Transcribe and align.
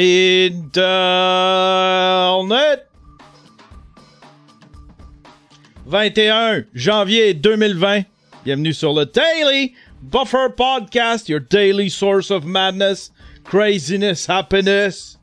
Internet. 0.00 0.80
21 5.84 6.64
janvier 6.74 7.34
2020. 7.34 8.06
Bienvenue 8.44 8.72
sur 8.72 8.94
le 8.94 9.04
Daily 9.04 9.74
Buffer 10.00 10.48
Podcast, 10.56 11.28
your 11.28 11.40
daily 11.40 11.90
source 11.90 12.30
of 12.30 12.46
madness, 12.46 13.10
craziness, 13.44 14.24
happiness. 14.26 15.18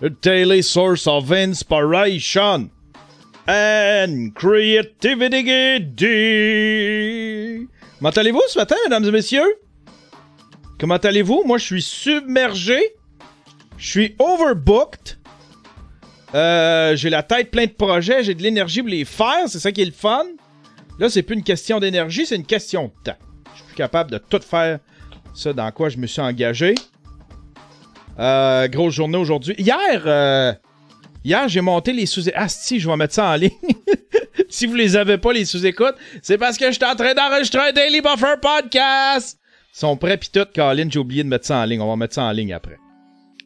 A 0.00 0.10
daily 0.10 0.62
source 0.62 1.08
of 1.08 1.32
inspiration 1.32 2.70
and 3.48 4.32
creativity. 4.36 5.42
Comment 7.98 8.16
allez-vous 8.16 8.42
ce 8.46 8.58
matin, 8.60 8.76
mesdames 8.84 9.06
et 9.06 9.10
messieurs? 9.10 9.58
Comment 10.78 10.98
allez-vous? 10.98 11.42
Moi, 11.44 11.58
je 11.58 11.64
suis 11.64 11.82
submergé. 11.82 12.94
Je 13.78 13.86
suis 13.88 14.16
overbooked. 14.18 15.18
Euh, 16.34 16.96
j'ai 16.96 17.10
la 17.10 17.22
tête 17.22 17.50
pleine 17.50 17.68
de 17.68 17.74
projets, 17.74 18.24
j'ai 18.24 18.34
de 18.34 18.42
l'énergie 18.42 18.80
pour 18.80 18.88
les 18.88 19.04
faire, 19.04 19.46
c'est 19.46 19.60
ça 19.60 19.70
qui 19.70 19.82
est 19.82 19.86
le 19.86 19.92
fun. 19.92 20.24
Là, 20.98 21.08
c'est 21.08 21.22
plus 21.22 21.36
une 21.36 21.44
question 21.44 21.78
d'énergie, 21.78 22.26
c'est 22.26 22.36
une 22.36 22.46
question 22.46 22.84
de 22.86 23.10
temps. 23.10 23.18
Je 23.52 23.58
suis 23.58 23.66
plus 23.66 23.76
capable 23.76 24.10
de 24.10 24.18
tout 24.18 24.40
faire 24.40 24.80
ça 25.34 25.52
dans 25.52 25.70
quoi 25.70 25.88
je 25.88 25.96
me 25.98 26.06
suis 26.06 26.20
engagé. 26.20 26.74
Euh, 28.18 28.68
grosse 28.68 28.94
journée 28.94 29.18
aujourd'hui. 29.18 29.54
Hier, 29.58 30.02
euh, 30.06 30.52
hier 31.24 31.48
j'ai 31.48 31.60
monté 31.60 31.92
les 31.92 32.06
sous 32.06 32.22
Ah 32.34 32.48
si, 32.48 32.78
je 32.80 32.88
vais 32.88 32.96
mettre 32.96 33.14
ça 33.14 33.30
en 33.30 33.34
ligne. 33.34 33.50
si 34.48 34.66
vous 34.66 34.74
les 34.74 34.96
avez 34.96 35.18
pas, 35.18 35.32
les 35.32 35.44
sous-écoutes, 35.44 35.96
c'est 36.22 36.38
parce 36.38 36.56
que 36.56 36.66
je 36.66 36.72
suis 36.72 36.84
en 36.84 36.94
train 36.94 37.14
d'enregistrer 37.14 37.68
un 37.68 37.72
Daily 37.72 38.00
Buffer 38.00 38.34
Podcast. 38.40 39.38
Ils 39.72 39.78
sont 39.78 39.96
prêts 39.96 40.16
pis 40.16 40.30
tout, 40.30 40.46
Colin, 40.54 40.88
j'ai 40.88 40.98
oublié 40.98 41.24
de 41.24 41.28
mettre 41.28 41.46
ça 41.46 41.58
en 41.58 41.64
ligne. 41.64 41.80
On 41.80 41.88
va 41.88 41.96
mettre 41.96 42.14
ça 42.14 42.22
en 42.22 42.30
ligne 42.30 42.54
après. 42.54 42.78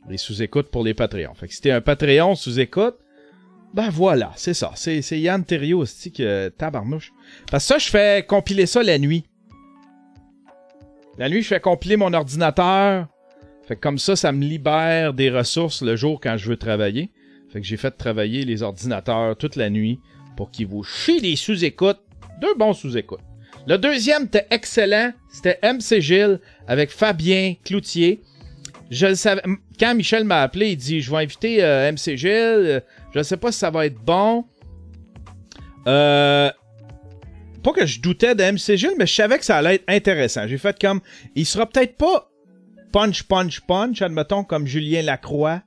Les 0.08 0.16
sous-écoutes 0.16 0.70
pour 0.70 0.84
les 0.84 0.94
Patreons. 0.94 1.34
Fait 1.34 1.48
que 1.48 1.54
si 1.54 1.60
t'es 1.60 1.70
un 1.70 1.80
Patreon 1.80 2.34
sous-écoute, 2.34 2.96
ben 3.74 3.90
voilà, 3.90 4.32
c'est 4.36 4.54
ça. 4.54 4.72
C'est, 4.74 5.00
Yann 5.18 5.44
Thériault 5.44 5.80
aussi 5.80 6.10
que 6.10 6.48
tabarnouche. 6.48 7.12
Parce 7.50 7.64
que 7.64 7.74
ça, 7.74 7.78
je 7.78 7.88
fais 7.88 8.24
compiler 8.26 8.66
ça 8.66 8.82
la 8.82 8.98
nuit. 8.98 9.24
La 11.18 11.28
nuit, 11.28 11.42
je 11.42 11.48
fais 11.48 11.60
compiler 11.60 11.96
mon 11.96 12.12
ordinateur. 12.14 13.06
Fait 13.66 13.74
que 13.76 13.80
comme 13.80 13.98
ça, 13.98 14.16
ça 14.16 14.32
me 14.32 14.42
libère 14.42 15.12
des 15.12 15.30
ressources 15.30 15.82
le 15.82 15.96
jour 15.96 16.20
quand 16.20 16.36
je 16.38 16.48
veux 16.48 16.56
travailler. 16.56 17.10
Fait 17.52 17.60
que 17.60 17.66
j'ai 17.66 17.76
fait 17.76 17.90
travailler 17.90 18.44
les 18.44 18.62
ordinateurs 18.62 19.36
toute 19.36 19.56
la 19.56 19.68
nuit 19.68 20.00
pour 20.36 20.50
qu'ils 20.50 20.66
vous 20.66 20.84
chient 20.84 21.20
des 21.20 21.36
sous-écoutes. 21.36 22.00
Deux 22.40 22.54
bons 22.54 22.72
sous-écoutes. 22.72 23.20
Le 23.66 23.76
deuxième 23.76 24.24
était 24.24 24.46
excellent. 24.50 25.12
C'était 25.28 25.58
MC 25.62 26.00
Gilles 26.00 26.40
avec 26.66 26.90
Fabien 26.90 27.54
Cloutier. 27.64 28.22
Je 28.90 29.06
le 29.06 29.14
savais. 29.14 29.42
Quand 29.78 29.94
Michel 29.94 30.24
m'a 30.24 30.42
appelé, 30.42 30.70
il 30.70 30.76
dit 30.76 31.00
Je 31.00 31.10
vais 31.10 31.18
inviter 31.18 31.62
euh, 31.62 31.90
MC 31.92 32.16
Gilles. 32.16 32.82
Je 33.12 33.18
ne 33.18 33.22
sais 33.22 33.36
pas 33.36 33.52
si 33.52 33.58
ça 33.58 33.70
va 33.70 33.86
être 33.86 33.98
bon. 34.02 34.44
Euh, 35.86 36.50
pas 37.62 37.72
que 37.72 37.86
je 37.86 38.00
doutais 38.00 38.34
de 38.34 38.42
MC 38.42 38.76
Gilles, 38.76 38.94
mais 38.98 39.06
je 39.06 39.14
savais 39.14 39.38
que 39.38 39.44
ça 39.44 39.58
allait 39.58 39.76
être 39.76 39.84
intéressant. 39.88 40.46
J'ai 40.46 40.58
fait 40.58 40.78
comme. 40.80 41.00
Il 41.34 41.46
sera 41.46 41.66
peut-être 41.66 41.96
pas 41.96 42.30
punch, 42.92 43.24
punch, 43.24 43.60
punch, 43.60 44.02
admettons, 44.02 44.44
comme 44.44 44.66
Julien 44.66 45.02
Lacroix. 45.02 45.62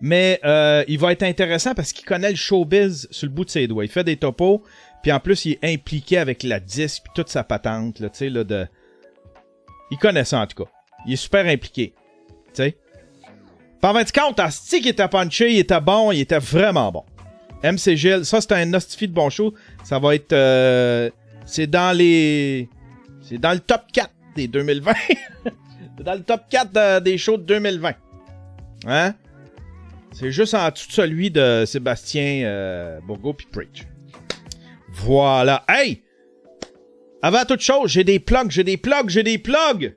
Mais 0.00 0.40
euh, 0.44 0.82
il 0.88 0.98
va 0.98 1.12
être 1.12 1.22
intéressant 1.22 1.74
parce 1.74 1.92
qu'il 1.92 2.06
connaît 2.06 2.30
le 2.30 2.36
showbiz 2.36 3.06
sur 3.10 3.28
le 3.28 3.34
bout 3.34 3.44
de 3.44 3.50
ses 3.50 3.66
doigts. 3.66 3.84
Il 3.84 3.90
fait 3.90 4.04
des 4.04 4.16
topos, 4.16 4.62
puis 5.02 5.12
en 5.12 5.20
plus, 5.20 5.44
il 5.44 5.52
est 5.52 5.74
impliqué 5.74 6.16
avec 6.16 6.42
la 6.42 6.58
disque, 6.58 7.02
puis 7.04 7.12
toute 7.14 7.28
sa 7.28 7.44
patente, 7.44 7.96
tu 7.96 8.08
sais, 8.12 8.30
là, 8.30 8.44
de... 8.44 8.66
Il 9.90 9.98
connaît 9.98 10.24
ça, 10.24 10.40
en 10.40 10.46
tout 10.46 10.64
cas. 10.64 10.70
Il 11.06 11.12
est 11.12 11.16
super 11.16 11.44
impliqué, 11.46 11.92
sais. 12.52 12.76
Par 13.80 13.94
20 13.94 14.12
compte, 14.12 14.40
Asti 14.40 14.80
qui 14.82 14.90
était 14.90 15.08
punché, 15.08 15.52
il 15.52 15.58
était 15.58 15.80
bon, 15.80 16.12
il 16.12 16.20
était 16.20 16.38
vraiment 16.38 16.92
bon. 16.92 17.04
MC 17.62 17.96
Gilles, 17.96 18.24
ça 18.24 18.40
c'est 18.40 18.52
un 18.52 18.66
nostifi 18.66 19.08
de 19.08 19.12
bon 19.14 19.30
show. 19.30 19.54
Ça 19.84 19.98
va 19.98 20.14
être... 20.14 20.32
Euh, 20.32 21.10
c'est 21.46 21.66
dans 21.66 21.96
les... 21.96 22.68
C'est 23.22 23.38
dans 23.38 23.52
le 23.52 23.60
top 23.60 23.82
4 23.92 24.10
des 24.36 24.48
2020. 24.48 24.92
c'est 25.96 26.04
dans 26.04 26.14
le 26.14 26.22
top 26.22 26.42
4 26.50 26.72
de- 26.72 27.00
des 27.00 27.18
shows 27.18 27.38
de 27.38 27.44
2020. 27.44 27.92
Hein? 28.86 29.14
C'est 30.12 30.32
juste 30.32 30.54
en 30.54 30.68
dessous 30.70 30.88
de 30.88 30.92
celui 30.92 31.30
de 31.30 31.64
Sébastien 31.66 32.42
euh, 32.44 32.98
Bourgo 33.06 33.32
puis 33.32 33.46
Preach. 33.50 33.86
Voilà. 34.92 35.64
Hey! 35.68 36.02
Avant 37.22 37.44
toute 37.44 37.60
chose, 37.60 37.90
j'ai 37.90 38.04
des 38.04 38.18
plugs, 38.18 38.50
j'ai 38.50 38.64
des 38.64 38.76
plugs, 38.76 39.08
j'ai 39.08 39.22
des 39.22 39.38
plugs! 39.38 39.94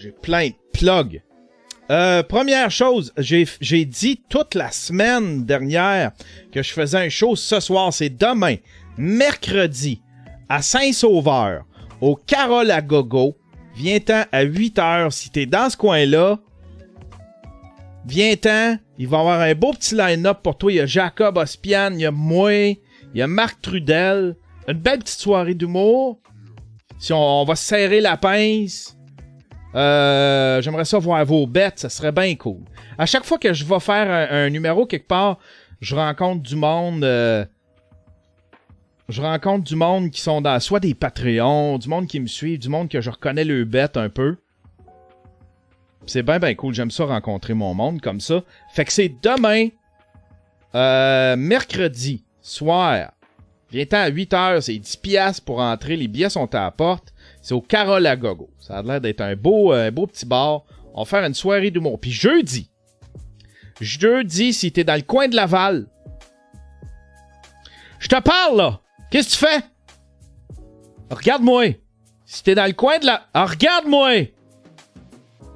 J'ai 0.00 0.12
plein 0.12 0.48
de 0.48 0.54
plugs. 0.72 1.22
Euh, 1.90 2.22
première 2.22 2.70
chose, 2.70 3.12
j'ai 3.18 3.84
dit 3.84 4.22
toute 4.30 4.54
la 4.54 4.70
semaine 4.70 5.44
dernière 5.44 6.12
que 6.52 6.62
je 6.62 6.72
faisais 6.72 6.96
un 6.96 7.08
show 7.10 7.36
ce 7.36 7.60
soir. 7.60 7.92
C'est 7.92 8.08
demain, 8.08 8.54
mercredi, 8.96 10.00
à 10.48 10.62
Saint-Sauveur, 10.62 11.66
au 12.00 12.16
Carole 12.16 12.70
à 12.70 12.80
Gogo. 12.80 13.36
Viens-t'en 13.74 14.24
à 14.32 14.44
8h. 14.46 15.10
Si 15.10 15.28
t'es 15.28 15.44
dans 15.44 15.68
ce 15.68 15.76
coin-là, 15.76 16.38
viens-t'en. 18.06 18.78
Il 18.96 19.06
va 19.06 19.18
y 19.18 19.20
avoir 19.20 19.40
un 19.40 19.54
beau 19.54 19.72
petit 19.72 19.94
line-up 19.94 20.38
pour 20.42 20.56
toi. 20.56 20.72
Il 20.72 20.76
y 20.76 20.80
a 20.80 20.86
Jacob 20.86 21.36
Ospian, 21.36 21.90
il 21.92 22.00
y 22.00 22.06
a 22.06 22.10
moi, 22.10 22.54
il 22.54 22.78
y 23.16 23.20
a 23.20 23.26
Marc 23.26 23.60
Trudel. 23.60 24.36
Une 24.66 24.78
belle 24.78 25.00
petite 25.00 25.20
soirée 25.20 25.54
d'humour. 25.54 26.20
Si 26.98 27.12
on, 27.12 27.42
on 27.42 27.44
va 27.44 27.54
se 27.54 27.64
serrer 27.64 28.00
la 28.00 28.16
pince. 28.16 28.96
Euh, 29.74 30.60
J'aimerais 30.62 30.84
ça 30.84 30.98
voir 30.98 31.24
vos 31.24 31.46
bêtes, 31.46 31.78
ça 31.78 31.88
serait 31.88 32.12
bien 32.12 32.34
cool. 32.34 32.60
À 32.98 33.06
chaque 33.06 33.24
fois 33.24 33.38
que 33.38 33.52
je 33.52 33.64
vais 33.64 33.80
faire 33.80 34.28
un, 34.32 34.50
numéro 34.50 34.86
quelque 34.86 35.06
part, 35.06 35.38
je 35.80 35.94
rencontre 35.94 36.42
du 36.42 36.56
monde. 36.56 37.04
euh, 37.04 37.44
je 39.08 39.22
rencontre 39.22 39.64
du 39.64 39.76
monde 39.76 40.10
qui 40.10 40.20
sont 40.20 40.40
dans 40.40 40.58
soit 40.60 40.80
des 40.80 40.94
Patreons, 40.94 41.78
du 41.78 41.88
monde 41.88 42.06
qui 42.06 42.20
me 42.20 42.26
suit, 42.26 42.58
du 42.58 42.68
monde 42.68 42.88
que 42.88 43.00
je 43.00 43.10
reconnais 43.10 43.44
le 43.44 43.64
bête 43.64 43.96
un 43.96 44.08
peu. 44.08 44.36
C'est 46.06 46.22
bien 46.22 46.38
ben 46.38 46.54
cool, 46.56 46.74
j'aime 46.74 46.90
ça 46.90 47.04
rencontrer 47.04 47.54
mon 47.54 47.74
monde 47.74 48.00
comme 48.00 48.20
ça. 48.20 48.42
Fait 48.72 48.84
que 48.84 48.92
c'est 48.92 49.12
demain, 49.22 49.68
euh, 50.74 51.36
mercredi, 51.36 52.24
soir. 52.40 53.12
Viens-t'en 53.70 53.98
à 53.98 54.10
8h, 54.10 54.60
c'est 54.60 54.78
10 54.78 54.96
piastres 54.96 55.44
pour 55.44 55.60
entrer, 55.60 55.96
les 55.96 56.08
billets 56.08 56.30
sont 56.30 56.52
à 56.54 56.62
la 56.62 56.70
porte. 56.70 57.12
C'est 57.40 57.54
au 57.54 57.60
Carole 57.60 58.06
à 58.06 58.16
Gogo. 58.16 58.50
Ça 58.58 58.78
a 58.78 58.82
l'air 58.82 59.00
d'être 59.00 59.20
un 59.20 59.36
beau, 59.36 59.72
un 59.72 59.90
beau 59.90 60.06
petit 60.06 60.26
bar. 60.26 60.62
On 60.94 61.02
va 61.02 61.04
faire 61.04 61.24
une 61.24 61.34
soirée 61.34 61.70
d'humour. 61.70 61.98
Puis 62.00 62.10
jeudi, 62.10 62.70
jeudi, 63.80 64.52
si 64.52 64.72
t'es 64.72 64.84
dans 64.84 64.96
le 64.96 65.02
coin 65.02 65.28
de 65.28 65.36
Laval, 65.36 65.86
je 67.98 68.08
te 68.08 68.20
parle 68.20 68.56
là. 68.56 68.80
Qu'est-ce 69.10 69.28
que 69.28 69.46
tu 69.46 69.46
fais? 69.46 69.64
Regarde-moi. 71.10 71.74
Si 72.24 72.42
t'es 72.44 72.54
dans 72.54 72.66
le 72.66 72.72
coin 72.72 72.98
de 72.98 73.06
la... 73.06 73.26
Ah, 73.34 73.46
regarde-moi. 73.46 74.26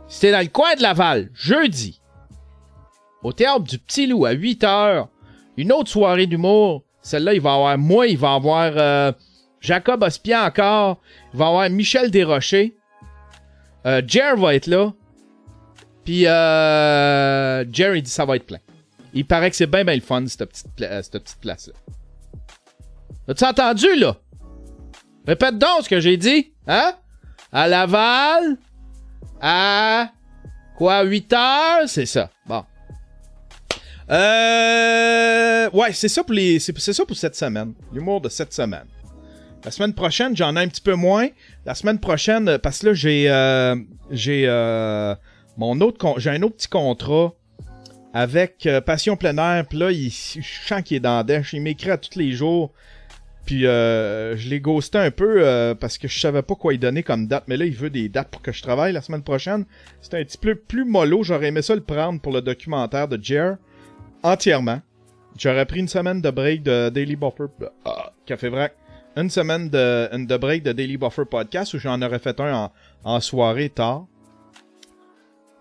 Si 0.08 0.20
t'es 0.20 0.32
dans 0.32 0.40
le 0.40 0.48
coin 0.48 0.74
de 0.74 0.82
Laval, 0.82 1.30
jeudi, 1.34 2.00
au 3.22 3.32
théâtre 3.32 3.62
du 3.62 3.78
Petit 3.78 4.06
Loup 4.06 4.26
à 4.26 4.32
8 4.32 4.62
h, 4.62 5.06
une 5.56 5.72
autre 5.72 5.90
soirée 5.90 6.26
d'humour. 6.26 6.82
Celle-là, 7.00 7.34
il 7.34 7.40
va 7.40 7.54
avoir 7.54 7.78
moi, 7.78 8.06
il 8.06 8.18
va 8.18 8.34
avoir 8.34 8.72
euh, 8.76 9.12
Jacob 9.64 10.02
Ospian 10.02 10.44
encore, 10.44 11.00
il 11.32 11.38
va 11.38 11.46
y 11.46 11.48
avoir 11.48 11.70
Michel 11.70 12.10
Desrochers. 12.10 12.74
Euh, 13.86 14.02
va 14.36 14.54
être 14.54 14.66
là. 14.66 14.92
Puis 16.04 16.26
euh, 16.26 17.64
Jer, 17.72 17.96
il 17.96 18.02
dit 18.02 18.10
ça 18.10 18.26
va 18.26 18.36
être 18.36 18.44
plein. 18.44 18.58
Il 19.14 19.26
paraît 19.26 19.48
que 19.48 19.56
c'est 19.56 19.66
bien, 19.66 19.82
bien 19.84 19.94
le 19.94 20.02
fun, 20.02 20.26
cette 20.26 20.50
petite, 20.50 20.66
euh, 20.82 21.02
cette 21.02 21.22
petite 21.22 21.40
place-là. 21.40 21.72
As-tu 23.26 23.44
entendu, 23.44 23.96
là? 23.96 24.16
Répète 25.26 25.56
donc 25.56 25.84
ce 25.84 25.88
que 25.88 26.00
j'ai 26.00 26.18
dit. 26.18 26.52
Hein? 26.66 26.92
À 27.50 27.66
Laval, 27.66 28.58
à 29.40 30.10
quoi, 30.76 31.04
8 31.04 31.32
heures? 31.32 31.88
C'est 31.88 32.06
ça. 32.06 32.28
Bon. 32.46 32.64
Euh, 34.10 35.70
ouais, 35.70 35.92
c'est 35.94 36.08
ça 36.08 36.22
pour 36.22 36.34
les, 36.34 36.58
c'est 36.58 36.92
ça 36.92 37.06
pour 37.06 37.16
cette 37.16 37.36
semaine. 37.36 37.72
L'humour 37.94 38.20
de 38.20 38.28
cette 38.28 38.52
semaine. 38.52 38.86
La 39.64 39.70
semaine 39.70 39.94
prochaine, 39.94 40.36
j'en 40.36 40.56
ai 40.56 40.60
un 40.60 40.68
petit 40.68 40.82
peu 40.82 40.94
moins. 40.94 41.28
La 41.64 41.74
semaine 41.74 41.98
prochaine, 41.98 42.48
euh, 42.48 42.58
parce 42.58 42.80
que 42.80 42.86
là, 42.86 42.94
j'ai, 42.94 43.30
euh, 43.30 43.74
j'ai, 44.10 44.44
euh, 44.46 45.14
mon 45.56 45.80
autre, 45.80 46.18
j'ai 46.18 46.30
un 46.30 46.42
autre 46.42 46.56
petit 46.56 46.68
contrat 46.68 47.32
avec 48.12 48.66
euh, 48.66 48.82
Passion 48.82 49.16
plein 49.16 49.36
air. 49.38 49.66
Puis 49.66 49.78
là, 49.78 49.90
il, 49.90 50.10
je 50.10 50.66
sens 50.66 50.82
qu'il 50.82 50.98
est 50.98 51.00
dans 51.00 51.16
la 51.16 51.24
dèche. 51.24 51.54
Il 51.54 51.62
m'écrit 51.62 51.90
à 51.90 51.96
tous 51.96 52.18
les 52.18 52.32
jours. 52.32 52.72
Puis 53.46 53.66
euh, 53.66 54.36
je 54.36 54.48
l'ai 54.48 54.60
ghosté 54.60 54.98
un 54.98 55.10
peu 55.10 55.36
euh, 55.38 55.74
parce 55.74 55.98
que 55.98 56.08
je 56.08 56.18
savais 56.18 56.42
pas 56.42 56.54
quoi 56.54 56.72
lui 56.72 56.78
donner 56.78 57.02
comme 57.02 57.26
date. 57.26 57.44
Mais 57.46 57.56
là, 57.56 57.64
il 57.64 57.74
veut 57.74 57.90
des 57.90 58.08
dates 58.08 58.28
pour 58.28 58.42
que 58.42 58.52
je 58.52 58.62
travaille 58.62 58.92
la 58.92 59.02
semaine 59.02 59.22
prochaine. 59.22 59.64
C'est 60.02 60.14
un 60.14 60.24
petit 60.24 60.38
peu 60.38 60.54
plus 60.54 60.84
mollo. 60.84 61.22
J'aurais 61.22 61.48
aimé 61.48 61.62
ça 61.62 61.74
le 61.74 61.82
prendre 61.82 62.20
pour 62.20 62.32
le 62.32 62.42
documentaire 62.42 63.08
de 63.08 63.22
Jer. 63.22 63.56
Entièrement. 64.22 64.80
J'aurais 65.38 65.66
pris 65.66 65.80
une 65.80 65.88
semaine 65.88 66.20
de 66.20 66.30
break 66.30 66.62
de 66.62 66.90
Daily 66.90 67.16
Buffer. 67.16 67.46
Ah, 67.84 68.12
Café 68.24 68.48
Vrac. 68.48 68.74
Une 69.16 69.30
semaine 69.30 69.68
de, 69.68 70.08
une 70.12 70.26
de 70.26 70.36
break 70.36 70.64
de 70.64 70.72
Daily 70.72 70.96
Buffer 70.96 71.24
Podcast 71.24 71.74
où 71.74 71.78
j'en 71.78 72.02
aurais 72.02 72.18
fait 72.18 72.38
un 72.40 72.70
en, 73.04 73.20
soirée 73.20 73.70
tard. 73.70 74.06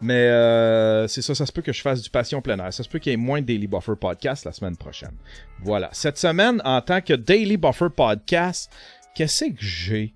Mais 0.02 0.28
euh, 0.28 1.08
c'est 1.08 1.22
ça, 1.22 1.36
ça 1.36 1.46
se 1.46 1.52
peut 1.52 1.62
que 1.62 1.72
je 1.72 1.82
fasse 1.82 2.02
du 2.02 2.10
passion 2.10 2.42
plein 2.42 2.58
air. 2.58 2.74
Ça 2.74 2.84
se 2.84 2.90
peut 2.90 3.00
qu'il 3.00 3.12
y 3.12 3.14
ait 3.14 3.18
moins 3.18 3.42
de 3.42 3.46
Daily 3.46 3.68
Buffer 3.68 3.96
Podcast 4.00 4.44
la 4.44 4.52
semaine 4.52 4.76
prochaine. 4.76 5.16
Voilà. 5.62 5.90
Cette 5.94 6.18
semaine, 6.18 6.62
en 6.66 6.82
tant 6.82 7.00
que 7.00 7.14
Daily 7.14 7.58
Buffer 7.58 7.90
Podcast, 7.96 8.72
qu'est-ce 9.14 9.46
que 9.46 9.56
j'ai? 9.60 10.14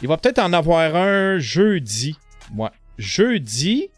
Il 0.00 0.06
va 0.06 0.16
peut-être 0.16 0.38
en 0.38 0.52
avoir 0.52 0.94
un 0.94 1.38
jeudi. 1.38 2.16
Moi, 2.52 2.70
jeudi. 2.98 3.90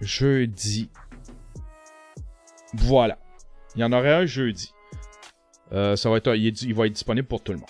Jeudi. 0.00 0.90
Voilà. 2.74 3.18
Il 3.74 3.80
y 3.80 3.84
en 3.84 3.92
aurait 3.92 4.12
un 4.12 4.26
jeudi. 4.26 4.72
Euh, 5.72 5.96
ça 5.96 6.10
va 6.10 6.16
être, 6.16 6.34
il, 6.34 6.74
va 6.74 6.86
être 6.86 6.92
disponible 6.92 7.28
pour 7.28 7.42
tout 7.42 7.52
le 7.52 7.58
monde. 7.58 7.68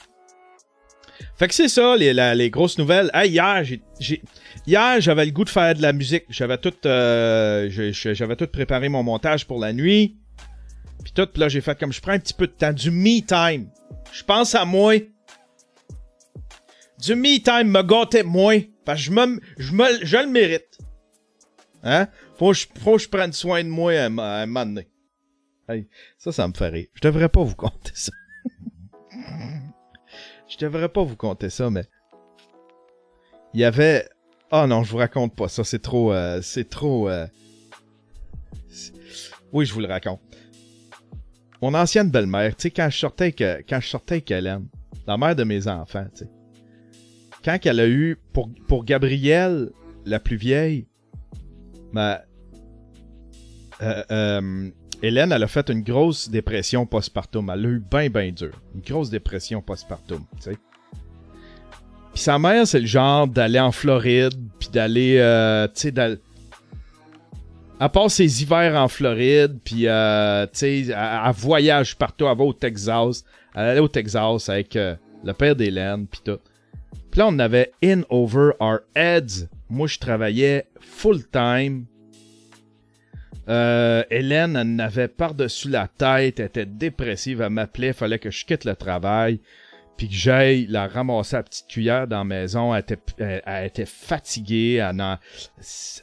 Fait 1.37 1.49
que 1.49 1.55
c'est 1.55 1.69
ça, 1.69 1.97
les, 1.97 2.51
grosses 2.51 2.79
nouvelles. 2.79 3.11
hier, 3.25 3.63
j'ai, 3.65 4.23
hier, 4.67 5.01
j'avais 5.01 5.27
le 5.27 5.33
goût 5.33 5.45
de 5.45 5.51
faire 5.51 5.75
de 5.75 5.83
la 5.83 5.93
musique. 5.93 6.25
J'avais 6.31 6.57
tout, 6.57 6.75
euh, 6.87 7.69
j'avais 7.71 8.37
tout 8.37 8.47
préparé 8.47 8.89
mon 8.89 9.03
montage 9.03 9.47
pour 9.47 9.59
la 9.59 9.73
nuit. 9.73 10.17
Puis 11.03 11.13
tout, 11.13 11.29
là, 11.37 11.49
j'ai 11.49 11.61
fait 11.61 11.79
comme 11.79 11.93
je 11.93 12.01
prends 12.01 12.13
un 12.13 12.19
petit 12.19 12.35
peu 12.35 12.47
de 12.47 12.53
temps, 12.53 12.73
du 12.73 12.91
me 12.91 13.21
time. 13.21 13.69
Je 14.13 14.25
pense 14.25 14.55
à 14.55 14.65
moi. 14.65 14.95
Du 16.99 17.15
me 17.15 17.39
time 17.39 17.71
me 17.71 17.83
gâtait 17.83 18.23
moi. 18.23 18.55
Parce 18.85 18.99
que 18.99 19.05
je 19.05 19.11
me, 19.11 19.41
je 19.59 19.73
me, 19.73 19.85
je 20.03 20.17
le 20.17 20.27
mérite. 20.27 20.79
Hein? 21.83 22.09
Faut 22.41 22.53
que 22.53 22.57
je, 22.57 23.05
je 23.05 23.09
prenne 23.11 23.35
soin 23.35 23.63
de 23.63 23.69
moi 23.69 23.93
à, 23.93 24.07
un 24.07 24.47
moment 24.47 24.65
donné. 24.65 24.89
ça, 26.17 26.33
ça 26.33 26.49
me 26.49 26.55
fait 26.55 26.69
rire. 26.69 26.87
Je 26.95 27.03
devrais 27.03 27.29
pas 27.29 27.45
vous 27.45 27.55
compter 27.55 27.93
ça. 27.93 28.13
je 30.49 30.57
devrais 30.57 30.89
pas 30.89 31.05
vous 31.05 31.17
compter 31.17 31.51
ça, 31.51 31.69
mais... 31.69 31.85
Il 33.53 33.61
y 33.61 33.65
avait... 33.65 34.09
Oh 34.53 34.65
non, 34.67 34.85
je 34.85 34.91
vous 34.91 34.97
raconte 34.97 35.37
pas 35.37 35.49
ça. 35.49 35.65
C'est 35.65 35.83
trop... 35.83 36.15
Euh, 36.15 36.41
c'est 36.41 36.71
trop... 36.71 37.11
Euh, 37.11 37.27
oui, 39.53 39.67
je 39.67 39.75
vous 39.75 39.81
le 39.81 39.89
raconte. 39.89 40.23
Mon 41.61 41.75
ancienne 41.75 42.11
belle-mère, 42.11 42.57
tu 42.57 42.63
sais, 42.63 42.71
quand 42.71 42.89
je 42.89 42.97
sortais 42.97 43.25
avec, 43.39 43.69
quand 43.69 43.81
je 43.81 43.89
sortais 43.89 44.25
Hélène, 44.27 44.67
la 45.07 45.19
mère 45.19 45.37
de 45.37 45.45
mes 45.45 45.69
enfants, 45.69 46.07
tu 46.15 46.25
sais, 46.25 46.31
quand 47.45 47.59
elle 47.67 47.81
a 47.81 47.87
eu, 47.87 48.17
pour, 48.33 48.49
pour 48.67 48.87
Gabrielle, 48.87 49.73
la 50.07 50.21
plus 50.21 50.37
vieille, 50.37 50.89
ma, 51.93 52.23
euh, 53.83 54.03
euh, 54.11 54.71
Hélène, 55.03 55.33
elle 55.33 55.43
a 55.43 55.49
fait 55.49 55.69
une 55.71 55.83
grosse 55.83 56.29
dépression 56.29 56.85
postpartum. 56.85 57.51
Elle 57.51 57.67
a 57.67 57.69
eu 57.69 57.83
bien, 57.91 58.09
bien 58.11 58.31
dur. 58.31 58.53
Une 58.75 58.83
grosse 58.83 59.11
dépression 59.11 59.63
postpartum, 59.63 60.25
tu 60.37 60.43
sais. 60.43 60.59
Puis 62.13 62.23
sa 62.23 62.39
mère, 62.39 62.67
c'est 62.67 62.81
le 62.81 62.87
genre 62.87 63.27
d'aller 63.27 63.61
en 63.61 63.73
Floride, 63.73 64.35
puis 64.59 64.69
d'aller, 64.69 65.17
euh, 65.19 65.67
tu 65.69 65.73
sais, 65.75 65.91
d'aller... 65.91 66.19
À 67.79 67.89
part 67.89 68.11
ses 68.11 68.43
hivers 68.43 68.79
en 68.79 68.89
Floride, 68.89 69.59
puis, 69.65 69.87
euh, 69.87 70.45
tu 70.47 70.59
sais, 70.59 70.87
elle, 70.89 71.33
voyage 71.33 71.97
partout. 71.97 72.27
Elle 72.27 72.37
va 72.37 72.45
au 72.45 72.53
Texas. 72.53 73.25
Elle 73.55 73.63
allait 73.63 73.81
au 73.81 73.89
Texas 73.89 74.51
avec 74.51 74.77
euh, 74.77 74.97
le 75.25 75.33
père 75.33 75.57
d'Hélène, 75.57 76.07
puis 76.07 76.21
tout. 76.23 76.39
Puis 77.11 77.21
là, 77.21 77.29
on 77.29 77.39
avait 77.39 77.73
in 77.83 78.03
over 78.11 78.51
our 78.61 78.81
heads. 78.95 79.49
Moi, 79.71 79.87
je 79.87 79.99
travaillais 79.99 80.67
full-time 80.79 81.87
euh, 83.51 84.05
Hélène 84.11 84.57
en 84.57 84.79
avait 84.79 85.09
par-dessus 85.09 85.69
la 85.69 85.89
tête, 85.89 86.39
elle 86.39 86.47
était 86.47 86.67
dépressive, 86.67 87.41
elle 87.41 87.51
m'appelait, 87.51 87.93
fallait 87.93 88.19
que 88.19 88.31
je 88.31 88.45
quitte 88.45 88.65
le 88.65 88.77
travail, 88.77 89.41
puis 89.97 90.09
que 90.09 90.15
j'aille 90.15 90.67
la 90.67 90.87
ramasser 90.87 91.37
à 91.37 91.43
petite 91.43 91.67
cuillère 91.67 92.07
dans 92.07 92.19
la 92.19 92.25
maison. 92.25 92.75
Elle 92.75 92.81
était, 92.81 92.99
elle, 93.19 93.67
était 93.67 93.87
fatiguée, 93.87 94.75
elle, 94.75 95.03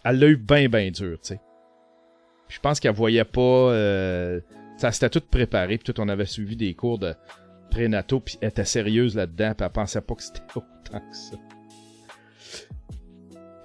elle 0.03 0.19
l'a 0.19 0.27
eu 0.27 0.37
bien, 0.37 0.67
bien 0.67 0.91
dur, 0.91 1.17
tu 1.21 1.29
sais. 1.29 1.41
Je 2.49 2.59
pense 2.59 2.79
qu'elle 2.79 2.93
voyait 2.93 3.25
pas... 3.25 3.41
Euh, 3.41 4.39
ça 4.77 4.91
s'était 4.91 5.09
tout 5.09 5.25
préparé, 5.25 5.77
puis 5.77 5.91
tout, 5.91 5.99
on 5.99 6.07
avait 6.07 6.25
suivi 6.25 6.55
des 6.55 6.73
cours 6.73 6.99
de 6.99 7.15
prénato, 7.71 8.19
puis 8.19 8.37
elle 8.41 8.49
était 8.49 8.65
sérieuse 8.65 9.15
là-dedans, 9.15 9.53
puis 9.55 9.65
elle 9.65 9.71
pensait 9.71 10.01
pas 10.01 10.15
que 10.15 10.23
c'était 10.23 10.41
autant 10.55 10.99
que 10.99 11.15
ça. 11.15 11.37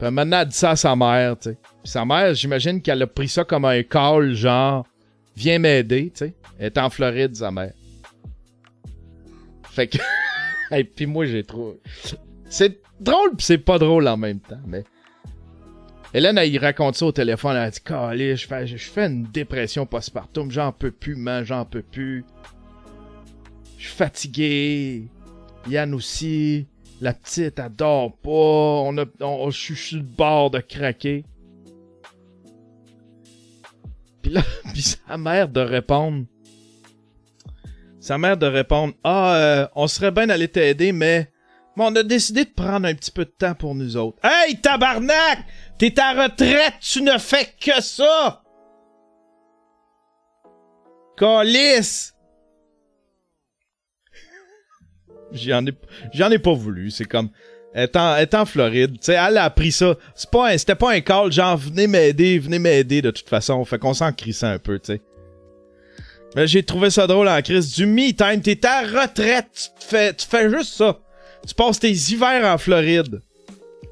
Puis 0.02 0.10
maintenant, 0.10 0.40
elle 0.40 0.48
dit 0.48 0.56
ça 0.56 0.70
à 0.70 0.76
sa 0.76 0.96
mère, 0.96 1.38
tu 1.38 1.50
sais. 1.50 1.58
Sa 1.84 2.04
mère, 2.04 2.34
j'imagine 2.34 2.82
qu'elle 2.82 3.00
a 3.02 3.06
pris 3.06 3.28
ça 3.28 3.44
comme 3.44 3.64
un 3.64 3.84
call, 3.84 4.32
genre, 4.32 4.84
viens 5.36 5.60
m'aider, 5.60 6.10
tu 6.12 6.26
sais. 6.26 6.34
Elle 6.58 6.66
est 6.66 6.78
en 6.78 6.90
Floride, 6.90 7.36
sa 7.36 7.52
mère. 7.52 7.72
Fait 9.70 9.86
que. 9.86 9.98
Et 10.72 10.82
puis 10.82 11.06
moi, 11.06 11.26
j'ai 11.26 11.44
trop. 11.44 11.78
C'est 12.46 12.80
drôle, 12.98 13.36
pis 13.36 13.44
c'est 13.44 13.58
pas 13.58 13.78
drôle 13.78 14.08
en 14.08 14.16
même 14.16 14.40
temps, 14.40 14.58
mais. 14.66 14.82
Hélène, 16.12 16.36
elle, 16.36 16.58
raconte 16.58 16.96
ça 16.96 17.06
au 17.06 17.12
téléphone, 17.12 17.52
elle 17.52 17.62
a 17.62 17.70
dit 17.70 17.80
Calé, 17.80 18.34
je 18.34 18.48
fais, 18.48 18.66
je 18.66 18.76
fais 18.76 19.06
une 19.06 19.22
dépression 19.30 19.86
postpartum, 19.86 20.50
j'en 20.50 20.72
peux 20.72 20.90
plus, 20.90 21.14
man, 21.14 21.44
j'en 21.44 21.64
peux 21.64 21.82
plus. 21.82 22.24
Je 23.78 23.86
suis 23.86 23.96
fatigué. 23.96 25.04
Yann 25.68 25.94
aussi. 25.94 26.66
La 27.02 27.12
petite, 27.12 27.60
dort 27.76 28.16
pas. 28.18 28.30
On 28.30 28.96
a, 28.96 29.04
on, 29.22 29.50
je 29.50 29.74
suis 29.74 29.96
le 29.96 30.02
bord 30.02 30.52
de 30.52 30.60
craquer. 30.60 31.24
Puis 34.22 34.30
là, 34.30 34.42
puis 34.72 34.82
sa 34.82 35.18
mère 35.18 35.48
de 35.48 35.58
répondre. 35.58 36.26
Sa 37.98 38.18
mère 38.18 38.36
de 38.36 38.46
répondre 38.46 38.94
Ah, 39.02 39.34
euh, 39.34 39.68
on 39.74 39.88
serait 39.88 40.12
bien 40.12 40.28
d'aller 40.28 40.46
t'aider, 40.46 40.92
mais. 40.92 41.28
Mais 41.76 41.84
on 41.86 41.96
a 41.96 42.04
décidé 42.04 42.44
de 42.44 42.50
prendre 42.50 42.86
un 42.86 42.94
petit 42.94 43.10
peu 43.10 43.24
de 43.24 43.30
temps 43.30 43.54
pour 43.56 43.74
nous 43.74 43.96
autres. 43.96 44.18
Hey, 44.22 44.60
tabarnak! 44.60 45.40
T'es 45.78 45.98
à 45.98 46.12
retraite, 46.12 46.74
tu 46.80 47.02
ne 47.02 47.18
fais 47.18 47.48
que 47.60 47.82
ça! 47.82 48.44
Calice! 51.16 52.14
J'en 55.34 55.64
ai, 55.66 55.72
j'en 56.12 56.30
ai 56.30 56.38
pas 56.38 56.52
voulu. 56.52 56.90
C'est 56.90 57.04
comme, 57.04 57.30
elle 57.74 57.88
est 57.94 58.34
en, 58.34 58.44
Floride. 58.44 58.92
Tu 58.92 58.98
sais, 59.06 59.12
elle 59.12 59.38
a 59.38 59.44
appris 59.44 59.72
ça. 59.72 59.96
C'est 60.14 60.30
pas 60.30 60.56
c'était 60.58 60.74
pas 60.74 60.92
un 60.92 61.00
call 61.00 61.32
genre 61.32 61.56
venez 61.56 61.86
m'aider, 61.86 62.38
venez 62.38 62.58
m'aider 62.58 63.02
de 63.02 63.10
toute 63.10 63.28
façon. 63.28 63.64
Fait 63.64 63.78
qu'on 63.78 63.94
s'en 63.94 64.10
ça 64.32 64.50
un 64.50 64.58
peu, 64.58 64.78
tu 64.78 64.94
sais. 64.94 65.00
Mais 66.34 66.46
j'ai 66.46 66.62
trouvé 66.62 66.90
ça 66.90 67.06
drôle 67.06 67.28
en 67.28 67.40
crise. 67.42 67.74
Du 67.74 67.86
me 67.86 68.12
time, 68.12 68.40
t'es 68.40 68.64
à 68.66 68.82
retraite, 68.82 69.72
tu 69.80 69.86
fais, 69.86 70.14
tu 70.14 70.26
fais 70.26 70.50
juste 70.50 70.74
ça. 70.74 70.98
Tu 71.46 71.54
passes 71.54 71.80
tes 71.80 71.90
hivers 71.90 72.44
en 72.44 72.58
Floride. 72.58 73.20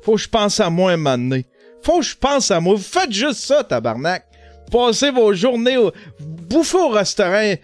Faut 0.02 0.14
que 0.14 0.20
je 0.20 0.28
pense 0.28 0.60
à 0.60 0.70
moi 0.70 0.92
un 0.92 0.96
moment 0.96 1.18
donné. 1.18 1.46
Faut 1.82 1.98
que 1.98 2.04
je 2.04 2.16
pense 2.16 2.50
à 2.50 2.60
moi. 2.60 2.74
Vous 2.74 2.82
faites 2.82 3.12
juste 3.12 3.40
ça, 3.40 3.64
tabarnak. 3.64 4.24
Passez 4.70 5.10
vos 5.10 5.32
journées 5.32 5.76
au... 5.76 5.90
Bouffez 6.20 6.78
au 6.78 6.88
restaurant. 6.88 7.54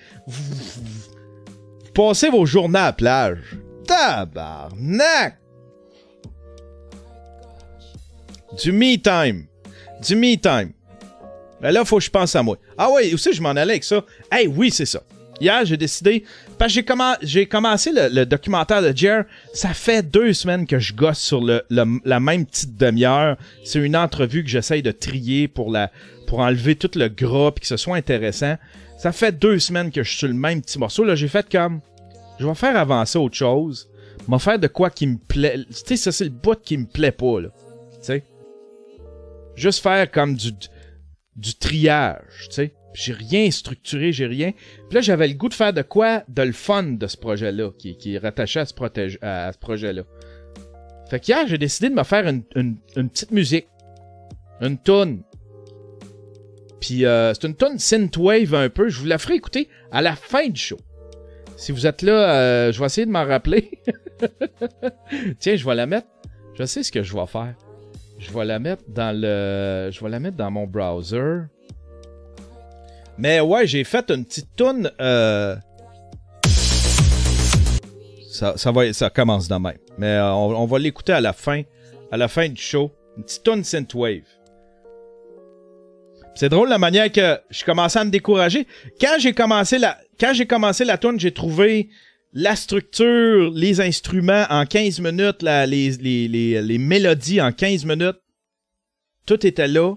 Passez 1.94 2.30
vos 2.30 2.44
journées 2.44 2.78
à 2.78 2.86
la 2.86 2.92
plage. 2.92 3.38
Tabarnak! 3.86 5.38
Du 8.62 8.72
me 8.72 8.96
time. 8.96 9.46
Du 10.06 10.16
me 10.16 10.36
time. 10.36 10.72
Ben 11.60 11.72
là, 11.72 11.84
faut 11.84 11.98
que 11.98 12.04
je 12.04 12.10
pense 12.10 12.34
à 12.36 12.42
moi. 12.42 12.56
Ah 12.76 12.88
oui, 12.92 13.12
aussi, 13.14 13.32
je 13.32 13.40
m'en 13.40 13.50
allais 13.50 13.72
avec 13.72 13.84
ça. 13.84 14.04
Hey, 14.30 14.46
oui, 14.46 14.70
c'est 14.70 14.86
ça. 14.86 15.02
Hier, 15.40 15.64
j'ai 15.64 15.76
décidé. 15.76 16.24
Parce 16.58 16.74
que 16.74 16.80
j'ai, 17.22 17.46
commencé 17.46 17.90
le, 17.92 18.24
documentaire 18.24 18.82
de 18.82 18.96
Jer. 18.96 19.24
Ça 19.52 19.74
fait 19.74 20.02
deux 20.02 20.32
semaines 20.32 20.66
que 20.66 20.78
je 20.78 20.94
gosse 20.94 21.18
sur 21.18 21.42
la 21.42 22.20
même 22.20 22.46
petite 22.46 22.76
demi-heure. 22.76 23.36
C'est 23.64 23.80
une 23.80 23.96
entrevue 23.96 24.42
que 24.42 24.48
j'essaye 24.48 24.82
de 24.82 24.92
trier 24.92 25.48
pour, 25.48 25.76
pour 26.26 26.38
enlever 26.40 26.76
tout 26.76 26.90
le 26.94 27.08
gras 27.08 27.52
et 27.56 27.60
que 27.60 27.66
ce 27.66 27.76
soit 27.76 27.96
intéressant. 27.96 28.56
Ça 28.98 29.12
fait 29.12 29.32
deux 29.32 29.58
semaines 29.58 29.90
que 29.90 30.02
je 30.02 30.08
suis 30.08 30.18
sur 30.18 30.28
le 30.28 30.34
même 30.34 30.62
petit 30.62 30.78
morceau. 30.78 31.04
Là, 31.04 31.14
j'ai 31.14 31.28
fait 31.28 31.46
comme. 31.50 31.80
Je 32.38 32.46
vais 32.46 32.54
faire 32.54 32.76
avancer 32.76 33.18
autre 33.18 33.36
chose. 33.36 33.88
Vais 34.28 34.38
faire 34.38 34.58
de 34.58 34.66
quoi 34.66 34.90
qui 34.90 35.06
me 35.06 35.18
plaît. 35.18 35.58
Tu 35.68 35.74
sais, 35.74 35.96
ça, 35.96 36.12
c'est 36.12 36.24
le 36.24 36.30
bout 36.30 36.60
qui 36.60 36.78
me 36.78 36.86
plaît 36.86 37.12
pas, 37.12 37.40
là. 37.40 37.48
Tu 37.92 38.06
sais? 38.06 38.24
Juste 39.54 39.82
faire 39.82 40.10
comme 40.10 40.34
du, 40.34 40.52
du 41.36 41.54
triage, 41.54 42.48
tu 42.48 42.54
sais. 42.54 42.74
J'ai 42.94 43.12
rien 43.12 43.50
structuré, 43.50 44.10
j'ai 44.10 44.26
rien. 44.26 44.52
Puis 44.52 44.94
là, 44.94 45.00
j'avais 45.02 45.28
le 45.28 45.34
goût 45.34 45.50
de 45.50 45.54
faire 45.54 45.72
de 45.74 45.82
quoi 45.82 46.24
de 46.28 46.42
le 46.42 46.52
fun 46.52 46.82
de 46.82 47.06
ce 47.06 47.16
projet-là, 47.18 47.70
qui, 47.78 47.96
qui 47.98 48.14
est 48.14 48.18
rattaché 48.18 48.60
à 48.60 48.64
ce, 48.64 48.74
à 49.22 49.52
ce 49.52 49.58
projet-là. 49.58 50.02
Fait 51.10 51.20
qu'hier, 51.20 51.46
j'ai 51.46 51.58
décidé 51.58 51.90
de 51.90 51.94
me 51.94 52.04
faire 52.04 52.26
une, 52.26 52.42
une, 52.54 53.10
petite 53.10 53.30
musique. 53.32 53.66
Une 54.60 54.78
tune. 54.78 55.22
Puis 56.80 57.04
euh, 57.04 57.34
c'est 57.34 57.46
une 57.46 57.54
tune 57.54 57.78
synthwave 57.78 58.54
un 58.54 58.70
peu. 58.70 58.88
Je 58.88 58.98
vous 58.98 59.06
la 59.06 59.18
ferai 59.18 59.34
écouter 59.34 59.68
à 59.92 60.00
la 60.00 60.16
fin 60.16 60.48
du 60.48 60.60
show. 60.60 60.78
Si 61.56 61.72
vous 61.72 61.86
êtes 61.86 62.02
là, 62.02 62.12
euh, 62.12 62.72
je 62.72 62.78
vais 62.78 62.86
essayer 62.86 63.06
de 63.06 63.10
m'en 63.10 63.24
rappeler. 63.24 63.70
Tiens, 65.38 65.56
je 65.56 65.64
vais 65.64 65.74
la 65.74 65.86
mettre. 65.86 66.06
Je 66.54 66.64
sais 66.64 66.82
ce 66.82 66.92
que 66.92 67.02
je 67.02 67.14
vais 67.14 67.26
faire. 67.26 67.54
Je 68.18 68.30
vais 68.30 68.44
la 68.44 68.58
mettre 68.58 68.82
dans 68.88 69.18
le. 69.18 69.90
Je 69.90 70.04
vais 70.04 70.10
la 70.10 70.20
mettre 70.20 70.36
dans 70.36 70.50
mon 70.50 70.66
browser. 70.66 71.44
Mais 73.18 73.40
ouais, 73.40 73.66
j'ai 73.66 73.84
fait 73.84 74.10
une 74.10 74.24
petite 74.26 74.54
toune. 74.54 74.90
Euh... 75.00 75.56
Ça, 78.30 78.58
ça, 78.58 78.70
va, 78.70 78.92
ça 78.92 79.08
commence 79.08 79.48
de 79.48 79.54
même. 79.54 79.78
Mais 79.96 80.12
euh, 80.12 80.30
on, 80.32 80.66
va 80.66 80.78
l'écouter 80.78 81.14
à 81.14 81.22
la 81.22 81.32
fin, 81.32 81.62
à 82.12 82.18
la 82.18 82.28
fin 82.28 82.50
du 82.50 82.60
show. 82.60 82.92
Une 83.16 83.24
petite 83.24 83.44
tune 83.44 83.64
synthwave. 83.64 84.24
C'est 86.34 86.50
drôle 86.50 86.68
la 86.68 86.76
manière 86.76 87.10
que 87.10 87.38
je 87.48 87.64
commençais 87.64 87.98
à 87.98 88.04
me 88.04 88.10
décourager. 88.10 88.66
Quand 89.00 89.16
j'ai 89.18 89.32
commencé 89.32 89.78
la, 89.78 89.96
quand 90.18 90.32
j'ai 90.34 90.46
commencé 90.46 90.84
la 90.84 90.98
tune, 90.98 91.18
j'ai 91.18 91.32
trouvé 91.32 91.90
la 92.32 92.56
structure, 92.56 93.50
les 93.54 93.80
instruments 93.80 94.44
en 94.50 94.66
15 94.66 95.00
minutes, 95.00 95.42
les, 95.42 95.90
les, 95.92 96.28
les, 96.60 96.78
mélodies 96.78 97.40
en 97.40 97.52
15 97.52 97.84
minutes. 97.84 98.18
Tout 99.24 99.46
était 99.46 99.68
là. 99.68 99.94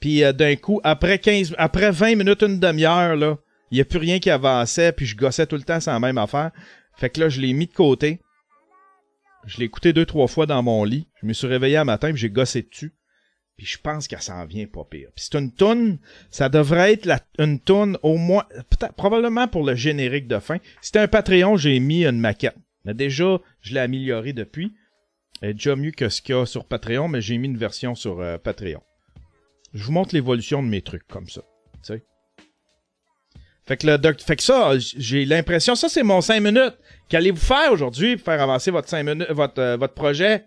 Puis 0.00 0.24
euh, 0.24 0.32
d'un 0.32 0.56
coup, 0.56 0.80
après 0.84 1.18
15, 1.18 1.54
après 1.58 1.90
20 1.90 2.16
minutes, 2.16 2.42
une 2.42 2.60
demi-heure, 2.60 3.16
là, 3.16 3.38
il 3.70 3.76
n'y 3.76 3.80
a 3.80 3.84
plus 3.84 3.98
rien 3.98 4.18
qui 4.18 4.30
avançait, 4.30 4.92
puis 4.92 5.06
je 5.06 5.16
gossais 5.16 5.46
tout 5.46 5.56
le 5.56 5.62
temps 5.62 5.80
sans 5.80 5.98
même 6.00 6.18
affaire. 6.18 6.50
Fait 6.96 7.08
que 7.08 7.20
là, 7.20 7.28
je 7.28 7.40
l'ai 7.40 7.54
mis 7.54 7.66
de 7.66 7.72
côté. 7.72 8.20
Je 9.46 9.58
l'ai 9.58 9.64
écouté 9.64 9.92
deux, 9.92 10.04
trois 10.04 10.26
fois 10.28 10.46
dans 10.46 10.62
mon 10.62 10.84
lit. 10.84 11.08
Je 11.20 11.26
me 11.26 11.32
suis 11.32 11.46
réveillé 11.46 11.78
un 11.78 11.84
matin, 11.84 12.10
puis 12.10 12.20
j'ai 12.20 12.30
gossé 12.30 12.62
dessus. 12.62 12.92
Je 13.64 13.78
pense 13.78 14.08
qu'elle 14.08 14.22
s'en 14.22 14.44
vient 14.44 14.66
pas 14.66 14.84
pire. 14.84 15.08
C'est 15.14 15.36
une 15.36 15.52
toune, 15.52 15.98
ça 16.30 16.48
devrait 16.48 16.94
être 16.94 17.08
une 17.38 17.60
toune 17.60 17.96
au 18.02 18.16
moins, 18.16 18.44
probablement 18.96 19.46
pour 19.46 19.64
le 19.64 19.74
générique 19.76 20.26
de 20.26 20.38
fin. 20.40 20.58
C'était 20.80 20.98
un 20.98 21.08
Patreon, 21.08 21.56
j'ai 21.56 21.78
mis 21.78 22.04
une 22.04 22.18
maquette. 22.18 22.56
Mais 22.84 22.94
déjà, 22.94 23.38
je 23.60 23.74
l'ai 23.74 23.80
amélioré 23.80 24.32
depuis. 24.32 24.74
Elle 25.40 25.50
est 25.50 25.54
déjà 25.54 25.76
mieux 25.76 25.92
que 25.92 26.08
ce 26.08 26.20
qu'il 26.22 26.34
y 26.34 26.38
a 26.38 26.46
sur 26.46 26.64
Patreon, 26.64 27.08
mais 27.08 27.20
j'ai 27.20 27.38
mis 27.38 27.48
une 27.48 27.56
version 27.56 27.94
sur 27.94 28.20
euh, 28.20 28.38
Patreon. 28.38 28.82
Je 29.74 29.84
vous 29.84 29.92
montre 29.92 30.14
l'évolution 30.14 30.62
de 30.62 30.68
mes 30.68 30.82
trucs 30.82 31.06
comme 31.06 31.28
ça. 31.28 31.42
Tu 31.74 31.94
sais. 31.94 32.04
Fait 33.64 33.76
que, 33.76 33.86
le 33.86 33.96
doc... 33.96 34.20
fait 34.20 34.36
que 34.36 34.42
ça, 34.42 34.72
j'ai 34.78 35.24
l'impression, 35.24 35.76
ça 35.76 35.88
c'est 35.88 36.02
mon 36.02 36.20
5 36.20 36.40
minutes. 36.40 36.76
Qu'allez-vous 37.08 37.40
faire 37.40 37.72
aujourd'hui 37.72 38.16
pour 38.16 38.24
faire 38.24 38.42
avancer 38.42 38.72
votre 38.72 38.88
5 38.88 39.02
minutes, 39.04 39.30
votre, 39.30 39.60
euh, 39.60 39.76
votre 39.76 39.94
projet? 39.94 40.46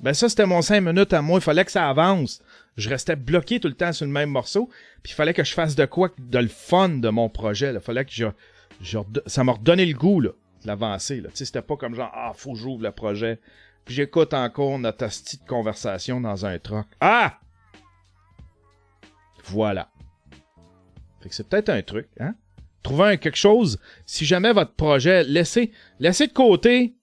Ben 0.00 0.14
ça, 0.14 0.28
c'était 0.28 0.46
mon 0.46 0.62
5 0.62 0.80
minutes 0.80 1.12
à 1.12 1.22
moi. 1.22 1.38
Il 1.38 1.42
fallait 1.42 1.64
que 1.64 1.72
ça 1.72 1.88
avance. 1.88 2.40
Je 2.76 2.88
restais 2.88 3.16
bloqué 3.16 3.58
tout 3.58 3.68
le 3.68 3.74
temps 3.74 3.92
sur 3.92 4.06
le 4.06 4.12
même 4.12 4.30
morceau. 4.30 4.68
Puis 5.02 5.12
il 5.12 5.14
fallait 5.14 5.34
que 5.34 5.44
je 5.44 5.52
fasse 5.52 5.74
de 5.74 5.84
quoi 5.84 6.10
de 6.18 6.38
le 6.38 6.48
fun 6.48 6.88
de 6.88 7.08
mon 7.08 7.28
projet. 7.28 7.72
Il 7.72 7.80
fallait 7.80 8.04
que 8.04 8.12
je, 8.12 8.26
je 8.80 8.98
ça 9.26 9.42
m'a 9.42 9.52
redonné 9.52 9.84
le 9.84 9.94
goût 9.94 10.20
là, 10.20 10.30
de 10.62 10.66
l'avancer. 10.66 11.20
Tu 11.22 11.30
sais, 11.34 11.44
c'était 11.44 11.62
pas 11.62 11.76
comme 11.76 11.94
genre 11.94 12.12
Ah, 12.14 12.32
faut 12.34 12.52
que 12.52 12.58
j'ouvre 12.58 12.82
le 12.82 12.92
projet. 12.92 13.40
Puis 13.84 13.94
j'écoute 13.94 14.34
encore 14.34 14.78
notre 14.78 15.06
petite 15.06 15.46
conversation 15.46 16.20
dans 16.20 16.46
un 16.46 16.58
truck. 16.58 16.86
Ah! 17.00 17.38
Voilà. 19.44 19.88
Fait 21.20 21.30
que 21.30 21.34
c'est 21.34 21.48
peut-être 21.48 21.70
un 21.70 21.82
truc, 21.82 22.06
hein? 22.20 22.34
Trouvez 22.82 23.18
quelque 23.18 23.36
chose. 23.36 23.80
Si 24.06 24.24
jamais 24.24 24.52
votre 24.52 24.74
projet, 24.74 25.24
laissez, 25.24 25.72
laissez 25.98 26.28
de 26.28 26.32
côté 26.32 26.94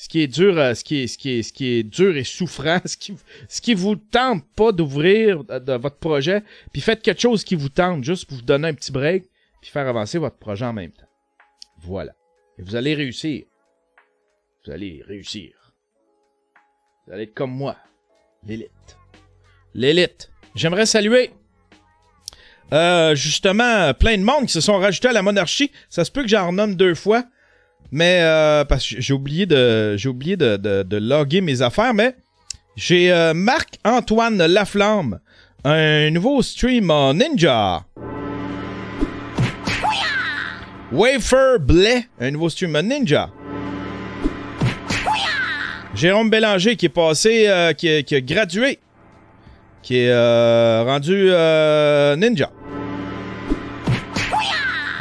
ce 0.00 0.08
qui 0.08 0.22
est 0.22 0.28
dur, 0.28 0.58
euh, 0.58 0.72
ce 0.72 0.82
qui 0.82 1.02
est, 1.02 1.06
ce 1.08 1.18
qui 1.18 1.28
est, 1.28 1.42
ce 1.42 1.52
qui 1.52 1.66
est 1.66 1.82
dur 1.82 2.16
et 2.16 2.24
souffrant, 2.24 2.80
ce 2.86 2.96
qui, 2.96 3.14
ce 3.50 3.74
vous 3.74 3.96
tente 3.96 4.42
pas 4.56 4.72
d'ouvrir 4.72 5.44
de 5.44 5.74
votre 5.74 5.98
projet, 5.98 6.42
puis 6.72 6.80
faites 6.80 7.02
quelque 7.02 7.20
chose 7.20 7.44
qui 7.44 7.54
vous 7.54 7.68
tente, 7.68 8.02
juste 8.02 8.24
pour 8.24 8.38
vous 8.38 8.42
donner 8.42 8.68
un 8.68 8.72
petit 8.72 8.92
break, 8.92 9.24
puis 9.60 9.70
faire 9.70 9.86
avancer 9.86 10.16
votre 10.16 10.38
projet 10.38 10.64
en 10.64 10.72
même 10.72 10.90
temps. 10.90 11.08
Voilà. 11.82 12.12
Et 12.58 12.62
vous 12.62 12.76
allez 12.76 12.94
réussir. 12.94 13.44
Vous 14.64 14.72
allez 14.72 15.02
réussir. 15.06 15.52
Vous 17.06 17.12
allez 17.12 17.24
être 17.24 17.34
comme 17.34 17.52
moi. 17.52 17.76
L'élite. 18.46 18.96
L'élite. 19.74 20.30
J'aimerais 20.54 20.86
saluer 20.86 21.30
euh, 22.72 23.14
justement 23.14 23.92
plein 23.92 24.16
de 24.16 24.22
monde 24.22 24.46
qui 24.46 24.52
se 24.52 24.62
sont 24.62 24.78
rajoutés 24.78 25.08
à 25.08 25.12
la 25.12 25.20
monarchie. 25.20 25.70
Ça 25.90 26.06
se 26.06 26.10
peut 26.10 26.22
que 26.22 26.28
j'en 26.28 26.46
renomme 26.46 26.74
deux 26.74 26.94
fois. 26.94 27.26
Mais 27.92 28.20
euh, 28.22 28.64
parce 28.64 28.88
que 28.88 29.00
j'ai 29.00 29.12
oublié 29.12 29.46
de 29.46 29.96
j'ai 29.96 30.08
oublié 30.08 30.36
de, 30.36 30.56
de, 30.56 30.82
de, 30.82 30.96
loguer 30.96 31.40
mes 31.40 31.62
affaires, 31.62 31.92
mais 31.92 32.14
j'ai 32.76 33.12
euh, 33.12 33.34
Marc-Antoine 33.34 34.46
Laflamme, 34.46 35.18
un 35.64 36.10
nouveau 36.10 36.42
stream 36.42 36.90
en 36.90 37.14
Ninja. 37.14 37.84
Wafer 40.92 41.58
Blais, 41.60 42.06
un 42.20 42.30
nouveau 42.32 42.48
stream 42.48 42.74
en 42.76 42.82
Ninja. 42.82 43.30
Jérôme 45.94 46.30
Bélanger 46.30 46.76
qui 46.76 46.86
est 46.86 46.88
passé, 46.88 47.44
euh, 47.46 47.72
qui, 47.72 48.02
qui, 48.04 48.14
a 48.14 48.20
gradué, 48.20 48.78
qui 49.82 49.98
est 49.98 50.10
euh, 50.10 50.82
rendu 50.84 51.28
euh, 51.30 52.16
Ninja. 52.16 52.50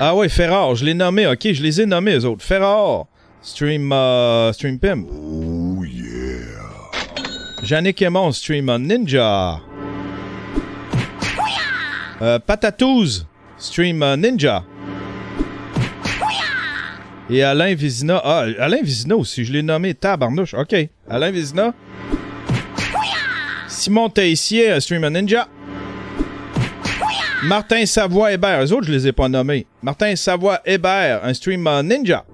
Ah 0.01 0.15
ouais, 0.15 0.29
Ferrar, 0.29 0.75
je 0.75 0.85
l'ai 0.85 0.93
nommé, 0.93 1.27
ok, 1.27 1.51
je 1.51 1.61
les 1.61 1.81
ai 1.81 1.85
nommés 1.85 2.13
les 2.13 2.23
autres. 2.23 2.41
Ferrar, 2.41 3.07
Stream, 3.41 3.91
uh, 3.91 4.53
Stream 4.53 4.79
Pimp. 4.79 5.05
Oh 5.11 5.83
yeah. 5.83 6.39
Yannick 7.63 8.01
Aymon, 8.01 8.31
Stream 8.31 8.73
Ninja. 8.77 9.59
Euh, 12.21 12.39
Patatouz, 12.39 13.27
Stream 13.57 13.99
Ninja. 14.15 14.63
Et 17.29 17.43
Alain 17.43 17.75
Vizina. 17.75 18.21
Ah, 18.23 18.45
Alain 18.57 18.81
Vizina 18.81 19.17
aussi, 19.17 19.43
je 19.43 19.51
l'ai 19.51 19.61
nommé 19.61 19.93
Tabarnouche. 19.95 20.53
Ok. 20.53 20.75
Alain 21.09 21.31
Vizina. 21.31 21.73
Simon 23.67 24.09
Teissier, 24.09 24.79
Stream 24.79 25.05
Ninja. 25.09 25.49
Martin 27.43 27.85
Savoie 27.85 28.33
Hébert. 28.33 28.61
Les 28.61 28.71
autres, 28.73 28.87
je 28.87 28.91
les 28.91 29.07
ai 29.07 29.11
pas 29.11 29.29
nommés. 29.29 29.65
Martin 29.81 30.15
Savoie 30.15 30.59
Hébert, 30.65 31.23
un 31.23 31.33
stream 31.33 31.65
uh, 31.67 31.83
ninja. 31.83 32.25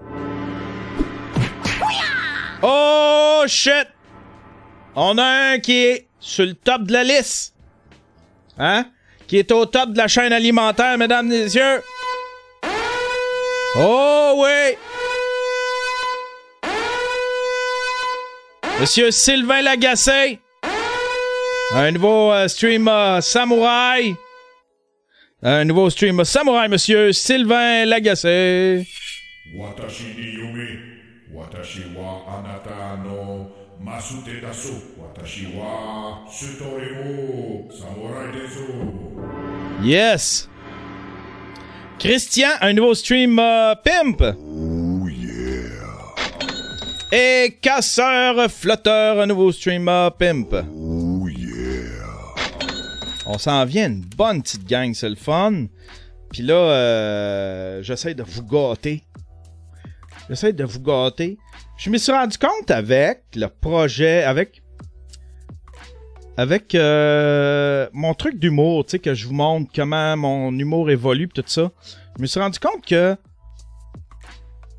Oh 2.64 3.44
shit! 3.48 3.88
On 4.96 5.18
a 5.18 5.54
un 5.54 5.60
qui 5.60 5.84
est 5.84 6.08
sur 6.20 6.46
le 6.46 6.54
top 6.54 6.84
de 6.84 6.94
la 6.94 7.04
liste. 7.04 7.54
Hein? 8.58 8.86
Qui 9.28 9.38
est 9.38 9.52
au 9.52 9.66
top 9.66 9.92
de 9.92 9.98
la 9.98 10.08
chaîne 10.08 10.34
alimentaire, 10.34 10.98
mesdames 10.98 11.32
et 11.32 11.44
messieurs. 11.44 11.84
Oh 13.78 14.34
oui! 14.38 14.78
Monsieur 18.80 19.12
Sylvain 19.12 19.62
Lagacé. 19.62 20.40
Un 21.74 21.92
nouveau 21.92 22.34
uh, 22.34 22.50
stream 22.50 22.88
uh, 22.88 23.22
samouraï. 23.22 24.16
Un 25.44 25.66
nouveau 25.66 25.90
stream 25.90 26.24
samouraï, 26.24 26.70
monsieur 26.70 27.12
Sylvain 27.12 27.86
Lagacé. 27.86 28.88
Watashi 29.58 30.06
ni 30.18 30.34
yumi. 30.34 30.80
Watashi 31.34 31.82
wa 31.96 32.24
anata 32.34 32.98
no 33.04 33.52
masute 33.82 34.42
dasu. 34.42 34.74
Watashi 34.98 35.48
wa 35.58 36.20
sutoremu 36.32 37.70
samurai 37.70 38.32
desu. 38.32 39.84
Yes. 39.84 40.48
Christian, 42.00 42.52
un 42.62 42.74
nouveau 42.74 42.94
stream 42.94 43.38
uh, 43.38 43.76
pimp. 43.84 44.22
Oh 44.22 45.08
yeah. 45.10 46.16
Et 47.12 47.58
casseur 47.62 48.50
flotteur, 48.50 49.20
un 49.20 49.28
nouveau 49.28 49.52
stream 49.52 49.90
uh, 49.90 50.10
pimp. 50.18 50.56
On 53.26 53.38
s'en 53.38 53.66
vient 53.66 53.88
une 53.88 54.02
bonne 54.02 54.42
petite 54.42 54.68
gang, 54.68 54.94
c'est 54.94 55.10
le 55.10 55.16
fun. 55.16 55.66
Puis 56.32 56.44
là, 56.44 56.56
euh, 56.56 57.84
j'essaie 57.84 58.14
de 58.14 58.24
vous 58.24 58.44
gâter. 58.44 59.04
J'essaie 60.30 60.54
de 60.54 60.64
vous 60.64 60.80
gâter. 60.80 61.38
Je 61.78 61.90
me 61.90 61.98
suis 61.98 62.12
rendu 62.12 62.38
compte 62.38 62.70
avec 62.70 63.24
le 63.36 63.48
projet, 63.48 64.24
avec 64.24 64.62
avec 66.38 66.76
euh, 66.76 67.88
mon 67.94 68.14
truc 68.14 68.38
d'humour, 68.40 68.86
tu 68.86 68.92
sais, 68.92 69.00
que 69.00 69.14
je 69.14 69.28
vous 69.28 69.34
montre 69.34 69.72
comment 69.74 70.18
mon 70.18 70.52
humour 70.58 70.90
évolue 70.90 71.30
tout 71.30 71.44
ça. 71.46 71.72
Je 72.18 72.22
me 72.22 72.28
suis 72.28 72.40
rendu 72.40 72.60
compte 72.60 72.86
que 72.86 73.16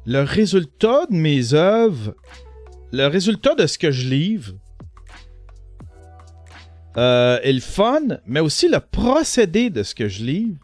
le 0.05 0.21
résultat 0.23 1.07
de 1.11 1.17
mes 1.17 1.55
œuvres, 1.55 2.15
le 2.93 3.07
résultat 3.07 3.55
de 3.55 3.67
ce 3.67 3.79
que 3.79 3.91
je 3.91 4.09
livre, 4.09 4.53
euh, 6.97 7.39
est 7.43 7.53
le 7.53 7.61
fun, 7.61 8.19
mais 8.27 8.41
aussi 8.41 8.69
le 8.69 8.81
procédé 8.81 9.71
de 9.71 9.83
ce 9.83 9.95
que 9.95 10.09
je 10.09 10.25
livre, 10.25 10.57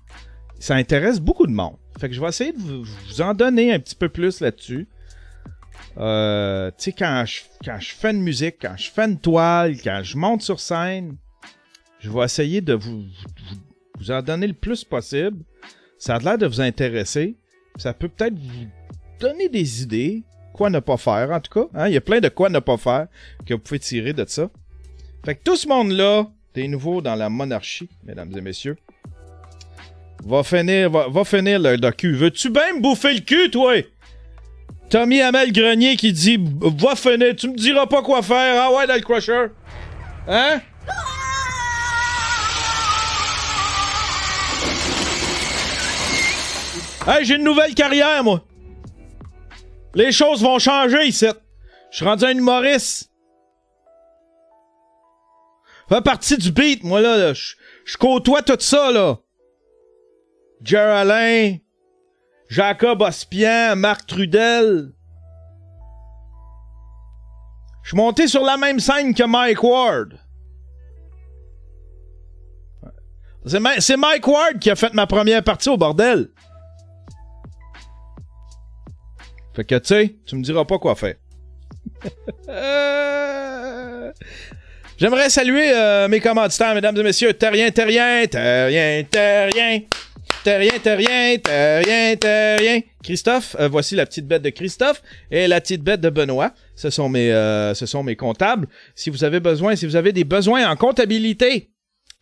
ça 0.59 0.75
intéresse 0.75 1.21
beaucoup 1.21 1.47
de 1.47 1.53
monde. 1.53 1.77
Fait 1.99 2.09
que 2.09 2.15
je 2.15 2.21
vais 2.21 2.29
essayer 2.29 2.53
de 2.53 2.59
vous, 2.59 3.21
en 3.21 3.35
donner 3.35 3.73
un 3.73 3.79
petit 3.79 3.95
peu 3.95 4.09
plus 4.09 4.41
là-dessus. 4.41 4.89
Euh, 5.99 6.71
tu 6.79 6.85
sais, 6.85 6.93
quand 6.93 7.25
je, 7.27 7.95
fais 7.95 8.13
une 8.13 8.23
musique, 8.23 8.57
quand 8.63 8.75
je 8.77 8.91
fais 8.91 9.05
une 9.05 9.19
toile, 9.19 9.77
quand 9.83 10.01
je 10.03 10.17
monte 10.17 10.43
sur 10.43 10.59
scène, 10.59 11.17
je 12.01 12.11
vais 12.11 12.25
essayer 12.25 12.61
de 12.61 12.75
vous 12.75 13.05
en 14.09 14.23
donner 14.23 14.47
le 14.47 14.55
plus 14.55 14.85
possible. 14.85 15.45
Ça 15.99 16.17
a 16.17 16.19
l'air 16.19 16.39
de 16.39 16.47
vous 16.47 16.61
intéresser. 16.61 17.37
Ça 17.77 17.93
peut 17.95 18.09
peut-être 18.09 18.39
vous 18.39 18.67
donner 19.21 19.49
des 19.49 19.83
idées. 19.83 20.23
Quoi 20.53 20.69
ne 20.69 20.81
pas 20.81 20.97
faire, 20.97 21.31
en 21.31 21.41
tout 21.41 21.53
cas. 21.53 21.69
Hein? 21.75 21.89
Il 21.89 21.95
y 21.95 21.97
a 21.97 22.01
plein 22.01 22.21
de 22.21 22.29
quoi 22.29 22.49
ne 22.49 22.59
pas 22.59 22.77
faire 22.77 23.07
que 23.47 23.55
vous 23.55 23.61
pouvez 23.61 23.79
tirer 23.79 24.13
de 24.13 24.25
ça. 24.27 24.51
Fait 25.25 25.37
que 25.37 25.43
tout 25.45 25.57
ce 25.57 25.69
monde-là, 25.69 26.27
des 26.55 26.67
nouveaux 26.67 27.01
dans 27.01 27.15
la 27.15 27.29
monarchie, 27.29 27.89
mesdames 28.05 28.33
et 28.37 28.41
messieurs, 28.41 28.77
va 30.25 30.43
finir, 30.43 30.91
va, 30.91 31.07
va 31.09 31.25
finir 31.25 31.61
le, 31.61 31.91
cul. 31.93 32.15
Veux-tu 32.15 32.51
bien 32.51 32.75
me 32.75 32.81
bouffer 32.81 33.15
le 33.15 33.21
cul, 33.21 33.51
toi? 33.51 33.75
Tommy 34.91 35.23
Hamel 35.23 35.53
Grenier 35.53 35.97
qui 35.97 36.13
dit 36.13 36.39
Va 36.61 36.97
finir, 36.97 37.37
tu 37.37 37.49
me 37.49 37.57
diras 37.57 37.87
pas 37.87 38.03
quoi 38.03 38.21
faire. 38.23 38.63
Ah 38.63 38.73
ouais, 38.75 38.87
dans 38.87 38.95
le 38.95 39.01
crusher. 39.01 39.47
Hein? 40.27 40.61
Hey, 47.07 47.25
j'ai 47.25 47.37
une 47.37 47.45
nouvelle 47.45 47.75
carrière, 47.75 48.25
moi. 48.25 48.45
Les 49.95 50.11
choses 50.11 50.43
vont 50.43 50.59
changer 50.59 51.07
ici. 51.07 51.27
Je 51.91 51.97
suis 51.97 52.05
rendu 52.05 52.25
un 52.25 52.31
humoriste. 52.31 53.12
Fais 55.93 56.01
partie 56.01 56.39
du 56.39 56.53
beat, 56.53 56.85
moi, 56.85 57.03
là. 57.03 57.35
Je, 57.35 57.99
côtoie 57.99 58.41
tout 58.41 58.57
ça, 58.61 58.91
là. 58.91 59.19
Jerry 60.63 60.91
Alain, 60.91 61.57
Jacob 62.49 63.03
Ospian, 63.03 63.77
Marc 63.77 64.07
Trudel. 64.07 64.95
Je 67.83 67.91
suis 67.91 67.97
monté 67.99 68.27
sur 68.27 68.43
la 68.43 68.57
même 68.57 68.81
scène 68.81 69.13
que 69.13 69.25
Mike 69.25 69.63
Ward. 69.63 70.19
C'est 73.45 73.97
Mike 73.99 74.27
Ward 74.27 74.61
qui 74.61 74.71
a 74.71 74.77
fait 74.77 74.95
ma 74.95 75.07
première 75.07 75.45
partie 75.45 75.69
au 75.69 75.77
bordel. 75.77 76.31
Fait 79.55 79.67
que, 79.67 79.75
tu 79.75 79.89
sais, 79.89 80.17
tu 80.25 80.37
me 80.37 80.43
diras 80.43 80.65
pas 80.65 80.79
quoi 80.79 80.95
faire. 80.95 81.17
J'aimerais 85.03 85.31
saluer 85.31 85.73
euh, 85.75 86.07
mes 86.07 86.21
commanditaires, 86.21 86.77
mesdames 86.77 86.97
et 86.97 87.03
messieurs. 87.03 87.33
Terrien, 87.33 87.73
Terrien, 87.73 88.25
Terrien, 88.31 89.03
Terrien. 89.03 89.81
Terrien, 90.45 90.79
Terrien, 90.81 91.39
Terrien, 91.39 92.15
Terrien. 92.15 92.81
Christophe, 93.03 93.57
euh, 93.59 93.67
voici 93.67 93.97
la 93.97 94.07
petite 94.07 94.29
bête 94.29 94.43
de 94.43 94.51
Christophe 94.51 95.03
et 95.33 95.49
la 95.49 95.61
petite 95.61 95.83
bête 95.83 96.01
de 96.01 96.09
Benoît. 96.09 96.55
Ce 96.77 96.89
sont 96.89 97.09
mes, 97.09 97.33
euh, 97.33 97.75
ce 97.75 97.85
sont 97.85 98.05
mes 98.05 98.15
comptables. 98.15 98.69
Si 98.95 99.11
vous 99.11 99.25
avez 99.25 99.41
besoin, 99.41 99.75
si 99.75 99.87
vous 99.87 99.97
avez 99.97 100.13
des 100.13 100.23
besoins 100.23 100.71
en 100.71 100.77
comptabilité, 100.77 101.71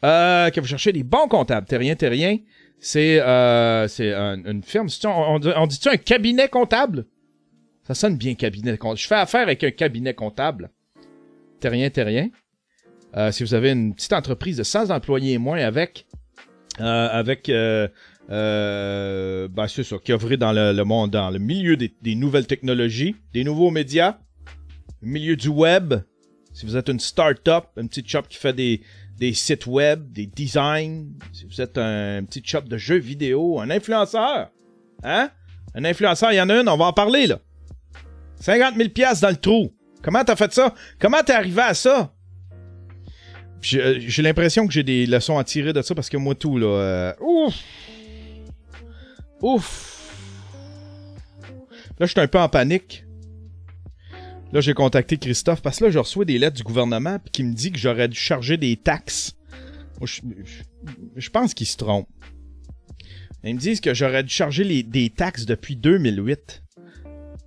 euh, 0.03 0.49
que 0.49 0.59
vous 0.61 0.67
cherchez 0.67 0.93
des 0.95 1.03
bons 1.03 1.29
comptables, 1.29 1.67
Terrien, 1.67 1.95
Terrien, 1.97 2.39
c'est, 2.79 3.21
euh, 3.21 3.89
c'est 3.89 4.15
un- 4.15 4.43
une 4.43 4.63
firme. 4.63 4.89
On, 5.05 5.39
on 5.55 5.67
dit-tu 5.67 5.91
un 5.91 5.99
cabinet 5.99 6.49
comptable? 6.49 7.05
Ça 7.87 7.93
sonne 7.93 8.17
bien 8.17 8.33
cabinet 8.33 8.79
comptable. 8.79 9.01
Je 9.01 9.07
fais 9.07 9.17
affaire 9.17 9.43
avec 9.43 9.63
un 9.65 9.71
cabinet 9.71 10.15
comptable. 10.15 10.71
Terrien, 11.61 11.91
Terrien. 11.91 12.31
Euh, 13.17 13.33
si 13.33 13.43
vous 13.43 13.55
avez 13.55 13.71
une 13.71 13.95
petite 13.95 14.13
entreprise 14.13 14.57
de 14.57 14.63
100 14.63 14.91
employés 14.91 15.33
et 15.33 15.39
moins 15.39 15.59
avec 15.59 16.07
euh, 16.81 17.09
avec 17.11 17.49
euh, 17.49 17.89
euh, 18.31 19.49
ben 19.49 19.67
c'est 19.67 19.83
ça, 19.83 19.97
qui 20.03 20.13
œuvrait 20.13 20.37
dans 20.37 20.53
le, 20.53 20.73
le 20.73 20.85
monde, 20.85 21.11
dans 21.11 21.31
le 21.31 21.39
milieu 21.39 21.77
des, 21.77 21.93
des 22.01 22.15
nouvelles 22.15 22.47
technologies, 22.47 23.17
des 23.35 23.45
nouveaux 23.45 23.71
médias, 23.71 24.19
milieu 25.03 25.37
du 25.37 25.49
web. 25.49 25.95
Si 26.53 26.67
vous 26.67 26.77
êtes 26.77 26.89
une 26.89 27.01
start-up, 27.01 27.65
une 27.77 27.89
petite 27.89 28.09
shop 28.09 28.23
qui 28.29 28.39
fait 28.39 28.53
des, 28.53 28.83
des 29.19 29.35
sites 29.35 29.67
web, 29.67 30.11
des 30.13 30.27
designs, 30.27 31.07
si 31.33 31.45
vous 31.45 31.61
êtes 31.61 31.77
un, 31.77 32.25
petit 32.25 32.43
shop 32.45 32.63
de 32.63 32.77
jeux 32.77 32.99
vidéo, 32.99 33.61
un 33.61 33.71
influenceur, 33.71 34.51
hein? 35.03 35.31
Un 35.75 35.85
influenceur, 35.85 36.33
il 36.33 36.37
y 36.37 36.41
en 36.41 36.49
a 36.49 36.61
une, 36.61 36.69
on 36.69 36.77
va 36.77 36.87
en 36.87 36.93
parler 36.93 37.27
là. 37.27 37.39
50 38.41 38.77
000 38.77 38.89
piastres 38.89 39.23
dans 39.23 39.31
le 39.31 39.37
trou. 39.37 39.73
Comment 40.03 40.25
t'as 40.25 40.35
fait 40.35 40.53
ça? 40.53 40.75
Comment 40.99 41.23
t'es 41.25 41.35
arrivé 41.35 41.63
à 41.63 41.75
ça? 41.75 42.13
J'ai 43.63 43.83
euh, 43.83 43.97
j'ai 43.99 44.23
l'impression 44.23 44.67
que 44.67 44.73
j'ai 44.73 44.83
des 44.83 45.07
leçons 45.07 45.39
à 45.39 45.45
tirer 45.45 45.73
de 45.73 45.83
ça 45.83 45.95
parce 45.95 46.09
que 46.09 46.17
moi 46.17 46.35
tout 46.35 46.59
là. 46.59 46.67
euh, 46.67 47.13
ouf! 47.21 47.55
Ouf! 49.43 49.91
Là, 51.99 52.07
je 52.07 52.13
suis 52.13 52.21
un 52.21 52.29
peu 52.29 52.39
en 52.39 52.49
panique. 52.49 53.05
Là, 54.53 54.61
j'ai 54.61 54.75
contacté 54.75 55.17
Christophe 55.17 55.63
parce 55.63 55.79
que 55.79 55.85
là, 55.85 55.91
je 55.91 55.99
reçois 55.99 56.25
des 56.25 56.39
lettres 56.39 56.57
du 56.57 56.63
gouvernement 56.63 57.19
qui 57.31 57.45
me 57.45 57.53
dit 57.53 57.71
que 57.71 57.79
j'aurais 57.79 58.09
dû 58.09 58.19
charger 58.19 58.57
des 58.57 58.77
taxes. 58.77 59.37
Je, 60.03 61.29
pense 61.31 61.53
qu'ils 61.53 61.67
se 61.67 61.77
trompent. 61.77 62.09
Ils 63.45 63.55
me 63.55 63.61
disent 63.61 63.81
que 63.81 63.93
j'aurais 63.93 64.23
dû 64.23 64.33
charger 64.33 64.83
des 64.83 65.11
taxes 65.11 65.45
depuis 65.45 65.77
2008. 65.77 66.63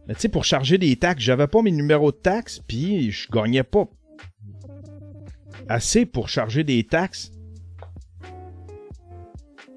Mais 0.08 0.14
tu 0.14 0.22
sais, 0.22 0.30
pour 0.30 0.46
charger 0.46 0.78
des 0.78 0.96
taxes, 0.96 1.24
j'avais 1.24 1.48
pas 1.48 1.62
mes 1.62 1.72
numéros 1.72 2.12
de 2.12 2.18
taxes, 2.18 2.62
puis 2.68 3.12
je 3.12 3.30
gagnais 3.32 3.64
pas 3.64 3.90
assez 5.70 6.06
pour 6.06 6.30
charger 6.30 6.64
des 6.64 6.84
taxes. 6.84 7.32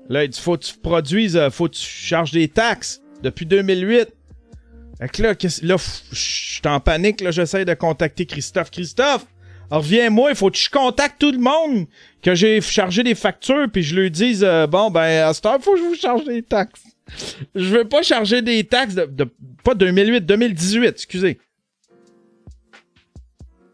Là, 0.08 0.24
il 0.24 0.30
dit 0.30 0.40
faut 0.40 0.56
que 0.56 0.64
tu 0.64 0.74
produises, 0.78 1.36
euh, 1.36 1.50
faut 1.50 1.68
que 1.68 1.74
tu 1.74 1.82
charges 1.82 2.32
des 2.32 2.48
taxes 2.48 3.00
depuis 3.22 3.44
2008. 3.46 4.08
Fait 4.98 5.08
que 5.08 5.22
là, 5.22 5.34
là, 5.62 5.76
je 6.12 6.14
suis 6.14 6.62
en 6.64 6.80
panique, 6.80 7.20
là, 7.20 7.30
j'essaie 7.30 7.64
de 7.64 7.74
contacter 7.74 8.24
Christophe. 8.24 8.70
Christophe, 8.70 9.26
reviens-moi, 9.70 10.30
il 10.30 10.36
faut 10.36 10.50
que 10.50 10.56
je 10.56 10.70
contacte 10.70 11.20
tout 11.20 11.32
le 11.32 11.38
monde, 11.38 11.86
que 12.22 12.34
j'ai 12.34 12.60
chargé 12.60 13.02
des 13.02 13.14
factures, 13.14 13.66
puis 13.70 13.82
je 13.82 13.94
lui 14.00 14.10
dise, 14.10 14.42
euh, 14.44 14.66
bon, 14.66 14.90
ben, 14.90 15.28
à 15.28 15.34
cette 15.34 15.44
heure, 15.46 15.60
faut 15.60 15.72
que 15.74 15.78
je 15.80 15.84
vous 15.84 15.94
charge 15.96 16.24
des 16.24 16.42
taxes. 16.42 16.82
Je 17.54 17.76
veux 17.76 17.84
pas 17.88 18.02
charger 18.02 18.42
des 18.42 18.64
taxes 18.64 18.94
de, 18.94 19.04
de- 19.06 19.28
pas 19.62 19.74
2008, 19.74 20.20
2018, 20.24 20.86
excusez. 20.88 21.38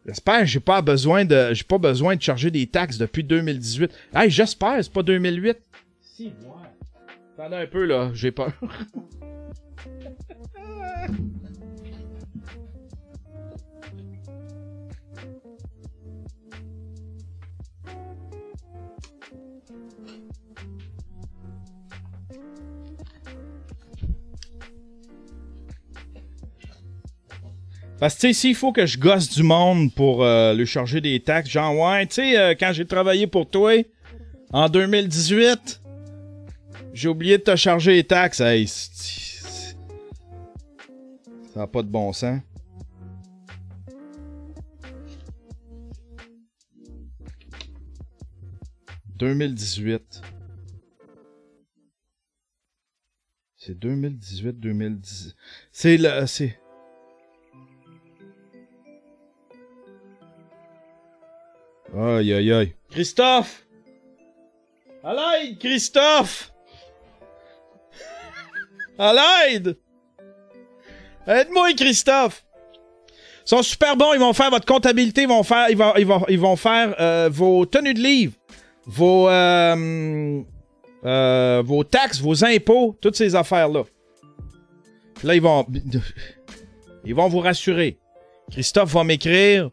J'espère 0.07 0.41
que 0.41 0.47
j'ai 0.47 0.61
pas 0.61 0.83
besoin 0.83 1.25
de 1.25 1.55
j'ai 1.55 1.65
pas 1.65 1.79
besoin 1.79 2.17
de 2.17 2.23
charger 2.23 2.51
des 2.51 2.67
taxes 2.67 2.99
depuis 2.99 3.23
2018. 3.23 3.91
Hey, 4.15 4.31
j'espère, 4.31 4.83
c'est 4.83 4.93
pas 4.93 5.03
2008. 5.03 5.57
Si, 6.01 6.25
ouais. 6.25 6.33
Attendez 7.39 7.57
un 7.57 7.67
peu 7.67 7.85
là, 7.85 8.11
j'ai 8.13 8.33
peur. 8.33 8.53
Parce 28.03 28.17
que, 28.17 28.27
tu 28.27 28.35
sais, 28.35 28.53
faut 28.53 28.73
que 28.73 28.85
je 28.85 28.99
gosse 28.99 29.29
du 29.29 29.45
monde 29.45 29.95
pour 29.95 30.25
euh, 30.25 30.55
lui 30.55 30.67
charger 30.67 31.01
des 31.01 31.21
taxes, 31.21 31.49
genre, 31.49 31.79
ouais, 31.79 32.05
tu 32.09 32.15
sais, 32.15 32.37
euh, 32.37 32.57
quand 32.59 32.73
j'ai 32.73 32.85
travaillé 32.85 33.29
pour 33.29 33.49
toi, 33.49 33.81
en 34.53 34.69
2018, 34.69 35.81
j'ai 36.93 37.09
oublié 37.09 37.39
de 37.39 37.45
te 37.45 37.55
charger 37.55 37.93
les 37.93 38.03
taxes. 38.03 38.41
Hey, 38.41 38.67
ça 38.67 39.77
n'a 41.55 41.69
pas 41.69 41.85
de 41.85 41.87
bon 41.87 42.13
sens. 42.13 42.41
«2018. 49.15 50.23
C'est 53.59 53.79
2018, 53.79 54.59
2010. 54.59 55.37
C'est 55.71 55.97
le. 55.97 56.27
C'est. 56.27 56.59
Aïe, 61.97 62.33
aïe, 62.33 62.53
aïe. 62.53 62.75
Christophe! 62.91 63.67
À 65.05 65.15
Christophe! 65.59 66.53
À 68.99 69.13
l'aide! 69.13 69.77
Aide-moi, 71.27 71.75
Christophe! 71.75 72.45
Ils 73.45 73.49
sont 73.49 73.63
super 73.63 73.97
bons, 73.97 74.15
ils 74.15 74.21
vont 74.21 74.33
faire 74.33 74.51
votre 74.51 74.67
comptabilité, 74.67 75.23
ils 75.23 75.29
vont 75.29 75.43
faire, 75.43 75.69
ils 75.69 75.77
vont, 75.77 75.93
ils 75.97 76.07
vont, 76.07 76.25
ils 76.29 76.39
vont 76.39 76.57
faire 76.57 76.95
euh, 77.01 77.29
vos 77.31 77.67
tenues 77.67 77.95
de 77.95 78.01
livre, 78.01 78.35
vos, 78.87 79.29
euh, 79.29 80.41
euh, 81.05 81.63
vos 81.65 81.85
taxes, 81.85 82.21
vos 82.21 82.45
impôts, 82.45 82.97
toutes 83.01 83.17
ces 83.17 83.35
affaires-là. 83.35 83.83
Là, 85.25 85.35
ils 85.35 85.43
vont, 85.43 85.67
ils 87.05 87.15
vont 87.15 87.29
vous 87.29 87.41
rassurer. 87.41 87.99
Christophe 88.51 88.93
va 88.93 89.05
m'écrire. 89.05 89.71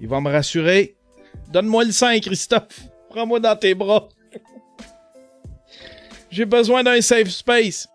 Il 0.00 0.08
va 0.08 0.20
me 0.20 0.30
rassurer. 0.30 0.96
Donne-moi 1.50 1.84
le 1.84 1.92
sein, 1.92 2.18
Christophe. 2.20 2.80
Prends-moi 3.10 3.40
dans 3.40 3.56
tes 3.56 3.74
bras. 3.74 4.08
J'ai 6.30 6.44
besoin 6.44 6.82
d'un 6.82 7.00
safe 7.00 7.28
space. 7.28 7.88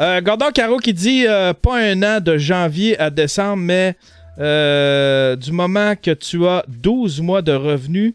Euh, 0.00 0.20
Gordon 0.20 0.50
Caro 0.52 0.78
qui 0.78 0.92
dit 0.92 1.26
euh, 1.26 1.52
pas 1.52 1.78
un 1.78 2.02
an 2.02 2.20
de 2.20 2.38
janvier 2.38 2.98
à 2.98 3.10
décembre, 3.10 3.62
mais 3.62 3.94
euh, 4.38 5.36
du 5.36 5.52
moment 5.52 5.94
que 5.94 6.12
tu 6.12 6.46
as 6.46 6.64
12 6.68 7.20
mois 7.20 7.42
de 7.42 7.52
revenus 7.52 8.14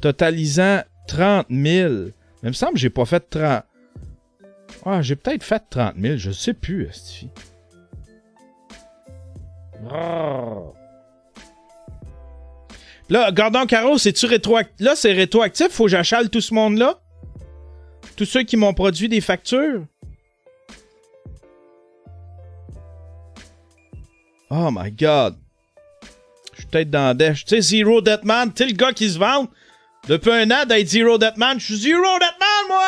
totalisant 0.00 0.80
30 1.08 1.46
000. 1.50 1.58
Mais 1.60 2.12
il 2.44 2.48
me 2.48 2.52
semble 2.52 2.74
que 2.74 2.78
j'ai 2.78 2.90
pas 2.90 3.04
fait 3.04 3.28
30. 3.28 3.64
Ah, 4.84 5.02
j'ai 5.02 5.16
peut-être 5.16 5.42
fait 5.42 5.62
30 5.68 5.94
000, 5.98 6.16
je 6.16 6.30
sais 6.30 6.54
plus, 6.54 6.86
Esti. 6.88 7.28
Oh. 9.92 10.74
Là, 13.08 13.30
Gordon 13.30 13.66
Caro, 13.66 13.98
c'est-tu 13.98 14.26
rétroactif? 14.26 14.74
Là, 14.80 14.96
c'est 14.96 15.12
rétroactif, 15.12 15.68
faut 15.68 15.84
que 15.84 15.90
j'achale 15.90 16.28
tout 16.28 16.40
ce 16.40 16.52
monde-là? 16.54 17.00
Tous 18.16 18.24
ceux 18.24 18.42
qui 18.42 18.56
m'ont 18.56 18.74
produit 18.74 19.08
des 19.08 19.20
factures? 19.20 19.84
Oh 24.50 24.70
my 24.72 24.90
god. 24.90 25.36
Je 26.54 26.60
suis 26.60 26.66
peut-être 26.66 26.90
dans 26.90 27.16
Dash. 27.16 27.44
Tu 27.44 27.56
sais, 27.56 27.60
Zero 27.60 28.00
Deathman, 28.00 28.52
tu 28.52 28.64
le 28.64 28.72
gars 28.72 28.92
qui 28.92 29.10
se 29.10 29.18
vante 29.18 29.50
depuis 30.08 30.32
un 30.32 30.50
an 30.50 30.64
d'être 30.64 30.88
Zero 30.88 31.18
Deathman. 31.18 31.60
Je 31.60 31.64
suis 31.64 31.76
Zero 31.76 32.18
Deathman, 32.18 32.66
moi! 32.68 32.80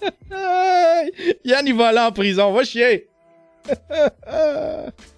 Yann, 1.44 1.66
il 1.66 1.74
va 1.74 1.88
aller 1.88 1.98
en 2.00 2.12
prison. 2.12 2.52
Va 2.52 2.64
chier. 2.64 3.08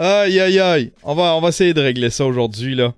aïe, 0.00 0.40
aïe, 0.40 0.58
aïe. 0.58 0.92
On 1.02 1.14
va, 1.14 1.36
on 1.36 1.40
va 1.40 1.48
essayer 1.48 1.74
de 1.74 1.80
régler 1.80 2.10
ça 2.10 2.24
aujourd'hui, 2.24 2.74
là. 2.74 2.94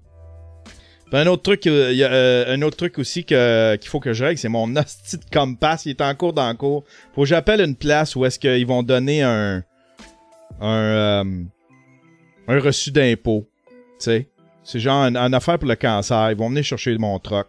Puis 1.11 1.21
un 1.21 1.27
autre 1.27 1.43
truc, 1.43 1.67
euh, 1.67 1.93
euh, 1.95 2.55
un 2.55 2.63
autre 2.63 2.77
truc 2.77 2.99
aussi 2.99 3.25
qu'il 3.25 3.79
faut 3.85 4.01
que 4.01 4.13
je 4.13 4.25
règle, 4.25 4.39
c'est 4.39 4.49
mon 4.49 4.75
hostie 4.77 5.19
de 5.19 5.25
compass. 5.31 5.85
Il 5.85 5.91
est 5.91 6.01
en 6.01 6.15
cours 6.15 6.33
dans 6.33 6.55
cours. 6.57 6.85
Faut 7.15 7.23
que 7.23 7.27
j'appelle 7.27 7.61
une 7.61 7.77
place 7.77 8.17
où 8.17 8.25
est-ce 8.25 8.39
qu'ils 8.39 8.67
vont 8.67 8.83
donner 8.83 9.23
un, 9.23 9.63
un, 10.61 11.25
euh, 11.25 11.25
un 12.49 12.61
reçu 12.61 12.93
d'impôt. 12.93 13.47
Tu 13.69 14.05
sais. 14.05 14.29
C'est 14.65 14.81
genre 14.81 15.05
une, 15.05 15.17
affaire 15.35 15.59
pour 15.59 15.69
le 15.69 15.77
cancer. 15.77 16.31
Ils 16.31 16.37
vont 16.37 16.49
venir 16.49 16.65
chercher 16.65 16.97
mon 16.97 17.19
troc. 17.19 17.49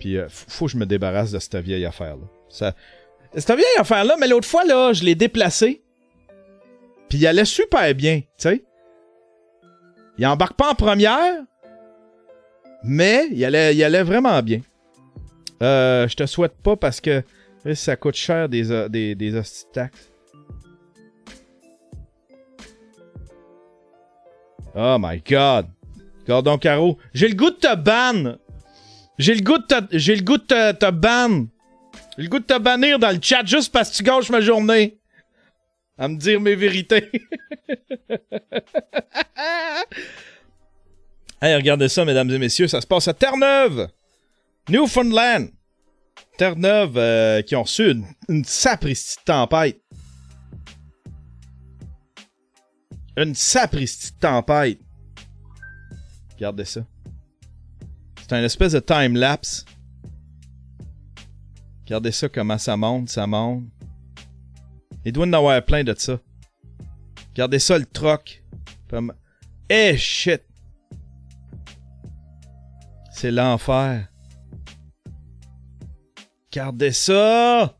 Puis 0.00 0.16
faut, 0.28 0.66
que 0.66 0.72
je 0.72 0.76
me 0.76 0.86
débarrasse 0.86 1.30
de 1.30 1.38
cette 1.38 1.56
vieille 1.56 1.84
affaire-là. 1.84 2.72
Cette 3.36 3.50
vieille 3.50 3.78
affaire-là, 3.78 4.16
mais 4.18 4.26
l'autre 4.26 4.48
fois, 4.48 4.64
là, 4.64 4.92
je 4.92 5.04
l'ai 5.04 5.14
déplacé. 5.14 5.82
Puis 7.08 7.18
il 7.18 7.26
allait 7.26 7.44
super 7.44 7.94
bien, 7.94 8.20
tu 8.20 8.26
sais. 8.38 8.64
Il 10.18 10.26
embarque 10.26 10.54
pas 10.54 10.70
en 10.70 10.74
première, 10.74 11.42
mais 12.82 13.28
il 13.32 13.44
allait, 13.44 13.74
il 13.74 13.84
allait 13.84 14.02
vraiment 14.02 14.42
bien. 14.42 14.60
Euh, 15.62 16.06
je 16.08 16.14
te 16.16 16.26
souhaite 16.26 16.56
pas 16.62 16.76
parce 16.76 17.00
que 17.00 17.22
eh, 17.64 17.74
ça 17.74 17.96
coûte 17.96 18.14
cher 18.14 18.48
des, 18.48 18.70
euh, 18.70 18.88
des, 18.88 19.14
des 19.14 19.32
taxes. 19.72 20.10
Oh 24.74 24.96
my 25.00 25.22
god. 25.28 25.66
Gordon 26.26 26.58
Caro. 26.58 26.98
J'ai 27.14 27.28
le 27.28 27.34
goût 27.34 27.50
de 27.50 27.56
te 27.56 27.74
ban. 27.74 28.36
J'ai 29.18 29.34
le 29.34 29.40
goût 29.40 29.58
de 29.58 29.62
te, 29.64 29.96
j'ai 29.96 30.16
le 30.16 30.22
goût 30.22 30.36
de 30.36 30.42
te, 30.42 30.72
te 30.72 30.90
ban. 30.90 31.46
J'ai 32.18 32.24
le 32.24 32.28
goût 32.28 32.38
de 32.38 32.44
te 32.44 32.58
bannir 32.58 32.98
dans 32.98 33.10
le 33.10 33.18
chat 33.22 33.44
juste 33.44 33.72
parce 33.72 33.90
que 33.90 33.96
tu 33.96 34.02
gâches 34.02 34.30
ma 34.30 34.40
journée. 34.40 34.98
À 35.98 36.08
me 36.08 36.16
dire 36.16 36.40
mes 36.40 36.54
vérités. 36.54 37.10
regardez 41.40 41.88
ça, 41.88 42.04
mesdames 42.04 42.30
et 42.30 42.38
messieurs. 42.38 42.68
Ça 42.68 42.80
se 42.80 42.86
passe 42.86 43.08
à 43.08 43.14
Terre-Neuve. 43.14 43.88
Newfoundland. 44.68 45.48
Terre-Neuve 46.36 46.98
euh, 46.98 47.42
qui 47.42 47.56
ont 47.56 47.62
reçu 47.62 47.90
une, 47.90 48.04
une 48.28 48.44
de 48.44 49.24
tempête. 49.24 49.80
Une 53.16 53.34
sapristi 53.34 54.12
de 54.12 54.18
tempête. 54.18 54.80
Regardez 56.34 56.66
ça. 56.66 56.82
C'est 58.20 58.34
un 58.34 58.42
espèce 58.42 58.72
de 58.72 58.80
time-lapse. 58.80 59.64
Regardez 61.84 62.12
ça 62.12 62.28
comment 62.28 62.58
ça 62.58 62.76
monte, 62.76 63.08
ça 63.08 63.26
monte. 63.26 63.62
Il 65.06 65.12
doit 65.12 65.24
en 65.24 65.32
avoir 65.34 65.64
plein 65.64 65.84
de 65.84 65.94
ça. 65.96 66.18
Regardez 67.28 67.60
ça, 67.60 67.78
le 67.78 67.86
troc. 67.86 68.42
Comme... 68.90 69.14
Eh, 69.70 69.96
shit! 69.96 70.42
C'est 73.12 73.30
l'enfer. 73.30 74.08
Regardez 76.50 76.90
ça! 76.90 77.78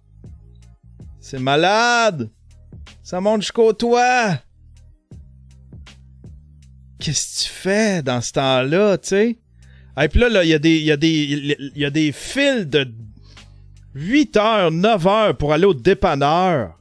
C'est 1.18 1.40
malade! 1.40 2.30
Ça 3.02 3.20
monte 3.20 3.42
jusqu'au 3.42 3.72
toit! 3.72 4.38
Qu'est-ce 7.00 7.44
que 7.44 7.48
tu 7.48 7.52
fais 7.52 8.02
dans 8.04 8.20
ce 8.20 8.32
temps-là, 8.34 8.98
tu 8.98 9.08
sais? 9.08 9.38
Et 10.00 10.08
puis 10.08 10.20
là, 10.20 10.44
il 10.44 10.48
y 10.48 11.84
a 11.84 11.90
des 11.90 12.12
fils 12.12 12.66
de 12.68 12.94
8 13.94 14.36
heures, 14.36 14.70
9 14.70 15.06
heures 15.08 15.36
pour 15.36 15.52
aller 15.52 15.64
au 15.64 15.74
dépanneur. 15.74 16.78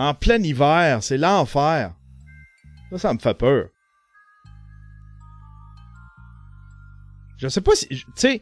En 0.00 0.14
plein 0.14 0.42
hiver, 0.42 1.02
c'est 1.02 1.18
l'enfer. 1.18 1.92
Ça, 2.90 2.96
ça 2.96 3.12
me 3.12 3.18
fait 3.18 3.34
peur. 3.34 3.66
Je 7.36 7.48
sais 7.48 7.60
pas 7.60 7.74
si, 7.74 7.86
tu 7.86 8.04
sais, 8.14 8.40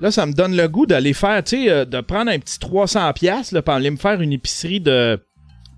là, 0.00 0.10
ça 0.10 0.24
me 0.24 0.32
donne 0.32 0.56
le 0.56 0.68
goût 0.68 0.86
d'aller 0.86 1.12
faire, 1.12 1.44
tu 1.44 1.64
sais, 1.64 1.70
euh, 1.70 1.84
de 1.84 2.00
prendre 2.00 2.30
un 2.30 2.38
petit 2.38 2.58
300 2.58 3.12
pièces 3.12 3.52
là, 3.52 3.60
pour 3.60 3.74
aller 3.74 3.90
me 3.90 3.98
faire 3.98 4.22
une 4.22 4.32
épicerie 4.32 4.80
de, 4.80 5.22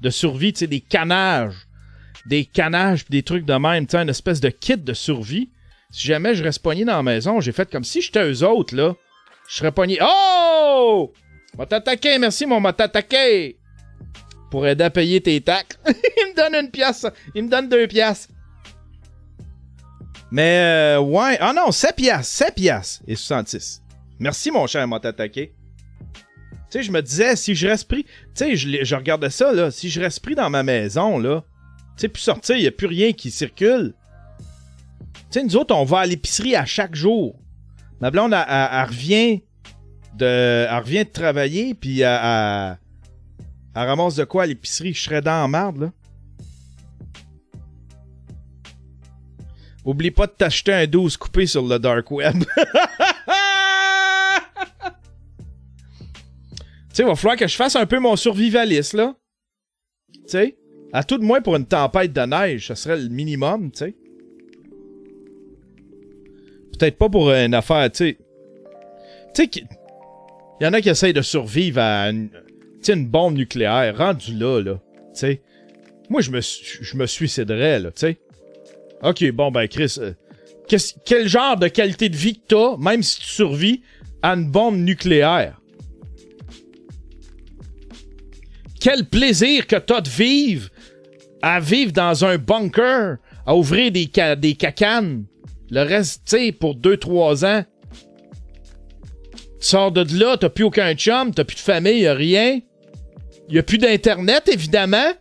de 0.01 0.11
survie, 0.11 0.53
tu 0.53 0.61
sais, 0.61 0.67
des 0.69 0.81
canages. 0.81 1.67
Des 2.27 2.45
canages 2.45 3.05
des 3.07 3.25
trucs 3.25 3.45
de 3.45 3.55
même, 3.55 3.89
tu 3.89 3.97
sais, 3.97 4.03
une 4.03 4.11
espèce 4.11 4.41
de 4.41 4.51
kit 4.51 4.77
de 4.77 4.95
survie. 4.95 5.51
Si 5.91 6.07
jamais 6.07 6.37
je 6.37 6.45
reste 6.45 6.63
pogné 6.63 6.85
dans 6.85 6.97
la 6.97 7.03
maison, 7.03 7.41
j'ai 7.41 7.51
fait 7.51 7.69
comme 7.69 7.83
si 7.83 8.01
j'étais 8.01 8.31
eux 8.31 8.47
autres, 8.47 8.77
là. 8.77 8.95
Je 9.49 9.57
serais 9.57 9.73
pogné. 9.73 9.99
Oh! 10.01 11.13
M'a 11.59 11.67
t'attaquer, 11.67 12.17
merci, 12.21 12.47
mon 12.47 12.61
m'a! 12.61 12.73
Pour 14.55 14.69
aider 14.69 14.85
à 14.85 14.91
payer 14.91 15.21
tes 15.21 15.41
taxes. 15.41 15.77
il 15.89 16.31
me 16.31 16.37
donne 16.37 16.55
une 16.55 16.71
pièce. 16.71 17.05
Il 17.35 17.43
me 17.43 17.49
donne 17.49 17.69
deux 17.69 17.89
pièces. 17.89 18.29
Mais, 20.31 20.95
euh, 20.95 21.01
ouais. 21.01 21.37
Ah 21.41 21.53
non, 21.53 21.73
7 21.73 21.97
pièces. 21.97 22.29
7 22.29 22.55
pièces 22.55 23.03
et 23.09 23.17
66. 23.17 23.83
Merci, 24.21 24.53
mon 24.53 24.69
cher, 24.69 24.87
m'a 24.87 25.01
t'attaqué. 25.01 25.57
Tu 26.15 26.21
sais, 26.71 26.83
je 26.85 26.93
me 26.93 27.03
disais, 27.03 27.35
si 27.35 27.57
je 27.57 27.67
reste 27.67 27.89
pris. 27.89 28.05
Tu 28.05 28.11
sais, 28.35 28.55
je, 28.55 28.85
je 28.85 28.95
regardais 28.95 29.31
ça, 29.31 29.53
là. 29.53 29.73
Si 29.73 29.91
je 29.91 30.01
reste 30.01 30.21
pris 30.21 30.37
dans 30.37 30.51
ma 30.51 30.63
maison, 30.63 31.19
là. 31.19 31.43
Tu 31.97 32.03
sais, 32.03 32.09
plus 32.09 32.23
sortir, 32.23 32.55
il 32.55 32.63
n'y 32.63 32.69
a 32.69 32.71
plus 32.71 32.87
rien 32.87 33.13
qui 33.13 33.33
circule. 33.33 33.93
Tu 34.39 34.45
sais, 35.31 35.43
nous 35.43 35.57
autres, 35.57 35.75
on 35.75 35.85
va 35.85 35.99
à 35.99 36.07
l'épicerie 36.07 36.55
à 36.55 36.65
chaque 36.65 36.95
jour. 36.95 37.35
Ma 38.01 38.13
blonde, 38.13 38.33
revient 38.33 39.43
de, 40.17 40.69
elle 40.71 40.79
revient 40.79 41.05
de 41.05 41.11
travailler, 41.11 41.75
puis 41.75 42.03
elle, 42.03 42.79
elle- 43.75 43.83
ramasse 43.89 44.17
de 44.17 44.25
quoi 44.25 44.45
à 44.45 44.47
l'épicerie? 44.47 44.95
Je 44.95 45.03
serais 45.03 45.21
dans 45.23 45.43
la 45.43 45.49
marde, 45.49 45.79
là. 45.79 45.93
Oublie 49.85 50.11
pas 50.11 50.27
de 50.27 50.33
t'acheter 50.33 50.73
un 50.73 50.87
12 50.87 51.17
coupé 51.19 51.47
sur 51.47 51.67
le 51.67 51.79
dark 51.79 52.11
web. 52.11 52.33
tu 52.45 52.45
sais, 56.93 57.03
il 57.03 57.07
va 57.07 57.15
falloir 57.15 57.37
que 57.37 57.47
je 57.47 57.55
fasse 57.57 57.77
un 57.77 57.85
peu 57.85 57.99
mon 57.99 58.17
survivaliste, 58.17 58.95
là. 58.95 59.15
Tu 60.13 60.21
sais, 60.29 60.57
à 60.93 61.05
tout 61.05 61.19
de 61.19 61.25
moins 61.25 61.43
pour 61.43 61.57
une 61.57 61.67
tempête 61.67 62.13
de 62.15 62.21
neige, 62.23 62.69
ça 62.69 62.77
serait 62.77 62.97
le 62.97 63.09
minimum, 63.09 63.71
tu 63.73 63.79
sais. 63.81 63.95
Peut-être 66.79 66.97
pas 66.97 67.09
pour 67.11 67.31
une 67.31 67.55
affaire, 67.55 67.91
tu 67.91 67.99
sais. 67.99 68.19
Tu 69.35 69.45
sais, 69.45 69.51
il 70.61 70.65
y 70.65 70.67
en 70.67 70.73
a 70.73 70.81
qui 70.81 70.89
essayent 70.89 71.13
de 71.13 71.21
survivre 71.21 71.81
à 71.81 72.09
une, 72.11 72.31
sais, 72.87 72.93
une 72.95 73.07
bombe 73.07 73.37
nucléaire, 73.37 73.97
rendu 73.97 74.35
là, 74.35 74.61
là. 74.61 74.81
Tu 75.15 75.21
sais. 75.21 75.43
Moi, 76.11 76.21
je 76.21 76.31
me, 76.31 76.41
je 76.41 76.97
me 76.97 77.07
suiciderais, 77.07 77.81
là, 77.81 77.91
tu 77.91 78.01
sais. 78.01 78.19
Ok, 79.03 79.31
bon, 79.33 79.51
ben, 79.51 79.67
Chris, 79.69 79.97
euh, 79.99 80.13
quel 81.05 81.29
genre 81.29 81.57
de 81.57 81.69
qualité 81.69 82.09
de 82.09 82.17
vie 82.17 82.35
que 82.35 82.47
t'as, 82.49 82.77
même 82.79 83.03
si 83.03 83.21
tu 83.21 83.27
survis 83.27 83.83
à 84.23 84.33
une 84.35 84.51
bombe 84.51 84.77
nucléaire? 84.77 85.61
Quel 88.81 89.07
plaisir 89.07 89.67
que 89.67 89.77
t'as 89.77 90.01
de 90.01 90.09
vivre 90.09 90.69
à 91.45 91.61
vivre 91.61 91.93
dans 91.93 92.25
un 92.25 92.39
bunker, 92.39 93.19
à 93.45 93.55
ouvrir 93.55 93.93
des, 93.93 94.11
des 94.39 94.55
cacanes. 94.55 95.27
Le 95.71 95.83
reste, 95.83 96.23
tu 96.25 96.39
sais, 96.39 96.53
pour 96.53 96.75
2-3 96.75 97.45
ans. 97.45 97.65
Tu 99.61 99.67
sors 99.67 99.93
de 99.93 100.07
là, 100.19 100.39
t'as 100.39 100.49
plus 100.49 100.65
aucun 100.65 100.95
chum, 100.95 101.35
t'as 101.35 101.45
plus 101.45 101.57
de 101.57 101.61
famille, 101.61 102.09
rien. 102.09 102.61
Y 103.49 103.59
a 103.59 103.63
plus 103.63 103.79
d'internet, 103.79 104.49
évidemment. 104.49 105.13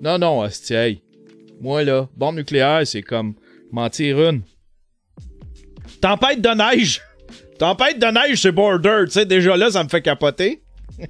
Non, 0.00 0.18
non, 0.18 0.40
hostie. 0.40 1.02
Moi, 1.60 1.84
là, 1.84 2.08
bombe 2.16 2.36
nucléaire, 2.36 2.86
c'est 2.86 3.02
comme 3.02 3.34
mentir 3.70 4.20
une. 4.20 4.42
Tempête 6.00 6.40
de 6.40 6.48
neige! 6.48 7.02
Tempête 7.58 7.98
de 7.98 8.06
neige, 8.06 8.40
c'est 8.40 8.52
border, 8.52 9.02
tu 9.04 9.10
sais, 9.10 9.26
déjà 9.26 9.56
là, 9.56 9.70
ça 9.70 9.84
me 9.84 9.88
fait 9.90 10.00
capoter. 10.00 10.62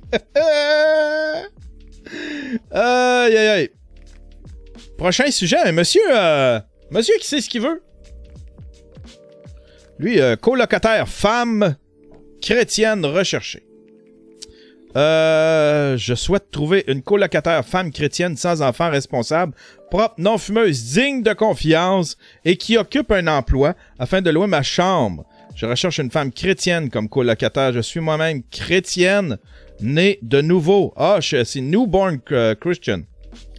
aïe, 2.73 3.37
aïe, 3.37 3.49
aïe. 3.49 3.71
Prochain 4.99 5.31
sujet, 5.31 5.59
un 5.59 5.73
monsieur, 5.73 6.03
euh, 6.11 6.59
monsieur 6.91 7.15
qui 7.21 7.29
sait 7.29 7.41
ce 7.41 7.49
qu'il 7.49 7.63
veut. 7.63 7.83
Lui, 9.99 10.21
euh, 10.21 10.35
colocataire, 10.35 11.09
femme 11.09 11.77
chrétienne 12.43 13.07
recherchée. 13.07 13.70
Euh, 14.97 15.97
je 15.97 16.15
souhaite 16.15 16.51
trouver 16.51 16.85
une 16.89 17.03
colocataire 17.03 17.65
femme 17.65 17.93
chrétienne 17.93 18.37
sans 18.37 18.61
enfant 18.63 18.91
responsable, 18.91 19.55
propre, 19.91 20.15
non 20.19 20.37
fumeuse, 20.37 20.93
digne 20.95 21.23
de 21.23 21.33
confiance 21.33 22.17
et 22.45 22.57
qui 22.57 22.77
occupe 22.77 23.13
un 23.13 23.27
emploi 23.29 23.75
afin 23.99 24.21
de 24.21 24.31
louer 24.31 24.47
ma 24.49 24.63
chambre. 24.63 25.25
Je 25.55 25.67
recherche 25.67 25.99
une 25.99 26.11
femme 26.11 26.33
chrétienne 26.33 26.91
comme 26.91 27.09
colocataire. 27.09 27.73
Je 27.73 27.81
suis 27.81 28.01
moi-même 28.01 28.43
chrétienne, 28.51 29.39
née 29.81 30.19
de 30.23 30.41
nouveau. 30.41 30.93
Ah, 30.97 31.19
je- 31.21 31.45
c'est 31.45 31.61
newborn 31.61 32.19
euh, 32.33 32.55
Christian. 32.55 33.03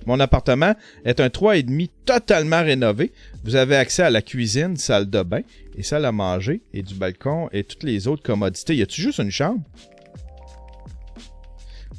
Mon 0.07 0.19
appartement 0.19 0.73
est 1.05 1.19
un 1.19 1.27
3,5 1.29 1.89
totalement 2.05 2.63
rénové. 2.63 3.11
Vous 3.43 3.55
avez 3.55 3.75
accès 3.75 4.01
à 4.03 4.09
la 4.09 4.21
cuisine, 4.23 4.75
salle 4.75 5.09
de 5.09 5.21
bain 5.21 5.41
et 5.77 5.83
salle 5.83 6.05
à 6.05 6.11
manger 6.11 6.61
et 6.73 6.81
du 6.81 6.95
balcon 6.95 7.49
et 7.53 7.63
toutes 7.63 7.83
les 7.83 8.07
autres 8.07 8.23
commodités. 8.23 8.75
Y 8.75 8.81
a-tu 8.81 8.99
juste 9.01 9.19
une 9.19 9.29
chambre? 9.31 9.61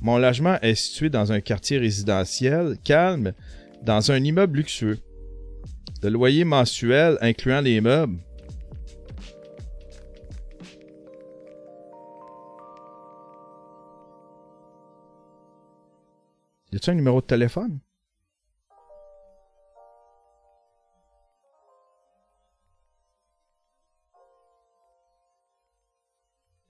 Mon 0.02 0.18
logement 0.18 0.58
est 0.62 0.74
situé 0.74 1.10
dans 1.10 1.30
un 1.30 1.40
quartier 1.40 1.78
résidentiel 1.78 2.76
calme, 2.82 3.34
dans 3.82 4.10
un 4.10 4.16
immeuble 4.16 4.56
luxueux. 4.56 4.98
Le 6.02 6.08
loyer 6.08 6.44
mensuel, 6.44 7.18
incluant 7.20 7.60
les 7.60 7.80
meubles, 7.80 8.18
Y 16.72 16.76
a-tu 16.76 16.90
un 16.90 16.94
numéro 16.94 17.20
de 17.20 17.26
téléphone? 17.26 17.80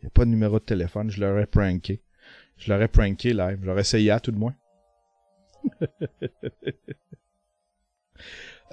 Y 0.03 0.07
a 0.07 0.11
pas 0.11 0.25
de 0.25 0.31
numéro 0.31 0.59
de 0.59 0.64
téléphone, 0.64 1.09
je 1.09 1.21
l'aurais 1.21 1.47
pranké. 1.47 2.03
Je 2.57 2.73
l'aurais 2.73 2.88
pranké 2.88 3.33
live, 3.33 3.59
j'aurais 3.62 3.81
essayé 3.81 4.11
à 4.11 4.21
tout 4.21 4.31
de 4.31 4.38
moins. 4.38 4.55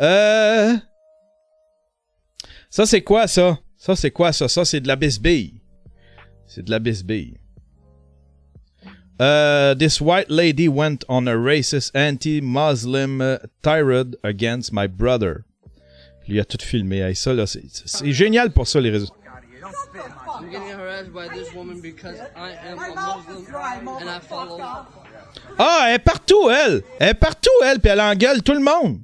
euh... 0.02 0.78
Ça 2.70 2.86
c'est 2.86 3.02
quoi 3.02 3.28
ça? 3.28 3.60
Ça 3.78 3.96
c'est 3.96 4.12
quoi 4.12 4.32
ça? 4.32 4.48
Ça 4.48 4.66
c'est 4.66 4.80
de 4.80 4.88
la 4.88 4.96
bisbille. 4.96 5.62
C'est 6.46 6.64
de 6.64 6.72
la 6.72 6.80
bisbille. 6.80 7.38
Uh, 9.20 9.76
this 9.76 10.00
white 10.00 10.30
lady 10.30 10.70
went 10.70 11.04
on 11.10 11.28
a 11.28 11.36
racist 11.36 11.94
anti-Muslim 11.94 13.22
uh, 13.22 13.38
tirade 13.62 14.16
against 14.24 14.72
my 14.72 14.88
brother. 14.88 15.46
Il 16.30 16.40
a 16.40 16.46
tout 16.46 16.62
filmé. 16.64 17.02
C'est 17.16 18.12
génial 18.12 18.52
pour 18.52 18.68
ça, 18.68 18.80
les 18.80 18.92
réseaux. 18.92 19.08
I'm 20.40 20.50
getting 20.50 20.70
harassed 20.70 21.12
by 21.12 21.28
this 21.30 21.54
woman 21.54 21.82
because 21.82 22.20
I 22.36 22.52
am 22.52 22.80
a 22.80 22.96
Muslim 22.96 23.88
and 23.88 24.10
I 24.10 24.20
follow. 24.20 24.60
Ah, 25.58 25.86
elle 25.88 25.96
est 25.96 26.00
partout, 26.00 26.50
elle! 26.50 26.84
Elle 27.00 27.10
est 27.10 27.14
partout, 27.14 27.50
elle, 27.64 27.80
puis 27.80 27.90
elle 27.92 28.02
engueule 28.02 28.42
tout 28.44 28.54
le 28.54 28.60
monde. 28.60 29.02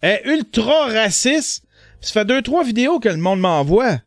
Elle 0.00 0.20
est 0.24 0.34
ultra 0.34 0.86
raciste. 0.86 1.64
Ça 2.00 2.12
fait 2.12 2.24
deux, 2.24 2.42
trois 2.42 2.64
vidéos 2.64 2.98
que 3.00 3.08
le 3.08 3.16
monde 3.16 3.40
m'envoie. 3.40 3.98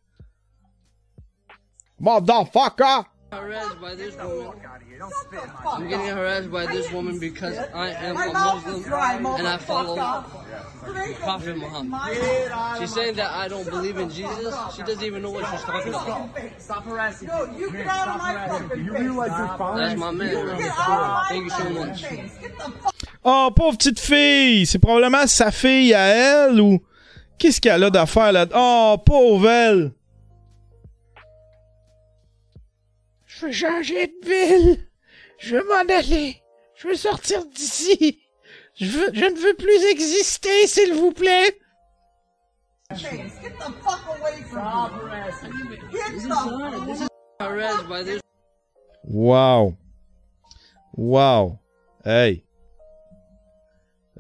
Motherfucker! 1.99 3.03
Harassed 3.31 3.79
by 3.81 3.95
this 3.95 4.15
woman. 4.17 4.53
I'm 5.01 5.88
getting 5.88 6.08
harassed 6.08 6.51
by 6.51 6.65
this 6.67 6.91
woman 6.91 7.19
because 7.19 7.58
I 7.58 7.89
am 7.89 8.17
a 8.17 8.31
Muslim 8.34 9.25
and 9.25 9.47
I 9.47 9.58
follow 9.58 9.95
Prophet 11.19 11.58
Muhammad. 11.58 12.79
She's 12.79 12.93
saying 12.93 13.15
that 13.15 13.31
I 13.31 13.47
don't 13.47 13.69
believe 13.69 13.97
in 13.97 14.10
Jesus. 14.10 14.55
She 14.75 14.84
doesn't 14.84 15.03
even 15.03 15.21
know 15.21 15.31
what 15.31 15.49
she's 15.51 15.62
talking 15.62 15.93
about. 15.93 16.29
Stop 16.58 16.86
harassing 16.86 17.27
me. 17.27 17.60
you 17.60 17.71
get 17.71 17.88
out 17.88 18.08
of 18.08 18.13
stop 18.15 18.17
my 18.19 18.31
harassing 18.34 18.69
fucking 18.69 18.84
me. 18.84 18.86
You 18.86 18.97
realize 18.97 19.31
you're 19.38 19.58
following 19.58 19.88
That's 19.88 19.99
my 19.99 20.12
man. 20.12 21.25
Thank 21.29 21.43
you 21.43 21.49
so 21.49 21.69
much. 21.69 22.05
Oh, 23.23 23.51
pauvre 23.55 23.77
petite 23.77 23.99
fille! 23.99 24.67
C'est 24.67 24.77
probablement 24.77 25.25
sa 25.25 25.49
fille 25.49 25.93
à 25.95 26.05
elle 26.05 26.62
ou. 26.62 26.79
Qu'est-ce 27.38 27.60
qu'elle 27.60 27.84
a 27.84 27.89
d'affaire 27.89 28.31
là? 28.31 28.45
Oh, 28.53 28.97
pauvre 29.03 29.49
elle! 29.49 29.91
Je 33.38 33.48
veux 33.48 33.52
changer 33.52 34.08
de 34.08 34.28
ville! 34.28 34.88
Je 35.39 35.58
veux 35.58 35.63
m'en 35.67 35.93
aller! 35.93 36.41
Je 36.76 36.88
veux 36.88 36.95
sortir 36.95 37.45
d'ici! 37.48 38.21
Je, 38.80 38.86
veux, 38.86 39.10
je 39.13 39.26
ne 39.26 39.38
veux 39.38 39.54
plus 39.56 39.91
exister, 39.91 40.67
s'il 40.67 40.93
vous 40.93 41.12
plaît! 41.12 41.58
Wow! 49.04 49.76
Wow! 50.95 51.60
Hey! 52.06 52.45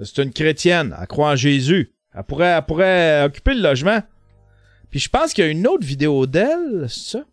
C'est 0.03 0.23
une 0.23 0.33
chrétienne, 0.33 0.93
elle 0.99 1.07
croit 1.07 1.29
en 1.29 1.35
Jésus. 1.37 1.93
Elle 2.13 2.23
pourrait, 2.23 2.47
elle 2.47 2.65
pourrait 2.65 3.23
occuper 3.23 3.53
le 3.53 3.61
logement. 3.61 4.01
Puis 4.89 4.99
je 4.99 5.09
pense 5.09 5.33
qu'il 5.33 5.45
y 5.45 5.47
a 5.47 5.51
une 5.51 5.67
autre 5.67 5.85
vidéo 5.85 6.25
d'elle, 6.25 6.89
ça? 6.89 7.23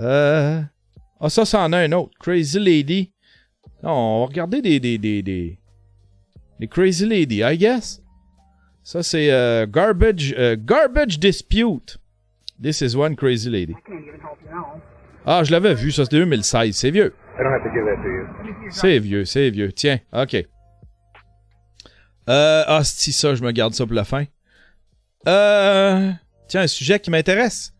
Euh. 0.00 0.60
Ah, 1.20 1.28
ça, 1.28 1.44
ça 1.44 1.60
en 1.60 1.72
a 1.72 1.78
un 1.78 1.92
autre. 1.92 2.12
Crazy 2.18 2.58
Lady. 2.58 3.12
Non, 3.82 3.90
on 3.90 4.20
va 4.20 4.26
regarder 4.26 4.62
des. 4.62 4.80
des, 4.80 4.98
des, 4.98 5.22
des, 5.22 5.58
des 6.58 6.68
Crazy 6.68 7.06
Lady, 7.06 7.42
I 7.44 7.56
guess. 7.56 8.02
Ça, 8.82 9.02
c'est 9.02 9.30
euh, 9.30 9.66
Garbage, 9.66 10.34
euh, 10.38 10.56
Garbage 10.58 11.18
Dispute. 11.18 11.98
This 12.62 12.80
is 12.80 12.96
one 12.96 13.16
Crazy 13.16 13.48
Lady. 13.50 13.74
Ah, 15.26 15.44
je 15.44 15.52
l'avais 15.52 15.74
vu, 15.74 15.92
ça, 15.92 16.04
c'était 16.04 16.18
2016. 16.18 16.74
C'est 16.74 16.90
vieux. 16.90 17.14
C'est 18.70 18.98
vieux, 18.98 19.24
c'est 19.24 19.50
vieux. 19.50 19.72
Tiens, 19.72 19.98
ok. 20.12 20.34
Euh, 22.28 22.64
ah, 22.66 22.84
si 22.84 23.12
ça, 23.12 23.34
je 23.34 23.42
me 23.42 23.50
garde 23.50 23.74
ça 23.74 23.84
pour 23.86 23.94
la 23.94 24.04
fin. 24.04 24.24
Euh, 25.26 26.10
tiens, 26.48 26.62
un 26.62 26.66
sujet 26.66 26.98
qui 27.00 27.10
m'intéresse. 27.10 27.72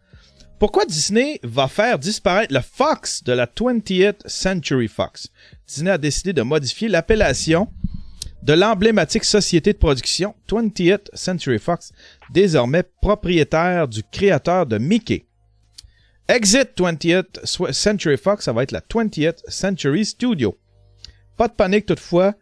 Pourquoi 0.60 0.84
Disney 0.84 1.40
va 1.42 1.68
faire 1.68 1.98
disparaître 1.98 2.52
le 2.52 2.60
Fox 2.60 3.24
de 3.24 3.32
la 3.32 3.46
20th 3.46 4.28
Century 4.28 4.88
Fox? 4.88 5.30
Disney 5.66 5.90
a 5.90 5.96
décidé 5.96 6.34
de 6.34 6.42
modifier 6.42 6.86
l'appellation 6.88 7.72
de 8.42 8.52
l'emblématique 8.52 9.24
société 9.24 9.72
de 9.72 9.78
production 9.78 10.34
20th 10.50 11.06
Century 11.14 11.58
Fox, 11.58 11.92
désormais 12.30 12.82
propriétaire 13.00 13.88
du 13.88 14.02
créateur 14.02 14.66
de 14.66 14.76
Mickey. 14.76 15.24
Exit 16.28 16.76
20th 16.76 17.42
Sw- 17.44 17.72
Century 17.72 18.18
Fox, 18.18 18.44
ça 18.44 18.52
va 18.52 18.62
être 18.62 18.72
la 18.72 18.82
20th 18.82 19.38
Century 19.48 20.04
Studio. 20.04 20.58
Pas 21.38 21.48
de 21.48 21.54
panique 21.54 21.86
toutefois, 21.86 22.34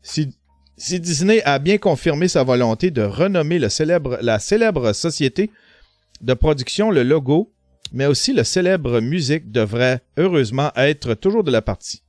si, 0.00 0.34
Disney 0.78 1.42
a 1.44 1.58
bien 1.58 1.76
confirmé 1.76 2.28
sa 2.28 2.44
volonté 2.44 2.90
de 2.90 3.02
renommer 3.02 3.58
la 3.58 3.68
célèbre 4.38 4.92
société 4.94 5.50
de 6.22 6.32
production, 6.32 6.90
le 6.90 7.02
logo, 7.02 7.52
mais 7.92 8.06
aussi 8.06 8.32
le 8.32 8.44
célèbre 8.44 9.00
musique 9.00 9.50
devrait 9.50 10.02
heureusement 10.16 10.70
être 10.76 11.14
toujours 11.14 11.44
de 11.44 11.50
la 11.50 11.62
partie. 11.62 12.02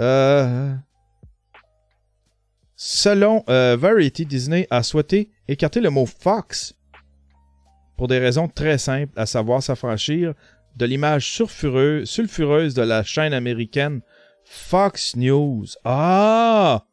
Euh, 0.00 0.74
Selon 2.76 3.42
euh, 3.48 3.74
Variety, 3.76 4.26
Disney 4.26 4.66
a 4.70 4.82
souhaité 4.82 5.30
écarter 5.48 5.80
le 5.80 5.88
mot 5.88 6.04
Fox 6.04 6.74
pour 7.96 8.06
des 8.06 8.18
raisons 8.18 8.48
très 8.48 8.76
simples, 8.76 9.18
à 9.18 9.24
savoir 9.24 9.62
s'affranchir 9.62 10.34
de 10.76 10.84
l'image 10.84 11.32
sulfureuse, 11.32 12.74
de 12.74 12.82
la 12.82 13.02
chaîne 13.02 13.32
américaine 13.32 14.02
Fox 14.44 15.16
News. 15.16 15.64
Ah! 15.84 16.84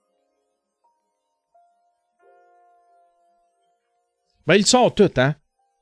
Ben, 4.48 4.56
ils 4.56 4.66
sont 4.66 4.90
tous, 4.90 5.12
hein? 5.18 5.36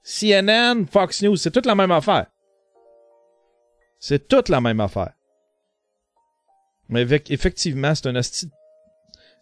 CNN, 0.03 0.85
Fox 0.85 1.21
News, 1.21 1.35
c'est 1.35 1.51
toute 1.51 1.65
la 1.65 1.75
même 1.75 1.91
affaire. 1.91 2.27
C'est 3.99 4.27
toute 4.27 4.49
la 4.49 4.61
même 4.61 4.79
affaire. 4.79 5.13
Mais 6.89 7.03
effectivement, 7.29 7.93
c'est 7.95 8.07
un 8.07 8.15
asti. 8.15 8.49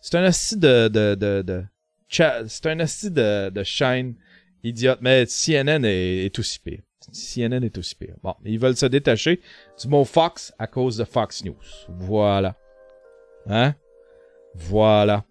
C'est 0.02 0.16
un 0.16 0.24
asti 0.24 0.58
de. 0.58 0.88
de, 0.88 1.16
de, 1.16 1.66
c'est 2.10 2.66
un 2.66 2.76
de, 2.76 3.50
de 3.50 3.64
chaîne 3.64 4.16
idiote. 4.64 5.00
Mais 5.02 5.26
CNN 5.26 5.84
est, 5.86 6.26
est 6.26 6.40
aussi 6.40 6.60
pire. 6.60 6.82
CNN 7.12 7.64
est 7.64 7.78
aussi 7.78 7.96
pire. 7.96 8.16
Bon, 8.22 8.36
ils 8.44 8.60
veulent 8.60 8.76
se 8.76 8.86
détacher 8.86 9.42
du 9.82 9.88
mot 9.88 10.04
Fox 10.04 10.54
à 10.60 10.68
cause 10.68 10.98
de 10.98 11.06
Fox 11.06 11.44
News. 11.44 11.56
Voilà. 11.88 12.56
Hein? 13.48 13.74
Voilà. 14.56 15.24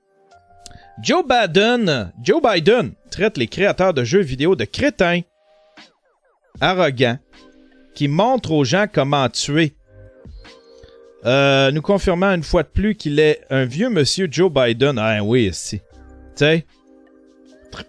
Joe 1.00 1.22
Biden, 1.24 2.12
Joe 2.22 2.42
Biden 2.42 2.92
traite 3.10 3.36
les 3.36 3.46
créateurs 3.46 3.94
de 3.94 4.02
jeux 4.02 4.20
vidéo 4.20 4.56
de 4.56 4.64
crétins, 4.64 5.20
arrogants, 6.60 7.18
qui 7.94 8.08
montrent 8.08 8.50
aux 8.50 8.64
gens 8.64 8.86
comment 8.92 9.28
tuer. 9.28 9.74
Euh, 11.24 11.70
nous 11.70 11.82
confirmant 11.82 12.34
une 12.34 12.42
fois 12.42 12.64
de 12.64 12.68
plus 12.68 12.96
qu'il 12.96 13.20
est 13.20 13.42
un 13.50 13.64
vieux 13.64 13.90
monsieur 13.90 14.28
Joe 14.30 14.52
Biden. 14.52 14.98
Ah 14.98 15.22
oui, 15.22 15.50
si. 15.52 15.78
Tu 15.78 15.84
sais, 16.36 16.66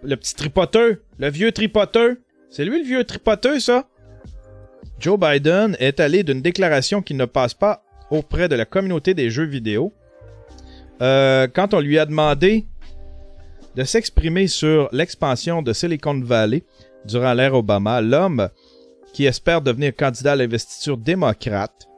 le 0.03 0.15
petit 0.15 0.35
tripoteux, 0.35 1.03
le 1.17 1.29
vieux 1.29 1.51
tripoteux. 1.51 2.21
C'est 2.51 2.65
lui 2.65 2.79
le 2.79 2.85
vieux 2.85 3.03
tripoteux, 3.03 3.59
ça? 3.59 3.87
Joe 4.99 5.19
Biden 5.19 5.75
est 5.79 5.99
allé 5.99 6.23
d'une 6.23 6.41
déclaration 6.41 7.01
qui 7.01 7.15
ne 7.15 7.25
passe 7.25 7.53
pas 7.53 7.83
auprès 8.11 8.49
de 8.49 8.55
la 8.55 8.65
communauté 8.65 9.13
des 9.13 9.29
jeux 9.29 9.45
vidéo. 9.45 9.93
Euh, 11.01 11.47
quand 11.47 11.73
on 11.73 11.79
lui 11.79 11.97
a 11.97 12.05
demandé 12.05 12.65
de 13.75 13.83
s'exprimer 13.83 14.47
sur 14.47 14.89
l'expansion 14.91 15.61
de 15.61 15.73
Silicon 15.73 16.19
Valley 16.21 16.63
durant 17.05 17.33
l'ère 17.33 17.53
Obama, 17.53 18.01
l'homme 18.01 18.49
qui 19.13 19.25
espère 19.25 19.61
devenir 19.61 19.95
candidat 19.95 20.33
à 20.33 20.35
l'investiture 20.35 20.97
démocrate 20.97 21.89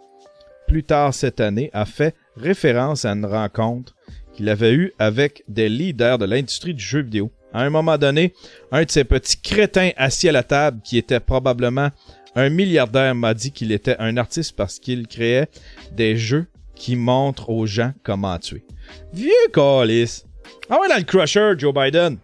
plus 0.71 0.83
tard 0.85 1.13
cette 1.13 1.41
année, 1.41 1.69
a 1.73 1.85
fait 1.85 2.15
référence 2.37 3.03
à 3.03 3.11
une 3.11 3.25
rencontre 3.25 3.93
qu'il 4.33 4.47
avait 4.47 4.71
eue 4.71 4.93
avec 4.99 5.43
des 5.49 5.67
leaders 5.67 6.17
de 6.17 6.23
l'industrie 6.23 6.73
du 6.73 6.81
jeu 6.81 7.01
vidéo. 7.01 7.29
À 7.53 7.63
un 7.63 7.69
moment 7.69 7.97
donné, 7.97 8.33
un 8.71 8.85
de 8.85 8.89
ces 8.89 9.03
petits 9.03 9.41
crétins 9.41 9.89
assis 9.97 10.29
à 10.29 10.31
la 10.31 10.43
table, 10.43 10.79
qui 10.81 10.97
était 10.97 11.19
probablement 11.19 11.89
un 12.35 12.49
milliardaire, 12.49 13.13
m'a 13.13 13.33
dit 13.33 13.51
qu'il 13.51 13.73
était 13.73 13.97
un 13.99 14.15
artiste 14.15 14.55
parce 14.55 14.79
qu'il 14.79 15.07
créait 15.07 15.49
des 15.91 16.15
jeux 16.15 16.47
qui 16.73 16.95
montrent 16.95 17.49
aux 17.49 17.65
gens 17.65 17.91
comment 18.01 18.39
tuer. 18.39 18.63
Vieux 19.11 19.33
calice! 19.51 20.25
Ah 20.69 20.79
ouais, 20.79 20.87
dans 20.87 20.97
le 20.97 21.03
crusher, 21.03 21.53
Joe 21.57 21.73
Biden! 21.73 22.17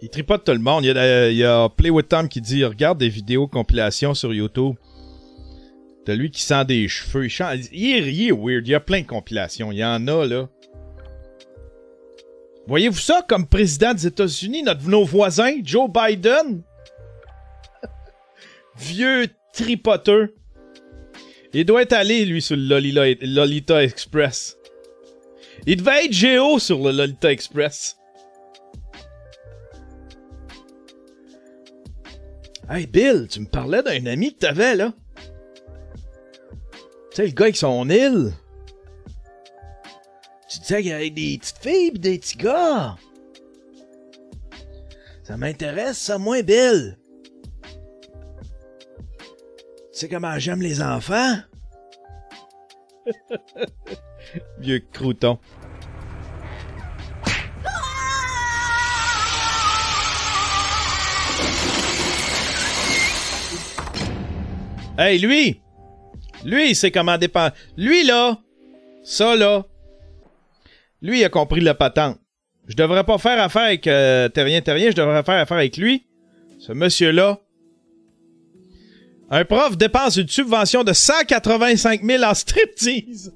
Il 0.00 0.08
tripote 0.08 0.44
tout 0.44 0.52
le 0.52 0.58
monde. 0.58 0.84
Il 0.84 0.88
y, 0.88 1.44
a, 1.44 1.64
euh, 1.64 1.68
Play 1.68 1.90
with 1.90 2.08
Tom 2.08 2.28
qui 2.28 2.40
dit 2.40 2.64
regarde 2.64 2.98
des 2.98 3.08
vidéos 3.08 3.46
compilation 3.46 4.14
sur 4.14 4.32
YouTube. 4.34 4.74
De 6.06 6.12
lui 6.14 6.30
qui 6.32 6.42
sent 6.42 6.64
des 6.64 6.88
cheveux. 6.88 7.26
Il, 7.26 7.30
chante- 7.30 7.58
il 7.72 7.96
est 8.08 8.32
weird. 8.32 8.66
Il 8.66 8.70
y 8.70 8.74
a 8.74 8.80
plein 8.80 9.02
de 9.02 9.06
compilations. 9.06 9.70
Il 9.70 9.78
y 9.78 9.84
en 9.84 10.06
a, 10.08 10.26
là. 10.26 10.48
Voyez-vous 12.66 12.98
ça 12.98 13.24
comme 13.28 13.46
président 13.46 13.92
des 13.94 14.06
États-Unis, 14.06 14.62
notre, 14.62 14.88
nos 14.88 15.04
voisins, 15.04 15.52
Joe 15.62 15.88
Biden? 15.90 16.62
Vieux 18.76 19.28
tripoteux. 19.52 20.34
Il 21.52 21.66
doit 21.66 21.82
être 21.82 21.92
allé, 21.92 22.24
lui, 22.24 22.40
sur 22.40 22.56
le 22.56 22.78
Lolita, 23.26 23.82
Express. 23.82 24.56
Il 25.66 25.76
devait 25.76 26.06
être 26.06 26.12
Géo 26.12 26.58
sur 26.58 26.78
le 26.78 26.92
Lolita 26.92 27.30
Express. 27.30 27.98
Hey 32.70 32.86
Bill, 32.86 33.26
tu 33.28 33.40
me 33.40 33.46
parlais 33.46 33.82
d'un 33.82 34.06
ami 34.06 34.32
que 34.32 34.38
t'avais 34.38 34.76
là. 34.76 34.94
Tu 37.10 37.16
sais, 37.16 37.26
le 37.26 37.32
gars 37.32 37.44
avec 37.44 37.56
son 37.56 37.90
île. 37.90 38.32
Tu 40.48 40.60
disais 40.60 40.80
qu'il 40.80 40.90
y 40.90 40.94
avait 40.94 41.10
des 41.10 41.38
petites 41.38 41.58
filles 41.58 41.92
des 41.92 42.18
petits 42.18 42.38
gars. 42.38 42.96
Ça 45.22 45.36
m'intéresse, 45.36 45.98
ça, 45.98 46.16
moins 46.16 46.42
Bill. 46.42 46.96
Tu 49.92 49.98
sais 49.98 50.08
comment 50.08 50.38
j'aime 50.38 50.62
les 50.62 50.80
enfants? 50.80 51.36
Vieux 54.58 54.82
crouton. 54.90 55.38
Hey, 64.98 65.18
lui! 65.18 65.60
Lui, 66.44 66.70
il 66.70 66.76
sait 66.76 66.90
comment 66.90 67.18
dépenser. 67.18 67.52
Lui, 67.76 68.04
là! 68.04 68.38
Ça, 69.04 69.36
là! 69.36 69.66
Lui, 71.02 71.20
il 71.20 71.24
a 71.24 71.28
compris 71.28 71.60
la 71.60 71.74
patente. 71.74 72.18
Je 72.66 72.76
devrais 72.76 73.04
pas 73.04 73.18
faire 73.18 73.42
affaire 73.42 73.62
avec 73.62 73.86
euh, 73.86 74.30
Terrien 74.30 74.62
Terrien, 74.62 74.90
je 74.90 74.96
devrais 74.96 75.22
faire 75.22 75.40
affaire 75.40 75.58
avec 75.58 75.76
lui. 75.76 76.06
Ce 76.58 76.72
monsieur-là. 76.72 77.40
Un 79.34 79.46
prof 79.46 79.78
dépense 79.78 80.16
une 80.16 80.28
subvention 80.28 80.84
de 80.84 80.92
185 80.92 82.02
000 82.04 82.22
en 82.22 82.34
striptease. 82.34 83.32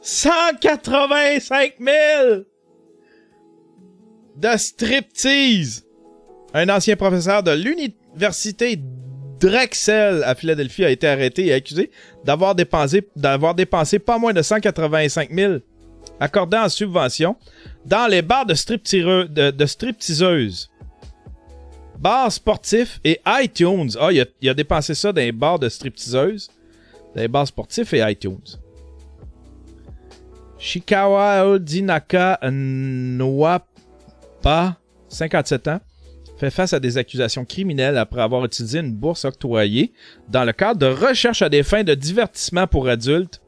185 0.00 1.74
000 1.78 2.44
de 4.36 4.56
striptease. 4.56 5.84
Un 6.54 6.70
ancien 6.70 6.96
professeur 6.96 7.42
de 7.42 7.50
l'université 7.50 8.80
Drexel 9.38 10.22
à 10.24 10.34
Philadelphie 10.34 10.86
a 10.86 10.90
été 10.90 11.08
arrêté 11.08 11.48
et 11.48 11.52
accusé 11.52 11.90
d'avoir 12.24 12.54
dépensé, 12.54 13.06
d'avoir 13.16 13.54
dépensé 13.54 13.98
pas 13.98 14.16
moins 14.16 14.32
de 14.32 14.40
185 14.40 15.30
000 15.30 15.58
accordés 16.20 16.58
en 16.58 16.68
subvention 16.68 17.36
dans 17.84 18.06
les 18.08 18.22
bars 18.22 18.46
de, 18.46 18.54
stripteaseux- 18.54 19.26
de, 19.28 19.50
de 19.50 19.66
stripteaseuses. 19.66 20.70
Bars 21.98 22.30
sportifs 22.32 23.00
et 23.04 23.20
iTunes. 23.26 23.90
Ah, 24.00 24.10
il 24.12 24.20
a, 24.20 24.24
il 24.40 24.48
a 24.48 24.54
dépensé 24.54 24.94
ça 24.94 25.12
dans 25.12 25.20
les 25.20 25.32
bars 25.32 25.58
de 25.58 25.68
stripteaseuses, 25.68 26.48
dans 27.14 27.20
les 27.22 27.28
bars 27.28 27.46
sportifs 27.46 27.92
et 27.92 28.00
iTunes. 28.10 28.38
Shikawa 30.58 31.46
Odinaka 31.46 32.38
Nwapa, 32.50 33.66
57 35.08 35.68
ans, 35.68 35.80
fait 36.38 36.50
face 36.50 36.72
à 36.72 36.80
des 36.80 36.96
accusations 36.98 37.44
criminelles 37.44 37.98
après 37.98 38.22
avoir 38.22 38.44
utilisé 38.44 38.78
une 38.80 38.92
bourse 38.92 39.24
octroyée 39.26 39.92
dans 40.28 40.44
le 40.44 40.52
cadre 40.52 40.80
de 40.80 40.86
recherche 40.86 41.42
à 41.42 41.48
des 41.50 41.62
fins 41.62 41.84
de 41.84 41.94
divertissement 41.94 42.66
pour 42.66 42.88
adultes, 42.88 43.40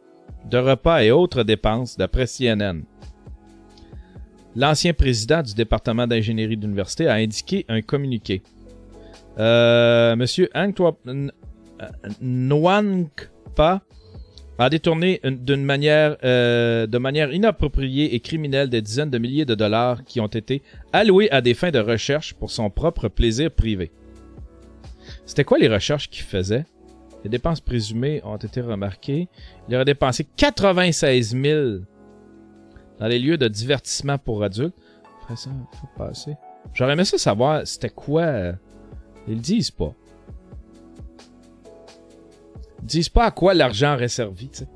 de 0.51 0.59
repas 0.59 1.03
et 1.03 1.11
autres 1.11 1.43
dépenses, 1.43 1.97
d'après 1.97 2.27
CNN. 2.27 2.83
L'ancien 4.55 4.93
président 4.93 5.43
du 5.43 5.55
département 5.55 6.07
d'ingénierie 6.07 6.57
de 6.57 6.63
l'université 6.63 7.07
a 7.07 7.15
indiqué 7.15 7.65
un 7.69 7.81
communiqué. 7.81 8.43
Euh, 9.39 10.15
Monsieur 10.17 10.51
Antwa- 10.55 10.97
N- 11.07 11.33
Nwankpa 12.21 13.81
a 14.59 14.69
détourné 14.71 15.21
une- 15.25 15.43
d'une 15.43 15.67
euh, 15.71 16.87
de 16.87 16.99
manière 16.99 17.33
inappropriée 17.33 18.15
et 18.15 18.21
criminelle 18.21 18.69
des 18.69 18.83
dizaines 18.83 19.11
de 19.11 19.19
milliers 19.19 19.47
de 19.47 19.55
dollars 19.55 20.05
qui 20.05 20.21
ont 20.21 20.27
été 20.27 20.63
alloués 20.93 21.31
à 21.31 21.41
des 21.41 21.55
fins 21.55 21.71
de 21.71 21.79
recherche 21.79 22.35
pour 22.35 22.51
son 22.51 22.69
propre 22.69 23.09
plaisir 23.09 23.51
privé. 23.51 23.91
C'était 25.25 25.45
quoi 25.45 25.59
les 25.59 25.69
recherches 25.69 26.11
qu'il 26.11 26.25
faisait? 26.25 26.65
Les 27.25 27.31
dépenses 27.31 27.61
présumées 27.61 28.21
ont 28.25 28.37
été 28.37 28.61
remarquées. 28.61 29.29
Il 29.69 29.75
aurait 29.75 29.85
dépensé 29.85 30.27
96 30.37 31.37
000 31.41 31.61
dans 32.99 33.07
les 33.07 33.19
lieux 33.19 33.37
de 33.37 33.49
divertissement 33.49 34.19
pour 34.19 34.43
adultes. 34.43 34.75
Après 35.23 35.37
ça, 35.37 35.51
faut. 35.73 36.33
J'aurais 36.75 36.93
aimé 36.95 37.05
ça 37.05 37.19
savoir 37.19 37.67
c'était 37.67 37.91
quoi. 37.91 38.53
Ils 39.29 39.35
le 39.35 39.41
disent 39.41 39.71
pas. 39.71 39.93
Ils 42.81 42.87
disent 42.87 43.09
pas 43.09 43.27
à 43.27 43.31
quoi 43.31 43.55
l'argent 43.55 43.95
aurait 43.95 44.09
servi, 44.09 44.49
tu 44.49 44.59
sais. 44.59 44.69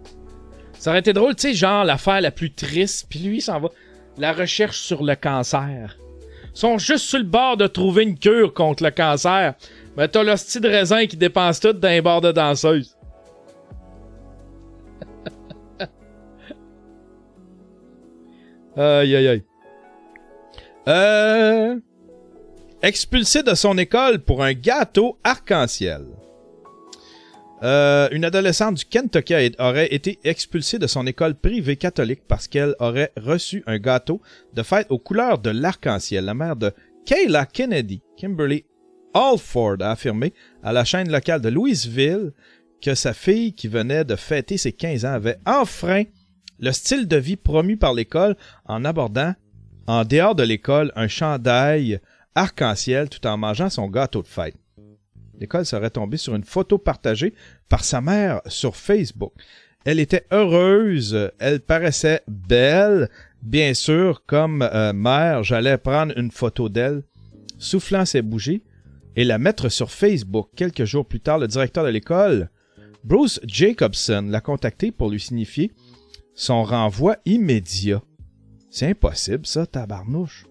Ça 0.78 0.90
aurait 0.90 1.00
été 1.00 1.12
drôle, 1.12 1.34
tu 1.34 1.48
sais, 1.48 1.54
genre 1.54 1.84
l'affaire 1.84 2.20
la 2.20 2.30
plus 2.30 2.52
triste, 2.52 3.06
puis 3.08 3.18
lui, 3.20 3.38
il 3.38 3.42
s'en 3.42 3.58
va. 3.58 3.70
La 4.18 4.32
recherche 4.32 4.78
sur 4.78 5.02
le 5.02 5.16
cancer. 5.16 5.98
Ils 6.44 6.58
sont 6.58 6.78
juste 6.78 7.04
sur 7.06 7.18
le 7.18 7.24
bord 7.24 7.56
de 7.56 7.66
trouver 7.66 8.04
une 8.04 8.18
cure 8.18 8.54
contre 8.54 8.84
le 8.84 8.90
cancer. 8.90 9.54
Mais 9.96 10.08
t'as 10.08 10.22
l'hostie 10.22 10.60
de 10.60 10.68
raisin 10.68 11.06
qui 11.06 11.16
dépense 11.16 11.58
tout 11.60 11.72
dans 11.72 11.88
les 11.88 12.02
de 12.02 12.32
danseuses. 12.32 12.96
aïe, 18.76 19.16
aïe, 19.16 19.28
aïe. 19.28 19.44
Euh... 20.88 21.76
Expulsé 22.82 23.42
de 23.42 23.54
son 23.54 23.78
école 23.78 24.18
pour 24.18 24.44
un 24.44 24.52
gâteau 24.52 25.18
arc-en-ciel. 25.24 26.04
Euh, 27.62 28.08
une 28.12 28.26
adolescente 28.26 28.74
du 28.74 28.84
Kentucky 28.84 29.52
aurait 29.58 29.94
été 29.94 30.18
expulsée 30.24 30.78
de 30.78 30.86
son 30.86 31.06
école 31.06 31.34
privée 31.34 31.76
catholique 31.76 32.20
parce 32.28 32.48
qu'elle 32.48 32.74
aurait 32.78 33.12
reçu 33.16 33.64
un 33.66 33.78
gâteau 33.78 34.20
de 34.52 34.62
fête 34.62 34.88
aux 34.90 34.98
couleurs 34.98 35.38
de 35.38 35.48
l'arc-en-ciel. 35.48 36.26
La 36.26 36.34
mère 36.34 36.56
de 36.56 36.70
Kayla 37.06 37.46
Kennedy, 37.46 38.02
Kimberly 38.18 38.66
Alford, 39.16 39.76
a 39.80 39.92
affirmé 39.92 40.34
à 40.62 40.72
la 40.72 40.84
chaîne 40.84 41.10
locale 41.10 41.40
de 41.40 41.48
Louisville 41.48 42.32
que 42.82 42.94
sa 42.94 43.14
fille, 43.14 43.54
qui 43.54 43.66
venait 43.66 44.04
de 44.04 44.14
fêter 44.14 44.58
ses 44.58 44.72
15 44.72 45.06
ans, 45.06 45.12
avait 45.12 45.38
enfreint 45.46 46.04
le 46.58 46.72
style 46.72 47.08
de 47.08 47.16
vie 47.16 47.36
promu 47.36 47.78
par 47.78 47.94
l'école 47.94 48.36
en 48.66 48.84
abordant, 48.84 49.34
en 49.86 50.04
dehors 50.04 50.34
de 50.34 50.42
l'école, 50.42 50.92
un 50.96 51.08
chandail 51.08 52.00
arc-en-ciel 52.34 53.08
tout 53.08 53.26
en 53.26 53.38
mangeant 53.38 53.70
son 53.70 53.88
gâteau 53.88 54.22
de 54.22 54.26
fête. 54.26 54.56
L'école 55.40 55.64
serait 55.64 55.90
tombée 55.90 56.16
sur 56.18 56.34
une 56.34 56.44
photo 56.44 56.76
partagée 56.76 57.34
par 57.68 57.84
sa 57.84 58.00
mère 58.00 58.40
sur 58.46 58.76
Facebook. 58.76 59.32
Elle 59.84 60.00
était 60.00 60.26
heureuse, 60.30 61.30
elle 61.38 61.60
paraissait 61.60 62.22
belle. 62.28 63.08
Bien 63.42 63.72
sûr, 63.72 64.24
comme 64.26 64.62
euh, 64.62 64.92
mère, 64.92 65.42
j'allais 65.42 65.78
prendre 65.78 66.12
une 66.18 66.30
photo 66.30 66.68
d'elle, 66.68 67.02
soufflant 67.58 68.04
ses 68.04 68.22
bougies, 68.22 68.62
et 69.16 69.24
la 69.24 69.38
mettre 69.38 69.68
sur 69.68 69.90
Facebook. 69.90 70.50
Quelques 70.54 70.84
jours 70.84 71.06
plus 71.06 71.20
tard, 71.20 71.38
le 71.38 71.48
directeur 71.48 71.84
de 71.84 71.90
l'école, 71.90 72.50
Bruce 73.02 73.40
Jacobson, 73.44 74.26
l'a 74.28 74.40
contacté 74.40 74.92
pour 74.92 75.10
lui 75.10 75.20
signifier 75.20 75.72
son 76.34 76.62
renvoi 76.62 77.16
immédiat. 77.24 78.02
C'est 78.70 78.88
impossible, 78.88 79.46
ça, 79.46 79.66
tabarnouche. 79.66 80.46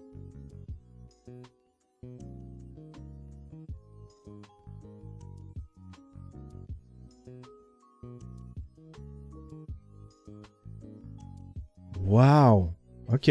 Wow. 12.00 12.72
OK. 13.08 13.30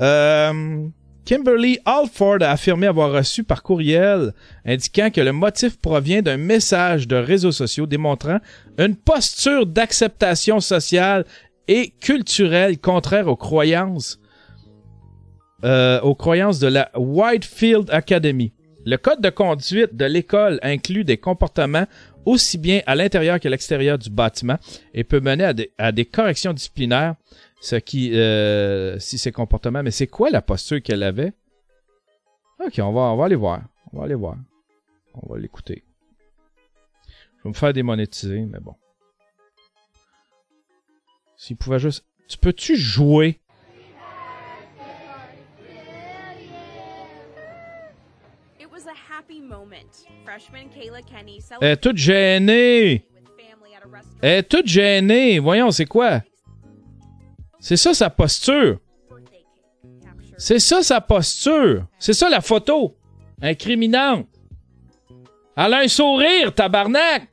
Euh, 0.00 0.88
Kimberly 1.28 1.78
Alford 1.84 2.38
a 2.40 2.52
affirmé 2.52 2.86
avoir 2.86 3.12
reçu 3.12 3.44
par 3.44 3.62
courriel 3.62 4.32
indiquant 4.64 5.10
que 5.10 5.20
le 5.20 5.32
motif 5.32 5.78
provient 5.78 6.22
d'un 6.22 6.38
message 6.38 7.06
de 7.06 7.16
réseaux 7.16 7.52
sociaux 7.52 7.84
démontrant 7.84 8.38
une 8.78 8.96
posture 8.96 9.66
d'acceptation 9.66 10.58
sociale 10.60 11.26
et 11.66 11.90
culturelle 12.00 12.78
contraire 12.78 13.28
aux 13.28 13.36
croyances 13.36 14.18
euh, 15.64 16.00
aux 16.00 16.14
croyances 16.14 16.60
de 16.60 16.68
la 16.68 16.90
Whitefield 16.96 17.90
Academy. 17.90 18.54
Le 18.86 18.96
code 18.96 19.20
de 19.20 19.28
conduite 19.28 19.94
de 19.94 20.06
l'école 20.06 20.58
inclut 20.62 21.04
des 21.04 21.18
comportements 21.18 21.84
aussi 22.24 22.56
bien 22.56 22.80
à 22.86 22.94
l'intérieur 22.94 23.38
qu'à 23.38 23.50
l'extérieur 23.50 23.98
du 23.98 24.08
bâtiment 24.08 24.56
et 24.94 25.04
peut 25.04 25.20
mener 25.20 25.44
à 25.44 25.52
des, 25.52 25.72
à 25.76 25.92
des 25.92 26.06
corrections 26.06 26.54
disciplinaires, 26.54 27.16
ce 27.60 27.76
qui, 27.76 28.12
euh, 28.14 28.98
si 28.98 29.18
ces 29.18 29.32
comportements, 29.32 29.82
mais 29.82 29.90
c'est 29.90 30.06
quoi 30.06 30.30
la 30.30 30.42
posture 30.42 30.82
qu'elle 30.82 31.02
avait? 31.02 31.32
Ok, 32.64 32.78
on 32.78 32.92
va, 32.92 33.00
on 33.02 33.16
va 33.16 33.24
aller 33.24 33.36
voir. 33.36 33.62
On 33.92 33.98
va 33.98 34.04
aller 34.04 34.14
voir. 34.14 34.36
On 35.14 35.32
va 35.32 35.38
l'écouter. 35.38 35.84
Je 37.38 37.44
vais 37.44 37.50
me 37.50 37.54
faire 37.54 37.72
démonétiser, 37.72 38.40
mais 38.40 38.58
bon. 38.60 38.74
S'il 41.36 41.56
pouvait 41.56 41.78
juste... 41.78 42.04
Tu 42.28 42.36
peux-tu 42.36 42.76
jouer? 42.76 43.38
It 48.60 48.66
was 48.70 48.86
a 48.86 48.94
happy 49.16 49.40
moment. 49.40 49.76
Freshman 50.24 50.68
Kayla 50.68 51.00
Kenny 51.02 51.40
Elle 51.60 51.72
est 51.72 51.76
toute 51.76 51.96
gênée! 51.96 53.06
Elle 54.20 54.38
est 54.38 54.42
toute 54.42 54.66
gênée! 54.66 55.38
Voyons, 55.38 55.70
c'est 55.70 55.86
quoi? 55.86 56.22
C'est 57.60 57.76
ça 57.76 57.94
sa 57.94 58.10
posture! 58.10 58.78
C'est 60.36 60.60
ça 60.60 60.82
sa 60.82 61.00
posture! 61.00 61.86
C'est 61.98 62.12
ça 62.12 62.28
la 62.28 62.40
photo! 62.40 62.96
Incriminante! 63.42 64.26
Elle 65.56 65.74
a 65.74 65.78
un 65.78 65.88
sourire, 65.88 66.54
tabarnak! 66.54 67.28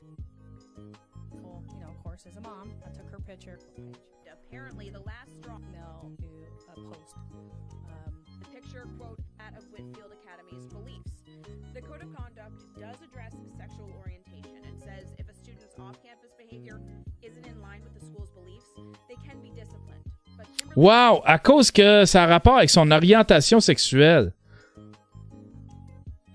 Wow! 20.76 21.22
À 21.24 21.38
cause 21.38 21.70
que 21.70 22.04
ça 22.04 22.24
a 22.24 22.26
rapport 22.26 22.58
avec 22.58 22.68
son 22.68 22.90
orientation 22.90 23.60
sexuelle. 23.60 24.32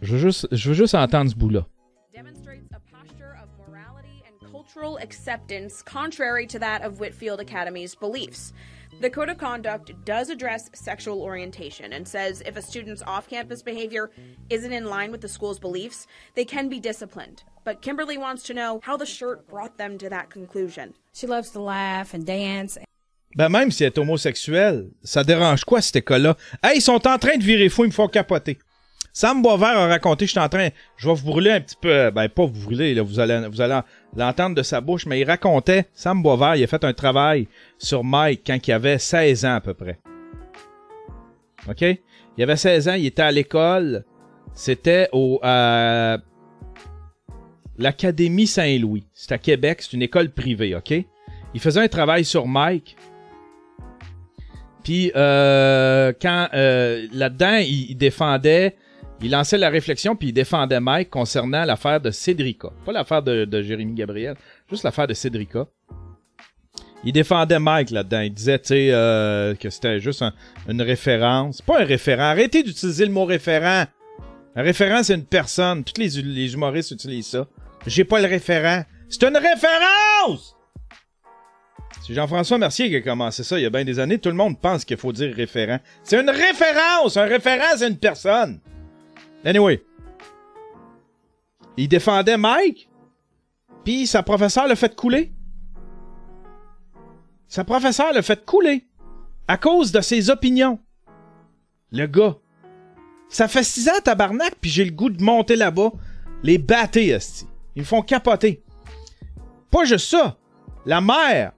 Je 0.02 0.14
veux 0.14 0.18
juste, 0.18 0.48
je 0.52 0.70
veux 0.70 0.76
juste 0.76 0.96
entendre 0.96 1.30
ce 1.30 1.36
bout-là. 1.36 1.68
demonstrates 2.16 2.64
a 2.74 2.80
posture 2.92 3.38
of 3.40 3.48
morality 3.68 4.24
and 4.26 4.52
cultural 4.52 4.98
acceptance 4.98 5.84
contrary 5.84 6.48
to 6.48 6.58
that 6.58 6.82
of 6.84 7.00
Whitfield 7.00 7.40
Academy's 7.40 7.94
beliefs. 7.94 8.52
The 9.00 9.12
Code 9.12 9.30
of 9.30 9.38
Conduct 9.38 9.94
does 10.06 10.30
address 10.30 10.70
sexual 10.74 11.22
orientation 11.22 11.94
and 11.94 12.08
says 12.08 12.42
if 12.46 12.58
a 12.58 12.62
student's 12.62 13.04
off 13.04 13.28
campus 13.30 13.62
behavior 13.62 14.10
isn't 14.50 14.74
in 14.74 14.86
line 14.86 15.12
with 15.12 15.22
the 15.22 15.30
school's 15.30 15.60
beliefs, 15.60 16.08
they 16.36 16.46
can 16.46 16.68
be 16.68 16.80
disciplined. 16.80 17.44
But 17.64 17.82
Kimberly 17.84 18.18
wants 18.18 18.42
to 18.44 18.56
know 18.56 18.80
how 18.84 18.98
the 18.98 19.06
shirt 19.06 19.48
brought 19.48 19.78
them 19.78 20.00
to 20.00 20.10
that 20.10 20.32
conclusion. 20.32 20.96
she 21.14 21.28
loves 21.28 21.52
to 21.52 21.62
laugh 21.62 22.16
and 22.16 22.26
dance. 22.26 22.78
Ben 23.36 23.50
même 23.50 23.72
si 23.72 23.84
elle 23.84 23.92
est 23.92 23.98
homosexuelle, 23.98 24.88
ça 25.04 25.24
dérange 25.24 25.64
quoi 25.64 25.82
cette 25.82 25.96
école-là? 25.98 26.36
Hey, 26.64 26.78
ils 26.78 26.82
sont 26.82 27.08
en 27.08 27.18
train 27.18 27.38
de 27.38 27.44
virer 27.44 27.70
fou, 27.70 27.86
ils 27.86 27.88
me 27.88 27.94
font 27.94 28.08
capoter. 28.08 28.58
Sam 29.14 29.42
Boisvert 29.42 29.78
a 29.78 29.88
raconté, 29.88 30.26
je 30.26 30.32
suis 30.32 30.40
en 30.40 30.48
train, 30.48 30.70
je 30.96 31.08
vais 31.08 31.14
vous 31.14 31.26
brûler 31.26 31.52
un 31.52 31.60
petit 31.60 31.76
peu, 31.80 32.12
ben 32.12 32.30
pas 32.30 32.46
vous 32.46 32.66
brûler, 32.66 32.94
là, 32.94 33.02
vous 33.02 33.20
allez, 33.20 33.46
vous 33.50 33.60
allez 33.60 33.80
l'entendre 34.16 34.56
de 34.56 34.64
sa 34.64 34.80
bouche, 34.80 35.06
mais 35.06 35.20
il 35.20 35.26
racontait, 35.26 35.88
Sam 35.94 36.24
Boisvert, 36.24 36.56
il 36.56 36.64
a 36.64 36.68
fait 36.68 36.84
un 36.86 36.94
travail 36.94 37.48
sur 37.78 38.06
Mike 38.06 38.44
quand 38.48 38.58
il 38.66 38.72
avait 38.72 38.98
16 38.98 39.46
ans 39.46 39.56
à 39.56 39.62
peu 39.62 39.74
près. 39.74 40.00
OK? 41.68 41.84
Il 42.38 42.44
avait 42.44 42.56
16 42.56 42.88
ans, 42.88 42.94
il 42.94 43.06
était 43.06 43.22
à 43.22 43.32
l'école, 43.32 44.06
c'était 44.54 45.10
au, 45.12 45.42
euh, 45.44 46.18
l'Académie 47.78 48.48
Saint-Louis. 48.48 49.06
C'est 49.14 49.34
à 49.34 49.38
Québec, 49.38 49.82
c'est 49.82 49.94
une 49.94 50.04
école 50.04 50.30
privée, 50.30 50.76
OK? 50.76 50.94
Il 51.54 51.60
faisait 51.60 51.82
un 51.82 51.88
travail 51.88 52.24
sur 52.24 52.48
Mike. 52.48 52.96
Puis 54.84 55.12
euh, 55.16 56.12
quand 56.22 56.48
euh, 56.54 57.08
là-dedans, 57.14 57.58
il, 57.58 57.92
il 57.92 57.96
défendait, 57.96 58.76
il 59.22 59.32
lançait 59.32 59.58
la 59.58 59.70
réflexion, 59.70 60.16
puis 60.16 60.30
il 60.30 60.34
défendait 60.34 60.80
Mike 60.80 61.10
concernant 61.10 61.64
l'affaire 61.66 62.02
de 62.02 62.10
Cédrica. 62.12 62.70
Pas 62.86 62.92
l'affaire 62.92 63.22
de, 63.22 63.46
de 63.46 63.62
Jérémy 63.62 63.94
Gabriel, 63.94 64.36
juste 64.70 64.84
l'affaire 64.84 65.08
de 65.08 65.14
Cédrica. 65.14 65.68
Il 67.04 67.14
défendait 67.14 67.60
Mike 67.60 67.90
là-dedans. 67.90 68.22
Il 68.22 68.32
disait, 68.34 68.62
euh, 68.72 69.56
que 69.56 69.70
c'était 69.72 70.00
juste 70.00 70.22
un- 70.22 70.34
une 70.68 70.82
référence. 70.84 71.60
Pas 71.62 71.82
un 71.82 71.84
référent. 71.86 72.24
Arrêtez 72.24 72.62
d'utiliser 72.62 73.06
le 73.08 73.12
mot 73.12 73.26
référent. 73.26 73.86
Un 74.56 74.62
référent, 74.62 75.02
c'est 75.02 75.16
une 75.16 75.26
personne. 75.26 75.84
Tous 75.84 76.00
les, 76.00 76.10
les 76.22 76.54
humoristes 76.54 76.92
utilisent 76.92 77.28
ça. 77.28 77.48
J'ai 77.88 78.04
pas 78.04 78.20
le 78.22 78.28
référent. 78.28 78.84
C'est 79.10 79.24
une 79.24 79.36
référence! 79.38 80.56
C'est 82.06 82.16
Jean-François 82.16 82.58
Mercier 82.58 82.90
qui 82.90 82.96
a 82.96 83.02
commencé 83.02 83.44
ça 83.44 83.60
il 83.60 83.64
y 83.64 83.66
a 83.66 83.70
bien 83.70 83.86
des 83.86 84.00
années. 84.00 84.18
Tout 84.18 84.30
le 84.30 84.36
monde 84.36 84.60
pense 84.60 84.86
qu'il 84.86 84.98
faut 84.98 85.12
dire 85.12 85.36
référent. 85.36 85.80
C'est 86.04 86.20
une 86.20 86.30
référence! 86.30 87.16
Un 87.16 87.26
référent, 87.26 87.78
c'est 87.78 87.88
une 87.88 87.98
personne. 87.98 88.60
Anyway. 89.46 89.84
Il 91.78 91.88
défendait 91.88 92.38
Mike. 92.38 92.90
Puis 93.84 94.08
sa 94.08 94.24
professeure 94.24 94.68
l'a 94.68 94.76
fait 94.76 94.96
couler. 94.96 95.32
Sa 97.48 97.64
professeure 97.64 98.14
l'a 98.14 98.22
fait 98.22 98.46
couler. 98.46 98.88
À 99.48 99.58
cause 99.58 99.92
de 99.92 100.02
ses 100.02 100.30
opinions. 100.30 100.80
Le 101.92 102.08
gars. 102.08 102.38
Ça 103.30 103.48
fait 103.48 103.64
six 103.64 103.88
ans, 103.90 104.02
tabarnak, 104.04 104.56
puis 104.60 104.70
j'ai 104.70 104.86
le 104.86 104.92
goût 104.92 105.10
de 105.10 105.24
monter 105.24 105.56
là-bas. 105.56 105.92
Les 106.44 106.58
batter, 106.58 107.10
esti. 107.10 107.46
Ils 107.76 107.82
me 107.82 107.86
font 107.86 108.02
capoter. 108.02 108.64
Pas 109.70 109.86
juste 109.86 110.10
ça. 110.10 110.38
La 110.86 111.00
mère 111.00 111.54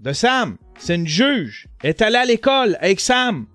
de 0.00 0.12
Sam, 0.14 0.56
c'est 0.78 0.94
une 0.94 1.06
juge, 1.06 1.68
est 1.82 2.00
allée 2.00 2.16
à 2.16 2.24
l'école 2.24 2.78
avec 2.80 3.00
Sam 3.00 3.46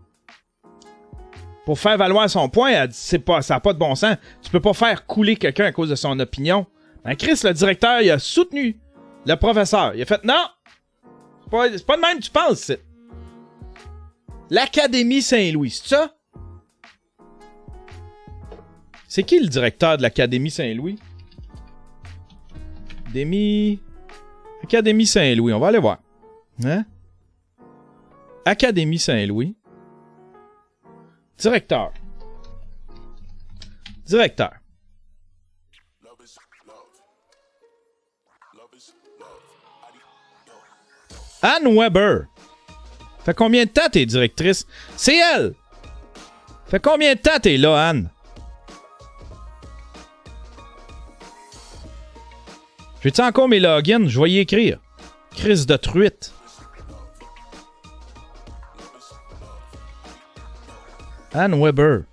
pour 1.66 1.80
faire 1.80 1.98
valoir 1.98 2.30
son 2.30 2.48
point. 2.50 2.86
C'est 2.92 3.20
pas, 3.20 3.42
ça 3.42 3.56
n'a 3.56 3.60
pas 3.60 3.74
de 3.74 3.80
bon 3.80 3.96
sens. 3.96 4.16
Tu 4.44 4.52
peux 4.52 4.60
pas 4.60 4.74
faire 4.74 5.08
couler 5.08 5.36
quelqu'un 5.36 5.66
à 5.66 5.72
cause 5.72 5.90
de 5.90 5.96
son 5.96 6.20
opinion. 6.20 6.68
Ben 7.04 7.16
Chris, 7.16 7.40
le 7.44 7.52
directeur, 7.52 8.02
il 8.02 8.12
a 8.12 8.20
soutenu 8.20 8.80
le 9.26 9.36
professeur. 9.36 9.96
Il 9.96 10.02
a 10.04 10.06
fait 10.06 10.24
non, 10.24 10.46
c'est 11.44 11.50
pas, 11.50 11.72
c'est 11.72 11.86
pas 11.86 11.98
de 11.98 12.02
même 12.02 12.20
tu 12.20 12.30
penses. 12.30 12.72
L'Académie 14.52 15.24
Saint-Louis, 15.24 15.72
c'est 15.72 15.88
ça? 15.88 16.16
C'est 19.08 19.24
qui 19.24 19.40
le 19.40 19.48
directeur 19.48 19.98
de 19.98 20.04
l'Académie 20.04 20.52
Saint-Louis? 20.52 21.00
Académie... 23.06 23.80
Académie 24.64 25.08
Saint-Louis, 25.08 25.54
on 25.54 25.60
va 25.60 25.68
aller 25.68 25.80
voir. 25.80 26.00
Hein? 26.64 26.86
Académie 28.46 29.00
Saint-Louis. 29.00 29.56
Directeur. 31.38 31.92
Directeur. 34.06 34.54
Anne 41.42 41.76
Weber. 41.76 42.26
Fait 43.24 43.34
combien 43.36 43.66
de 43.66 43.70
temps 43.70 43.90
t'es 43.92 44.06
directrice? 44.06 44.66
C'est 44.96 45.18
elle! 45.18 45.54
Fait 46.68 46.80
combien 46.80 47.14
de 47.14 47.20
temps 47.20 47.40
t'es 47.40 47.58
là, 47.58 47.90
Anne? 47.90 48.10
J'ai-tu 53.02 53.22
encore 53.22 53.48
mes 53.48 53.60
logins? 53.60 54.08
Je 54.08 54.20
vais 54.20 54.32
y 54.32 54.40
écrire. 54.40 54.80
Crise 55.32 55.68
de 55.68 55.76
truite. 55.76 56.35
Anne 61.38 61.62
Weber. 61.62 62.04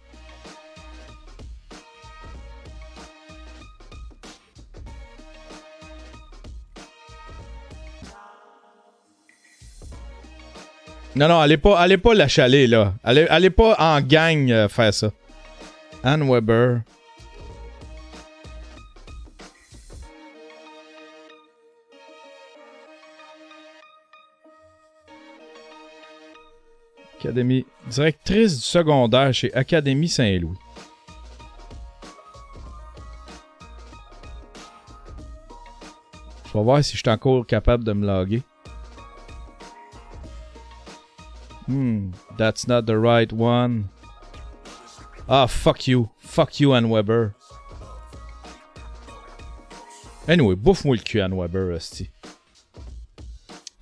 Non, 11.14 11.28
non, 11.28 11.40
allez 11.40 11.58
pas, 11.58 11.78
allez 11.78 11.98
pas 11.98 12.14
la 12.14 12.26
chaler, 12.26 12.66
là. 12.66 12.94
Allez, 13.04 13.26
allez 13.28 13.50
pas 13.50 13.76
en 13.78 14.00
gang 14.00 14.50
euh, 14.50 14.68
faire 14.68 14.92
ça. 14.92 15.10
Anne 16.02 16.28
Weber. 16.28 16.80
Directrice 27.88 28.56
du 28.56 28.62
secondaire 28.62 29.32
chez 29.32 29.52
Académie 29.54 30.08
Saint-Louis. 30.08 30.58
Je 36.46 36.58
vais 36.58 36.64
voir 36.64 36.84
si 36.84 36.92
je 36.92 36.98
suis 36.98 37.08
encore 37.08 37.46
capable 37.46 37.84
de 37.84 37.92
me 37.92 38.06
loguer. 38.06 38.42
Hmm, 41.66 42.10
that's 42.36 42.66
not 42.66 42.82
the 42.82 42.98
right 42.98 43.32
one. 43.32 43.88
Ah, 45.28 45.46
fuck 45.46 45.86
you. 45.86 46.10
Fuck 46.18 46.60
you, 46.60 46.74
Ann 46.74 46.90
Weber. 46.90 47.34
Anyway, 50.28 50.54
bouffe-moi 50.54 50.96
le 50.96 51.02
cul, 51.02 51.20
Ann 51.20 51.34
Weber, 51.34 51.72
esti. 51.72 52.10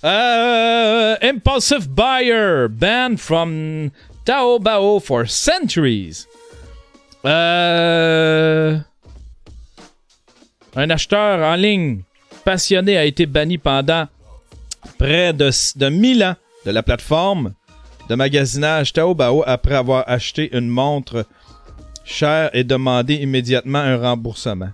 Uh, 0.03 1.17
impulsive 1.21 1.95
buyer 1.95 2.69
banned 2.69 3.21
from 3.21 3.93
Taobao 4.25 5.03
for 5.03 5.27
centuries. 5.27 6.27
Euh, 7.25 8.79
un 10.75 10.91
acheteur 10.91 11.43
en 11.43 11.55
ligne 11.57 12.03
passionné 12.47 12.97
a 12.97 13.05
été 13.05 13.27
banni 13.27 13.59
pendant 13.59 14.09
près 14.99 15.35
de, 15.35 15.51
de 15.77 15.89
1000 15.91 16.25
ans 16.25 16.37
de 16.65 16.71
la 16.71 16.83
plateforme 16.83 17.53
de 18.09 18.15
magasinage 18.15 18.95
Taobao 18.95 19.45
après 19.47 19.75
avoir 19.75 20.05
acheté 20.09 20.57
une 20.57 20.69
montre 20.69 21.27
chère 22.05 22.49
et 22.55 22.65
demandé 22.65 23.17
immédiatement 23.17 23.79
un 23.79 23.99
remboursement. 23.99 24.71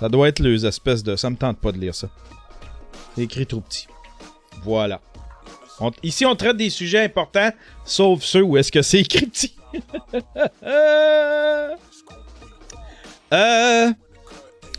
Ça 0.00 0.08
doit 0.08 0.28
être 0.28 0.38
les 0.40 0.64
espèces 0.64 1.02
de... 1.02 1.16
Ça 1.16 1.28
me 1.30 1.36
tente 1.36 1.58
pas 1.58 1.72
de 1.72 1.78
lire 1.78 1.94
ça. 1.94 2.08
C'est 3.14 3.22
écrit 3.22 3.46
trop 3.46 3.60
petit. 3.60 3.86
Voilà. 4.62 5.00
On- 5.80 5.90
Ici, 6.02 6.24
on 6.26 6.36
traite 6.36 6.56
des 6.56 6.70
sujets 6.70 7.04
importants, 7.04 7.50
sauf 7.84 8.22
ceux 8.22 8.42
où 8.42 8.56
est-ce 8.56 8.70
que 8.72 8.82
c'est 8.82 9.00
écrit 9.00 9.26
petit. 9.26 9.56
euh... 13.32 13.90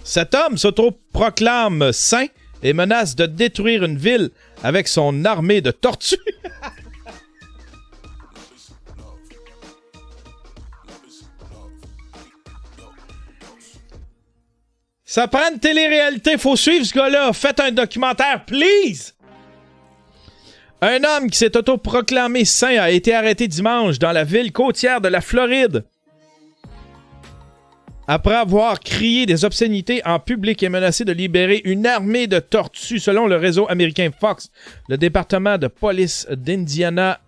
Cet 0.04 0.34
homme 0.34 0.58
s'autoproclame 0.58 1.92
saint 1.92 2.26
et 2.64 2.74
menace 2.74 3.16
de 3.16 3.26
détruire 3.26 3.84
une 3.84 3.98
ville 3.98 4.32
avec 4.64 4.88
son 4.88 5.24
armée 5.26 5.62
de 5.62 5.72
tortues. 5.72 6.18
Ça 15.10 15.28
prend 15.28 15.52
une 15.52 15.58
télé-réalité, 15.58 16.38
faut 16.38 16.56
suivre 16.56 16.86
ce 16.86 16.94
gars-là. 16.94 17.34
Faites 17.34 17.60
un 17.60 17.72
documentaire, 17.72 18.46
please! 18.46 19.16
Un 20.84 21.04
homme 21.04 21.32
qui 21.32 21.38
s'est 21.40 21.58
autoproclamé 21.58 22.46
saint 22.46 22.78
a 22.78 22.92
été 22.92 23.16
arrêté 23.16 23.48
dimanche 23.48 23.98
dans 23.98 24.12
la 24.12 24.24
ville 24.24 24.52
côtière 24.52 25.02
de 25.02 25.08
la 25.08 25.20
Floride. 25.20 25.84
Après 28.08 28.36
avoir 28.36 28.80
crié 28.82 29.26
des 29.26 29.46
obscénités 29.46 30.06
en 30.06 30.20
public 30.20 30.62
et 30.62 30.70
menacé 30.70 31.06
de 31.06 31.12
libérer 31.12 31.64
une 31.66 31.88
armée 31.88 32.28
de 32.28 32.38
tortues 32.38 33.00
selon 33.00 33.26
le 33.26 33.38
réseau 33.38 33.68
américain 33.68 34.12
Fox, 34.12 34.52
le 34.90 34.98
département 35.00 35.58
de 35.58 35.66
police 35.66 36.28
d'Indiana, 36.30 37.20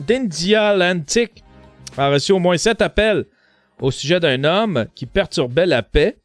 d'Indialantic 0.00 1.42
a 1.96 2.10
reçu 2.10 2.32
au 2.32 2.38
moins 2.38 2.58
sept 2.58 2.82
appels 2.82 3.24
au 3.80 3.90
sujet 3.90 4.20
d'un 4.20 4.44
homme 4.44 4.84
qui 4.94 5.06
perturbait 5.06 5.64
la 5.64 5.82
paix 5.82 6.18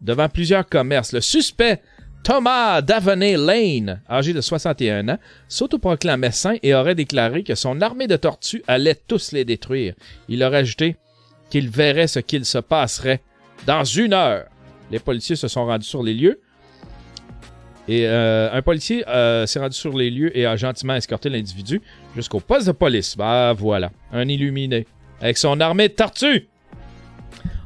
devant 0.00 0.28
plusieurs 0.28 0.66
commerces. 0.68 1.12
Le 1.12 1.20
suspect, 1.20 1.80
Thomas 2.22 2.80
Davenay 2.80 3.36
Lane, 3.36 4.00
âgé 4.08 4.32
de 4.32 4.40
61 4.40 5.08
ans, 5.10 5.18
s'autoproclamait 5.48 6.30
saint 6.30 6.56
et 6.62 6.74
aurait 6.74 6.94
déclaré 6.94 7.44
que 7.44 7.54
son 7.54 7.82
armée 7.82 8.06
de 8.06 8.16
tortues 8.16 8.62
allait 8.66 8.94
tous 8.94 9.32
les 9.32 9.44
détruire. 9.44 9.94
Il 10.28 10.42
aurait 10.42 10.58
ajouté 10.58 10.96
qu'il 11.50 11.68
verrait 11.68 12.06
ce 12.06 12.20
qu'il 12.20 12.44
se 12.44 12.58
passerait 12.58 13.20
dans 13.66 13.84
une 13.84 14.14
heure. 14.14 14.46
Les 14.90 14.98
policiers 14.98 15.36
se 15.36 15.48
sont 15.48 15.66
rendus 15.66 15.86
sur 15.86 16.02
les 16.02 16.14
lieux. 16.14 16.40
Et 17.86 18.06
euh, 18.06 18.50
un 18.50 18.62
policier 18.62 19.06
euh, 19.08 19.44
s'est 19.44 19.58
rendu 19.58 19.76
sur 19.76 19.94
les 19.96 20.10
lieux 20.10 20.36
et 20.36 20.46
a 20.46 20.56
gentiment 20.56 20.94
escorté 20.94 21.28
l'individu 21.28 21.82
jusqu'au 22.16 22.40
poste 22.40 22.66
de 22.66 22.72
police. 22.72 23.16
Bah 23.16 23.52
voilà, 23.52 23.90
un 24.12 24.26
illuminé. 24.26 24.86
Avec 25.20 25.36
son 25.36 25.60
armée 25.60 25.88
de 25.88 25.94
tortues. 25.94 26.48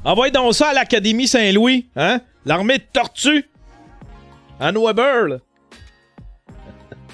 Envoyez 0.08 0.32
donc 0.32 0.54
ça 0.54 0.68
à 0.68 0.72
l'Académie 0.72 1.28
Saint-Louis, 1.28 1.86
hein? 1.94 2.22
L'armée 2.46 2.78
de 2.78 2.84
tortues. 2.90 3.44
Anne 4.58 4.78
Weber. 4.78 5.40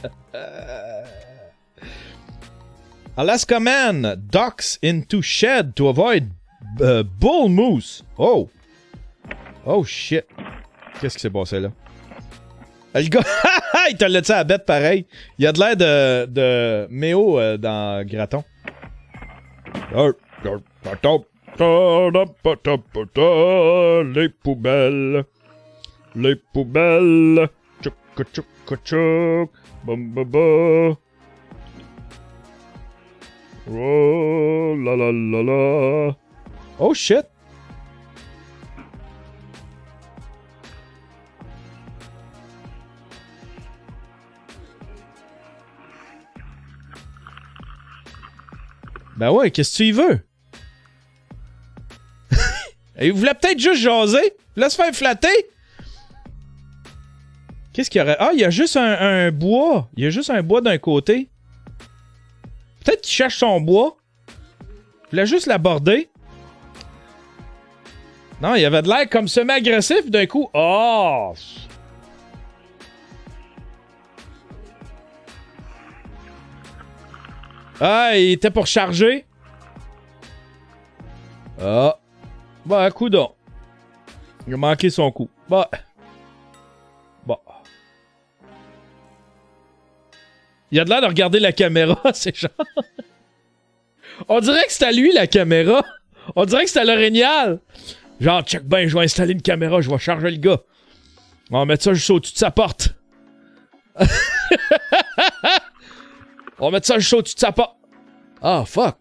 Alaska 3.16 3.58
man 3.58 4.14
ducks 4.30 4.78
into 4.80 5.20
shed 5.22 5.74
to 5.74 5.88
avoid 5.88 6.30
uh, 6.80 7.02
bull 7.02 7.48
moose. 7.48 8.04
Oh. 8.16 8.48
Oh 9.66 9.82
shit. 9.82 10.26
Qu'est-ce 11.00 11.16
qui 11.16 11.22
s'est 11.22 11.30
passé 11.30 11.58
là? 11.58 11.72
Le 12.94 13.08
gars, 13.08 13.22
il 13.90 13.96
te 13.96 14.04
l'a 14.04 14.20
à 14.38 14.44
bête 14.44 14.64
pareil. 14.64 15.04
Il 15.40 15.48
a 15.48 15.52
de 15.52 15.58
l'air 15.58 15.76
de, 15.76 16.26
de 16.26 16.86
Méo 16.90 17.40
euh, 17.40 17.56
dans 17.56 18.06
Graton. 18.06 18.44
Les 24.14 24.28
poubelles. 24.28 25.24
Les 26.16 26.34
poubelles. 26.52 27.48
Tchouk, 27.80 27.94
tchouk, 28.32 28.46
tchouk. 28.84 29.50
Bum, 29.84 30.12
bum, 30.12 30.24
bum. 30.24 30.96
Oh 33.70 34.74
la 34.76 34.96
la 34.96 35.12
la 35.12 35.42
la. 35.42 36.16
Oh 36.80 36.92
shit. 36.92 37.26
Ben 49.16 49.30
ouais, 49.30 49.52
qu'est-ce 49.52 49.72
que 49.72 49.76
tu 49.76 49.84
y 49.84 49.92
veux? 49.92 50.20
Il 53.00 53.12
voulait 53.12 53.34
peut-être 53.34 53.58
juste 53.58 53.82
jaser. 53.82 54.18
Il 54.24 54.54
voulait 54.56 54.70
se 54.70 54.76
faire 54.76 54.94
flatter. 54.94 55.28
Qu'est-ce 57.72 57.90
qu'il 57.90 58.00
y 58.00 58.02
aurait? 58.02 58.16
Ah, 58.20 58.30
il 58.32 58.40
y 58.40 58.44
a 58.44 58.50
juste 58.50 58.76
un, 58.76 59.32
bois. 59.32 59.88
Il 59.96 60.04
y 60.04 60.06
a 60.06 60.10
juste 60.10 60.30
un 60.30 60.42
bois 60.42 60.60
d'un 60.60 60.78
côté. 60.78 61.28
Peut-être 62.84 63.02
qu'il 63.02 63.12
cherche 63.12 63.38
son 63.38 63.60
bois. 63.60 63.96
Il 64.28 65.10
voulait 65.10 65.26
juste 65.26 65.46
l'aborder. 65.46 66.08
Non, 68.40 68.54
il 68.54 68.64
avait 68.64 68.82
de 68.82 68.88
l'air 68.88 69.08
comme 69.08 69.26
semi-agressif 69.26 70.08
d'un 70.10 70.26
coup. 70.26 70.48
Oh! 70.54 71.34
Ah, 77.80 78.12
il 78.16 78.32
était 78.32 78.50
pour 78.50 78.68
charger. 78.68 79.24
Ah. 81.60 81.98
Bah, 82.66 82.90
coudon. 82.90 83.32
Il 84.46 84.54
a 84.54 84.56
manqué 84.56 84.90
son 84.90 85.10
coup. 85.10 85.28
Bah. 85.48 85.70
Bah. 87.26 87.40
Il 90.70 90.80
a 90.80 90.84
de 90.84 90.90
l'air 90.90 91.00
de 91.02 91.06
regarder 91.06 91.40
la 91.40 91.52
caméra, 91.52 92.00
c'est 92.14 92.36
genre. 92.36 92.50
On 94.28 94.40
dirait 94.40 94.64
que 94.64 94.72
c'est 94.72 94.84
à 94.84 94.92
lui 94.92 95.12
la 95.12 95.26
caméra. 95.26 95.84
On 96.36 96.44
dirait 96.44 96.64
que 96.64 96.70
c'est 96.70 96.80
à 96.80 96.84
l'orignal. 96.84 97.60
Genre, 98.20 98.42
check 98.42 98.64
ben, 98.64 98.88
je 98.88 98.96
vais 98.96 99.04
installer 99.04 99.32
une 99.32 99.42
caméra, 99.42 99.80
je 99.80 99.90
vais 99.90 99.98
charger 99.98 100.30
le 100.30 100.36
gars. 100.36 100.60
On 101.50 101.58
va 101.58 101.64
mettre 101.66 101.84
ça 101.84 101.92
juste 101.92 102.10
au-dessus 102.10 102.32
de 102.32 102.38
sa 102.38 102.50
porte. 102.50 102.94
On 106.58 106.66
va 106.66 106.70
mettre 106.70 106.86
ça 106.86 106.98
juste 106.98 107.12
au-dessus 107.12 107.34
de 107.34 107.40
sa 107.40 107.52
porte. 107.52 107.76
Ah, 108.40 108.64
fuck. 108.66 108.96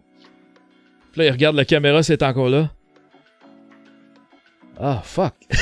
Puis 1.11 1.19
là, 1.21 1.27
il 1.27 1.31
regarde 1.31 1.55
la 1.55 1.65
caméra, 1.65 2.03
c'est 2.03 2.23
encore 2.23 2.49
là. 2.49 2.71
Ah, 4.79 5.01
fuck. 5.03 5.33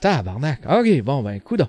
Tabarnak. 0.00 0.60
Ok, 0.66 1.02
bon, 1.02 1.22
ben, 1.22 1.40
coup 1.40 1.56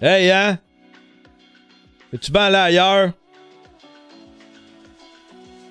Hey, 0.00 0.30
hein? 0.30 0.58
Es-tu 2.12 2.30
bien 2.32 2.50
là 2.50 2.64
ailleurs? 2.64 3.12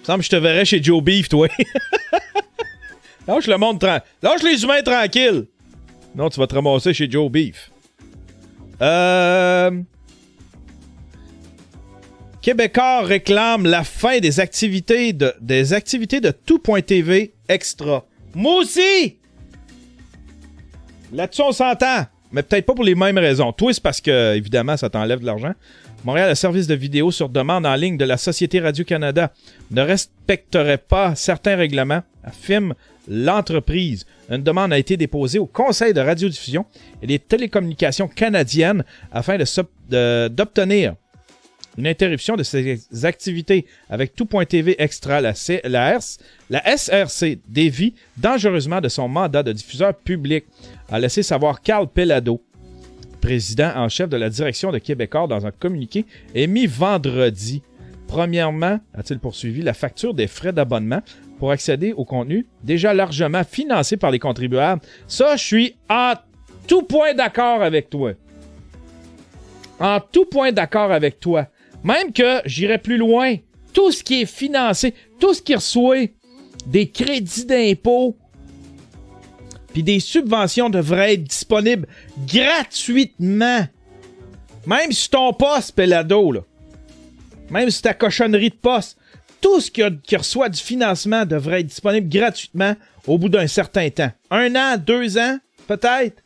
Semble 0.04 0.20
que 0.20 0.26
je 0.26 0.30
te 0.30 0.36
verrais 0.38 0.66
chez 0.66 0.82
Joe 0.82 1.04
Beef, 1.04 1.30
toi. 1.30 1.48
Lâche 3.28 3.48
le 3.48 3.58
monde 3.58 3.80
tranquille. 3.80 4.04
Lâche 4.24 4.42
les 4.44 4.64
humains 4.64 4.82
tranquilles. 4.82 5.46
Non, 6.16 6.30
tu 6.30 6.40
vas 6.40 6.48
te 6.48 6.56
ramasser 6.56 6.94
chez 6.94 7.10
Joe 7.10 7.30
Beef. 7.30 7.72
Euh. 8.82 9.84
Québécois 12.42 13.04
réclame 13.04 13.68
la 13.68 13.84
fin 13.84 14.18
des 14.20 14.40
activités 14.40 15.14
de, 15.14 15.32
des 15.40 15.74
activités 15.74 16.20
de 16.20 16.32
tout.tv 16.32 17.34
extra. 17.48 18.06
Moi 18.34 18.56
aussi! 18.62 19.20
Là-dessus, 21.14 21.44
on 21.44 21.52
s'entend. 21.52 22.08
Mais 22.32 22.42
peut-être 22.42 22.66
pas 22.66 22.74
pour 22.74 22.84
les 22.84 22.96
mêmes 22.96 23.18
raisons. 23.18 23.52
Toi, 23.52 23.74
c'est 23.74 23.84
parce 23.84 24.02
que, 24.02 24.36
évidemment, 24.36 24.76
ça 24.76 24.90
t'enlève 24.90 25.20
de 25.20 25.26
l'argent. 25.26 25.54
Montréal, 26.04 26.30
le 26.30 26.36
service 26.36 26.66
de 26.66 26.74
vidéo 26.74 27.12
sur 27.12 27.30
demande 27.30 27.66
en 27.66 27.76
ligne 27.76 27.98
de 27.98 28.06
la 28.06 28.18
Société 28.18 28.60
Radio-Canada 28.60 29.32
ne 29.70 29.82
respecterait 29.82 30.80
pas 30.80 31.14
certains 31.14 31.56
règlements, 31.56 32.02
affirme 32.24 32.74
l'entreprise. 33.08 34.08
Une 34.32 34.42
demande 34.42 34.74
a 34.74 34.80
été 34.80 34.98
déposée 34.98 35.38
au 35.38 35.46
Conseil 35.46 35.94
de 35.94 36.00
radiodiffusion 36.00 36.66
et 37.04 37.08
des 37.08 37.20
télécommunications 37.20 38.08
canadiennes 38.08 38.84
afin 39.12 39.38
d'obtenir 39.38 40.96
une 41.78 41.88
interruption 41.88 42.36
de 42.36 42.44
ces 42.44 42.80
activités 43.04 43.66
avec 43.90 44.14
tout.tv 44.16 44.76
extra. 44.78 45.22
La, 45.22 45.34
C- 45.34 45.62
la, 45.64 45.98
RS 45.98 46.18
la 46.50 46.78
SRC 46.78 47.40
dévie 47.48 47.94
dangereusement 48.18 48.82
de 48.82 48.90
son 48.90 49.08
mandat 49.08 49.44
de 49.44 49.54
diffuseur 49.54 49.94
public, 49.94 50.46
a 50.90 51.00
laissé 51.00 51.24
savoir 51.24 51.62
Carl 51.62 51.88
Pellado, 51.88 52.42
président 53.22 53.72
en 53.76 53.88
chef 53.88 54.10
de 54.10 54.18
la 54.18 54.30
direction 54.30 54.72
de 54.72 54.80
Québécois 54.80 55.28
dans 55.28 55.46
un 55.46 55.52
communiqué 55.52 56.06
émis 56.36 56.68
vendredi. 56.68 57.62
Premièrement, 58.08 58.80
a-t-il 58.94 59.20
poursuivi, 59.20 59.62
la 59.62 59.74
facture 59.74 60.14
des 60.14 60.28
frais 60.28 60.52
d'abonnement 60.52 61.02
pour 61.40 61.52
accéder 61.52 61.94
au 61.94 62.04
contenu 62.04 62.46
déjà 62.64 62.94
largement 62.94 63.44
financé 63.46 63.96
par 63.96 64.12
les 64.12 64.20
contribuables? 64.20 64.82
Ça, 65.08 65.38
je 65.38 65.44
suis 65.44 65.76
en 65.90 66.14
tout 66.68 66.84
point 66.84 67.14
d'accord 67.14 67.62
avec 67.62 67.90
toi. 67.90 68.12
En 69.80 70.00
tout 70.00 70.26
point 70.26 70.52
d'accord 70.52 70.92
avec 70.92 71.20
toi. 71.20 71.48
Même 71.84 72.14
que 72.14 72.42
j'irais 72.46 72.78
plus 72.78 72.98
loin. 72.98 73.36
Tout 73.74 73.92
ce 73.92 74.04
qui 74.04 74.22
est 74.22 74.26
financé, 74.26 74.94
tout 75.20 75.34
ce 75.34 75.42
qui 75.42 75.56
reçoit 75.56 76.08
des 76.68 76.90
crédits 76.90 77.46
d'impôt, 77.46 78.18
puis 79.74 79.84
des 79.84 80.00
subventions 80.02 80.70
devraient 80.70 81.14
être 81.14 81.24
disponibles 81.24 81.88
gratuitement. 82.28 83.66
Même 84.68 84.92
si 84.92 85.10
ton 85.10 85.34
poste, 85.34 85.74
Pelado, 85.76 86.32
là. 86.34 86.42
Même 87.50 87.70
si 87.70 87.82
ta 87.82 87.94
cochonnerie 87.94 88.50
de 88.50 88.56
poste, 88.56 88.98
tout 89.40 89.60
ce 89.60 89.72
qui, 89.72 89.82
qui 90.04 90.16
reçoit 90.16 90.50
du 90.50 90.62
financement 90.62 91.26
devrait 91.26 91.62
être 91.62 91.68
disponible 91.68 92.10
gratuitement 92.10 92.76
au 93.08 93.18
bout 93.18 93.30
d'un 93.30 93.48
certain 93.48 93.90
temps. 93.90 94.12
Un 94.30 94.56
an, 94.56 94.78
deux 94.78 95.18
ans, 95.18 95.40
peut-être. 95.68 96.22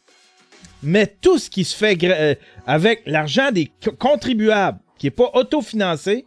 Mais 0.83 1.07
tout 1.21 1.37
ce 1.37 1.49
qui 1.49 1.63
se 1.63 1.75
fait 1.75 1.97
euh, 2.03 2.35
avec 2.67 3.03
l'argent 3.05 3.51
des 3.51 3.71
co- 3.83 3.91
contribuables, 3.93 4.79
qui 5.05 5.21
n'est 5.21 5.29
pas 5.29 5.37
autofinancé 5.37 6.25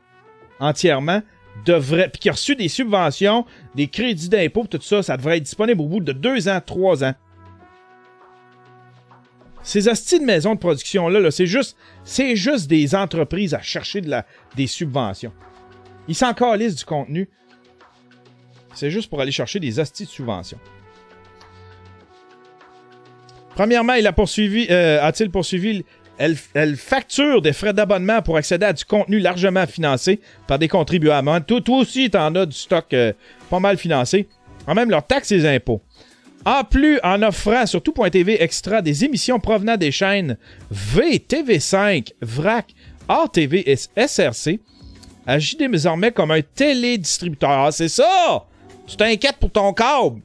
entièrement, 0.60 1.22
devrait, 1.64 2.10
puis 2.10 2.20
qui 2.20 2.28
a 2.28 2.32
reçu 2.32 2.54
des 2.54 2.68
subventions, 2.68 3.44
des 3.74 3.88
crédits 3.88 4.28
d'impôt, 4.28 4.68
tout 4.70 4.80
ça, 4.80 5.02
ça 5.02 5.16
devrait 5.16 5.38
être 5.38 5.42
disponible 5.42 5.80
au 5.80 5.86
bout 5.86 6.00
de 6.00 6.12
deux 6.12 6.48
ans, 6.48 6.60
trois 6.64 7.02
ans. 7.02 7.14
Ces 9.64 9.88
hosties 9.88 10.20
de 10.20 10.24
maisons 10.24 10.54
de 10.54 10.60
production-là, 10.60 11.18
là, 11.18 11.32
c'est 11.32 11.46
juste, 11.46 11.76
juste 12.36 12.68
des 12.68 12.94
entreprises 12.94 13.52
à 13.52 13.60
chercher 13.60 14.00
des 14.54 14.66
subventions. 14.68 15.32
Ils 16.06 16.14
s'en 16.14 16.32
du 16.32 16.84
contenu. 16.84 17.28
C'est 18.74 18.92
juste 18.92 19.10
pour 19.10 19.20
aller 19.20 19.32
chercher 19.32 19.58
des 19.58 19.80
hosties 19.80 20.04
de 20.04 20.08
subventions. 20.08 20.60
Premièrement, 23.56 23.94
il 23.94 24.06
a 24.06 24.12
poursuivi, 24.12 24.68
euh, 24.70 25.02
a-t-il 25.02 25.32
poursuivi, 25.32 25.84
elle, 26.18 26.76
facture 26.76 27.40
des 27.40 27.52
frais 27.52 27.72
d'abonnement 27.72 28.22
pour 28.22 28.36
accéder 28.36 28.66
à 28.66 28.72
du 28.72 28.84
contenu 28.84 29.20
largement 29.20 29.66
financé 29.66 30.20
par 30.46 30.58
des 30.58 30.68
contribuables. 30.68 31.44
Toi, 31.44 31.60
aussi, 31.68 32.10
t'en 32.10 32.34
as 32.34 32.46
du 32.46 32.56
stock 32.56 32.86
euh, 32.92 33.12
pas 33.48 33.60
mal 33.60 33.78
financé. 33.78 34.28
En 34.66 34.74
même 34.74 34.90
leurs 34.90 35.06
taxes 35.06 35.32
et 35.32 35.48
impôts. 35.48 35.80
En 36.44 36.64
plus, 36.64 37.00
en 37.02 37.22
offrant 37.22 37.66
sur 37.66 37.82
tout.tv 37.82 38.42
extra 38.42 38.82
des 38.82 39.04
émissions 39.04 39.40
provenant 39.40 39.76
des 39.76 39.92
chaînes 39.92 40.36
V, 40.70 41.24
TV5, 41.28 42.12
VRAC, 42.20 42.74
RTV 43.08 43.70
et 43.70 43.76
SRC, 43.76 44.60
agit 45.26 45.56
désormais 45.56 46.12
comme 46.12 46.30
un 46.30 46.42
télédistributeur. 46.42 47.50
Ah, 47.50 47.72
c'est 47.72 47.88
ça! 47.88 48.44
Tu 48.86 48.96
t'inquiètes 48.96 49.36
pour 49.38 49.50
ton 49.50 49.72
câble! 49.72 50.20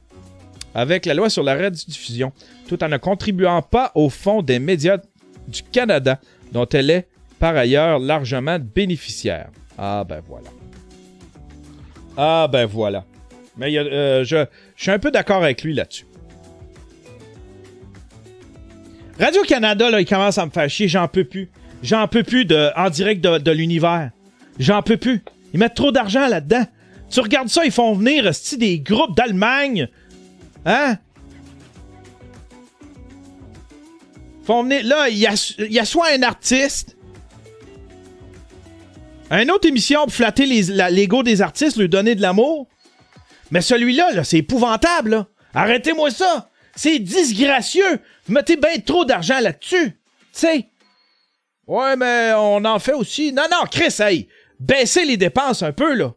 Avec 0.76 1.06
la 1.06 1.14
loi 1.14 1.30
sur 1.30 1.44
la 1.44 1.56
radiodiffusion, 1.56 2.32
tout 2.68 2.84
en 2.84 2.90
ne 2.90 2.98
contribuant 2.98 3.62
pas 3.62 3.92
au 3.94 4.10
fonds 4.10 4.42
des 4.42 4.60
médias 4.60 4.98
du 5.48 5.64
Canada, 5.64 6.20
dont 6.52 6.68
elle 6.74 6.90
est 6.90 7.08
par 7.40 7.56
ailleurs 7.56 8.00
largement 8.00 8.58
bénéficiaire. 8.60 9.50
Ah 9.78 10.04
ben 10.08 10.22
voilà. 10.28 10.50
Ah 12.16 12.48
ben 12.52 12.66
voilà. 12.66 13.06
Mais 13.58 13.76
euh, 13.78 14.24
je, 14.24 14.46
je 14.76 14.82
suis 14.82 14.92
un 14.92 15.00
peu 15.00 15.12
d'accord 15.12 15.44
avec 15.44 15.64
lui 15.64 15.74
là-dessus. 15.74 16.06
Radio-Canada, 19.20 19.92
là, 19.92 20.02
il 20.02 20.08
commence 20.08 20.38
à 20.38 20.46
me 20.46 20.52
faire 20.52 20.70
chier, 20.70 20.88
j'en 20.88 21.08
peux 21.08 21.24
plus. 21.24 21.50
J'en 21.84 22.08
peux 22.08 22.24
plus 22.24 22.46
de, 22.46 22.70
en 22.76 22.90
direct 22.90 23.24
de, 23.24 23.38
de 23.38 23.52
l'univers. 23.52 24.12
J'en 24.58 24.82
peux 24.82 24.98
plus. 24.98 25.24
Ils 25.54 25.60
mettent 25.60 25.76
trop 25.76 25.92
d'argent 25.92 26.28
là-dedans. 26.28 26.66
Tu 27.10 27.20
regardes 27.20 27.50
ça, 27.50 27.64
ils 27.66 27.72
font 27.72 27.94
venir 27.94 28.32
des 28.58 28.80
groupes 28.80 29.16
d'Allemagne. 29.16 29.88
Hein? 30.66 30.98
Font 34.44 34.64
venir. 34.64 34.84
Là, 34.86 35.10
il 35.10 35.18
y 35.18 35.28
a, 35.28 35.56
y 35.60 35.80
a 35.80 35.86
soit 35.86 36.10
un 36.12 36.24
artiste. 36.24 36.98
Une 39.32 39.50
autre 39.50 39.68
émission 39.68 40.04
pour 40.04 40.14
flatter 40.14 40.46
l'ego 40.46 41.24
des 41.24 41.42
artistes, 41.42 41.78
lui 41.78 41.90
donner 41.90 42.16
de 42.16 42.22
l'amour. 42.22 42.68
Mais 43.52 43.62
celui-là, 43.62 44.12
là, 44.12 44.24
c'est 44.24 44.38
épouvantable. 44.38 45.26
Arrêtez-moi 45.54 46.12
ça. 46.12 46.50
C'est 46.76 47.00
disgracieux. 47.00 48.00
Vous 48.26 48.34
mettez 48.34 48.58
bien 48.58 48.78
trop 48.80 49.06
d'argent 49.06 49.40
là-dessus. 49.40 50.00
Tu. 50.34 50.48
Ouais, 51.68 51.96
mais 51.96 52.34
on 52.36 52.66
en 52.66 52.80
fait 52.80 52.94
aussi. 52.94 53.32
Non, 53.32 53.46
non, 53.52 53.66
Chris, 53.72 53.96
hey, 54.00 54.28
baissez 54.60 55.06
les 55.06 55.18
dépenses 55.18 55.64
un 55.64 55.72
peu, 55.72 55.94
là. 55.94 56.14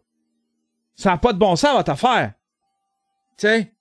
Ça 0.95 1.11
n'a 1.11 1.19
pas 1.19 1.33
de 1.33 1.39
bon 1.39 1.57
sens, 1.57 1.77
votre 1.77 1.93
affaire. 1.93 2.33
Tu 3.37 3.47
sais? 3.47 3.73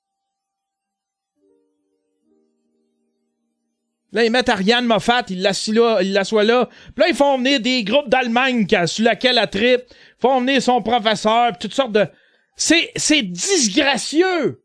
Là, 4.15 4.23
ils 4.23 4.31
mettent 4.31 4.47
Ariane 4.47 4.85
Moffat, 4.85 5.23
ils 5.27 5.41
l'assoient 5.41 5.73
là, 5.73 6.01
ils 6.01 6.13
là. 6.13 6.65
Puis 6.65 7.03
là, 7.03 7.07
ils 7.09 7.13
font 7.13 7.37
venir 7.37 7.59
des 7.59 7.83
groupes 7.83 8.07
d'Allemagne 8.07 8.65
sur 8.85 9.03
laquelle 9.03 9.37
elle 9.37 9.49
tripe. 9.49 9.81
Ils 9.89 10.21
font 10.21 10.39
venir 10.39 10.61
son 10.61 10.81
professeur, 10.81 11.49
puis 11.51 11.59
toutes 11.59 11.73
sortes 11.73 11.91
de... 11.91 12.07
C'est, 12.55 12.91
c'est 12.95 13.23
disgracieux! 13.23 14.63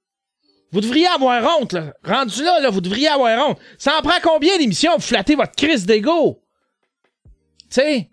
Vous 0.70 0.80
devriez 0.80 1.09
avoir 1.09 1.59
honte, 1.59 1.72
là. 1.72 1.94
Rendu 2.05 2.44
là, 2.44 2.61
là, 2.61 2.70
vous 2.70 2.80
devriez 2.80 3.09
avoir 3.09 3.48
honte. 3.48 3.59
Ça 3.76 3.98
en 3.98 4.03
prend 4.03 4.20
combien 4.22 4.57
d'émissions 4.57 4.92
pour 4.92 5.03
flatter 5.03 5.34
votre 5.34 5.57
crise 5.57 5.84
d'ego? 5.84 6.40
Tu 7.24 7.28
sais, 7.70 8.09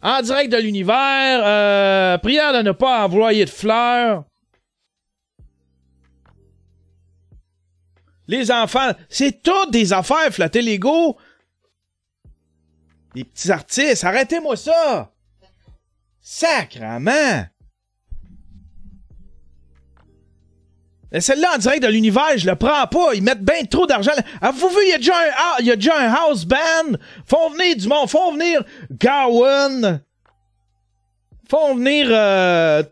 en 0.00 0.22
direct 0.22 0.52
de 0.52 0.58
l'univers, 0.58 1.42
euh, 1.44 2.18
prière 2.18 2.52
de 2.52 2.62
ne 2.62 2.70
pas 2.70 3.04
envoyer 3.04 3.44
de 3.44 3.50
fleurs. 3.50 4.22
Les 8.28 8.50
enfants, 8.50 8.92
c'est 9.08 9.42
toutes 9.42 9.72
des 9.72 9.92
affaires, 9.92 10.30
flatter 10.30 10.62
l'ego. 10.62 11.16
Les 13.14 13.24
petits 13.24 13.50
artistes, 13.50 14.04
arrêtez-moi 14.04 14.56
ça! 14.56 15.10
Sacrement! 16.20 17.46
Celle-là, 21.18 21.54
en 21.54 21.58
direct 21.58 21.82
de 21.82 21.88
l'univers, 21.88 22.36
je 22.36 22.46
le 22.46 22.54
prends 22.54 22.86
pas. 22.86 23.14
Ils 23.14 23.22
mettent 23.22 23.42
bien 23.42 23.64
trop 23.64 23.86
d'argent. 23.86 24.12
Avez-vous 24.42 24.68
vu, 24.68 24.76
il 24.82 24.90
y 24.90 24.92
a 24.92 24.98
déjà 24.98 25.16
un, 25.16 25.60
il 25.60 25.66
y 25.66 25.70
a 25.70 25.76
déjà 25.76 25.98
un 25.98 26.12
house 26.12 26.44
band? 26.44 26.98
Font 27.24 27.48
venir 27.48 27.76
du 27.76 27.88
monde. 27.88 28.10
Font 28.10 28.32
venir 28.32 28.62
Gowan. 28.90 30.02
Font 31.48 31.76
venir... 31.76 32.08
Euh... 32.10 32.82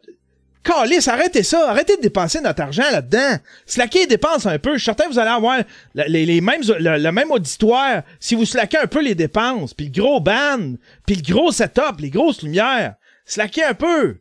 Calice, 0.67 1.07
arrêtez 1.07 1.45
ça. 1.45 1.71
Arrêtez 1.71 1.97
de 1.97 2.03
dépenser 2.03 2.41
notre 2.41 2.61
argent 2.61 2.91
là-dedans. 2.91 3.39
Slackez 3.67 4.01
les 4.01 4.07
dépenses 4.07 4.47
un 4.47 4.59
peu. 4.59 4.73
Je 4.73 4.79
suis 4.79 4.85
certain 4.87 5.05
que 5.05 5.13
vous 5.13 5.19
allez 5.19 5.31
avoir 5.31 5.61
les, 5.95 6.41
mêmes, 6.41 6.61
le, 6.61 7.11
même 7.13 7.31
auditoire 7.31 8.03
si 8.19 8.35
vous 8.35 8.45
slackez 8.45 8.79
un 8.79 8.89
peu 8.89 9.01
les 9.01 9.15
dépenses. 9.15 9.75
Puis 9.75 9.87
le 9.87 9.93
gros 9.93 10.21
band. 10.21 10.75
Puis 11.07 11.17
le 11.17 11.33
gros 11.33 11.53
setup. 11.53 12.01
Les 12.01 12.11
grosses 12.11 12.43
lumières. 12.43 12.97
Slackez 13.25 13.63
un 13.63 13.75
peu. 13.75 14.19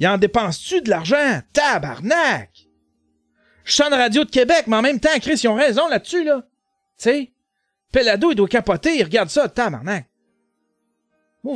Il 0.00 0.08
en 0.08 0.16
dépense-tu 0.16 0.80
de 0.80 0.90
l'argent? 0.90 1.40
Tabarnak! 1.52 2.50
Je 3.64 3.72
sonne 3.72 3.94
Radio 3.94 4.24
de 4.24 4.30
Québec, 4.30 4.64
mais 4.66 4.76
en 4.76 4.82
même 4.82 5.00
temps, 5.00 5.18
Chris, 5.20 5.40
ils 5.42 5.48
ont 5.48 5.54
raison 5.54 5.88
là-dessus, 5.88 6.24
là. 6.24 6.42
Tu 6.98 7.04
sais? 7.04 7.32
Pelado, 7.92 8.32
il 8.32 8.34
doit 8.34 8.48
capoter, 8.48 8.98
il 8.98 9.04
regarde 9.04 9.30
ça, 9.30 9.48
tabarnak. 9.48 10.06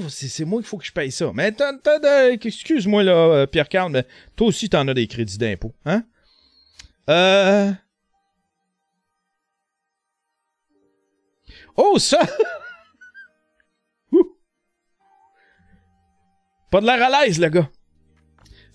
C'est 0.09 0.45
moi 0.45 0.61
qu'il 0.61 0.69
faut 0.69 0.77
que 0.77 0.85
je 0.85 0.93
paye 0.93 1.11
ça. 1.11 1.33
Mais 1.35 1.51
euh, 1.61 2.37
excuse-moi 2.41 3.03
là, 3.03 3.13
euh, 3.13 3.47
Pierre 3.47 3.71
Carl, 3.71 3.91
mais 3.91 4.05
toi 4.37 4.49
aussi 4.49 4.69
t'en 4.69 4.87
as 4.87 4.95
des 4.95 5.07
crédits 5.07 5.39
d'impôt, 5.39 5.75
hein? 5.87 6.05
Euh. 7.09 7.73
Oh, 11.75 11.99
ça! 11.99 12.21
Pas 16.71 16.81
de 16.83 16.87
l'air 16.87 17.03
à 17.03 17.25
l'aise, 17.25 17.41
le 17.41 17.49
gars. 17.49 17.71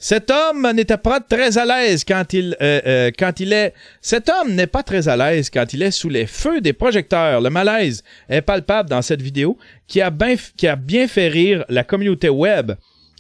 Cet 0.04 0.30
homme 0.32 0.70
n'était 0.76 0.98
pas 0.98 1.22
très 1.22 1.58
à 1.58 1.64
l'aise 1.64 2.04
quand 2.04 2.34
il 2.34 2.58
euh, 2.62 2.82
euh, 2.86 3.12
quand 3.18 3.40
il 3.40 3.54
est 3.54 3.74
cet 4.02 4.28
homme 4.28 4.54
n'est 4.54 4.68
pas 4.68 4.84
très 4.84 5.08
à 5.08 5.16
l'aise 5.16 5.50
quand 5.50 5.72
il 5.72 5.82
est 5.82 5.92
sous 5.92 6.10
les 6.10 6.26
feux 6.26 6.60
des 6.60 6.74
projecteurs. 6.74 7.40
Le 7.40 7.50
malaise 7.50 8.04
est 8.28 8.42
palpable 8.42 8.90
dans 8.90 9.02
cette 9.02 9.22
vidéo 9.22 9.58
qui 9.88 10.02
a 10.02 10.10
bien 10.10 10.36
qui 10.58 10.68
a 10.68 10.76
bien 10.76 11.08
fait 11.08 11.30
rire 11.30 11.64
la 11.70 11.86
communauté 11.86 12.28
web. 12.28 12.74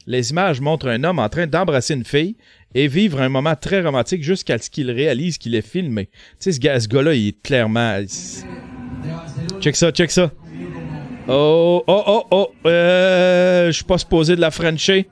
Les 0.07 0.31
images 0.31 0.59
montrent 0.59 0.89
un 0.89 1.05
homme 1.05 1.19
en 1.19 1.29
train 1.29 1.47
d'embrasser 1.47 1.93
une 1.93 2.03
fille 2.03 2.35
et 2.75 2.89
vivre 2.89 3.21
un 3.21 3.29
moment 3.29 3.55
très 3.55 3.79
romantique 3.79 4.21
jusqu'à 4.21 4.57
ce 4.57 4.69
qu'il 4.69 4.91
réalise 4.91 5.37
qu'il 5.37 5.55
est 5.55 5.65
filmé. 5.65 6.07
Tu 6.07 6.11
sais 6.39 6.51
ce 6.51 6.59
gars 6.59 6.81
ce 6.81 6.89
gars-là, 6.89 7.13
il 7.13 7.29
est 7.29 7.41
clairement 7.41 7.97
Check 9.61 9.77
ça, 9.77 9.89
check 9.91 10.11
ça. 10.11 10.31
Oh 11.29 11.81
oh 11.87 12.03
oh 12.07 12.23
oh 12.29 12.51
euh, 12.65 13.67
je 13.67 13.71
suis 13.71 13.85
pas 13.85 13.97
supposé 13.97 14.35
de 14.35 14.41
la 14.41 14.51
frencher. 14.51 15.07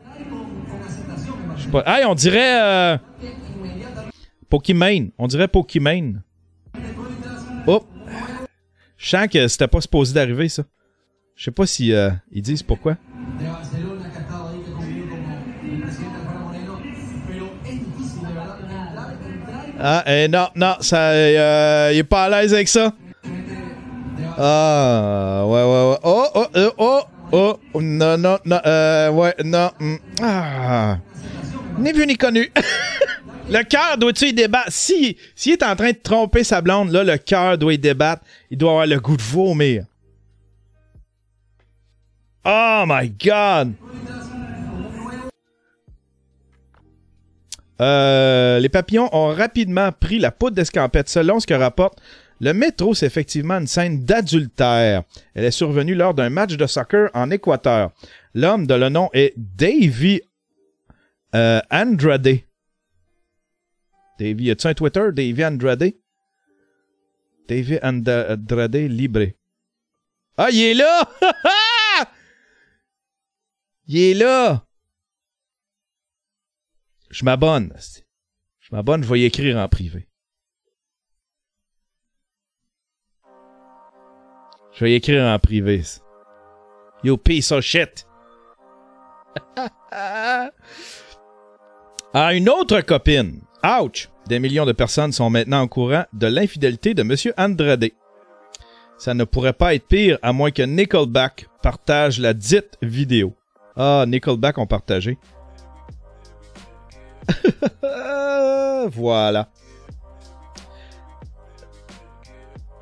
Pas. 1.71 1.83
Hey, 1.85 2.05
on 2.05 2.15
dirait. 2.15 2.61
Euh... 2.61 2.97
Pokimane. 4.49 5.11
On 5.17 5.27
dirait 5.27 5.47
Pokimane. 5.47 6.21
Oh! 7.67 7.83
Je 8.97 9.09
sens 9.09 9.27
que 9.27 9.47
c'était 9.47 9.67
pas 9.67 9.81
supposé 9.81 10.13
d'arriver, 10.13 10.49
ça. 10.49 10.63
Je 11.35 11.45
sais 11.45 11.51
pas 11.51 11.65
si 11.65 11.93
euh, 11.93 12.11
ils 12.31 12.41
disent 12.41 12.61
pourquoi. 12.63 12.97
Ah, 19.83 20.03
eh, 20.05 20.27
non, 20.27 20.47
non, 20.55 20.75
ça, 20.81 21.09
euh, 21.09 21.89
il 21.91 21.97
est 21.97 22.03
pas 22.03 22.25
à 22.25 22.29
l'aise 22.29 22.53
avec 22.53 22.67
ça. 22.67 22.93
Ah, 24.37 25.43
ouais, 25.47 25.63
ouais, 25.63 25.89
ouais. 25.89 25.97
Oh, 26.03 26.27
oh, 26.35 26.47
oh, 26.77 27.01
oh, 27.31 27.57
oh, 27.73 27.81
non, 27.81 28.17
non, 28.17 28.37
non, 28.45 28.59
euh, 28.63 29.09
ouais, 29.09 29.33
non. 29.43 29.71
mm, 29.79 29.95
Ah. 30.21 30.97
Ni 31.77 31.91
vu 31.91 32.05
ni 32.05 32.17
connu. 32.17 32.51
le 33.49 33.63
cœur 33.63 33.97
doit-tu 33.97 34.27
y 34.27 34.33
débattre? 34.33 34.71
Si, 34.71 35.17
s'il 35.35 35.53
est 35.53 35.63
en 35.63 35.75
train 35.75 35.91
de 35.91 35.97
tromper 36.01 36.43
sa 36.43 36.61
blonde, 36.61 36.91
là, 36.91 37.03
le 37.03 37.17
cœur 37.17 37.57
doit 37.57 37.73
y 37.73 37.77
débattre. 37.77 38.23
Il 38.49 38.57
doit 38.57 38.71
avoir 38.71 38.87
le 38.87 38.99
goût 38.99 39.17
de 39.17 39.21
vomir. 39.21 39.85
Oh 42.45 42.83
my 42.87 43.09
God! 43.09 43.73
Euh, 47.81 48.59
les 48.59 48.69
papillons 48.69 49.09
ont 49.11 49.33
rapidement 49.33 49.91
pris 49.91 50.19
la 50.19 50.31
poudre 50.31 50.55
d'escampette. 50.55 51.09
Selon 51.09 51.39
ce 51.39 51.47
que 51.47 51.53
rapporte 51.53 51.99
le 52.39 52.53
métro, 52.53 52.93
c'est 52.93 53.05
effectivement 53.05 53.59
une 53.59 53.67
scène 53.67 54.03
d'adultère. 54.03 55.03
Elle 55.35 55.45
est 55.45 55.51
survenue 55.51 55.95
lors 55.95 56.13
d'un 56.13 56.29
match 56.29 56.57
de 56.57 56.67
soccer 56.67 57.09
en 57.13 57.29
Équateur. 57.29 57.91
L'homme 58.33 58.65
de 58.65 58.73
le 58.73 58.89
nom 58.89 59.09
est 59.13 59.33
Davy 59.37 60.21
euh, 61.35 61.61
Andrade. 61.69 62.41
Davy, 64.19 64.51
as-tu 64.51 64.67
un 64.67 64.73
Twitter? 64.73 65.11
Davy 65.11 65.45
Andrade? 65.45 65.93
Davy 67.47 67.79
And- 67.81 68.03
Andrade 68.07 68.75
Libre. 68.75 69.33
Ah, 70.37 70.49
il 70.51 70.61
est 70.61 70.73
là! 70.73 71.09
il 73.87 73.97
est 73.97 74.13
là! 74.13 74.65
Je 77.09 77.25
m'abonne. 77.25 77.73
Je 78.59 78.69
m'abonne, 78.75 79.03
je 79.03 79.09
vais 79.09 79.19
y 79.19 79.25
écrire 79.25 79.57
en 79.57 79.67
privé. 79.67 80.07
Je 84.73 84.85
vais 84.85 84.91
y 84.91 84.95
écrire 84.95 85.23
en 85.25 85.37
privé. 85.39 85.83
You 87.03 87.17
piece 87.17 87.51
of 87.51 87.63
shit. 87.63 88.05
À 92.13 92.33
une 92.33 92.49
autre 92.49 92.81
copine. 92.81 93.39
Ouch! 93.63 94.09
Des 94.27 94.39
millions 94.39 94.65
de 94.65 94.73
personnes 94.73 95.13
sont 95.13 95.29
maintenant 95.29 95.61
au 95.63 95.67
courant 95.69 96.03
de 96.11 96.27
l'infidélité 96.27 96.93
de 96.93 97.03
M. 97.03 97.15
Andrade. 97.37 97.89
Ça 98.97 99.13
ne 99.13 99.23
pourrait 99.23 99.53
pas 99.53 99.73
être 99.75 99.87
pire 99.87 100.19
à 100.21 100.33
moins 100.33 100.51
que 100.51 100.61
Nickelback 100.61 101.47
partage 101.63 102.19
la 102.19 102.33
dite 102.33 102.77
vidéo. 102.81 103.33
Ah, 103.77 104.03
Nickelback 104.05 104.57
ont 104.57 104.67
partagé. 104.67 105.17
voilà. 108.91 109.47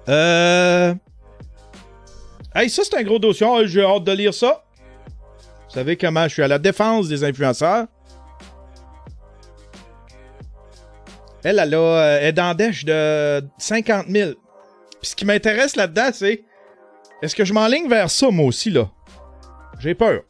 Euh... 0.08 0.96
Hey, 2.56 2.70
ça, 2.70 2.82
c'est 2.84 2.98
un 2.98 3.04
gros 3.04 3.20
dossier. 3.20 3.46
Ah, 3.48 3.64
J'ai 3.66 3.84
hâte 3.84 4.04
de 4.06 4.12
lire 4.12 4.34
ça. 4.34 4.66
Vous 5.68 5.76
savez 5.76 5.96
comment 5.96 6.24
je 6.24 6.34
suis 6.34 6.42
à 6.42 6.48
la 6.48 6.58
défense 6.58 7.08
des 7.08 7.24
influenceurs. 7.24 7.86
Elle, 11.44 11.60
elle, 11.60 11.74
a, 11.74 11.78
euh, 11.78 12.18
elle 12.22 12.28
est 12.28 12.34
dans 12.34 12.54
de 12.84 13.44
50 13.58 14.08
000. 14.10 14.32
Puis 15.02 15.12
ce 15.12 15.16
qui 15.16 15.26
m'intéresse 15.26 15.76
là-dedans, 15.76 16.10
c'est 16.14 16.44
est-ce 17.22 17.36
que 17.36 17.46
je 17.46 17.54
m'enligne 17.54 17.88
vers 17.88 18.10
ça, 18.10 18.30
moi 18.30 18.46
aussi, 18.46 18.70
là? 18.70 18.90
J'ai 19.80 19.96
peur. 19.96 20.22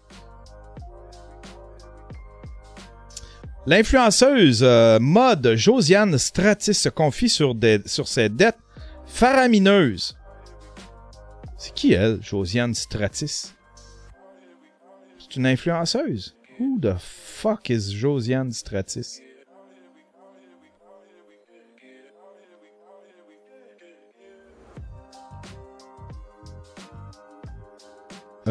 L'influenceuse 3.65 4.61
euh, 4.63 4.99
mode 4.99 5.53
Josiane 5.55 6.17
Stratis 6.17 6.73
se 6.73 6.89
confie 6.89 7.29
sur, 7.29 7.53
des- 7.55 7.81
sur 7.85 8.07
ses 8.07 8.29
dettes 8.29 8.57
faramineuses. 9.05 10.17
C'est 11.57 11.73
qui 11.73 11.93
elle, 11.93 12.19
Josiane 12.21 12.73
Stratis? 12.73 13.53
C'est 15.19 15.35
une 15.35 15.45
influenceuse? 15.45 16.35
Who 16.59 16.79
the 16.81 16.95
fuck 16.99 17.69
is 17.69 17.91
Josiane 17.93 18.51
Stratis? 18.51 19.21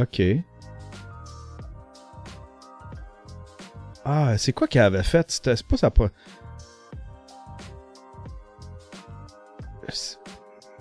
Ok. 0.01 0.23
Ah, 4.05 4.39
c'est 4.39 4.53
quoi 4.53 4.67
qu'elle 4.69 4.83
avait 4.83 5.03
fait? 5.03 5.31
C'est 5.31 5.67
pas 5.67 5.77
sa... 5.77 5.91
pro- 5.91 6.09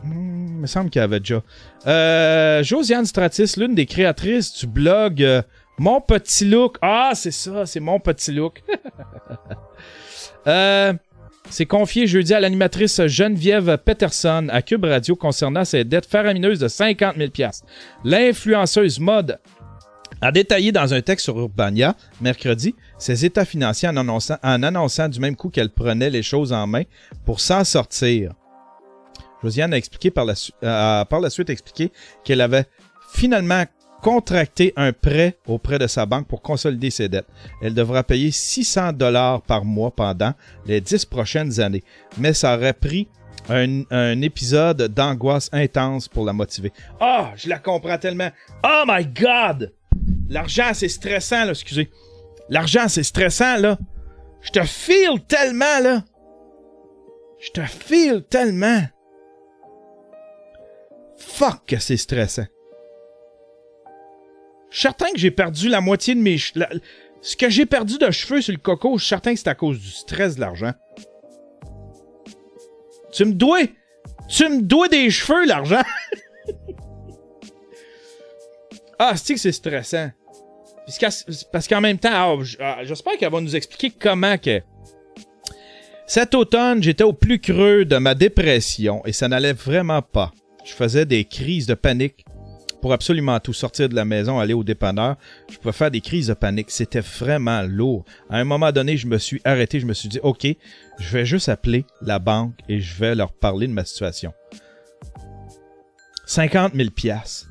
Hmm, 0.03 0.47
il 0.47 0.53
me 0.61 0.67
semble 0.67 0.89
qu'elle 0.89 1.03
avait 1.03 1.19
déjà. 1.19 1.41
Euh, 1.87 2.61
Josiane 2.63 3.05
Stratis, 3.05 3.53
l'une 3.57 3.73
des 3.75 3.85
créatrices 3.85 4.53
du 4.59 4.67
blog 4.67 5.23
euh, 5.23 5.41
Mon 5.79 6.01
Petit 6.01 6.45
Look. 6.45 6.77
Ah, 6.81 7.11
c'est 7.15 7.31
ça, 7.31 7.65
c'est 7.65 7.79
Mon 7.79 7.99
Petit 7.99 8.31
Look. 8.31 8.63
euh, 10.47 10.93
c'est 11.49 11.65
confié 11.65 12.07
jeudi 12.07 12.33
à 12.33 12.39
l'animatrice 12.39 13.05
Geneviève 13.07 13.77
Peterson 13.83 14.47
à 14.49 14.61
Cube 14.61 14.85
Radio 14.85 15.15
concernant 15.15 15.65
ses 15.65 15.83
dettes 15.83 16.05
faramineuses 16.05 16.59
de 16.59 16.67
50 16.67 17.15
000 17.17 17.31
L'influenceuse 18.03 18.99
mode 18.99 19.39
a 20.21 20.31
détaillé 20.31 20.71
dans 20.71 20.93
un 20.93 21.01
texte 21.01 21.25
sur 21.25 21.37
Urbania, 21.37 21.95
mercredi, 22.21 22.75
ses 22.97 23.25
états 23.25 23.45
financiers 23.45 23.89
en 23.89 23.97
annonçant, 24.63 25.09
du 25.09 25.19
même 25.19 25.35
coup 25.35 25.49
qu'elle 25.49 25.69
prenait 25.69 26.09
les 26.09 26.23
choses 26.23 26.53
en 26.53 26.65
main 26.67 26.83
pour 27.25 27.39
s'en 27.39 27.63
sortir. 27.63 28.33
Josiane 29.43 29.73
a 29.73 29.77
expliqué 29.77 30.09
par 30.09 30.25
la, 30.25 31.05
par 31.05 31.19
la 31.19 31.29
suite 31.29 31.49
expliqué 31.49 31.91
qu'elle 32.23 32.41
avait 32.41 32.65
finalement 33.13 33.63
contracté 34.01 34.73
un 34.75 34.93
prêt 34.93 35.37
auprès 35.47 35.79
de 35.79 35.87
sa 35.87 36.05
banque 36.05 36.27
pour 36.27 36.41
consolider 36.41 36.89
ses 36.89 37.09
dettes. 37.09 37.27
Elle 37.61 37.73
devra 37.73 38.03
payer 38.03 38.31
600 38.31 38.93
dollars 38.93 39.41
par 39.41 39.65
mois 39.65 39.91
pendant 39.91 40.33
les 40.65 40.81
10 40.81 41.05
prochaines 41.05 41.59
années, 41.59 41.83
mais 42.17 42.33
ça 42.33 42.55
aurait 42.55 42.73
pris 42.73 43.07
un, 43.49 44.21
épisode 44.21 44.81
d'angoisse 44.93 45.49
intense 45.53 46.07
pour 46.07 46.25
la 46.25 46.33
motiver. 46.33 46.73
Ah, 46.99 47.31
je 47.35 47.47
la 47.47 47.59
comprends 47.59 47.97
tellement. 47.97 48.29
Oh 48.63 48.83
my 48.87 49.05
God! 49.05 49.73
L'argent, 50.29 50.71
c'est 50.73 50.89
stressant, 50.89 51.45
là, 51.45 51.51
excusez. 51.51 51.89
L'argent, 52.49 52.87
c'est 52.87 53.03
stressant, 53.03 53.57
là. 53.57 53.77
Je 54.41 54.51
te 54.51 54.63
feel 54.63 55.21
tellement, 55.27 55.79
là. 55.81 56.03
Je 57.39 57.51
te 57.51 57.61
feel 57.61 58.23
tellement. 58.29 58.81
Fuck 61.17 61.75
c'est 61.79 61.97
stressant. 61.97 62.45
Je 64.69 64.77
suis 64.77 64.81
certain 64.81 65.11
que 65.11 65.17
j'ai 65.19 65.31
perdu 65.31 65.69
la 65.69 65.81
moitié 65.81 66.15
de 66.15 66.19
mes... 66.19 66.37
la- 66.55 66.69
Ce 67.21 67.35
que 67.35 67.49
j'ai 67.49 67.65
perdu 67.65 67.97
de 67.97 68.11
cheveux 68.11 68.41
sur 68.41 68.53
le 68.53 68.59
coco, 68.59 68.97
je 68.97 69.03
suis 69.03 69.09
certain 69.09 69.33
que 69.33 69.39
c'est 69.39 69.47
à 69.49 69.55
cause 69.55 69.79
du 69.79 69.89
stress 69.89 70.35
de 70.35 70.41
l'argent. 70.41 70.73
Tu 73.11 73.25
me 73.25 73.33
dois... 73.33 73.59
Tu 74.29 74.47
me 74.49 74.61
dois 74.61 74.89
des 74.89 75.09
cheveux, 75.09 75.45
l'argent. 75.45 75.81
ah, 78.99 79.13
c'est 79.15 79.35
que 79.35 79.39
c'est 79.39 79.51
stressant? 79.51 80.11
Parce 81.51 81.67
qu'en 81.67 81.81
même 81.81 81.99
temps, 81.99 82.09
ah, 82.11 82.35
ah, 82.59 82.77
j'espère 82.83 83.17
qu'elle 83.17 83.31
va 83.31 83.41
nous 83.41 83.55
expliquer 83.55 83.91
comment 83.91 84.37
que... 84.37 84.61
Cet 86.05 86.33
automne, 86.35 86.81
j'étais 86.81 87.03
au 87.03 87.11
plus 87.11 87.39
creux 87.39 87.83
de 87.83 87.97
ma 87.97 88.15
dépression 88.15 89.05
et 89.05 89.11
ça 89.11 89.27
n'allait 89.27 89.51
vraiment 89.53 90.01
pas. 90.01 90.31
Je 90.63 90.71
faisais 90.71 91.05
des 91.05 91.25
crises 91.25 91.67
de 91.67 91.73
panique 91.73 92.23
pour 92.87 92.93
absolument 92.93 93.37
tout 93.41 93.51
sortir 93.51 93.89
de 93.89 93.95
la 93.95 94.05
maison, 94.05 94.39
aller 94.39 94.53
au 94.53 94.63
dépanneur. 94.63 95.17
Je 95.51 95.57
pouvais 95.57 95.73
faire 95.73 95.91
des 95.91 95.99
crises 95.99 96.27
de 96.27 96.33
panique. 96.33 96.71
C'était 96.71 97.01
vraiment 97.01 97.61
lourd. 97.63 98.05
À 98.29 98.37
un 98.37 98.45
moment 98.45 98.71
donné, 98.71 98.95
je 98.95 99.07
me 99.07 99.17
suis 99.17 99.41
arrêté. 99.43 99.81
Je 99.81 99.85
me 99.85 99.93
suis 99.93 100.07
dit, 100.07 100.21
OK, 100.23 100.47
je 100.97 101.09
vais 101.09 101.25
juste 101.25 101.49
appeler 101.49 101.83
la 102.01 102.17
banque 102.17 102.53
et 102.69 102.79
je 102.79 102.95
vais 102.95 103.13
leur 103.13 103.33
parler 103.33 103.67
de 103.67 103.73
ma 103.73 103.83
situation. 103.83 104.31
50 106.27 106.75
000 106.75 106.91
piastres. 106.91 107.49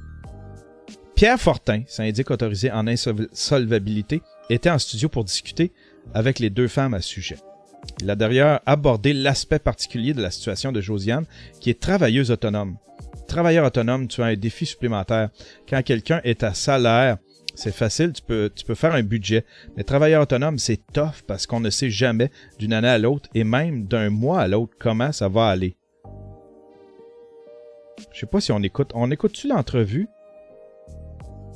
Pierre 1.14 1.38
Fortin, 1.38 1.82
syndic 1.86 2.30
autorisé 2.30 2.72
en 2.72 2.86
insolvabilité, 2.86 4.22
était 4.48 4.70
en 4.70 4.78
studio 4.78 5.10
pour 5.10 5.24
discuter 5.24 5.70
avec 6.14 6.38
les 6.38 6.48
deux 6.48 6.68
femmes 6.68 6.94
à 6.94 7.02
sujet. 7.02 7.36
Il 8.00 8.08
a 8.08 8.16
d'ailleurs 8.16 8.62
abordé 8.64 9.12
l'aspect 9.12 9.58
particulier 9.58 10.14
de 10.14 10.22
la 10.22 10.30
situation 10.30 10.72
de 10.72 10.80
Josiane, 10.80 11.26
qui 11.60 11.68
est 11.68 11.78
travailleuse 11.78 12.30
autonome. 12.30 12.78
Travailleur 13.28 13.66
autonome, 13.66 14.08
tu 14.08 14.22
as 14.22 14.26
un 14.26 14.36
défi 14.36 14.66
supplémentaire. 14.66 15.30
Quand 15.68 15.82
quelqu'un 15.82 16.20
est 16.24 16.42
à 16.42 16.54
salaire, 16.54 17.18
c'est 17.54 17.74
facile, 17.74 18.12
tu 18.12 18.22
peux, 18.22 18.50
tu 18.54 18.64
peux 18.64 18.74
faire 18.74 18.94
un 18.94 19.02
budget. 19.02 19.44
Mais 19.76 19.82
travailleur 19.82 20.22
autonome, 20.22 20.58
c'est 20.58 20.80
tough 20.92 21.22
parce 21.26 21.46
qu'on 21.46 21.60
ne 21.60 21.70
sait 21.70 21.90
jamais 21.90 22.30
d'une 22.58 22.72
année 22.72 22.88
à 22.88 22.98
l'autre 22.98 23.28
et 23.34 23.44
même 23.44 23.86
d'un 23.86 24.10
mois 24.10 24.40
à 24.40 24.48
l'autre 24.48 24.74
comment 24.78 25.10
ça 25.12 25.28
va 25.28 25.48
aller. 25.48 25.76
Je 28.12 28.20
sais 28.20 28.26
pas 28.26 28.40
si 28.40 28.52
on 28.52 28.62
écoute. 28.62 28.90
On 28.94 29.10
écoute-tu 29.10 29.48
l'entrevue? 29.48 30.08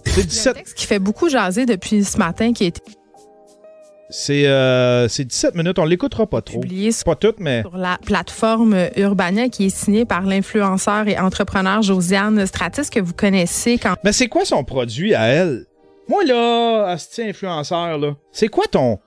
C'est 0.07 0.13
Il 0.13 0.17
y 0.17 0.21
a 0.21 0.25
un 0.25 0.27
17, 0.27 0.55
texte 0.55 0.75
qui 0.75 0.87
fait 0.87 0.99
beaucoup 0.99 1.29
jaser 1.29 1.67
depuis 1.67 2.03
ce 2.03 2.19
matin 2.19 2.53
qui 2.53 2.65
a 2.65 2.67
été 2.69 2.81
c'est, 4.11 4.47
euh, 4.47 5.09
c'est 5.09 5.25
17 5.25 5.55
minutes. 5.55 5.79
On 5.79 5.85
l'écoutera 5.85 6.27
pas 6.27 6.43
trop. 6.43 6.61
publié 6.61 6.91
Pas 7.05 7.15
toutes, 7.15 7.41
mais. 7.41 7.63
sur 7.63 7.77
la 7.77 7.99
plateforme 8.05 8.77
Urbania 8.97 9.49
qui 9.49 9.67
est 9.67 9.75
signée 9.75 10.05
par 10.05 10.23
l'influenceur 10.23 11.09
et 11.09 11.19
entrepreneur 11.19 11.81
Josiane 11.83 12.47
Stratis 12.47 12.91
que 12.91 13.01
vous 13.01 13.15
connaissez 13.15 13.79
quand 13.79 13.95
Mais 14.05 14.13
c'est 14.13 14.29
quoi 14.29 14.45
son 14.45 14.65
produit 14.65 15.15
à 15.15 15.27
elle? 15.29 15.67
Moi, 16.09 16.25
là, 16.25 16.87
asti 16.89 17.23
influenceur, 17.23 17.99
là. 17.99 18.17
C'est 18.33 18.49
quoi 18.49 18.65
ton. 18.71 18.99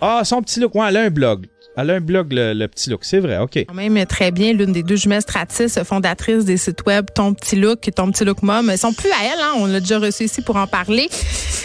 Ah, 0.00 0.22
son 0.24 0.42
petit 0.42 0.60
look? 0.60 0.74
Ouais, 0.74 0.86
elle 0.88 0.96
a 0.96 1.02
un 1.02 1.10
blog. 1.10 1.46
Elle 1.76 1.90
a 1.90 1.94
un 1.94 2.00
blog, 2.00 2.32
le, 2.32 2.52
le 2.52 2.68
petit 2.68 2.88
look. 2.90 3.00
C'est 3.04 3.18
vrai, 3.18 3.38
OK. 3.38 3.58
quand 3.66 3.74
même 3.74 4.04
très 4.06 4.30
bien 4.30 4.52
l'une 4.52 4.72
des 4.72 4.82
deux 4.84 4.96
jumelles 4.96 5.22
Stratis, 5.22 5.70
fondatrice 5.84 6.44
des 6.44 6.56
sites 6.56 6.86
web 6.86 7.06
Ton 7.12 7.34
Petit 7.34 7.56
Look 7.56 7.88
et 7.88 7.92
Ton 7.92 8.10
Petit 8.12 8.24
Look 8.24 8.42
Mom. 8.42 8.70
Ils 8.72 8.78
sont 8.78 8.92
plus 8.92 9.10
à 9.10 9.24
elle, 9.24 9.40
hein? 9.42 9.52
on 9.56 9.66
l'a 9.66 9.80
déjà 9.80 9.98
reçu 9.98 10.24
ici 10.24 10.40
pour 10.42 10.56
en 10.56 10.66
parler. 10.68 11.08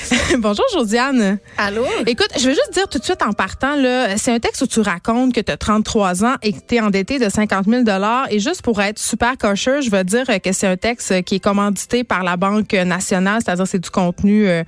Bonjour 0.40 0.66
Josiane. 0.74 1.38
Allô? 1.58 1.86
Écoute, 2.08 2.30
je 2.40 2.46
veux 2.46 2.56
juste 2.56 2.74
dire 2.74 2.88
tout 2.88 2.98
de 2.98 3.04
suite 3.04 3.22
en 3.22 3.34
partant, 3.34 3.76
là, 3.76 4.18
c'est 4.18 4.32
un 4.32 4.40
texte 4.40 4.62
où 4.64 4.68
tu 4.68 4.80
racontes 4.80 5.34
que 5.34 5.42
tu 5.42 5.52
as 5.52 5.58
33 5.58 6.26
ans 6.26 6.36
et 6.42 6.54
que 6.54 6.60
tu 6.68 6.76
es 6.76 6.82
endetté 6.82 7.20
de 7.20 7.30
50 7.30 7.66
000 7.68 7.84
Et 8.32 8.40
juste 8.40 8.64
pour 8.64 8.82
être 8.82 8.98
super 8.98 9.38
cocheux, 9.38 9.82
je 9.82 9.92
veux 9.92 10.04
dire 10.04 10.26
que 10.44 10.52
c'est 10.52 10.68
un 10.68 10.78
texte 10.78 11.22
qui 11.24 11.36
est 11.36 11.40
commandité 11.40 12.04
par 12.04 12.24
la 12.24 12.38
Banque 12.38 12.74
nationale, 12.74 13.42
c'est-à-dire 13.46 13.68
c'est 13.68 13.80
du 13.80 13.90
contenu 13.90 14.48
euh, 14.48 14.64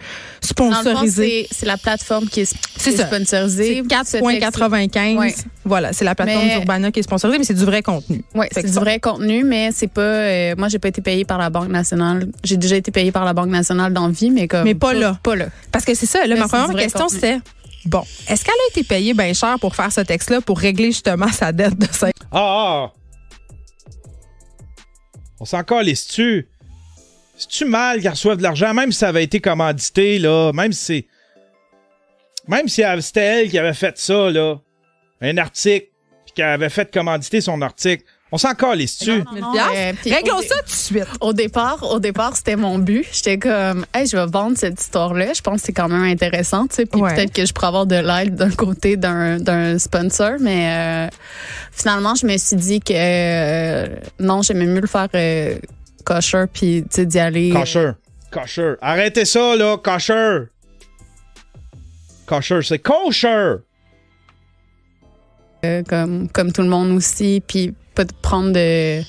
Dans 0.58 0.68
le 0.70 0.74
fond, 0.74 0.82
sponsorisé. 0.82 1.48
c'est 1.50 1.56
c'est 1.62 1.66
la 1.66 1.78
plateforme 1.78 2.28
qui 2.28 2.42
est, 2.42 2.44
est 2.44 2.92
ça. 2.92 3.08
sponsorisée. 3.08 3.84
C'est 3.84 4.20
Ce 4.20 4.24
texte-là. 4.24 4.68
4,95. 4.70 5.31
Ouais. 5.38 5.44
Voilà, 5.66 5.94
c'est 5.94 6.06
la 6.06 6.16
plateforme 6.16 6.46
Mais- 6.46 6.56
Urbana 6.56 6.92
qui 6.92 7.00
est 7.00 7.04
sponsorisée, 7.04 7.38
mais 7.40 7.44
c'est 7.46 7.54
du 7.54 7.66
vrai 7.66 7.82
contenu. 7.82 8.24
Oui, 8.36 8.46
c'est 8.52 8.66
du 8.66 8.72
vrai 8.72 9.00
contenu, 9.00 9.44
mais 9.44 9.72
c'est 9.72 9.88
pas. 9.88 10.02
euh, 10.02 10.56
moi, 10.58 10.68
j'ai 10.70 10.80
pas 10.80 10.88
été 10.90 11.02
payée 11.02 11.26
par 11.26 11.38
la 11.38 11.50
Banque 11.50 11.70
nationale. 11.70 12.28
J'ai 12.44 12.58
déjà 12.58 12.76
été 12.76 12.92
payée 12.92 13.12
par 13.12 13.26
la 13.26 13.34
Banque 13.34 13.50
nationale 13.50 13.94
dans 13.94 14.08
vie, 14.10 14.32
mais 14.32 14.48
comme. 14.48 14.64
Mais 14.64 14.76
pas 14.76 14.94
là. 14.94 15.18
Pas 15.24 15.36
là. 15.36 15.48
Parce 15.72 15.86
que 15.86 15.94
c'est 15.94 16.06
ça, 16.06 16.26
là, 16.28 16.36
Mais 16.36 16.42
ma 16.42 16.48
première 16.48 16.76
question, 16.76 17.08
c'est 17.10 17.40
bon, 17.86 18.04
est-ce 18.28 18.44
qu'elle 18.46 18.54
a 18.54 18.72
été 18.72 18.84
payée 18.84 19.14
bien 19.14 19.34
cher 19.34 19.58
pour 19.60 19.76
faire 19.76 19.92
ce 19.92 20.02
texte-là 20.02 20.42
pour 20.42 20.60
régler 20.60 20.88
justement 20.92 21.28
sa 21.32 21.52
dette 21.52 21.78
de 21.78 21.88
5 21.92 22.12
Ah, 22.32 22.38
ah! 22.88 22.92
On 25.40 25.46
s'en 25.46 25.64
calisse-tu? 25.64 26.48
C'est-tu 27.38 27.66
mal 27.66 28.02
qu'elle 28.02 28.12
reçoive 28.12 28.38
de 28.38 28.44
l'argent, 28.44 28.74
même 28.74 28.92
si 28.92 29.00
ça 29.00 29.08
avait 29.08 29.24
été 29.24 29.40
commandité, 29.40 30.20
là? 30.20 30.52
Même 30.54 30.72
si 30.74 30.86
c'est. 30.86 31.06
Même 32.48 32.68
si 32.68 32.82
elle- 32.82 33.02
c'était 33.02 33.22
elle 33.44 33.50
qui 33.50 33.58
avait 33.58 33.74
fait 33.74 33.98
ça, 33.98 34.30
là? 34.30 34.58
Un 35.22 35.38
article, 35.38 35.88
puis 36.26 36.34
qu'elle 36.36 36.46
avait 36.46 36.70
fait 36.70 36.92
commanditer 36.94 37.42
son 37.42 37.62
article. 37.62 38.04
On 38.34 38.38
s'en 38.38 38.54
calisse-tu? 38.54 39.12
Euh, 39.12 39.94
puis 40.02 40.14
Réglons 40.14 40.42
ça 40.42 40.56
tout 40.60 40.68
de 40.68 40.70
suite. 40.72 41.06
Au 41.20 41.34
départ, 41.34 41.84
au 41.92 42.00
départ, 42.00 42.38
c'était 42.38 42.56
mon 42.56 42.80
but. 42.80 43.06
J'étais 43.12 43.38
comme, 43.38 43.86
hey, 43.94 44.08
je 44.08 44.16
vais 44.16 44.26
vendre 44.26 44.58
cette 44.58 44.80
histoire-là. 44.80 45.34
Je 45.34 45.42
pense 45.42 45.60
que 45.60 45.66
c'est 45.66 45.74
quand 45.74 45.90
même 45.90 46.04
intéressant, 46.06 46.66
tu 46.68 46.76
sais. 46.76 46.86
Puis 46.86 47.02
Ouais. 47.02 47.14
peut-être 47.14 47.34
que 47.34 47.46
je 47.46 47.52
pourrais 47.52 47.68
avoir 47.68 47.86
de 47.86 47.98
l'aide 47.98 48.36
d'un 48.36 48.50
côté 48.52 48.96
d'un 48.96 49.78
sponsor, 49.80 50.38
mais 50.40 51.10
euh, 51.10 51.10
finalement, 51.74 52.16
je 52.16 52.26
me 52.26 52.38
suis 52.38 52.56
dit 52.56 52.80
que 52.80 52.94
euh, 52.96 53.88
non, 54.20 54.42
j'aimais 54.44 54.66
mieux 54.66 54.80
le 54.80 54.88
faire 54.88 55.10
euh, 55.14 55.56
kosher 56.06 56.46
puis 56.52 56.84
tu 56.84 56.96
sais 56.96 57.06
d'y 57.06 57.20
aller. 57.20 57.50
Kosher. 57.50 57.92
Kosher. 58.32 58.76
Arrêtez 58.82 59.26
ça, 59.26 59.58
là, 59.58 59.76
kosher. 59.78 60.46
Kosher, 62.26 62.62
c'est 62.64 62.80
kosher. 62.80 63.56
Euh, 65.66 65.84
comme 65.84 66.28
comme 66.30 66.52
tout 66.52 66.62
le 66.62 66.70
monde 66.70 66.92
aussi, 66.92 67.42
puis 67.46 67.74
pas 67.96 68.04
de 68.06 68.14
prendre 68.22 68.52
de 68.52 69.02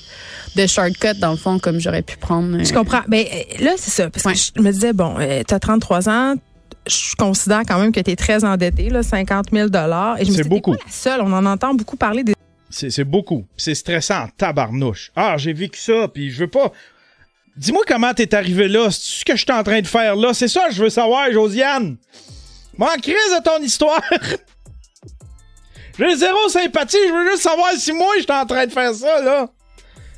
de 0.55 0.67
shortcut 0.67 1.17
dans 1.19 1.31
le 1.31 1.37
fond 1.37 1.57
comme 1.57 1.79
j'aurais 1.79 2.01
pu 2.03 2.15
prendre. 2.17 2.57
euh, 2.59 2.63
Je 2.63 2.73
comprends. 2.73 3.01
Ben, 3.07 3.25
euh, 3.25 3.63
là, 3.63 3.71
c'est 3.77 3.89
ça. 3.91 4.09
Parce 4.09 4.25
Ouais. 4.25 4.33
que 4.33 4.39
je 4.55 4.61
me 4.61 4.71
disais, 4.71 4.93
bon, 4.93 5.15
tu 5.47 5.53
as 5.53 5.59
33 5.59 6.09
ans. 6.09 6.35
Je 6.85 7.15
considère 7.15 7.61
quand 7.67 7.79
même 7.79 7.91
que 7.93 8.01
tu 8.01 8.11
es 8.11 8.15
très 8.15 8.43
endetté, 8.43 8.89
là, 8.89 9.03
50 9.03 9.47
000 9.53 9.67
Et 9.67 10.25
je 10.25 10.31
me 10.31 10.35
C'est 10.35 10.43
beaucoup. 10.43 10.73
pas 10.73 10.79
la 10.85 10.91
seule. 10.91 11.21
On 11.21 11.31
en 11.31 11.45
entend 11.45 11.73
beaucoup 11.73 11.95
parler 11.95 12.23
des 12.23 12.33
C'est 12.69 13.03
beaucoup. 13.05 13.45
C'est 13.55 13.73
stressant 13.73 14.27
tabarnouche. 14.37 15.11
Ah, 15.15 15.35
j'ai 15.37 15.53
vécu 15.53 15.79
ça, 15.79 16.07
puis 16.13 16.29
je 16.29 16.39
veux 16.41 16.47
pas. 16.49 16.71
Dis-moi 17.55 17.83
comment 17.87 18.13
t'es 18.13 18.35
arrivé 18.35 18.67
là. 18.67 18.89
C'est 18.91 19.19
ce 19.19 19.25
que 19.25 19.35
je 19.35 19.43
suis 19.43 19.51
en 19.51 19.63
train 19.63 19.79
de 19.79 19.87
faire 19.87 20.15
là. 20.15 20.33
C'est 20.33 20.47
ça 20.49 20.67
que 20.67 20.73
je 20.75 20.83
veux 20.83 20.89
savoir, 20.89 21.31
Josiane. 21.31 21.95
Moi, 22.77 22.89
en 22.91 22.99
crise 22.99 23.13
de 23.37 23.43
ton 23.43 23.63
histoire. 23.63 24.01
J'ai 25.97 26.15
zéro 26.15 26.49
sympathie. 26.49 26.97
Je 27.07 27.13
veux 27.13 27.31
juste 27.31 27.43
savoir 27.43 27.71
si 27.77 27.91
moi, 27.93 28.07
j'étais 28.19 28.33
en 28.33 28.45
train 28.45 28.65
de 28.65 28.71
faire 28.71 28.93
ça, 28.93 29.21
là. 29.21 29.47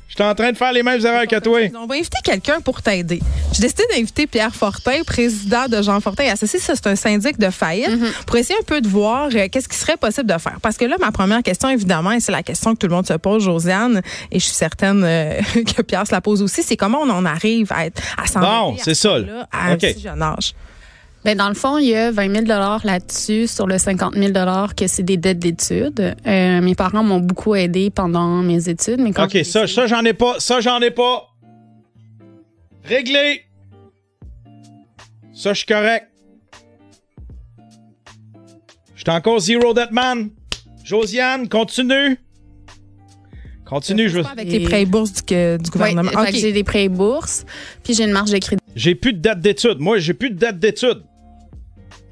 J'étais 0.08 0.22
en 0.22 0.34
train 0.36 0.52
de 0.52 0.56
faire 0.56 0.72
les 0.72 0.84
mêmes 0.84 1.04
erreurs 1.04 1.26
que 1.26 1.38
toi. 1.40 1.58
On 1.76 1.86
va 1.86 1.96
inviter 1.96 2.18
quelqu'un 2.24 2.60
pour 2.60 2.80
t'aider. 2.80 3.20
J'ai 3.52 3.60
décidé 3.60 3.82
d'inviter 3.90 4.26
Pierre 4.26 4.54
Fortin, 4.54 5.02
président 5.04 5.66
de 5.68 5.82
Jean 5.82 6.00
Fortin 6.00 6.24
et 6.24 6.30
Associés. 6.30 6.60
Ça, 6.60 6.74
c'est 6.76 6.86
un 6.86 6.94
syndic 6.96 7.38
de 7.38 7.50
faillite, 7.50 7.90
pour 8.24 8.36
essayer 8.36 8.58
un 8.58 8.64
peu 8.64 8.80
de 8.80 8.88
voir 8.88 9.28
euh, 9.34 9.48
qu'est-ce 9.50 9.68
qui 9.68 9.76
serait 9.76 9.96
possible 9.96 10.32
de 10.32 10.38
faire. 10.38 10.58
Parce 10.62 10.76
que 10.76 10.84
là, 10.84 10.96
ma 11.00 11.10
première 11.10 11.42
question, 11.42 11.68
évidemment, 11.68 12.12
et 12.12 12.20
c'est 12.20 12.32
la 12.32 12.44
question 12.44 12.74
que 12.74 12.78
tout 12.78 12.86
le 12.86 12.94
monde 12.94 13.06
se 13.06 13.14
pose, 13.14 13.42
Josiane, 13.44 14.00
et 14.30 14.38
je 14.38 14.44
suis 14.44 14.54
certaine 14.54 15.02
euh, 15.04 15.40
que 15.76 15.82
Pierre 15.82 16.06
se 16.06 16.12
la 16.12 16.20
pose 16.20 16.40
aussi, 16.40 16.62
c'est 16.62 16.76
comment 16.76 17.00
on 17.02 17.10
en 17.10 17.24
arrive 17.26 17.70
à 17.72 17.86
être 17.86 18.00
à 18.16 18.40
Bon, 18.40 18.76
c'est 18.78 18.94
ça, 18.94 19.18
là. 19.18 19.48
à 19.52 19.74
OK. 19.74 19.84
un 19.84 19.92
si 19.92 20.00
jeune 20.00 20.22
âge? 20.22 20.54
Ben, 21.26 21.36
dans 21.36 21.48
le 21.48 21.56
fond, 21.56 21.76
il 21.78 21.88
y 21.88 21.94
a 21.96 22.12
20 22.12 22.46
000 22.46 22.60
là-dessus 22.84 23.48
sur 23.48 23.66
le 23.66 23.78
50 23.78 24.14
000 24.14 24.32
que 24.76 24.86
c'est 24.86 25.02
des 25.02 25.16
dettes 25.16 25.40
d'études. 25.40 26.14
Euh, 26.24 26.60
mes 26.60 26.76
parents 26.76 27.02
m'ont 27.02 27.18
beaucoup 27.18 27.56
aidé 27.56 27.90
pendant 27.90 28.44
mes 28.44 28.68
études. 28.68 29.00
Mais 29.00 29.10
quand 29.10 29.24
Ok, 29.24 29.44
ça, 29.44 29.66
ça, 29.66 29.88
j'en 29.88 30.04
ai 30.04 30.12
pas. 30.12 30.36
Ça, 30.38 30.60
j'en 30.60 30.80
ai 30.80 30.92
pas. 30.92 31.24
Réglé. 32.84 33.40
Ça, 35.34 35.52
je 35.52 35.58
suis 35.58 35.66
correct. 35.66 36.06
J'étais 38.94 39.10
encore 39.10 39.40
zero 39.40 39.74
debt 39.74 39.90
man. 39.90 40.30
Josiane, 40.84 41.48
continue. 41.48 42.20
Continue, 43.64 44.08
je 44.08 44.18
veux. 44.20 44.26
Avec 44.26 44.48
les 44.48 44.60
prêts 44.60 44.82
et 44.82 44.86
bourses 44.86 45.12
du, 45.12 45.22
que- 45.22 45.56
du 45.56 45.64
Ouais, 45.70 45.90
gouvernement. 45.90 46.10
fait 46.24 46.30
que 46.30 46.36
OK. 46.36 46.40
j'ai 46.40 46.52
des 46.52 46.62
prêts 46.62 46.84
et 46.84 46.88
bourses, 46.88 47.44
puis 47.82 47.94
j'ai 47.94 48.04
une 48.04 48.12
marge 48.12 48.30
de 48.30 48.38
crédit. 48.38 48.62
J'ai 48.76 48.94
plus 48.94 49.12
de 49.12 49.18
date 49.18 49.40
d'études. 49.40 49.80
Moi, 49.80 49.98
j'ai 49.98 50.14
plus 50.14 50.30
de 50.30 50.36
date 50.36 50.60
d'études. 50.60 51.02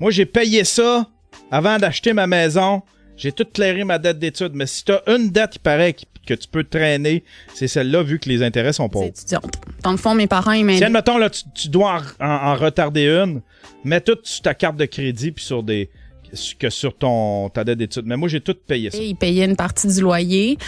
Moi, 0.05 0.11
j'ai 0.11 0.27
payé 0.27 0.65
ça 0.65 1.09
avant 1.51 1.79
d'acheter 1.79 2.13
ma 2.13 2.27
maison. 2.27 2.83
J'ai 3.17 3.33
tout 3.33 3.47
clairé 3.51 3.85
ma 3.85 3.99
dette 3.99 4.19
d'études. 4.19 4.53
Mais 4.53 4.67
si 4.67 4.85
t'as 4.85 5.01
une 5.07 5.31
dette, 5.31 5.53
il 5.57 5.61
paraît 5.61 5.95
que 6.27 6.35
tu 6.35 6.47
peux 6.47 6.63
traîner, 6.63 7.25
c'est 7.55 7.69
celle-là, 7.69 8.03
vu 8.03 8.19
que 8.19 8.29
les 8.29 8.43
intérêts 8.43 8.75
sont 8.75 8.91
pauvres. 8.91 9.07
étudiante. 9.07 9.55
Dans 9.83 9.93
le 9.93 9.97
fond, 9.97 10.15
mes 10.15 10.27
parents, 10.27 10.53
ils 10.53 10.63
m'aident. 10.63 10.77
Tiens, 10.77 10.91
mettons, 10.91 11.17
là, 11.17 11.31
tu, 11.31 11.45
tu 11.55 11.69
dois 11.71 12.03
en, 12.21 12.27
en- 12.27 12.29
en 12.53 12.55
retarder 12.55 13.07
une, 13.07 13.41
mets 13.83 14.03
tout 14.03 14.19
sur 14.25 14.43
ta 14.43 14.53
carte 14.53 14.77
de 14.77 14.85
crédit 14.85 15.33
puis 15.33 15.43
sur 15.43 15.63
des 15.63 15.89
que 16.59 16.71
sur 16.71 16.97
ton 16.97 17.49
ta 17.49 17.65
dette 17.65 17.79
d'études. 17.79 18.07
Mais 18.07 18.17
moi, 18.17 18.29
j'ai 18.29 18.41
tout 18.41 18.57
payé 18.67 18.91
ça. 18.91 18.99
Ils 18.99 19.17
payaient 19.17 19.45
une 19.45 19.57
partie 19.57 19.89
du 19.89 20.01
loyer, 20.01 20.59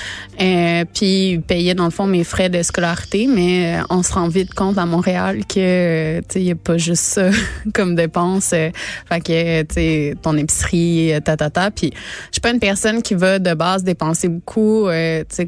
euh, 0.40 0.84
puis 0.94 1.30
ils 1.32 1.42
payaient 1.42 1.74
dans 1.74 1.84
le 1.84 1.90
fond 1.90 2.06
mes 2.06 2.24
frais 2.24 2.48
de 2.48 2.62
scolarité, 2.62 3.26
mais 3.26 3.76
euh, 3.76 3.84
on 3.90 4.02
se 4.02 4.12
rend 4.12 4.28
vite 4.28 4.54
compte 4.54 4.78
à 4.78 4.86
Montréal 4.86 5.44
que 5.46 6.20
tu 6.20 6.38
il 6.38 6.44
y 6.44 6.50
a 6.50 6.54
pas 6.54 6.78
juste 6.78 7.02
ça 7.02 7.30
comme 7.74 7.94
dépense. 7.94 8.52
euh, 8.52 8.70
fait 9.08 9.20
que 9.20 10.14
ton 10.14 10.36
épicerie 10.36 11.14
euh, 11.14 11.20
ta 11.20 11.36
ta 11.36 11.50
ta. 11.50 11.70
Puis 11.70 11.90
je 11.94 12.32
suis 12.32 12.40
pas 12.40 12.50
une 12.50 12.60
personne 12.60 13.02
qui 13.02 13.14
va 13.14 13.38
de 13.38 13.54
base 13.54 13.84
dépenser 13.84 14.28
beaucoup. 14.28 14.88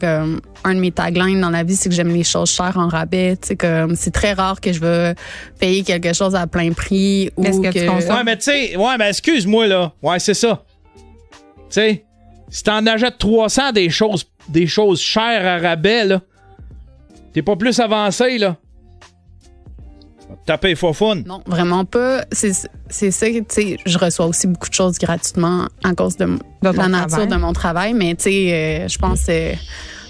comme 0.01 0.41
un 0.65 0.75
de 0.75 0.81
mes 0.81 0.91
taglines 0.91 1.41
dans 1.41 1.51
la 1.51 1.63
vie, 1.63 1.77
c'est 1.77 1.89
que 1.89 1.95
j'aime 1.95 2.13
les 2.13 2.25
choses 2.25 2.51
chères 2.51 2.77
en 2.77 2.89
rabais. 2.89 3.37
Tu 3.41 3.49
sais 3.49 3.57
comme 3.57 3.97
c'est 3.97 4.11
très 4.11 4.33
rare 4.33 4.61
que 4.61 4.73
je 4.73 4.81
vais 4.81 5.15
payer 5.59 5.83
quelque 5.83 6.13
chose 6.13 6.35
à 6.35 6.47
plein 6.47 6.73
prix 6.73 7.31
ou 7.37 7.45
Est-ce 7.45 7.61
que 7.61 7.73
tu 7.73 7.87
consommes? 7.87 8.17
Ouais, 8.17 8.25
mais 8.25 8.37
tu 8.37 8.45
sais, 8.45 8.77
ouais, 8.77 8.99
mais 8.99 9.11
excuse-moi, 9.11 9.67
là. 9.67 9.93
Ouais, 10.03 10.19
c'est 10.19 10.35
ça. 10.35 10.65
Tu 10.97 11.03
sais, 11.71 12.05
si 12.51 12.63
t'en 12.63 12.87
achètes 12.87 13.19
300 13.19 13.73
des 13.73 13.91
choses, 13.91 14.25
des 14.49 14.67
choses 14.67 15.01
chères 15.01 15.47
à 15.47 15.59
rabais, 15.59 16.05
là, 16.05 16.21
t'es 17.33 17.43
pas 17.43 17.57
plus 17.57 17.79
avancé, 17.81 18.39
là. 18.39 18.57
Taper 20.45 20.75
faux 20.75 20.93
fun. 20.93 21.17
Non, 21.27 21.43
vraiment 21.47 21.85
pas. 21.85 22.25
C'est 22.33 22.53
c'est 22.89 23.11
ça, 23.11 23.27
tu 23.27 23.45
sais, 23.49 23.77
je 23.85 23.99
reçois 23.99 24.27
aussi 24.27 24.47
beaucoup 24.47 24.69
de 24.69 24.75
choses 24.75 24.99
gratuitement 24.99 25.69
à 25.85 25.95
cause 25.95 26.17
de, 26.17 26.39
la 26.63 26.73
nature 26.89 27.09
travail. 27.09 27.29
de 27.29 27.37
mon 27.37 27.53
travail, 27.53 27.95
mais 27.95 28.15
tu 28.15 28.25
sais, 28.25 28.53
euh, 28.53 28.89
je 28.89 28.99
pense 28.99 29.27
euh, 29.29 29.53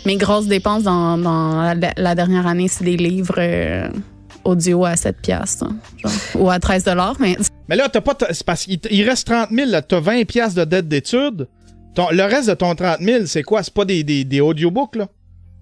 mes 0.09 0.17
grosses 0.17 0.47
dépenses 0.47 0.85
dans, 0.85 1.75
la, 1.97 2.15
dernière 2.15 2.47
année, 2.47 2.67
c'est 2.67 2.83
des 2.83 2.97
livres 2.97 3.35
euh, 3.37 3.91
audio 4.43 4.87
à 4.87 4.97
7 4.97 5.19
piastres, 5.21 5.67
ou 6.35 6.49
à 6.49 6.59
13 6.59 6.85
dollars, 6.85 7.17
mais 7.21 7.37
Mais 7.69 7.77
là, 7.77 7.91
t'as 7.91 8.01
pas. 8.01 8.15
parce 8.15 8.65
qu'il 8.65 9.07
reste 9.07 9.27
30 9.27 9.51
000, 9.51 9.71
là. 9.71 9.83
T'as 9.83 10.01
20 10.01 10.25
piastres 10.25 10.61
de 10.61 10.65
dette 10.65 10.89
d'études. 10.89 11.47
Le 11.99 12.23
reste 12.23 12.49
de 12.49 12.55
ton 12.55 12.75
30 12.75 13.01
000, 13.01 13.27
c'est 13.27 13.43
quoi? 13.43 13.63
C'est 13.63 13.75
pas 13.75 13.85
des, 13.85 14.03
des, 14.03 14.25
des 14.25 14.41
audiobooks, 14.41 14.97
là? 14.97 15.09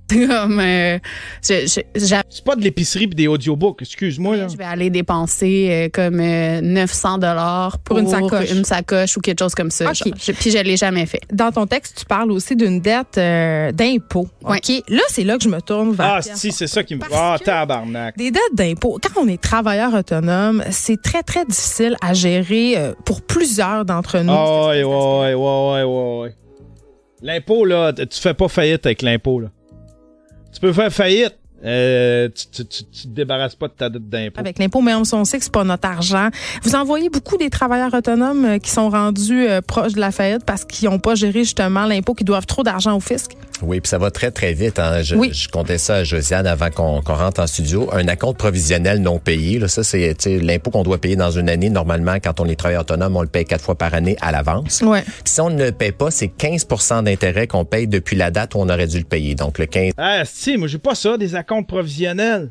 comme 0.29 0.61
euh, 0.61 0.99
C'est 1.41 2.45
pas 2.45 2.57
de 2.57 2.63
l'épicerie 2.63 3.07
pis 3.09 3.17
des 3.17 3.27
audiobooks, 3.29 3.83
excuse-moi, 3.83 4.37
là. 4.37 4.49
je 4.49 4.57
vais 4.57 4.65
aller 4.65 4.91
dépenser 4.91 5.69
euh, 5.71 5.89
comme 5.93 6.21
euh, 6.21 6.61
900 6.61 7.19
dollars 7.19 7.79
pour, 7.79 7.97
Pour 7.97 7.99
une 7.99 8.09
sacoche. 8.09 8.51
une 8.53 8.65
sacoche 8.65 9.17
ou 9.17 9.21
quelque 9.21 9.41
chose 9.41 9.55
comme 9.55 9.71
ça. 9.71 9.87
Ok. 9.91 9.95
genre. 9.97 10.15
Je- 10.21 10.33
puis 10.33 10.51
je 10.51 10.59
l'ai 10.59 10.77
jamais 10.77 11.07
fait. 11.07 11.21
Dans 11.33 11.51
ton 11.53 11.67
texte, 11.67 11.99
tu 11.99 12.05
parles 12.05 12.31
aussi 12.31 12.55
d'une 12.57 12.81
dette 12.81 13.19
euh, 13.19 13.73
d'impôt. 13.73 14.29
Ouais. 14.43 14.59
OK? 14.59 14.83
Là, 14.89 15.03
c'est 15.09 15.25
là 15.25 15.37
que 15.39 15.45
je 15.45 15.49
me 15.49 15.61
tourne 15.61 15.93
vers 15.93 16.15
Ah, 16.19 16.23
si, 16.23 16.53
c'est 16.53 16.67
ça 16.67 16.83
qui 16.85 16.95
me. 16.95 17.01
Ah, 17.13 17.37
tabarnak. 17.43 18.17
Des 18.17 18.31
dettes 18.31 18.43
d'impôt. 18.55 18.99
Quand 19.03 19.23
on 19.23 19.29
est 19.29 19.41
travailleur 19.41 19.93
autonome, 19.95 20.63
c'est 20.71 21.01
très, 21.03 21.23
très 21.23 21.45
difficile 21.45 21.97
à 22.01 22.15
gérer 22.15 22.75
euh, 22.77 22.93
pour 23.05 23.23
plusieurs 23.23 23.85
d'entre 23.85 24.19
nous. 24.21 24.33
Ah, 24.33 24.69
ouais, 24.69 24.85
ouais, 24.85 25.35
ouais, 25.35 25.35
ouais, 25.35 25.83
ouais, 25.85 26.21
ouais. 26.23 26.35
L'impôt, 27.23 27.65
là, 27.65 27.93
tu 27.93 28.07
fais 28.21 28.35
pas 28.35 28.49
faillite 28.49 28.85
avec 28.87 29.03
l'impôt, 29.03 29.41
là. 29.41 29.49
Tu 30.57 30.61
peux 30.61 30.73
faire 30.73 30.91
faillite. 30.91 31.35
Euh, 31.63 32.31
tu, 32.35 32.65
tu, 32.65 32.85
tu, 32.85 33.03
te 33.03 33.09
débarrasses 33.09 33.55
pas 33.55 33.69
de 33.69 33.75
ta 33.75 33.91
dette 33.91 34.09
d'impôt. 34.09 34.41
avec 34.41 34.59
l'impôt, 34.59 34.81
mais 34.81 34.95
on 34.95 35.05
sait 35.05 35.37
que 35.37 35.45
c'est 35.45 35.53
pas 35.53 35.65
notre 35.65 35.87
argent. 35.87 36.31
Vous 36.63 36.75
en 36.75 36.85
voyez 36.85 37.11
beaucoup 37.11 37.37
des 37.37 37.51
travailleurs 37.51 37.93
autonomes 37.93 38.45
euh, 38.47 38.59
qui 38.59 38.71
sont 38.71 38.89
rendus 38.89 39.47
euh, 39.47 39.61
proches 39.61 39.93
de 39.93 40.01
la 40.01 40.13
faillite 40.13 40.45
parce 40.47 40.65
qu'ils 40.65 40.89
n'ont 40.89 40.99
pas 40.99 41.15
géré 41.15 41.41
justement 41.45 41.85
l'impôt, 41.85 42.15
qui 42.15 42.25
doivent 42.25 42.47
trop 42.47 42.63
d'argent 42.63 42.97
au 42.97 43.01
fisc. 43.01 43.33
Oui, 43.63 43.81
puis 43.81 43.89
ça 43.89 43.99
va 43.99 44.11
très, 44.11 44.31
très 44.31 44.53
vite. 44.53 44.79
Hein. 44.79 45.03
Je, 45.03 45.15
Oui. 45.15 45.31
je 45.33 45.49
comptais 45.49 45.79
ça 45.79 45.97
à 45.97 46.05
Josiane 46.05 46.47
avant 46.47 46.71
qu'on 46.71 47.01
rentre 47.01 47.41
en 47.41 47.47
studio. 47.47 47.89
Un 47.93 48.07
acompte 48.09 48.39
provisionnel 48.39 49.01
non 49.01 49.19
payé, 49.19 49.59
là, 49.59 49.69
ça, 49.69 49.83
c'est 49.83 50.15
tu 50.19 50.25
sais, 50.31 50.39
l'impôt 50.39 50.71
qu'on 50.71 50.83
doit 50.83 50.99
payer 50.99 51.17
dans 51.17 51.31
une 51.31 51.49
année. 51.49 51.71
Normalement, 51.71 52.17
quand 52.23 52.41
on 52.41 52.47
est 52.47 52.57
travailleur 52.57 52.83
autonome, 52.83 53.17
on 53.17 53.23
le 53.23 53.29
paye 53.29 53.45
quatre 53.45 53.63
fois 53.65 53.75
par 53.77 53.95
année 53.95 54.17
à 54.21 54.33
l'avance. 54.33 54.83
Ouais. 54.83 55.03
Puis 55.03 55.13
si 55.25 55.41
on 55.41 55.51
ne 55.51 55.65
le 55.65 55.73
paye 55.73 55.93
pas, 55.93 56.11
c'est 56.11 56.27
15% 56.29 57.05
d'intérêt 57.05 57.47
qu'on 57.47 57.65
paye 57.65 57.87
depuis 57.87 58.17
la 58.17 58.31
date 58.31 58.55
où 58.55 58.59
on 58.59 58.69
aurait 58.69 58.87
dû 58.87 58.99
le 58.99 59.05
payer. 59.05 59.35
Donc, 59.35 59.59
le 59.59 59.67
15 59.67 59.93
Ah, 59.97 60.23
si, 60.25 60.57
moi, 60.57 60.69
j'ai 60.69 60.79
pas 60.79 60.95
ça, 60.95 61.17
des 61.17 61.35
acomptes 61.35 61.69
provisionnels. 61.69 62.51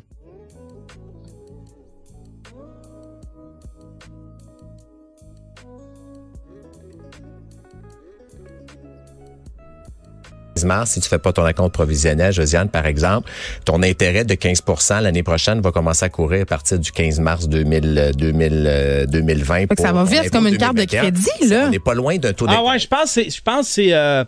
Mars, 10.64 10.92
si 10.92 11.00
tu 11.00 11.08
fais 11.08 11.18
pas 11.18 11.32
ton 11.32 11.44
acompte 11.44 11.72
provisionnel, 11.74 12.32
Josiane, 12.32 12.68
par 12.68 12.86
exemple, 12.86 13.30
ton 13.64 13.82
intérêt 13.82 14.24
de 14.24 14.34
15% 14.34 15.00
l'année 15.02 15.22
prochaine 15.22 15.60
va 15.60 15.72
commencer 15.72 16.04
à 16.04 16.08
courir 16.08 16.42
à 16.42 16.46
partir 16.46 16.78
du 16.78 16.90
15 16.92 17.20
mars 17.20 17.48
2000, 17.48 17.98
euh, 17.98 18.12
2000, 18.12 18.64
euh, 18.66 19.06
2020. 19.06 19.66
Pour 19.66 19.78
ça 19.84 19.92
va 19.92 20.04
vite 20.04 20.30
comme 20.30 20.46
une 20.46 20.56
carte 20.56 20.76
de 20.76 20.84
2021. 20.84 21.02
crédit, 21.02 21.48
là. 21.48 21.64
On 21.66 21.70
n'est 21.70 21.78
pas 21.78 21.94
loin 21.94 22.16
d'un 22.16 22.32
taux 22.32 22.46
Ah 22.48 22.62
ouais, 22.64 22.78
je 22.78 22.88
pense 22.88 23.02
que 23.04 23.08
c'est, 23.08 23.30
je 23.30 23.42
pense 23.42 23.66
que 23.66 23.72
c'est, 23.72 23.92
euh, 23.92 24.24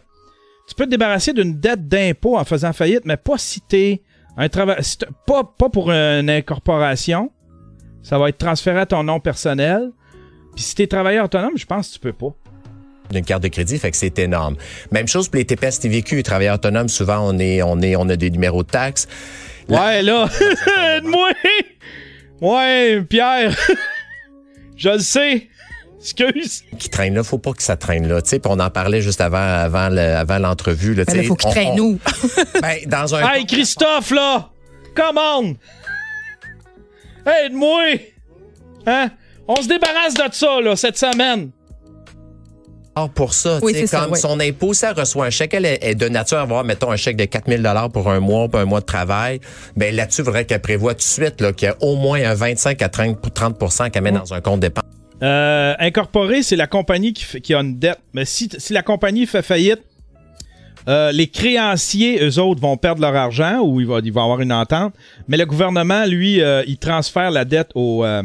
tu 0.68 0.74
peux 0.74 0.84
te 0.84 0.90
débarrasser 0.90 1.32
d'une 1.32 1.58
dette 1.58 1.88
d'impôt 1.88 2.36
en 2.36 2.44
faisant 2.44 2.72
faillite, 2.72 3.02
mais 3.04 3.16
pas 3.16 3.38
si 3.38 3.60
t'es 3.60 4.02
un 4.36 4.48
travail, 4.48 4.76
si 4.82 4.98
t'es- 4.98 5.06
pas, 5.26 5.42
pas 5.44 5.68
pour 5.68 5.90
une 5.90 6.28
incorporation. 6.30 7.30
Ça 8.02 8.18
va 8.18 8.28
être 8.28 8.38
transféré 8.38 8.80
à 8.80 8.86
ton 8.86 9.02
nom 9.02 9.18
personnel. 9.20 9.90
Puis 10.54 10.64
si 10.64 10.74
t'es 10.74 10.86
travailleur 10.86 11.24
autonome, 11.26 11.56
je 11.56 11.66
pense 11.66 11.88
que 11.88 11.94
tu 11.94 11.98
peux 12.00 12.12
pas. 12.12 12.34
D'une 13.10 13.24
carte 13.24 13.42
de 13.42 13.48
crédit, 13.48 13.78
fait 13.78 13.90
que 13.90 13.96
c'est 13.96 14.18
énorme. 14.18 14.56
Même 14.92 15.08
chose 15.08 15.28
pour 15.28 15.36
les 15.38 15.44
TPS 15.44 15.80
TVQ, 15.80 16.16
les 16.16 16.22
travailleurs 16.22 16.56
autonomes, 16.56 16.88
souvent 16.88 17.18
on 17.20 17.38
est 17.38 17.62
on 17.62 17.80
est 17.80 17.96
on 17.96 18.08
a 18.08 18.16
des 18.16 18.30
numéros 18.30 18.62
de 18.62 18.68
taxes. 18.70 19.06
Ouais, 19.68 20.02
là, 20.02 20.28
moi, 21.04 21.30
ouais, 22.40 23.02
Pierre, 23.08 23.56
je 24.76 24.88
le 24.90 24.98
sais. 25.00 25.48
Excuse. 26.00 26.62
qui 26.78 26.88
traînent 26.90 27.14
là, 27.16 27.24
faut 27.24 27.38
pas 27.38 27.52
que 27.52 27.62
ça 27.62 27.76
traîne 27.76 28.06
là, 28.06 28.22
tu 28.22 28.28
sais, 28.28 28.40
on 28.46 28.60
en 28.60 28.70
parlait 28.70 29.02
juste 29.02 29.20
avant 29.20 29.36
avant 29.38 29.88
le- 29.88 29.98
avant 30.16 30.38
l'entrevue 30.38 30.94
là, 30.94 31.02
sais, 31.06 31.24
faut 31.24 31.34
qu'il 31.34 31.48
on- 31.48 31.52
traîne 31.52 31.68
on- 31.72 31.76
nous. 31.76 31.98
Ben, 32.62 32.76
dans 32.86 33.16
un 33.16 33.28
Hey, 33.32 33.44
Christophe, 33.46 34.12
là, 34.12 34.48
commande. 34.94 35.56
Aide-moi. 37.26 37.82
Hein? 38.86 39.10
On 39.48 39.56
se 39.60 39.68
débarrasse 39.68 40.14
de 40.14 40.22
ça, 40.32 40.60
là, 40.60 40.76
cette 40.76 40.96
semaine. 40.98 41.50
Pour 43.06 43.34
ça, 43.34 43.58
Oui, 43.62 43.72
comme 43.90 44.12
oui. 44.12 44.18
son 44.18 44.40
impôt, 44.40 44.74
ça 44.74 44.92
reçoit 44.92 45.26
un 45.26 45.30
chèque, 45.30 45.54
elle 45.54 45.66
est 45.66 45.94
de 45.94 46.08
nature 46.08 46.38
à 46.38 46.42
avoir, 46.42 46.64
mettons, 46.64 46.90
un 46.90 46.96
chèque 46.96 47.16
de 47.16 47.24
4000 47.26 47.62
dollars 47.62 47.90
pour 47.90 48.10
un 48.10 48.18
mois, 48.20 48.48
pour 48.48 48.58
un 48.60 48.64
mois 48.64 48.80
de 48.80 48.86
travail. 48.86 49.40
Ben 49.76 49.94
là-dessus, 49.94 50.22
il 50.22 50.24
faudrait 50.24 50.44
qu'elle 50.44 50.60
prévoit 50.60 50.94
tout 50.94 50.98
de 50.98 51.02
suite 51.02 51.40
là, 51.40 51.52
qu'il 51.52 51.66
y 51.68 51.70
a 51.70 51.76
au 51.80 51.96
moins 51.96 52.22
un 52.24 52.34
25 52.34 52.82
à 52.82 52.88
30, 52.88 53.18
30 53.34 53.90
qu'elle 53.92 54.02
met 54.02 54.12
dans 54.12 54.34
un 54.34 54.40
compte 54.40 54.60
d'épargne. 54.60 54.88
Euh, 55.22 55.74
incorporé, 55.80 56.42
c'est 56.42 56.56
la 56.56 56.66
compagnie 56.68 57.12
qui, 57.12 57.24
fait- 57.24 57.40
qui 57.40 57.52
a 57.54 57.60
une 57.60 57.78
dette. 57.78 57.98
Mais 58.14 58.24
si, 58.24 58.48
si 58.58 58.72
la 58.72 58.82
compagnie 58.82 59.26
fait 59.26 59.42
faillite, 59.42 59.80
euh, 60.88 61.12
les 61.12 61.26
créanciers, 61.26 62.24
eux 62.24 62.38
autres, 62.38 62.60
vont 62.60 62.76
perdre 62.76 63.02
leur 63.02 63.14
argent 63.14 63.58
ou 63.60 63.80
ils 63.80 63.86
vont, 63.86 64.00
ils 64.00 64.12
vont 64.12 64.22
avoir 64.22 64.40
une 64.40 64.52
entente. 64.52 64.94
Mais 65.26 65.36
le 65.36 65.44
gouvernement, 65.44 66.04
lui, 66.06 66.40
euh, 66.40 66.62
il 66.66 66.78
transfère 66.78 67.30
la 67.30 67.44
dette 67.44 67.70
aux... 67.74 68.04
euh, 68.04 68.22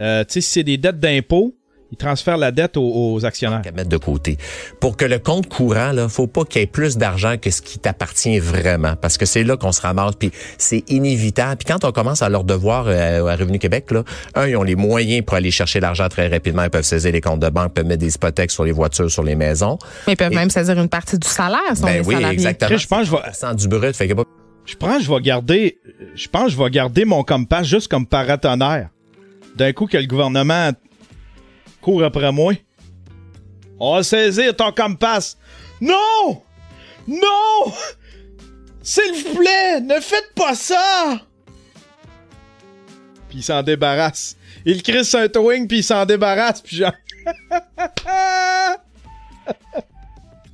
euh, 0.00 0.22
tu 0.24 0.34
sais, 0.34 0.40
si 0.42 0.52
c'est 0.52 0.62
des 0.62 0.76
dettes 0.76 1.00
d'impôt, 1.00 1.55
il 1.92 1.96
transfère 1.96 2.36
la 2.36 2.50
dette 2.50 2.76
aux, 2.76 3.12
aux 3.14 3.24
actionnaires. 3.24 3.62
qu'à 3.62 3.70
mettre 3.70 3.88
de 3.88 3.96
côté. 3.96 4.38
Pour 4.80 4.96
que 4.96 5.04
le 5.04 5.18
compte 5.20 5.48
courant, 5.48 5.92
là, 5.92 6.08
faut 6.08 6.26
pas 6.26 6.44
qu'il 6.44 6.60
y 6.60 6.64
ait 6.64 6.66
plus 6.66 6.96
d'argent 6.96 7.36
que 7.40 7.50
ce 7.50 7.62
qui 7.62 7.78
t'appartient 7.78 8.38
vraiment, 8.40 8.96
parce 8.96 9.16
que 9.18 9.24
c'est 9.26 9.44
là 9.44 9.56
qu'on 9.56 9.70
se 9.72 9.80
ramasse, 9.80 10.16
puis 10.18 10.30
c'est 10.58 10.82
inévitable. 10.90 11.58
Puis 11.64 11.72
quand 11.72 11.84
on 11.84 11.92
commence 11.92 12.22
à 12.22 12.28
leur 12.28 12.42
devoir 12.44 12.86
euh, 12.88 13.26
à 13.26 13.36
Revenu 13.36 13.58
Québec, 13.60 13.90
là, 13.92 14.02
un, 14.34 14.46
ils 14.48 14.56
ont 14.56 14.62
les 14.64 14.74
moyens 14.74 15.24
pour 15.24 15.36
aller 15.36 15.50
chercher 15.52 15.78
l'argent 15.80 16.08
très 16.08 16.26
rapidement, 16.28 16.64
ils 16.64 16.70
peuvent 16.70 16.82
saisir 16.82 17.12
les 17.12 17.20
comptes 17.20 17.40
de 17.40 17.48
banque, 17.50 17.72
peuvent 17.72 17.86
mettre 17.86 18.00
des 18.00 18.14
hypothèques 18.14 18.50
sur 18.50 18.64
les 18.64 18.72
voitures, 18.72 19.10
sur 19.10 19.22
les 19.22 19.36
maisons. 19.36 19.78
Mais 20.06 20.14
ils 20.14 20.16
peuvent 20.16 20.32
Et- 20.32 20.36
même 20.36 20.50
saisir 20.50 20.76
une 20.80 20.88
partie 20.88 21.18
du 21.18 21.28
salaire, 21.28 21.60
sont 21.76 21.84
Ben 21.86 22.02
oui, 22.04 22.14
salariés. 22.14 22.34
exactement. 22.34 22.76
Je 22.76 22.86
pense 22.86 22.98
que 23.00 23.06
je 23.06 23.10
vais- 23.12 23.32
100 23.32 23.54
du 23.54 23.68
brut, 23.68 23.94
fait 23.94 24.08
que 24.08 24.14
pas 24.14 24.24
Je 24.64 24.74
pense 24.74 24.98
que 24.98 25.04
je 25.04 25.12
vais 25.12 25.20
garder... 25.20 25.78
Je 26.16 26.26
pense 26.28 26.46
que 26.46 26.50
je 26.50 26.58
vais 26.58 26.70
garder 26.70 27.04
mon 27.04 27.22
compass 27.22 27.66
juste 27.66 27.86
comme 27.88 28.06
paratonnerre. 28.06 28.88
D'un 29.56 29.72
coup 29.72 29.86
que 29.86 29.96
le 29.96 30.06
gouvernement 30.06 30.70
après 32.04 32.32
moi. 32.32 32.54
On 33.78 33.94
va 33.94 34.02
saisir 34.02 34.54
ton 34.56 34.72
compass. 34.72 35.36
Non! 35.80 36.42
Non! 37.06 37.72
S'il 38.82 39.12
vous 39.12 39.34
plaît, 39.36 39.80
ne 39.80 40.00
faites 40.00 40.32
pas 40.34 40.54
ça! 40.54 41.20
Puis 43.28 43.38
il 43.38 43.42
s'en 43.42 43.62
débarrasse. 43.62 44.36
Il 44.64 44.82
crisse 44.82 45.14
un 45.14 45.28
towing, 45.28 45.66
puis 45.66 45.78
il 45.78 45.84
s'en 45.84 46.04
débarrasse, 46.04 46.60
puis 46.60 46.76
genre... 46.76 46.92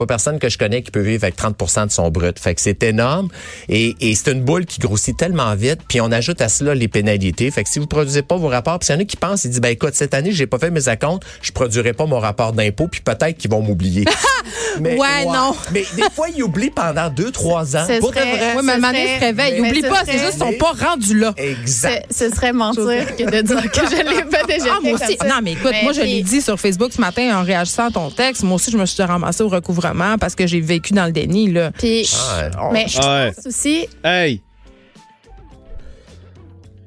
pas 0.03 0.15
personne 0.15 0.39
que 0.39 0.49
je 0.49 0.59
connais 0.59 0.83
qui 0.83 0.91
peut 0.91 1.01
vivre 1.01 1.25
avec 1.25 1.37
30% 1.37 1.87
de 1.87 1.93
son 1.93 2.11
brut. 2.11 2.39
Fait 2.39 2.55
que 2.55 2.61
c'est 2.61 2.83
énorme 2.83 3.29
et, 3.69 3.95
et 4.01 4.15
c'est 4.15 4.33
une 4.33 4.43
boule 4.43 4.67
qui 4.67 4.79
grossit 4.81 5.17
tellement 5.17 5.55
vite. 5.55 5.81
Puis 5.89 6.01
on 6.01 6.11
ajoute 6.13 6.41
à 6.41 6.49
cela 6.49 6.75
les 6.75 6.89
pénalités. 6.89 7.51
Fait 7.51 7.63
que 7.65 7.71
si 7.71 7.79
vous 7.79 7.87
produisez 7.87 8.23
pas 8.23 8.37
vos 8.37 8.49
rapports, 8.49 8.79
puis 8.79 8.87
s'il 8.87 8.95
y 8.95 8.99
en 8.99 9.01
a 9.01 9.05
qui 9.05 9.17
pensent, 9.17 9.45
ils 9.45 9.51
disent 9.51 9.61
ben 9.61 9.69
écoute 9.71 9.95
cette 9.95 10.15
année 10.15 10.33
j'ai 10.33 10.47
pas 10.47 10.59
fait 10.59 10.71
mes 10.71 10.89
acomptes, 10.89 11.23
je 11.43 11.53
produirai 11.53 11.93
pas 11.93 12.07
mon 12.07 12.19
rapport 12.19 12.53
d'impôt, 12.53 12.89
puis 12.89 13.01
peut-être 13.01 13.37
qu'ils 13.39 13.51
vont 13.51 13.63
m'oublier. 13.63 14.05
Mais- 14.81 14.97
Ouais, 14.99 15.25
non. 15.25 15.55
Mais 15.73 15.85
des 15.97 16.03
fois 16.15 16.27
ils 16.35 16.43
oublient 16.43 16.71
pendant 16.71 17.09
deux 17.11 17.31
trois 17.31 17.77
ans. 17.77 17.85
Ce 17.87 18.01
Pour 18.01 18.11
serait- 18.11 18.37
vrai. 18.37 18.55
Oui, 18.57 18.63
mais 18.65 18.73
se 19.17 19.21
réveille. 19.21 19.61
mais 19.61 19.69
Oublie 19.71 19.83
ce 19.83 19.87
pas, 19.87 20.01
serait- 20.05 20.13
c'est 20.13 20.19
juste 20.25 20.33
qu'ils 20.33 20.53
sont 20.53 20.59
pas 20.59 20.73
rendus 20.89 21.19
là. 21.19 21.35
Exact. 21.37 22.07
Ce, 22.11 22.29
ce 22.29 22.35
serait 22.35 22.53
mentir 22.53 22.83
que 23.17 23.23
de 23.25 23.41
dire 23.43 23.71
que 23.71 23.81
je 23.91 23.97
l'ai 23.97 24.23
pas 24.25 24.43
déjà 24.45 24.73
Ah, 24.73 24.79
fait 24.83 24.89
moi 24.91 24.99
aussi. 25.01 25.19
Non, 25.27 25.41
mais 25.43 25.53
écoute, 25.53 25.71
Mais 25.73 25.83
moi, 25.85 25.93
je 25.93 26.01
l'ai 26.01 26.23
dit 26.23 26.41
sur 26.41 26.59
Facebook 26.59 26.93
ce 26.93 27.01
matin 27.01 27.39
en 27.39 27.45
réagissant 27.45 27.89
à 27.89 27.91
ton 27.91 28.11
texte. 28.11 28.43
Moi 28.43 28.57
aussi, 28.57 28.71
je 28.71 28.77
me 28.79 28.87
suis 28.87 29.03
ramassée 29.03 29.43
au 29.43 29.49
recouvrement 29.49 29.92
parce 30.19 30.35
que 30.35 30.47
j'ai 30.47 30.61
vécu 30.61 30.93
dans 30.93 31.07
le 31.07 31.13
déni, 31.13 31.51
là. 31.51 31.71
Puis, 31.73 32.09
Ah, 32.15 32.71
mais 32.73 32.87
je 32.89 32.99
Ouais. 32.99 33.33
pense 33.33 33.47
aussi, 33.47 33.87
Hey! 34.05 34.43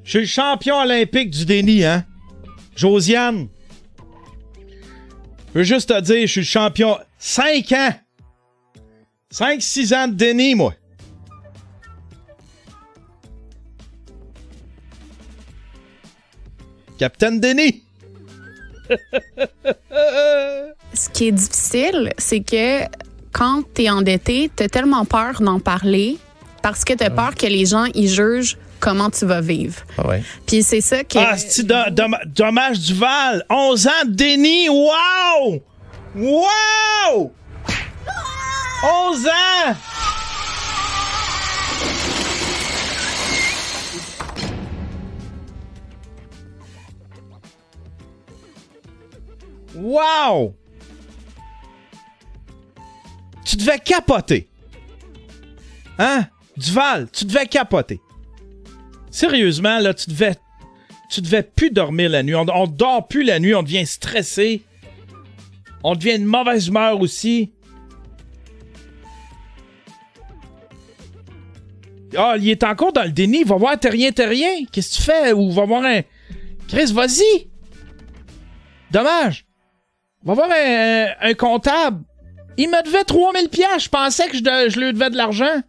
Je 0.04 0.10
suis 0.10 0.18
le 0.20 0.26
champion 0.26 0.76
olympique 0.80 1.30
du 1.30 1.44
déni, 1.44 1.84
hein? 1.84 2.04
Josiane! 2.76 3.48
Je 5.52 5.58
veux 5.60 5.64
juste 5.64 5.88
te 5.88 6.00
dire, 6.00 6.20
je 6.26 6.32
suis 6.32 6.40
le 6.42 6.46
champion. 6.46 6.98
5 7.18 7.72
ans! 7.72 7.92
5-6 9.32 9.94
ans 9.94 10.06
de 10.08 10.14
déni, 10.14 10.54
moi! 10.54 10.74
Capitaine 16.98 17.40
Déni! 17.40 17.82
ce 20.96 21.08
qui 21.10 21.28
est 21.28 21.32
difficile, 21.32 22.12
c'est 22.18 22.40
que 22.40 22.80
quand 23.32 23.62
tu 23.74 23.82
es 23.84 23.90
endetté, 23.90 24.50
tu 24.56 24.62
as 24.62 24.68
tellement 24.68 25.04
peur 25.04 25.40
d'en 25.40 25.60
parler 25.60 26.18
parce 26.62 26.84
que 26.84 26.94
tu 26.94 27.04
as 27.04 27.10
peur 27.10 27.34
que 27.34 27.46
les 27.46 27.66
gens 27.66 27.84
ils 27.94 28.08
jugent 28.08 28.56
comment 28.80 29.10
tu 29.10 29.24
vas 29.26 29.40
vivre. 29.40 29.76
Ah 29.98 30.06
ouais. 30.08 30.22
Puis 30.46 30.62
c'est 30.62 30.80
ça 30.80 31.04
que 31.04 31.18
Ah, 31.18 31.36
c'est 31.36 31.64
do- 31.66 31.90
dom- 31.90 32.16
dommage 32.26 32.80
Duval. 32.80 33.44
11 33.50 33.86
ans 33.86 34.04
de 34.06 34.12
déni. 34.12 34.68
Wow! 34.68 35.62
Wow! 36.16 37.32
11 39.10 39.26
ans! 39.26 39.74
Wow! 49.74 50.54
Tu 53.46 53.56
devais 53.56 53.78
capoter. 53.78 54.48
Hein? 55.98 56.26
Duval, 56.56 57.08
tu 57.12 57.24
devais 57.24 57.46
capoter. 57.46 58.00
Sérieusement, 59.10 59.78
là, 59.78 59.94
tu 59.94 60.10
devais. 60.10 60.34
Tu 61.08 61.20
devais 61.20 61.44
plus 61.44 61.70
dormir 61.70 62.10
la 62.10 62.24
nuit. 62.24 62.34
On, 62.34 62.66
dort 62.66 63.06
plus 63.06 63.22
la 63.22 63.38
nuit, 63.38 63.54
on 63.54 63.62
devient 63.62 63.86
stressé. 63.86 64.62
On 65.84 65.94
devient 65.94 66.18
de 66.18 66.24
mauvaise 66.24 66.66
humeur 66.66 67.00
aussi. 67.00 67.52
Ah, 72.16 72.34
il 72.38 72.48
est 72.48 72.64
encore 72.64 72.92
dans 72.92 73.04
le 73.04 73.12
déni. 73.12 73.44
Va 73.44 73.54
voir, 73.56 73.78
t'es 73.78 73.90
rien, 73.90 74.10
t'es 74.10 74.26
rien. 74.26 74.64
Qu'est-ce 74.72 74.90
que 74.90 74.96
tu 74.96 75.02
fais? 75.02 75.32
Ou 75.32 75.52
va 75.52 75.64
voir 75.64 75.84
un. 75.84 76.00
Chris, 76.66 76.92
vas-y! 76.92 77.48
Dommage. 78.90 79.46
Va 80.24 80.34
voir 80.34 80.48
un 81.20 81.34
comptable. 81.34 82.02
Il 82.58 82.68
me 82.70 82.82
devait 82.84 83.04
3000 83.04 83.48
pièces. 83.48 83.84
Je 83.84 83.88
pensais 83.88 84.28
que 84.28 84.36
je, 84.38 84.42
de- 84.42 84.70
je 84.70 84.80
lui 84.80 84.92
devais 84.92 85.10
de 85.10 85.16
l'argent. 85.16 85.62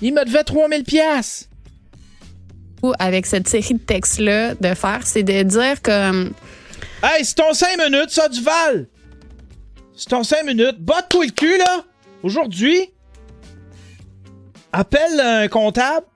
Il 0.00 0.14
me 0.14 0.24
devait 0.24 0.44
3000 0.44 0.84
pièces. 0.84 1.48
avec 2.98 3.24
cette 3.26 3.48
série 3.48 3.74
de 3.74 3.78
textes-là 3.78 4.54
de 4.56 4.74
faire, 4.74 5.06
c'est 5.06 5.22
de 5.22 5.42
dire 5.42 5.80
comme 5.82 6.32
Hey, 7.02 7.24
c'est 7.24 7.34
ton 7.34 7.52
5 7.54 7.78
minutes, 7.78 8.10
ça, 8.10 8.28
Duval! 8.28 8.88
C'est 9.96 10.08
ton 10.08 10.22
5 10.22 10.44
minutes. 10.44 10.78
Batte-toi 10.80 11.26
le 11.26 11.30
cul, 11.30 11.58
là! 11.58 11.84
Aujourd'hui. 12.22 12.78
Appelle 14.72 15.20
un 15.20 15.48
comptable. 15.48 16.06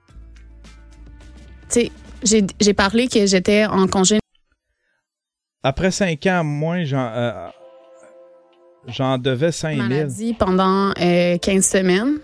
tu 1.71 1.89
sais, 2.23 2.45
j'ai 2.59 2.73
parlé 2.73 3.07
que 3.07 3.25
j'étais 3.25 3.65
en 3.65 3.87
congé 3.87 4.19
Après 5.63 5.91
5 5.91 6.25
ans, 6.27 6.43
moi, 6.43 6.83
j'en, 6.83 7.05
euh, 7.13 7.47
j'en 8.87 9.17
devais 9.17 9.51
5000. 9.51 9.83
maladie 9.83 10.33
pendant 10.33 10.91
euh, 10.99 11.37
15 11.37 11.65
semaines. 11.65 12.17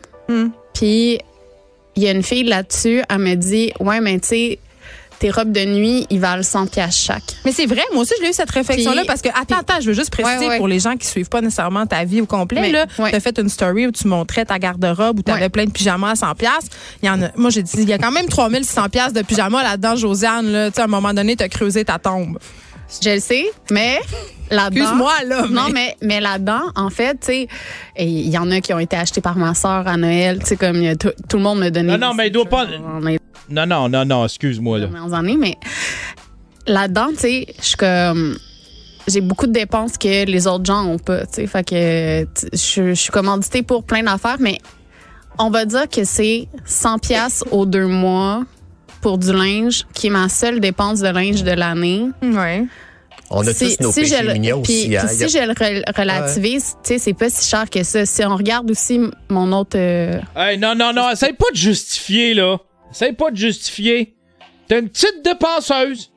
Puis 0.74 1.20
il 1.96 2.04
y 2.04 2.08
a 2.08 2.12
une 2.12 2.24
fille 2.24 2.44
là-dessus, 2.44 3.02
elle 3.10 3.18
me 3.20 3.36
dit 3.36 3.72
Ouais, 3.80 4.02
mais 4.02 4.20
tu 4.20 4.28
sais, 4.28 4.60
tes 5.20 5.32
robes 5.32 5.54
de 5.54 5.64
nuit, 5.64 6.06
ils 6.10 6.20
valent 6.20 6.44
100 6.44 6.68
pièces 6.68 6.98
chaque. 6.98 7.24
Mais 7.46 7.54
c'est 7.54 7.68
vrai, 7.68 7.82
moi 7.94 8.02
aussi, 8.02 8.14
j'ai 8.22 8.30
eu 8.30 8.34
cette 8.34 8.52
réflexion-là 8.52 9.04
parce 9.08 9.22
que, 9.22 9.30
attends, 9.30 9.60
attends, 9.60 9.80
je 9.80 9.88
veux 9.88 9.94
juste 9.94 10.10
préciser 10.12 10.40
Ouais, 10.40 10.48
ouais. 10.50 10.58
pour 10.58 10.68
les 10.68 10.80
gens 10.80 10.98
qui 10.98 11.08
suivent 11.08 11.30
pas 11.30 11.40
nécessairement 11.40 11.86
ta 11.86 12.04
vie 12.04 12.20
au 12.20 12.26
complet, 12.26 12.60
Mais, 12.60 12.72
là. 12.72 12.86
ouais. 13.00 13.12
T'as 13.12 13.22
fait 13.22 13.40
une 13.40 13.48
story 13.48 13.88
où 13.88 13.92
tu 13.94 14.08
montrais 14.10 14.44
ta 14.44 14.60
garde-robe 14.60 15.20
où 15.20 15.22
t'avais 15.22 15.44
Ouais. 15.44 15.50
plein 15.50 15.66
de 15.66 15.72
pyjamas 15.72 16.12
à 16.12 16.16
100 16.16 16.36
pièces. 16.36 16.68
Il 17.02 17.06
y 17.06 17.10
en 17.10 17.22
a, 17.22 17.30
moi, 17.38 17.50
j'ai 17.50 17.64
dit, 17.64 17.72
il 17.78 17.88
y 17.90 17.94
a 17.94 17.98
quand 17.98 18.12
même 18.12 18.28
3600 18.28 18.90
pièces 18.90 19.14
de 19.14 19.22
pyjamas 19.22 19.64
là-dedans, 19.64 19.96
Josiane, 19.96 20.52
là. 20.52 20.70
Tu 20.70 20.76
sais, 20.76 20.82
à 20.82 20.84
un 20.86 20.88
moment 20.88 21.14
donné, 21.14 21.38
t'as 21.38 21.48
creusé 21.48 21.86
ta 21.86 21.98
tombe. 21.98 22.38
Je 23.04 23.10
le 23.10 23.20
sais, 23.20 23.46
mais 23.72 24.00
là-dedans. 24.52 24.82
Excuse-moi, 24.82 25.14
là, 25.26 25.48
Non, 25.50 25.70
mais- 25.74 25.96
mais, 26.02 26.20
là-dedans, 26.22 26.62
en 26.76 26.90
fait, 26.90 27.14
tu 27.20 27.26
sais, 27.28 27.48
et 27.96 28.06
il 28.06 28.30
y 28.30 28.38
en 28.38 28.50
a 28.52 28.62
qui 28.62 28.74
ont 28.74 28.80
été 28.80 28.96
achetés 28.96 29.22
par 29.22 29.38
ma 29.38 29.54
sœur 29.56 29.88
à 29.88 29.98
Noël. 29.98 30.40
Tu 30.40 30.46
sais, 30.46 30.56
comme 30.56 30.96
tout, 30.98 31.12
tout 31.28 31.38
le 31.38 31.44
monde 31.44 31.60
me 31.60 31.70
donnait. 31.70 31.98
Non, 31.98 32.10
non, 32.10 32.14
mais 32.14 32.28
il 32.28 32.32
doit 32.32 32.46
pas. 32.46 32.66
Non, 33.50 33.66
non, 33.66 33.90
non, 33.90 34.06
non, 34.06 34.26
excuse-moi, 34.26 34.80
là. 34.80 34.88
mais 35.38 35.58
là-dedans, 36.68 37.10
tu 37.12 37.18
sais, 37.18 37.46
je 37.60 37.66
suis 37.66 37.78
comme. 37.78 38.38
J'ai 39.08 39.22
beaucoup 39.22 39.46
de 39.46 39.52
dépenses 39.52 40.00
que 40.00 40.26
les 40.26 40.48
autres 40.48 40.66
gens 40.66 40.84
ont 40.86 40.98
pas, 40.98 41.28
tu 41.28 41.34
sais. 41.34 41.48
Fait 41.48 41.64
que 41.64 42.28
je 42.54 42.94
suis 42.96 43.12
commanditée 43.12 43.62
pour 43.62 43.84
plein 43.84 44.02
d'affaires, 44.02 44.38
mais 44.40 44.58
on 45.38 45.52
va 45.52 45.66
dire 45.66 45.88
que 45.90 46.04
c'est 46.06 46.48
100 46.66 46.98
pièces 47.00 47.44
aux 47.52 47.66
deux 47.68 47.86
mois 47.88 48.44
pour 49.06 49.20
du 49.20 49.32
linge, 49.32 49.86
qui 49.94 50.08
est 50.08 50.10
ma 50.10 50.30
seule 50.30 50.60
dépense 50.60 51.00
de 51.00 51.10
linge 51.10 51.44
de 51.44 51.52
l'année. 51.52 52.08
Ouais. 52.24 52.66
On 53.30 53.46
a 53.46 53.54
Si- 53.54 53.78
tous 53.78 53.84
nos 53.84 53.92
si 53.92 54.02
péchés 54.02 54.16
je 54.28 54.32
mignons 54.32 54.64
puis- 54.64 54.74
aussi. 54.74 54.98
hein. 54.98 55.06
puis 55.06 55.24
a- 55.24 55.28
si 55.30 55.38
je 55.38 55.46
le 55.46 55.54
re- 55.54 55.84
relativise, 55.96 56.72
tu 56.84 56.88
sais, 56.94 56.98
c'est 56.98 57.14
pas 57.14 57.30
si 57.30 57.48
cher 57.48 57.70
que 57.70 57.84
ça. 57.84 58.04
Si 58.08 58.26
on 58.26 58.36
regarde 58.36 58.72
aussi 58.72 59.00
mon 59.30 59.52
autre. 59.52 59.78
euh, 59.78 60.20
Hey, 60.36 60.58
non, 60.58 60.74
non, 60.74 60.92
non, 60.92 61.12
essaye 61.12 61.34
pas 61.34 61.46
de 61.52 61.56
justifier, 61.56 62.34
là. 62.34 62.58
Essaye 62.90 63.14
pas 63.14 63.30
de 63.30 63.36
justifier. 63.38 64.16
T'es 64.68 64.80
une 64.80 64.90
petite 64.90 65.22
dépenseuse. 65.24 66.12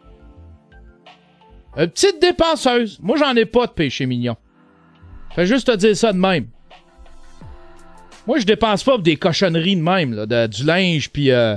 Une 1.76 1.88
petite 1.88 2.22
dépenseuse. 2.22 2.98
Moi, 3.02 3.18
j'en 3.18 3.36
ai 3.36 3.44
pas 3.44 3.66
de 3.66 3.72
péché 3.72 4.06
mignon. 4.06 4.36
Fais 5.34 5.44
juste 5.44 5.66
te 5.66 5.76
dire 5.76 5.94
ça 5.94 6.14
de 6.14 6.18
même. 6.18 6.46
Moi, 8.26 8.38
je 8.38 8.46
dépense 8.46 8.82
pas 8.82 8.92
pour 8.92 9.02
des 9.02 9.16
cochonneries 9.16 9.76
de 9.76 9.82
même, 9.82 10.14
là, 10.14 10.24
de- 10.24 10.46
du 10.46 10.64
linge, 10.64 11.10
puis... 11.10 11.30
Euh... 11.30 11.56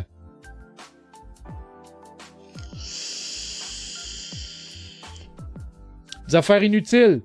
Des 6.31 6.37
affaires 6.37 6.63
inutiles. 6.63 7.21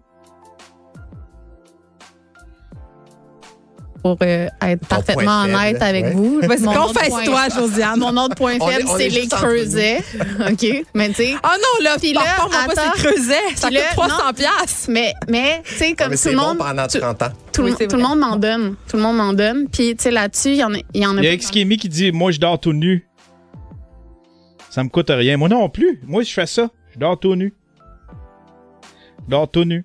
pour 4.02 4.18
euh, 4.22 4.46
être 4.62 4.86
parfaitement 4.86 5.42
honnête 5.42 5.78
faible, 5.78 5.82
avec 5.82 6.04
ouais. 6.04 6.12
vous. 6.12 6.40
Confesse-toi, 6.40 7.48
Josiane. 7.56 7.98
Mon 7.98 8.16
autre 8.16 8.36
point 8.36 8.52
faible, 8.52 8.88
c'est 8.96 9.06
est 9.06 9.10
les 9.10 9.26
creusets. 9.26 9.98
OK? 10.48 10.84
Mais 10.94 11.08
tu 11.08 11.14
sais. 11.14 11.34
Ah 11.42 11.56
non, 11.58 11.84
là, 11.84 11.96
Puis 11.98 12.12
là, 12.12 12.20
moi 12.38 12.48
pas 12.50 12.72
attends. 12.72 12.92
c'est 12.94 13.02
creuset. 13.02 13.34
Ça 13.56 13.66
coûte 13.68 13.76
là, 13.78 13.82
300 13.94 14.14
non. 14.26 14.32
pièces. 14.32 14.86
Mais, 14.88 15.12
mais 15.28 15.60
tu 15.64 15.74
sais, 15.74 15.94
comme 15.94 16.10
mais 16.10 16.16
tout 16.16 16.22
c'est 16.22 16.30
le 16.32 16.36
bon 16.36 16.48
monde. 16.48 16.58
pendant 16.58 16.86
tout, 16.86 16.98
30 17.00 17.22
ans. 17.22 17.26
tout 17.52 17.62
le- 17.62 17.70
Oui, 17.70 17.74
c'est 17.76 17.88
tout 17.88 17.96
le 17.96 18.02
vrai. 18.02 18.10
monde 18.10 18.20
m'en 18.20 18.36
donne. 18.36 18.76
Tout 18.88 18.96
le 18.96 19.02
monde 19.02 19.16
m'en 19.16 19.32
donne. 19.32 19.66
Puis, 19.68 19.96
tu 19.96 20.04
sais, 20.04 20.10
là-dessus, 20.12 20.50
il 20.50 20.56
y 20.56 20.64
en 20.64 20.72
a, 20.72 20.78
il 20.94 21.02
y 21.02 21.06
en 21.06 21.16
a 21.18 21.20
Il 21.22 21.26
y 21.26 21.28
a 21.28 21.36
qui 21.36 21.88
dit 21.88 22.12
Moi, 22.12 22.30
je 22.30 22.38
dors 22.38 22.60
tout 22.60 22.72
nu. 22.72 23.08
Ça 24.70 24.84
me 24.84 24.88
coûte 24.88 25.10
rien. 25.10 25.36
Moi 25.36 25.48
non 25.48 25.68
plus. 25.68 26.00
Moi, 26.06 26.22
je 26.22 26.32
fais 26.32 26.46
ça. 26.46 26.68
Je 26.94 26.98
dors 27.00 27.18
tout 27.18 27.34
nu. 27.34 27.54
Dors 29.28 29.50
tout 29.50 29.64
nu. 29.64 29.84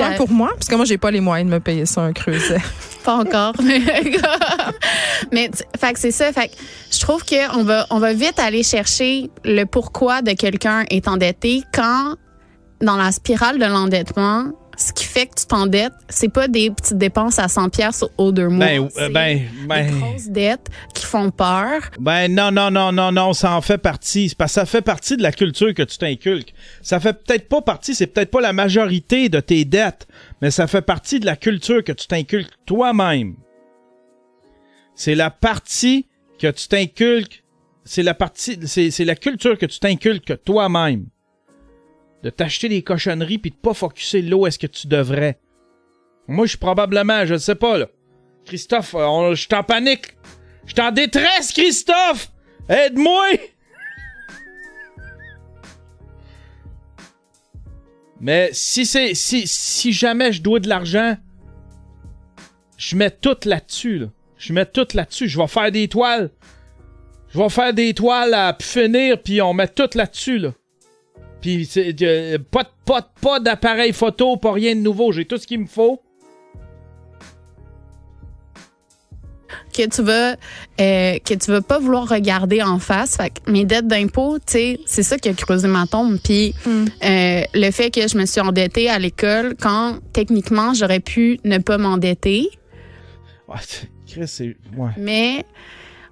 Un 0.00 0.12
pour 0.16 0.30
moi? 0.30 0.50
Parce 0.54 0.66
que 0.66 0.74
moi, 0.74 0.84
j'ai 0.84 0.98
pas 0.98 1.10
les 1.10 1.20
moyens 1.20 1.48
de 1.48 1.54
me 1.54 1.60
payer 1.60 1.86
ça, 1.86 2.02
un 2.02 2.12
creuset. 2.12 2.58
Pas 3.04 3.14
encore. 3.16 3.54
mais 5.32 5.48
tu- 5.50 5.62
fait 5.78 5.92
que 5.94 5.98
c'est 5.98 6.10
ça. 6.10 6.30
Fait 6.32 6.48
que 6.48 6.54
je 6.90 7.00
trouve 7.00 7.24
qu'on 7.24 7.62
va, 7.64 7.86
on 7.90 7.98
va 7.98 8.12
vite 8.12 8.38
aller 8.38 8.62
chercher 8.62 9.30
le 9.44 9.64
pourquoi 9.64 10.20
de 10.20 10.32
quelqu'un 10.32 10.84
est 10.90 11.08
endetté 11.08 11.62
quand, 11.72 12.16
dans 12.82 12.96
la 12.96 13.12
spirale 13.12 13.58
de 13.58 13.64
l'endettement, 13.64 14.50
ce 14.78 14.92
qui 14.92 15.04
fait 15.04 15.26
que 15.26 15.34
tu 15.34 15.46
t'endettes, 15.46 15.92
c'est 16.08 16.28
pas 16.28 16.46
des 16.46 16.70
petites 16.70 16.96
dépenses 16.96 17.40
à 17.40 17.48
100 17.48 17.68
pièces 17.68 18.04
aux 18.16 18.30
deux 18.30 18.48
mois. 18.48 18.64
Ben, 18.64 18.84
euh, 18.84 18.88
C'est 18.94 19.10
ben, 19.10 19.40
ben. 19.66 19.86
des 19.86 19.98
grosses 19.98 20.28
dettes 20.28 20.68
qui 20.94 21.04
font 21.04 21.30
peur. 21.30 21.82
Ben 21.98 22.32
non, 22.32 22.52
non, 22.52 22.70
non, 22.70 22.92
non, 22.92 23.10
non, 23.10 23.32
ça 23.32 23.56
en 23.56 23.60
fait 23.60 23.78
partie. 23.78 24.32
Parce 24.38 24.52
que 24.52 24.60
ça 24.60 24.66
fait 24.66 24.80
partie 24.80 25.16
de 25.16 25.22
la 25.22 25.32
culture 25.32 25.74
que 25.74 25.82
tu 25.82 25.98
t'inculques. 25.98 26.54
Ça 26.80 27.00
fait 27.00 27.12
peut-être 27.12 27.48
pas 27.48 27.60
partie, 27.60 27.94
c'est 27.94 28.06
peut-être 28.06 28.30
pas 28.30 28.40
la 28.40 28.52
majorité 28.52 29.28
de 29.28 29.40
tes 29.40 29.64
dettes, 29.64 30.06
mais 30.40 30.52
ça 30.52 30.68
fait 30.68 30.82
partie 30.82 31.18
de 31.18 31.26
la 31.26 31.34
culture 31.34 31.82
que 31.82 31.92
tu 31.92 32.06
t'inculques 32.06 32.54
toi-même. 32.64 33.34
C'est 34.94 35.16
la 35.16 35.30
partie 35.30 36.06
que 36.38 36.48
tu 36.48 36.68
t'inculques, 36.68 37.42
c'est 37.84 38.04
la 38.04 38.14
partie, 38.14 38.60
c'est, 38.64 38.92
c'est 38.92 39.04
la 39.04 39.16
culture 39.16 39.58
que 39.58 39.66
tu 39.66 39.80
t'inculques 39.80 40.44
toi-même. 40.44 41.06
De 42.22 42.30
t'acheter 42.30 42.68
des 42.68 42.82
cochonneries 42.82 43.38
puis 43.38 43.50
de 43.50 43.56
pas 43.56 43.74
focuser 43.74 44.22
là 44.22 44.36
où 44.36 44.46
est-ce 44.46 44.58
que 44.58 44.66
tu 44.66 44.86
devrais. 44.86 45.38
Moi, 46.26 46.46
je 46.46 46.50
suis 46.50 46.58
probablement, 46.58 47.24
je 47.24 47.36
sais 47.36 47.54
pas, 47.54 47.78
là. 47.78 47.86
Christophe, 48.44 48.94
euh, 48.94 49.34
je 49.34 49.40
suis 49.40 49.48
panique. 49.66 50.16
Je 50.66 50.72
suis 50.72 50.82
en 50.82 50.92
détresse, 50.92 51.52
Christophe! 51.52 52.30
Aide-moi! 52.68 53.38
Mais 58.20 58.50
si 58.52 58.84
c'est. 58.84 59.14
Si, 59.14 59.46
si 59.46 59.92
jamais 59.92 60.32
je 60.32 60.42
dois 60.42 60.60
de 60.60 60.68
l'argent, 60.68 61.16
je 62.76 62.96
mets 62.96 63.10
tout 63.10 63.36
là-dessus. 63.44 63.98
Là. 63.98 64.06
Je 64.36 64.52
mets 64.52 64.66
tout 64.66 64.86
là-dessus. 64.92 65.28
Je 65.28 65.38
vais 65.38 65.46
faire 65.46 65.70
des 65.70 65.88
toiles. 65.88 66.30
Je 67.28 67.38
vais 67.38 67.48
faire 67.48 67.74
des 67.74 67.94
toiles 67.94 68.34
à 68.34 68.56
finir, 68.60 69.22
puis 69.22 69.40
on 69.42 69.52
met 69.52 69.68
tout 69.68 69.90
là-dessus. 69.94 70.38
Là. 70.38 70.52
Puis 71.40 71.66
c'est, 71.66 71.94
euh, 72.02 72.38
pas, 72.50 72.64
de- 72.64 72.68
pas, 72.84 73.00
de- 73.00 73.06
pas 73.20 73.40
d'appareil 73.40 73.92
photo, 73.92 74.36
pas 74.36 74.52
rien 74.52 74.74
de 74.74 74.80
nouveau. 74.80 75.12
J'ai 75.12 75.24
tout 75.24 75.36
ce 75.38 75.46
qu'il 75.46 75.60
me 75.60 75.66
faut. 75.66 76.02
que 79.72 79.86
tu 79.88 80.02
vas 80.02 80.32
euh, 80.80 81.18
que 81.20 81.34
tu 81.34 81.50
vas 81.50 81.60
pas 81.62 81.78
vouloir 81.78 82.08
regarder 82.08 82.62
en 82.62 82.78
face. 82.78 83.16
Fait 83.16 83.30
que 83.30 83.50
mes 83.50 83.64
dettes 83.64 83.86
d'impôt, 83.86 84.38
tu 84.38 84.44
sais, 84.52 84.80
c'est 84.86 85.02
ça 85.02 85.18
qui 85.18 85.28
a 85.28 85.34
creusé 85.34 85.68
ma 85.68 85.86
tombe. 85.86 86.18
Puis 86.22 86.54
euh, 86.66 87.42
le 87.54 87.70
fait 87.70 87.90
que 87.90 88.06
je 88.08 88.18
me 88.18 88.26
suis 88.26 88.40
endettée 88.40 88.90
à 88.90 88.98
l'école 88.98 89.54
quand 89.60 89.98
techniquement 90.12 90.74
j'aurais 90.74 91.00
pu 91.00 91.38
ne 91.44 91.58
pas 91.58 91.78
m'endetter, 91.78 92.48
Ouais, 93.46 93.56
Chris, 94.06 94.26
c'est. 94.26 94.56
Ouais. 94.76 94.90
mais 94.98 95.44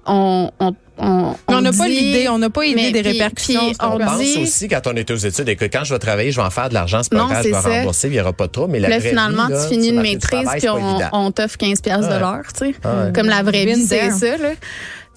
on, 0.06 0.50
on 0.60 0.74
on, 0.98 1.34
On 1.48 1.60
n'a 1.60 1.72
pas 1.72 1.88
l'idée, 1.88 2.28
on 2.28 2.38
n'a 2.38 2.50
pas 2.50 2.64
idée 2.64 2.74
mais 2.82 2.92
des 2.92 3.02
puis- 3.02 3.12
répercussions, 3.12 3.60
puis 3.68 3.76
on 3.82 3.98
Je 3.98 4.04
pense 4.04 4.20
dit- 4.20 4.42
aussi, 4.42 4.68
quand 4.68 4.80
on 4.86 4.96
était 4.96 5.12
aux 5.12 5.16
études, 5.16 5.48
écoute, 5.48 5.68
quand 5.72 5.84
je 5.84 5.92
vais 5.92 5.98
travailler, 5.98 6.30
je 6.32 6.40
vais 6.40 6.46
en 6.46 6.50
faire 6.50 6.68
de 6.68 6.74
l'argent, 6.74 7.02
c'est 7.02 7.10
pas 7.12 7.18
Non, 7.18 7.26
grave, 7.26 7.42
je 7.44 7.48
vais 7.48 7.54
ça. 7.54 7.68
rembourser, 7.68 8.08
il 8.08 8.12
n'y 8.12 8.20
aura 8.20 8.32
pas 8.32 8.48
trop. 8.48 8.66
Mais 8.68 8.78
la 8.80 9.00
finalement, 9.00 9.46
vie, 9.46 9.52
là, 9.52 9.62
tu 9.68 9.74
finis 9.74 9.88
une 9.88 10.00
maîtrise, 10.00 10.48
puis 10.58 10.68
on, 10.68 10.98
on 11.12 11.30
t'offre 11.32 11.56
15 11.58 11.80
piastres 11.80 12.08
de 12.08 12.14
Ouais. 12.14 12.20
l'heure, 12.20 12.42
tu 12.52 12.58
sais. 12.58 12.74
Ouais. 12.84 13.12
Comme 13.14 13.26
la 13.28 13.42
vraie 13.42 13.66
vie, 13.66 13.84
c'est 13.86 14.10
ça, 14.10 14.36
là. 14.38 14.52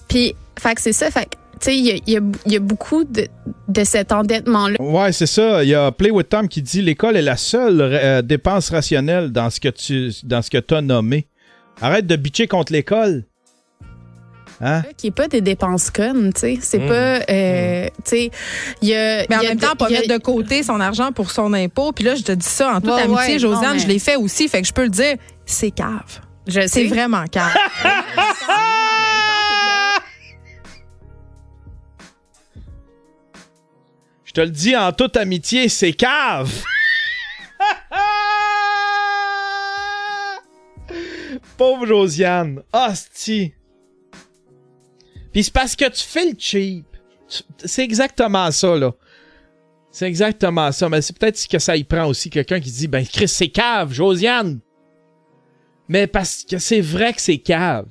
Puis, 0.08 0.34
fait 0.58 0.74
que 0.74 0.80
c'est 0.82 0.92
ça. 0.92 1.10
Fait 1.10 1.24
que, 1.24 1.30
tu 1.30 1.36
sais, 1.60 1.76
y 1.76 1.88
y 2.06 2.18
il 2.46 2.52
y 2.52 2.56
a 2.56 2.60
beaucoup 2.60 3.04
de, 3.04 3.26
de 3.68 3.84
cet 3.84 4.12
endettement-là. 4.12 4.76
Ouais, 4.80 5.12
c'est 5.12 5.26
ça. 5.26 5.62
Il 5.62 5.68
y 5.68 5.74
a 5.74 5.92
Play 5.92 6.10
with 6.10 6.28
Tom 6.28 6.48
qui 6.48 6.62
dit 6.62 6.82
l'école 6.82 7.16
est 7.16 7.22
la 7.22 7.36
seule 7.36 7.80
euh, 7.80 8.22
dépense 8.22 8.70
rationnelle 8.70 9.30
dans 9.30 9.50
ce 9.50 9.60
que 9.60 9.68
tu 9.68 10.10
dans 10.24 10.42
ce 10.42 10.50
que 10.50 10.74
as 10.74 10.80
nommé. 10.80 11.26
Arrête 11.82 12.06
de 12.06 12.16
bitcher 12.16 12.46
contre 12.48 12.72
l'école. 12.72 13.24
Hein? 14.62 14.82
qui 14.98 15.06
est 15.06 15.10
pas 15.10 15.26
des 15.26 15.40
dépenses 15.40 15.90
connes, 15.90 16.32
tu 16.34 16.40
sais. 16.40 16.58
C'est 16.60 16.80
Mm. 16.80 16.88
pas, 16.88 17.32
euh, 17.32 17.86
tu 18.04 18.10
sais, 18.10 18.30
il 18.82 18.88
y 18.88 18.94
a. 18.94 19.24
Mais 19.30 19.36
en 19.36 19.40
il 19.40 19.44
y 19.44 19.46
a 19.46 19.48
même 19.50 19.58
temps, 19.58 19.72
de- 19.72 19.76
pas 19.78 19.86
a- 19.86 19.90
mettre 19.90 20.08
de 20.12 20.18
côté 20.18 20.62
son 20.62 20.80
argent 20.80 21.12
pour 21.12 21.30
son 21.30 21.54
impôt. 21.54 21.92
Puis 21.92 22.04
là, 22.04 22.14
je 22.14 22.22
te 22.22 22.32
dis 22.32 22.46
ça 22.46 22.74
en 22.74 22.80
toute 22.82 22.90
Ouais, 22.90 23.02
amitié, 23.02 23.34
ouais, 23.34 23.38
Josiane, 23.38 23.62
non, 23.62 23.72
mais- 23.74 23.78
je 23.78 23.86
l'ai 23.88 23.98
fait 23.98 24.16
aussi, 24.16 24.48
fait 24.48 24.60
que 24.60 24.68
je 24.68 24.72
peux 24.74 24.82
le 24.84 24.90
dire, 24.90 25.16
c'est 25.46 25.70
cave. 25.70 26.20
Je 26.46 26.60
C'est 26.62 26.68
sais. 26.68 26.86
vraiment 26.88 27.24
cave. 27.26 27.54
Je 34.24 34.32
te 34.32 34.40
le 34.40 34.50
dis 34.50 34.76
en 34.76 34.92
toute 34.92 35.16
amitié, 35.16 35.68
c'est 35.68 35.92
cave. 35.92 36.50
Pauvre 41.56 41.86
Josiane. 41.86 42.62
Hostie. 42.72 43.54
Puis 45.32 45.44
c'est 45.44 45.52
parce 45.52 45.76
que 45.76 45.88
tu 45.88 46.02
fais 46.02 46.30
le 46.30 46.36
cheap. 46.38 46.86
C'est 47.64 47.84
exactement 47.84 48.50
ça, 48.50 48.76
là. 48.76 48.92
C'est 49.90 50.06
exactement 50.06 50.72
ça. 50.72 50.88
Mais 50.88 51.02
c'est 51.02 51.16
peut-être 51.18 51.46
que 51.48 51.58
ça 51.58 51.76
y 51.76 51.84
prend 51.84 52.06
aussi 52.06 52.30
quelqu'un 52.30 52.60
qui 52.60 52.70
dit 52.70 52.88
Ben, 52.88 53.06
Chris, 53.06 53.28
c'est 53.28 53.48
cave, 53.48 53.92
Josiane. 53.92 54.60
Mais 55.88 56.06
parce 56.06 56.44
que 56.44 56.58
c'est 56.58 56.80
vrai 56.80 57.12
que 57.12 57.20
c'est 57.20 57.38
cave. 57.38 57.88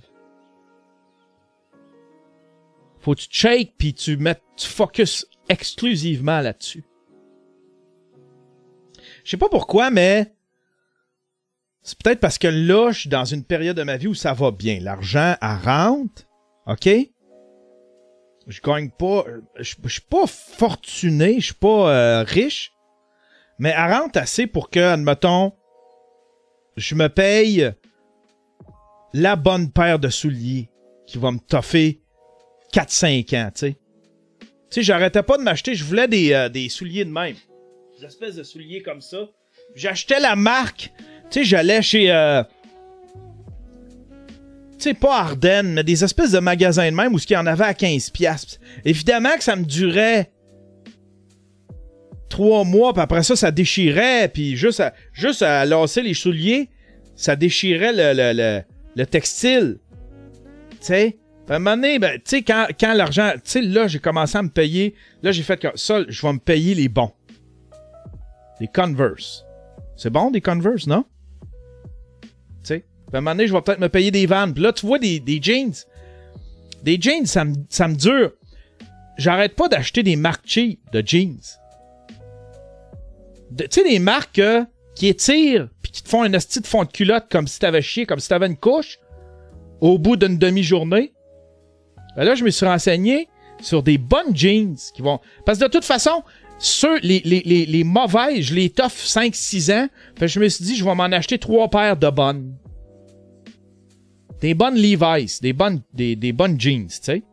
Faut 3.00 3.16
que 3.16 3.22
tu 3.22 3.28
shake 3.30 3.74
puis 3.78 3.94
tu 3.94 4.18
mets, 4.18 4.40
tu 4.58 4.68
focus 4.68 5.26
exclusivement 5.48 6.42
là-dessus. 6.42 6.84
Je 9.24 9.32
sais 9.32 9.38
pas 9.38 9.50
pourquoi, 9.50 9.90
mais 9.90 10.34
c'est 11.82 11.98
peut-être 12.02 12.20
parce 12.20 12.38
que 12.38 12.48
là, 12.48 12.92
je 12.92 13.02
suis 13.02 13.10
dans 13.10 13.26
une 13.26 13.44
période 13.44 13.78
de 13.78 13.84
ma 13.84 13.98
vie 13.98 14.08
où 14.08 14.14
ça 14.14 14.34
va 14.34 14.52
bien. 14.52 14.80
L'argent, 14.80 15.36
elle 15.42 15.58
rentre, 15.64 16.24
ok? 16.68 16.90
Je 18.50 18.62
gagne 18.62 18.90
pas, 18.90 19.26
je, 19.60 19.76
je 19.84 19.90
suis 19.90 20.02
pas 20.02 20.26
fortuné, 20.28 21.40
je 21.40 21.46
suis 21.46 21.54
pas 21.54 21.94
euh, 21.94 22.24
riche, 22.24 22.74
mais 23.60 23.70
elle 23.78 23.94
rentre 23.94 24.18
assez 24.20 24.48
pour 24.48 24.70
que, 24.72 24.80
admettons, 24.80 25.54
je 26.76 26.96
me 26.96 27.10
paye 27.10 27.72
la 29.14 29.36
bonne 29.36 29.72
paire 29.72 30.00
de 30.00 30.10
souliers 30.10 30.70
qui 31.06 31.18
va 31.20 31.32
me 31.32 31.40
toffer 31.40 32.02
4-5 32.74 33.38
ans, 33.38 33.52
tu 33.54 33.60
sais. 33.60 33.78
Tu 34.42 34.48
sais, 34.72 34.84
j'arrêtais 34.84 35.24
pas 35.24 35.38
de 35.38 35.44
m'acheter, 35.44 35.76
je 35.76 35.84
voulais 35.84 36.08
des, 36.08 36.34
euh, 36.34 36.50
des 36.50 36.70
souliers 36.70 37.06
de 37.06 37.12
même. 37.12 37.36
Des 38.00 38.06
espèces 38.06 38.36
de 38.36 38.44
souliers 38.44 38.82
comme 38.82 39.02
ça. 39.02 39.30
J'achetais 39.76 40.20
la 40.20 40.36
marque. 40.36 40.92
Tu 41.30 41.40
sais, 41.40 41.44
j'allais 41.44 41.82
chez. 41.82 42.12
euh, 42.12 42.44
tu 44.80 44.90
sais, 44.90 44.94
pas 44.94 45.20
Ardennes, 45.20 45.74
mais 45.74 45.84
des 45.84 46.04
espèces 46.04 46.32
de 46.32 46.40
magasins 46.40 46.90
de 46.90 46.96
même 46.96 47.14
où 47.14 47.20
ce 47.20 47.28
qu'il 47.28 47.36
y 47.36 47.38
en 47.38 47.46
avait 47.46 47.66
à 47.66 47.74
15$. 47.74 48.12
piastres. 48.12 48.58
Évidemment 48.86 49.36
que 49.38 49.44
ça 49.44 49.56
me 49.56 49.66
durait 49.66 50.32
trois 52.30 52.64
mois, 52.64 52.94
puis 52.94 53.02
après 53.02 53.24
ça, 53.24 53.36
ça 53.36 53.52
déchirait, 53.52 54.30
puis 54.30 54.56
juste 54.56 54.80
à, 54.80 54.94
juste 55.14 55.42
à 55.42 55.66
lasser 55.66 56.02
les 56.02 56.14
souliers, 56.14 56.70
ça 57.16 57.36
déchirait 57.36 57.92
le, 57.92 58.14
le, 58.14 58.34
le, 58.34 58.62
le 58.96 59.06
textile. 59.06 59.80
Tu 60.72 60.78
sais? 60.80 61.18
À 61.50 61.56
un 61.56 61.60
moment 61.60 61.76
donné, 61.76 61.98
ben, 61.98 62.18
tu 62.18 62.22
sais, 62.26 62.42
quand, 62.44 62.68
quand 62.80 62.94
l'argent, 62.94 63.32
tu 63.36 63.42
sais, 63.44 63.62
là, 63.62 63.88
j'ai 63.88 63.98
commencé 64.00 64.38
à 64.38 64.44
me 64.44 64.50
payer, 64.50 64.94
là, 65.24 65.32
j'ai 65.32 65.42
fait 65.42 65.58
que 65.58 65.68
ça, 65.76 66.04
je 66.08 66.22
vais 66.22 66.34
me 66.34 66.40
payer 66.40 66.76
les 66.76 66.88
bons. 66.90 67.12
Les 68.62 68.68
Converse. 68.68 69.46
C'est 69.98 70.12
bon, 70.12 70.30
des 70.30 70.42
Converse, 70.42 70.86
non? 70.86 71.06
Puis 73.10 73.16
à 73.16 73.18
un 73.18 73.22
moment 73.22 73.36
donné, 73.36 73.48
je 73.48 73.54
vais 73.54 73.62
peut-être 73.62 73.80
me 73.80 73.90
payer 73.90 74.12
des 74.12 74.26
vannes. 74.28 74.54
Là, 74.58 74.72
tu 74.72 74.86
vois, 74.86 75.00
des, 75.00 75.20
des 75.20 75.42
jeans. 75.42 75.74
Des 76.84 77.02
jeans, 77.02 77.26
ça 77.26 77.44
me, 77.44 77.56
ça 77.70 77.88
me 77.88 77.96
dure. 77.96 78.32
J'arrête 79.18 79.56
pas 79.56 79.68
d'acheter 79.68 80.04
des 80.04 80.16
marques 80.16 80.46
cheap 80.46 80.80
de 80.92 81.04
jeans. 81.06 81.40
Tu 83.58 83.66
sais, 83.72 83.84
des 83.84 84.00
marques 84.00 84.40
euh, 84.40 84.64
qui 84.96 85.08
étirent 85.08 85.70
puis 85.82 85.92
qui 85.92 86.04
te 86.04 86.10
font 86.10 86.22
un 86.22 86.32
esti 86.34 86.62
de 86.62 86.68
fond 86.68 86.84
de 86.84 86.92
culotte 86.92 87.26
comme 87.32 87.48
si 87.48 87.60
t'avais 87.60 87.82
chié, 87.82 88.06
comme 88.06 88.20
si 88.20 88.30
t'avais 88.30 88.46
une 88.48 88.58
couche 88.58 89.00
au 89.82 89.98
bout 89.98 90.16
d'une 90.16 90.38
demi-journée. 90.38 91.14
Ben 92.16 92.26
là, 92.26 92.36
je 92.36 92.44
me 92.44 92.52
suis 92.52 92.66
renseigné 92.66 93.28
sur 93.60 93.82
des 93.82 93.98
bonnes 93.98 94.36
jeans 94.36 94.78
qui 94.94 95.02
vont. 95.02 95.20
Parce 95.46 95.58
que 95.58 95.66
de 95.66 95.70
toute 95.70 95.84
façon, 95.84 96.24
ceux, 96.60 97.00
les, 97.00 97.22
les, 97.26 97.42
les, 97.46 97.66
les 97.66 97.84
mauvais, 97.84 98.42
je 98.42 98.54
les 98.54 98.70
toffe 98.70 99.04
5-6 99.04 99.74
ans. 99.74 99.88
Je 100.22 100.40
me 100.40 100.48
suis 100.48 100.64
dit, 100.64 100.76
je 100.76 100.84
vais 100.84 100.96
m'en 100.96 101.06
acheter 101.06 101.40
trois 101.40 101.70
paires 101.70 101.98
de 101.98 102.10
bonnes. 102.10 102.56
Des 104.42 104.54
bonnes 104.54 104.76
Levi's, 104.76 105.42
des 105.42 105.54
bonnes, 105.54 105.82
des, 105.94 106.16
des 106.16 106.32
bonnes 106.32 106.60
jeans, 106.60 106.88
tu 106.88 106.96
sais. 107.02 107.24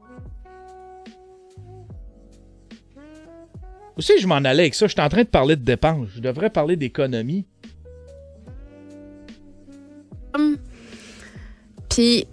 Aussi, 3.96 4.12
je 4.20 4.26
m'en 4.26 4.34
allais 4.36 4.64
avec 4.64 4.74
ça. 4.74 4.86
Je 4.86 4.92
suis 4.92 5.00
en 5.00 5.08
train 5.08 5.22
de 5.22 5.28
parler 5.28 5.56
de 5.56 5.62
dépenses. 5.62 6.08
Je 6.16 6.20
devrais 6.20 6.50
parler 6.50 6.76
d'économie. 6.76 7.46
Puis, 11.88 12.26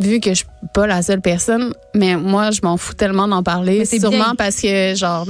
vu 0.00 0.20
que 0.20 0.30
je 0.30 0.36
suis 0.36 0.46
pas 0.72 0.86
la 0.86 1.02
seule 1.02 1.20
personne, 1.20 1.74
mais 1.94 2.16
moi, 2.16 2.50
je 2.50 2.60
m'en 2.62 2.76
fous 2.76 2.94
tellement 2.94 3.28
d'en 3.28 3.42
parler. 3.42 3.84
C'est 3.84 4.00
Sûrement 4.00 4.16
bien. 4.18 4.34
parce 4.36 4.60
que, 4.60 4.94
genre, 4.94 5.26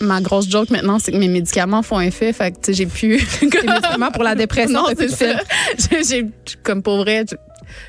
ma 0.00 0.20
grosse 0.20 0.48
joke 0.48 0.70
maintenant, 0.70 0.98
c'est 1.00 1.10
que 1.12 1.16
mes 1.16 1.28
médicaments 1.28 1.82
font 1.82 2.00
effet. 2.00 2.32
Fait 2.32 2.52
que, 2.52 2.56
tu 2.58 2.66
sais, 2.66 2.74
j'ai 2.74 2.86
pu. 2.86 3.16
Les 3.42 3.46
médicaments 3.66 4.10
pour 4.12 4.22
la 4.22 4.34
dépression, 4.36 4.82
non, 4.82 4.94
plus 4.94 5.08
c'est 5.08 5.32
ça. 5.32 5.40
J'ai- 6.08 6.26
comme 6.62 6.82
pour 6.82 6.98
vrai, 6.98 7.24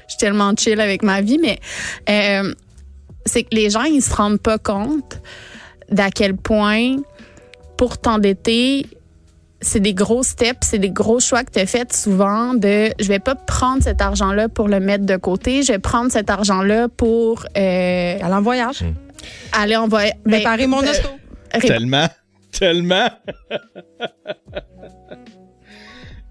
je 0.07 0.11
suis 0.13 0.17
tellement 0.17 0.53
chill 0.57 0.79
avec 0.79 1.03
ma 1.03 1.21
vie, 1.21 1.39
mais 1.39 1.59
euh, 2.09 2.53
c'est 3.25 3.43
que 3.43 3.55
les 3.55 3.69
gens, 3.69 3.83
ils 3.83 4.01
se 4.01 4.13
rendent 4.13 4.41
pas 4.41 4.57
compte 4.57 5.21
d'à 5.89 6.09
quel 6.09 6.35
point, 6.35 6.97
pour 7.77 7.97
t'endetter, 7.97 8.85
c'est 9.61 9.79
des 9.79 9.93
gros 9.93 10.23
steps, 10.23 10.59
c'est 10.61 10.79
des 10.79 10.89
gros 10.89 11.19
choix 11.19 11.43
que 11.43 11.51
tu 11.51 11.59
as 11.59 11.65
fait 11.65 11.93
souvent 11.93 12.53
de 12.53 12.89
je 12.99 13.07
vais 13.07 13.19
pas 13.19 13.35
prendre 13.35 13.83
cet 13.83 14.01
argent-là 14.01 14.49
pour 14.49 14.67
le 14.67 14.79
mettre 14.79 15.05
de 15.05 15.17
côté, 15.17 15.61
je 15.63 15.73
vais 15.73 15.79
prendre 15.79 16.11
cet 16.11 16.29
argent-là 16.29 16.87
pour 16.89 17.45
euh, 17.57 18.17
aller 18.19 18.33
en 18.33 18.41
voyage. 18.41 18.83
aller 19.51 19.75
en 19.75 19.87
voyage. 19.87 20.15
Réparer 20.25 20.67
mon 20.67 20.79
auto. 20.79 21.09
Tellement, 21.59 22.07
tellement. 22.51 23.09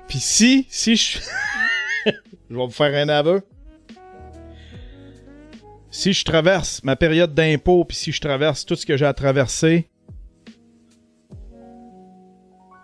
Puis 0.09 0.19
si, 0.19 0.67
si 0.69 0.97
je... 0.97 1.19
je 2.51 2.57
vais 2.57 2.65
vous 2.65 2.71
faire 2.71 2.95
un 2.95 3.09
aveu. 3.09 3.43
Si 5.91 6.13
je 6.13 6.25
traverse 6.25 6.83
ma 6.85 6.97
période 6.97 7.35
d'impôt, 7.35 7.85
puis 7.85 7.97
si 7.97 8.13
je 8.13 8.21
traverse 8.21 8.67
tout 8.67 8.77
ce 8.77 8.85
que 8.85 8.97
j'ai 8.97 9.07
à 9.07 9.15
traverser 9.15 9.89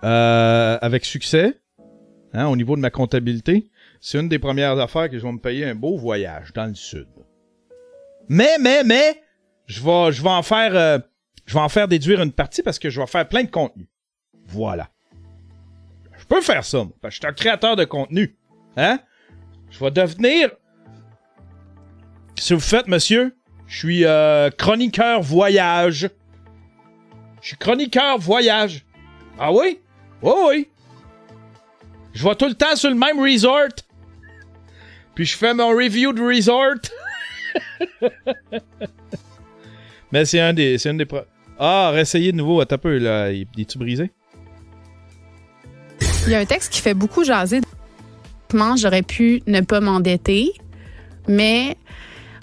euh, 0.05 0.79
avec 0.81 1.05
succès, 1.05 1.61
hein, 2.33 2.47
au 2.47 2.57
niveau 2.57 2.77
de 2.77 2.81
ma 2.81 2.91
comptabilité, 2.91 3.71
c'est 4.01 4.19
une 4.19 4.29
des 4.29 4.39
premières 4.39 4.79
affaires 4.79 5.09
que 5.09 5.19
je 5.19 5.23
vais 5.23 5.33
me 5.33 5.39
payer 5.39 5.65
un 5.65 5.75
beau 5.75 5.97
voyage 5.97 6.53
dans 6.53 6.67
le 6.67 6.75
sud. 6.75 7.09
Mais, 8.29 8.57
mais, 8.61 8.85
mais, 8.85 9.23
je 9.67 9.83
vais, 9.83 10.13
je 10.13 10.23
vais 10.23 10.31
en 10.31 10.43
faire, 10.43 10.75
euh, 10.75 10.99
je 11.45 11.55
vais 11.55 11.61
en 11.61 11.69
faire 11.69 11.89
déduire 11.89 12.21
une 12.23 12.33
partie 12.33 12.63
parce 12.63 12.79
que 12.79 12.91
je 12.91 13.01
vais 13.01 13.07
faire 13.07 13.29
plein 13.29 13.45
de 13.45 13.51
contenu. 13.51 13.89
Voilà. 14.47 14.91
Je 16.19 16.25
peux 16.25 16.41
faire 16.41 16.65
ça, 16.65 16.79
moi, 16.79 16.93
parce 17.01 17.15
que 17.15 17.17
je 17.17 17.21
suis 17.21 17.31
un 17.31 17.33
créateur 17.33 17.77
de 17.77 17.85
contenu. 17.85 18.37
Hein? 18.77 18.99
Je 19.71 19.79
vais 19.81 19.91
devenir. 19.91 20.51
Que 22.37 22.55
vous 22.55 22.61
faites, 22.61 22.89
monsieur? 22.89 23.37
Je 23.67 23.79
suis 23.79 24.05
euh, 24.05 24.51
chroniqueur 24.51 25.23
voyage. 25.23 26.09
Je 27.41 27.49
suis 27.49 27.57
chroniqueur 27.57 28.19
voyage. 28.19 28.85
Ah 29.39 29.53
oui? 29.53 29.81
Oui, 30.23 30.33
oui. 30.49 30.69
Je 32.13 32.27
vais 32.27 32.35
tout 32.35 32.47
le 32.47 32.55
temps 32.55 32.77
sur 32.77 32.91
le 32.91 32.97
même 32.97 33.21
resort. 33.21 33.69
Puis 35.15 35.25
je 35.25 35.37
fais 35.37 35.55
mon 35.55 35.69
review 35.71 36.13
de 36.13 36.23
resort. 36.23 36.77
Mais 40.13 40.25
c'est 40.25 40.41
un 40.41 40.53
des. 40.53 40.77
Ah, 41.59 41.91
réessayer 41.93 42.33
de 42.33 42.37
nouveau. 42.37 42.61
Attends 42.61 42.77
un 42.77 42.79
peu, 42.79 42.99
là. 42.99 43.31
Il 43.33 43.47
est-tu 43.59 43.79
brisé? 43.79 44.11
Il 46.27 46.33
y 46.33 46.35
a 46.35 46.39
un 46.41 46.45
texte 46.45 46.73
qui 46.73 46.81
fait 46.81 46.95
beaucoup 46.95 47.25
jaser. 47.25 47.61
J'aurais 48.77 49.02
pu 49.02 49.43
ne 49.47 49.60
pas 49.60 49.81
m'endetter, 49.81 50.52
mais 51.28 51.77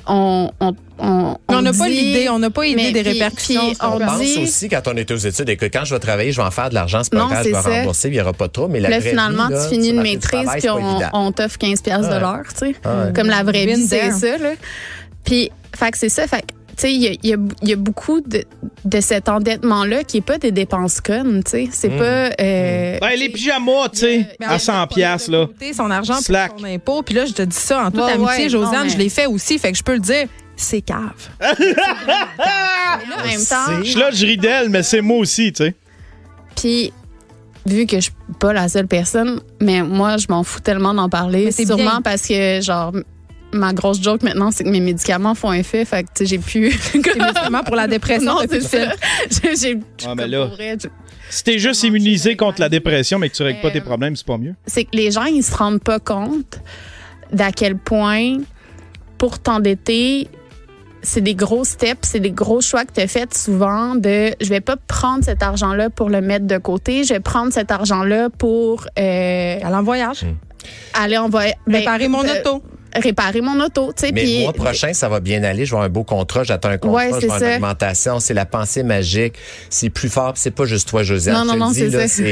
on, 0.07 0.49
on, 0.59 0.75
on, 0.99 1.61
n'a 1.61 1.71
pas 1.73 1.87
l'idée, 1.87 2.27
on 2.29 2.37
n'a 2.39 2.49
pas 2.49 2.65
idée 2.67 2.91
des 2.91 3.03
puis- 3.03 3.11
répercussions. 3.13 3.69
puis 3.69 3.77
on 3.81 3.95
On 3.95 3.99
pense 3.99 4.19
dit- 4.21 4.43
aussi, 4.43 4.67
quand 4.69 4.81
on 4.87 4.95
est 4.97 5.09
aux 5.11 5.15
études, 5.17 5.47
et 5.49 5.55
que 5.57 5.65
quand 5.65 5.85
je 5.85 5.93
vais 5.95 5.99
travailler, 5.99 6.31
je 6.33 6.37
vais 6.41 6.47
en 6.47 6.51
faire 6.51 6.69
de 6.69 6.73
l'argent, 6.75 7.01
c'est 7.03 7.11
pas 7.13 7.19
Non, 7.19 7.27
grave, 7.27 7.43
je 7.45 7.49
vais 7.49 7.61
ça. 7.61 7.69
rembourser, 7.69 8.07
il 8.09 8.11
n'y 8.11 8.21
aura 8.21 8.33
pas 8.33 8.47
trop. 8.49 8.67
Mais 8.67 8.79
la 8.81 8.89
Là, 8.89 8.99
vraie 8.99 9.09
finalement, 9.11 9.47
vie, 9.47 9.53
là, 9.53 9.63
tu 9.63 9.69
finis 9.75 9.89
une 9.89 10.01
maîtrise, 10.01 10.49
puis 10.59 10.69
on, 10.69 10.99
on 11.13 11.31
t'offre 11.31 11.57
15 11.57 11.81
piastres 11.81 12.09
Ouais. 12.09 12.15
de 12.15 12.19
l'heure, 12.19 12.43
tu 12.49 12.57
sais. 12.59 12.65
Ouais. 12.67 13.13
Comme 13.15 13.27
la 13.27 13.43
vraie 13.43 13.65
vie, 13.65 13.85
c'est 13.87 14.11
ça, 14.11 14.37
là. 14.37 14.51
Puis, 15.23 15.51
fait 15.75 15.91
que 15.91 15.97
c'est 15.97 16.09
ça, 16.09 16.27
fait 16.27 16.41
que, 16.41 16.53
il 16.83 16.89
y 17.01 17.07
a, 17.07 17.11
il 17.23 17.29
y 17.29 17.33
a- 17.33 17.37
il 17.61 17.69
y 17.69 17.73
a 17.73 17.75
beaucoup 17.75 18.21
de, 18.21 18.43
de 18.85 18.99
cet 19.01 19.29
endettement-là 19.29 20.03
qui 20.03 20.17
est 20.17 20.21
pas 20.21 20.37
des 20.37 20.51
dépenses 20.51 21.01
connes, 21.01 21.43
tu 21.43 21.51
sais. 21.51 21.69
C'est 21.71 21.89
Mm. 21.89 21.97
pas... 21.97 22.43
euh, 22.43 22.97
Ben, 22.99 23.19
les 23.19 23.29
pyjamas, 23.29 23.89
tu 23.89 23.99
sais, 23.99 24.27
à 24.43 24.57
100 24.59 24.87
piastres, 24.87 25.31
là. 25.31 25.47
son 25.73 25.91
argent 25.91 26.15
pour 26.15 26.59
son 26.59 26.63
impôt. 26.65 27.01
Puis 27.03 27.15
là, 27.15 27.25
je 27.25 27.33
te 27.33 27.41
dis 27.43 27.55
ça 27.55 27.85
en 27.85 27.91
toute 27.91 28.01
Ouais, 28.01 28.11
amitié, 28.13 28.43
ouais, 28.43 28.49
Josiane, 28.49 28.73
non, 28.73 28.83
mais- 28.85 28.89
je 28.89 28.97
l'ai 28.97 29.09
fait 29.09 29.25
aussi, 29.27 29.59
fait 29.59 29.71
que 29.71 29.77
je 29.77 29.83
peux 29.83 29.93
le 29.93 29.99
dire, 29.99 30.27
c'est 30.55 30.81
cave. 30.81 30.99
mais 31.39 31.73
là, 31.75 32.99
en 33.21 33.27
même 33.27 33.45
temps... 33.45 33.81
Je 33.83 33.89
suis 33.89 33.99
là, 33.99 34.09
je 34.11 34.25
ris 34.25 34.37
d'elle, 34.37 34.69
mais 34.69 34.83
c'est 34.83 35.01
moi 35.01 35.17
aussi, 35.17 35.51
tu 35.53 35.63
sais. 35.63 35.75
Puis, 36.55 36.93
vu 37.65 37.85
que 37.85 37.97
je 37.97 38.01
suis 38.03 38.13
pas 38.39 38.53
la 38.53 38.67
seule 38.69 38.87
personne, 38.87 39.39
mais 39.61 39.81
moi, 39.83 40.17
je 40.17 40.27
m'en 40.29 40.43
fous 40.43 40.59
tellement 40.59 40.93
d'en 40.93 41.09
parler. 41.09 41.51
Sûrement 41.51 41.75
bien. 41.75 42.01
parce 42.03 42.23
que, 42.27 42.61
genre, 42.61 42.91
ma 43.53 43.73
grosse 43.73 44.01
joke 44.01 44.23
maintenant, 44.23 44.51
c'est 44.51 44.63
que 44.63 44.69
mes 44.69 44.79
médicaments 44.79 45.35
font 45.35 45.53
effet. 45.53 45.85
Fait 45.85 46.03
que, 46.03 46.09
tu 46.15 46.25
sais, 46.25 46.25
j'ai 46.25 46.37
pu. 46.39 46.71
C'est 46.93 46.95
médicaments 47.17 47.63
pour 47.63 47.75
la 47.75 47.87
dépression. 47.87 48.33
non, 48.33 48.39
c'est 48.49 48.61
ça. 48.61 48.77
J'ai- 49.59 49.79
Ah, 50.05 50.15
mais 50.15 50.27
là- 50.27 50.45
vrai, 50.45 50.77
Si 51.29 51.43
t'es 51.43 51.57
juste 51.59 51.83
immunisé 51.83 52.35
contre 52.35 52.59
la 52.61 52.69
dépression, 52.69 53.17
mais 53.19 53.29
que 53.29 53.35
tu 53.35 53.43
règles 53.43 53.61
pas 53.61 53.71
tes 53.71 53.79
Euh, 53.79 53.83
problèmes, 53.83 54.15
c'est 54.15 54.25
pas 54.27 54.37
mieux. 54.37 54.53
c'est 54.65 54.83
que 54.85 54.95
les 54.95 55.11
gens, 55.11 55.25
ils 55.25 55.43
se 55.43 55.55
rendent 55.55 55.81
pas 55.81 55.99
compte 55.99 56.59
d'à 57.31 57.51
quel 57.51 57.77
point, 57.77 58.37
pour 59.17 59.39
t'endetter, 59.39 60.27
c'est 61.01 61.21
des 61.21 61.35
gros 61.35 61.63
steps, 61.65 62.07
c'est 62.07 62.19
des 62.19 62.31
gros 62.31 62.61
choix 62.61 62.85
que 62.85 62.93
tu 62.93 63.01
as 63.01 63.07
fait 63.07 63.33
souvent 63.33 63.95
de 63.95 64.31
je 64.39 64.47
vais 64.49 64.61
pas 64.61 64.75
prendre 64.77 65.23
cet 65.23 65.41
argent-là 65.43 65.89
pour 65.89 66.09
le 66.09 66.21
mettre 66.21 66.45
de 66.47 66.57
côté, 66.57 67.03
je 67.03 67.13
vais 67.13 67.19
prendre 67.19 67.51
cet 67.51 67.71
argent-là 67.71 68.29
pour 68.29 68.85
euh, 68.99 69.57
Aller 69.61 69.75
en 69.75 69.83
voyage. 69.83 70.25
aller 70.93 71.17
en 71.17 71.27
voyage. 71.29 71.55
Réparer 71.67 72.07
mon 72.07 72.23
euh, 72.23 72.39
auto. 72.39 72.63
Réparer 72.95 73.41
mon 73.41 73.59
auto, 73.59 73.91
tu 73.95 74.05
sais. 74.07 74.11
Mais 74.11 74.23
le 74.25 74.41
mois 74.43 74.53
prochain, 74.53 74.93
ça 74.93 75.09
va 75.09 75.19
bien 75.19 75.43
aller. 75.43 75.65
Je 75.65 75.71
vais 75.71 75.75
avoir 75.77 75.85
un 75.85 75.89
beau 75.89 76.03
contrat. 76.03 76.43
J'attends 76.43 76.69
un 76.69 76.77
contrat. 76.77 76.97
Ouais, 76.97 77.09
je 77.13 77.25
vais 77.27 77.31
avoir 77.31 77.41
une 77.41 77.55
augmentation. 77.55 78.19
C'est 78.19 78.33
la 78.33 78.45
pensée 78.45 78.83
magique. 78.83 79.33
C'est 79.69 79.89
plus 79.89 80.09
fort. 80.09 80.33
C'est 80.35 80.51
pas 80.51 80.65
juste 80.65 80.87
toi, 80.89 81.03
Josiane. 81.03 81.35
Non, 81.35 81.45
non, 81.45 81.57
non, 81.67 81.71
c'est 81.73 81.89
ça. 82.07 82.23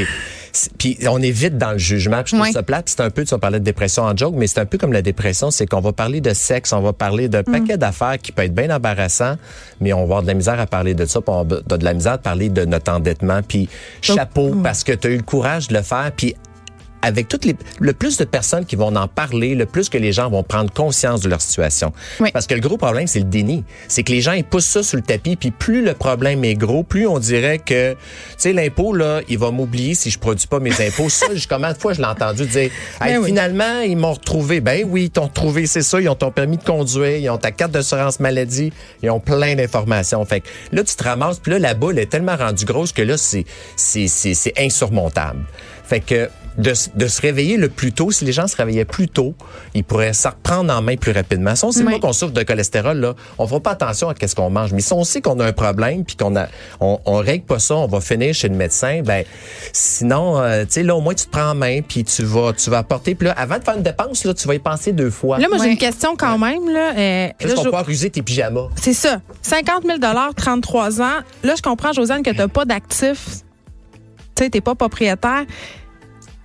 Puis 0.77 0.97
on 1.09 1.21
est 1.21 1.31
vite 1.31 1.57
dans 1.57 1.71
le 1.71 1.77
jugement. 1.77 2.21
Puis 2.23 2.31
je 2.31 2.35
trouve 2.35 2.47
Ouais. 2.47 2.51
ça 2.51 2.61
plate. 2.63 2.89
C'est 2.89 2.99
un 2.99 3.09
peu, 3.09 3.23
tu 3.23 3.29
vas 3.31 3.37
parler 3.39 3.59
de 3.59 3.63
dépression 3.63 4.03
en 4.03 4.15
joke, 4.15 4.35
mais 4.37 4.47
c'est 4.47 4.59
un 4.59 4.65
peu 4.65 4.77
comme 4.77 4.91
la 4.91 5.01
dépression. 5.01 5.49
C'est 5.49 5.65
qu'on 5.65 5.79
va 5.79 5.93
parler 5.93 6.19
de 6.21 6.33
sexe, 6.33 6.73
on 6.73 6.81
va 6.81 6.91
parler 6.93 7.29
d'un 7.29 7.39
Mm. 7.41 7.51
paquet 7.51 7.77
d'affaires 7.77 8.17
qui 8.21 8.31
peut 8.33 8.43
être 8.43 8.53
bien 8.53 8.69
embarrassant, 8.75 9.35
mais 9.79 9.93
on 9.93 9.99
va 9.99 10.03
avoir 10.03 10.21
de 10.23 10.27
la 10.27 10.33
misère 10.33 10.59
à 10.59 10.67
parler 10.67 10.93
de 10.93 11.05
ça. 11.05 11.21
Puis 11.21 11.29
on 11.33 11.43
va 11.43 11.61
de 11.61 11.77
de 11.77 11.85
la 11.85 11.93
misère 11.93 12.13
à 12.13 12.17
parler 12.17 12.49
de 12.49 12.65
notre 12.65 12.91
endettement. 12.91 13.39
Puis 13.47 13.69
chapeau, 14.01 14.55
parce 14.61 14.83
que 14.83 14.91
tu 14.91 15.07
as 15.07 15.11
eu 15.11 15.17
le 15.17 15.23
courage 15.23 15.69
de 15.69 15.73
le 15.75 15.81
faire. 15.83 16.11
Puis 16.15 16.35
avec 17.01 17.27
toutes 17.27 17.45
les 17.45 17.55
le 17.79 17.93
plus 17.93 18.17
de 18.17 18.25
personnes 18.25 18.65
qui 18.65 18.75
vont 18.75 18.95
en 18.95 19.07
parler, 19.07 19.55
le 19.55 19.65
plus 19.65 19.89
que 19.89 19.97
les 19.97 20.11
gens 20.11 20.29
vont 20.29 20.43
prendre 20.43 20.71
conscience 20.71 21.21
de 21.21 21.29
leur 21.29 21.41
situation. 21.41 21.93
Oui. 22.19 22.29
Parce 22.31 22.47
que 22.47 22.53
le 22.53 22.59
gros 22.61 22.77
problème, 22.77 23.07
c'est 23.07 23.19
le 23.19 23.25
déni. 23.25 23.63
C'est 23.87 24.03
que 24.03 24.11
les 24.11 24.21
gens 24.21 24.33
ils 24.33 24.43
poussent 24.43 24.65
ça 24.65 24.83
sur 24.83 24.97
le 24.97 25.03
tapis, 25.03 25.35
puis 25.35 25.51
plus 25.51 25.83
le 25.83 25.93
problème 25.93 26.43
est 26.43 26.55
gros, 26.55 26.83
plus 26.83 27.07
on 27.07 27.19
dirait 27.19 27.59
que 27.59 27.93
tu 27.93 27.97
sais 28.37 28.53
l'impôt 28.53 28.93
là, 28.93 29.21
il 29.29 29.37
va 29.37 29.51
m'oublier 29.51 29.95
si 29.95 30.09
je 30.09 30.19
produis 30.19 30.47
pas 30.47 30.59
mes 30.59 30.71
impôts. 30.85 31.09
ça, 31.09 31.27
je- 31.33 31.47
combien 31.47 31.73
de 31.73 31.77
fois 31.77 31.93
je 31.93 31.99
l'ai 32.01 32.07
entendu 32.07 32.45
dire 32.45 32.69
Hey, 33.01 33.13
Ben 33.13 33.17
oui. 33.19 33.27
finalement, 33.27 33.81
ils 33.81 33.97
m'ont 33.97 34.13
retrouvé. 34.13 34.61
Ben 34.61 34.85
oui, 34.87 35.03
ils 35.05 35.09
t'ont 35.09 35.23
retrouvé, 35.25 35.65
c'est 35.65 35.81
ça, 35.81 35.99
ils 35.99 36.09
ont 36.09 36.15
ton 36.15 36.31
permis 36.31 36.57
de 36.57 36.63
conduire, 36.63 37.17
ils 37.17 37.29
ont 37.29 37.37
ta 37.37 37.51
carte 37.51 37.71
d'assurance 37.71 38.19
maladie, 38.19 38.71
ils 39.03 39.09
ont 39.09 39.19
plein 39.19 39.55
d'informations. 39.55 40.23
Fait 40.25 40.41
que 40.41 40.47
là 40.71 40.83
tu 40.83 40.95
te 40.95 41.03
ramasses, 41.03 41.39
puis 41.39 41.51
là 41.53 41.59
la 41.59 41.73
boule 41.73 41.97
est 41.99 42.05
tellement 42.05 42.35
rendue 42.35 42.65
grosse 42.65 42.91
que 42.91 43.01
là 43.01 43.17
c'est 43.17 43.45
c'est 43.75 44.07
c'est 44.07 44.33
c'est 44.33 44.53
insurmontable. 44.59 45.39
Fait 45.83 45.99
que 45.99 46.29
de, 46.57 46.73
se 46.73 47.21
réveiller 47.21 47.57
le 47.57 47.69
plus 47.69 47.91
tôt, 47.93 48.11
si 48.11 48.25
les 48.25 48.31
gens 48.33 48.47
se 48.47 48.55
réveillaient 48.55 48.85
plus 48.85 49.07
tôt, 49.07 49.33
ils 49.73 49.83
pourraient 49.83 50.13
s'en 50.13 50.29
reprendre 50.31 50.73
en 50.73 50.81
main 50.81 50.95
plus 50.97 51.11
rapidement. 51.11 51.55
Si 51.55 51.63
on 51.63 51.71
sait 51.71 51.83
Oui. 51.83 51.93
pas 51.93 51.99
qu'on 51.99 52.13
souffre 52.13 52.33
de 52.33 52.43
cholestérol, 52.43 52.97
là, 52.97 53.15
on 53.37 53.47
fera 53.47 53.59
pas 53.59 53.71
attention 53.71 54.09
à 54.09 54.13
qu'est-ce 54.13 54.35
qu'on 54.35 54.49
mange. 54.49 54.73
Mais 54.73 54.81
si 54.81 54.91
on 54.93 55.03
sait 55.03 55.21
qu'on 55.21 55.39
a 55.39 55.45
un 55.45 55.53
problème 55.53 56.03
puis 56.03 56.15
qu'on 56.15 56.35
a, 56.35 56.47
on, 56.79 56.99
on 57.05 57.17
règle 57.17 57.45
pas 57.45 57.59
ça, 57.59 57.75
on 57.75 57.87
va 57.87 58.01
finir 58.01 58.33
chez 58.33 58.49
le 58.49 58.55
médecin, 58.55 59.01
ben, 59.03 59.23
sinon, 59.73 60.39
euh, 60.41 60.63
tu 60.65 60.71
sais, 60.73 60.83
là, 60.83 60.95
au 60.95 61.01
moins, 61.01 61.13
tu 61.13 61.25
te 61.25 61.31
prends 61.31 61.51
en 61.51 61.55
main 61.55 61.81
puis 61.81 62.03
tu 62.03 62.23
vas, 62.23 62.53
tu 62.53 62.69
vas 62.69 62.79
apporter. 62.79 63.15
Puis 63.15 63.27
là, 63.27 63.33
avant 63.37 63.57
de 63.57 63.63
faire 63.63 63.75
une 63.77 63.83
dépense, 63.83 64.23
là, 64.25 64.33
tu 64.33 64.47
vas 64.47 64.55
y 64.55 64.59
penser 64.59 64.91
deux 64.91 65.09
fois. 65.09 65.39
Là, 65.39 65.47
moi, 65.49 65.57
j'ai 65.63 65.71
une 65.71 65.77
question 65.77 66.15
quand 66.17 66.37
même. 66.37 66.67
Là, 66.69 66.91
Euh, 66.97 67.27
Juste 67.39 67.49
là, 67.49 67.55
pour 67.55 67.63
je- 67.63 67.69
pouvoir 67.69 67.89
user 67.89 68.09
tes 68.09 68.21
pyjamas. 68.21 68.67
C'est 68.75 68.93
ça. 68.93 69.21
50 69.41 69.83
000 69.85 69.97
33 70.35 71.01
ans. 71.01 71.19
Là, 71.43 71.53
je 71.55 71.61
comprends, 71.61 71.93
Josiane, 71.93 72.23
que 72.23 72.31
tu 72.31 72.37
n'as 72.37 72.47
pas 72.47 72.65
d'actifs. 72.65 73.39
Tu 74.35 74.43
sais, 74.45 74.49
tu 74.49 74.57
n'es 74.57 74.61
pas 74.61 74.75
propriétaire. 74.75 75.45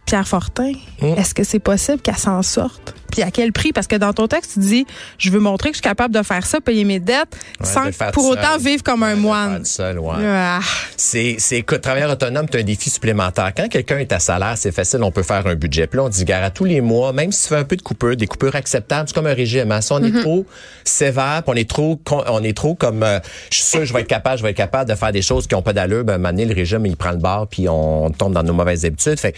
Pierre 0.06 0.26
Fortin, 0.26 0.72
Mm. 1.02 1.18
est-ce 1.18 1.34
que 1.34 1.44
c'est 1.44 1.58
possible 1.58 2.00
qu'elle 2.00 2.16
s'en 2.16 2.42
sorte? 2.42 2.94
Puis 3.10 3.22
à 3.22 3.30
quel 3.30 3.52
prix? 3.52 3.72
Parce 3.72 3.86
que 3.86 3.96
dans 3.96 4.12
ton 4.12 4.26
texte, 4.28 4.52
tu 4.54 4.60
dis, 4.60 4.86
je 5.18 5.30
veux 5.30 5.38
montrer 5.40 5.70
que 5.70 5.74
je 5.76 5.78
suis 5.80 5.88
capable 5.88 6.14
de 6.14 6.22
faire 6.22 6.44
ça, 6.46 6.60
payer 6.60 6.84
mes 6.84 7.00
dettes, 7.00 7.34
Ouais, 7.60 7.66
sans 7.66 8.10
pour 8.12 8.26
autant 8.26 8.52
seul. 8.58 8.60
vivre 8.60 8.82
comme 8.82 9.02
un 9.02 9.14
Ouais, 9.14 9.20
moine. 9.20 9.62
ouais. 9.62 10.22
Ah. 10.24 10.60
C'est, 10.96 11.36
c'est, 11.38 11.56
écoute, 11.58 11.80
travailleur 11.80 12.10
autonome, 12.10 12.46
c'est 12.50 12.60
un 12.60 12.62
défi 12.64 12.90
supplémentaire. 12.90 13.52
Quand 13.56 13.68
quelqu'un 13.68 13.98
est 13.98 14.12
à 14.12 14.18
salaire, 14.18 14.54
c'est 14.56 14.70
facile, 14.72 15.02
on 15.02 15.10
peut 15.10 15.22
faire 15.22 15.46
un 15.46 15.54
budget. 15.54 15.86
Puis 15.86 15.96
là, 15.98 16.04
on 16.04 16.08
dit, 16.08 16.24
gare 16.24 16.42
à 16.44 16.50
tous 16.50 16.64
les 16.64 16.80
mois, 16.80 17.12
même 17.12 17.32
si 17.32 17.42
tu 17.44 17.48
fais 17.48 17.56
un 17.56 17.64
peu 17.64 17.76
de 17.76 17.82
coupure, 17.82 18.16
des 18.16 18.26
coupures 18.26 18.54
acceptables, 18.54 19.08
c'est 19.08 19.14
comme 19.14 19.26
un 19.26 19.34
régime. 19.34 19.72
Hein. 19.72 19.80
Si 19.80 19.92
on 19.92 20.02
est 20.02 20.20
trop 20.22 20.44
sévère, 20.84 21.42
puis 21.44 21.52
on 21.54 21.56
est 21.56 21.68
trop, 21.68 21.98
on 22.28 22.42
est 22.44 22.56
trop 22.56 22.74
comme, 22.74 23.02
euh, 23.02 23.18
je 23.50 23.56
suis 23.56 23.64
sûr, 23.64 23.84
je 23.84 23.92
vais 23.92 24.00
être 24.02 24.08
capable, 24.08 24.38
je 24.38 24.42
vais 24.42 24.50
être 24.50 24.56
capable 24.56 24.88
de 24.90 24.94
faire 24.94 25.12
des 25.12 25.22
choses 25.22 25.46
qui 25.46 25.54
ont 25.54 25.62
pas 25.62 25.72
d'allure, 25.72 26.04
ben, 26.04 26.12
à 26.12 26.16
un 26.16 26.18
moment 26.18 26.30
donné, 26.30 26.44
le 26.44 26.54
régime, 26.54 26.84
il 26.86 26.96
prend 26.96 27.10
le 27.12 27.18
bar, 27.18 27.46
puis 27.48 27.68
on 27.68 28.10
tombe 28.10 28.32
dans 28.34 28.42
nos 28.42 28.52
mauvaises 28.52 28.84
habitudes. 28.84 29.18
Fait 29.18 29.34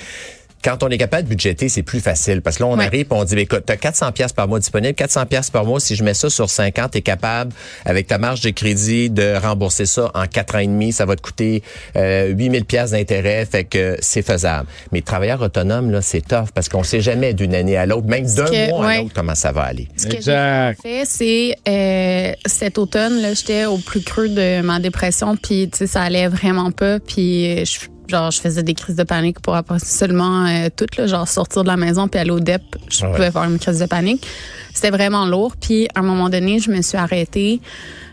quand 0.64 0.82
on 0.82 0.88
est 0.88 0.98
capable 0.98 1.24
de 1.24 1.28
budgéter, 1.28 1.68
c'est 1.68 1.82
plus 1.82 2.00
facile 2.00 2.42
parce 2.42 2.56
que 2.58 2.62
là 2.64 2.68
on 2.68 2.78
Ouais. 2.78 2.84
arrive 2.86 3.06
et 3.10 3.14
on 3.14 3.24
dit 3.24 3.34
ben, 3.34 3.42
écoute, 3.42 3.64
tu 3.66 3.72
as 3.72 3.76
400 3.76 4.12
pièces 4.12 4.32
par 4.32 4.48
mois 4.48 4.58
disponible, 4.58 4.94
400 4.94 5.26
pièces 5.26 5.50
par 5.50 5.64
mois, 5.64 5.78
si 5.80 5.94
je 5.96 6.02
mets 6.04 6.14
ça 6.14 6.28
sur 6.30 6.50
50, 6.50 6.92
tu 6.92 6.98
es 6.98 7.02
capable 7.02 7.52
avec 7.84 8.06
ta 8.08 8.18
marge 8.18 8.40
de 8.40 8.50
crédit 8.50 9.10
de 9.10 9.34
rembourser 9.36 9.86
ça 9.86 10.10
en 10.14 10.26
4 10.26 10.56
ans 10.56 10.58
et 10.58 10.66
demi, 10.66 10.92
ça 10.92 11.04
va 11.06 11.16
te 11.16 11.22
coûter 11.22 11.62
euh, 11.96 12.28
8000 12.28 12.64
pièces 12.64 12.90
d'intérêt, 12.90 13.46
fait 13.46 13.64
que 13.64 13.96
c'est 14.00 14.22
faisable. 14.22 14.68
Mais 14.92 15.00
travailleur 15.00 15.40
autonome 15.42 15.90
là, 15.90 16.02
c'est 16.02 16.20
tough 16.26 16.48
parce 16.54 16.68
qu'on 16.68 16.82
sait 16.82 17.00
jamais 17.00 17.34
d'une 17.34 17.54
année 17.54 17.76
à 17.76 17.86
l'autre, 17.86 18.06
même 18.08 18.26
d'un 18.26 18.44
que- 18.44 18.68
mois 18.70 18.88
à 18.90 18.98
l'autre 18.98 19.12
comment 19.14 19.34
ça 19.34 19.52
va 19.52 19.62
aller. 19.62 19.88
Ce 19.96 20.06
que 20.06 20.16
Exact. 20.16 20.78
j'ai 20.84 21.04
fait, 21.04 21.04
c'est 21.06 21.56
euh, 21.68 22.32
cet 22.46 22.78
automne, 22.78 23.20
là, 23.22 23.34
j'étais 23.34 23.64
au 23.66 23.78
plus 23.78 24.02
creux 24.02 24.28
de 24.28 24.60
ma 24.62 24.80
dépression, 24.80 25.36
puis 25.36 25.68
tu 25.70 25.78
sais, 25.78 25.86
ça 25.86 26.02
allait 26.02 26.28
vraiment 26.28 26.70
pas, 26.72 26.98
puis 27.00 27.46
euh, 27.60 27.64
je, 27.64 27.78
genre, 28.08 28.30
je 28.30 28.40
faisais 28.40 28.62
des 28.62 28.74
crises 28.74 28.96
de 28.96 29.02
panique 29.04 29.40
pour 29.40 29.54
après 29.54 29.78
seulement 29.78 30.46
euh, 30.46 30.68
tout, 30.74 30.86
là, 30.96 31.06
genre 31.06 31.28
sortir 31.28 31.62
de 31.62 31.68
la 31.68 31.76
maison 31.76 32.08
puis 32.08 32.18
aller 32.20 32.30
au 32.30 32.40
DEP, 32.40 32.62
je 32.90 33.04
Ouais. 33.04 33.12
pouvais 33.12 33.30
faire 33.30 33.44
une 33.44 33.58
crise 33.58 33.78
de 33.80 33.86
panique. 33.86 34.26
C'était 34.74 34.90
vraiment 34.90 35.26
lourd, 35.26 35.56
puis 35.56 35.88
à 35.94 36.00
un 36.00 36.02
moment 36.02 36.28
donné, 36.28 36.58
je 36.60 36.70
me 36.70 36.80
suis 36.82 36.96
arrêtée, 36.96 37.60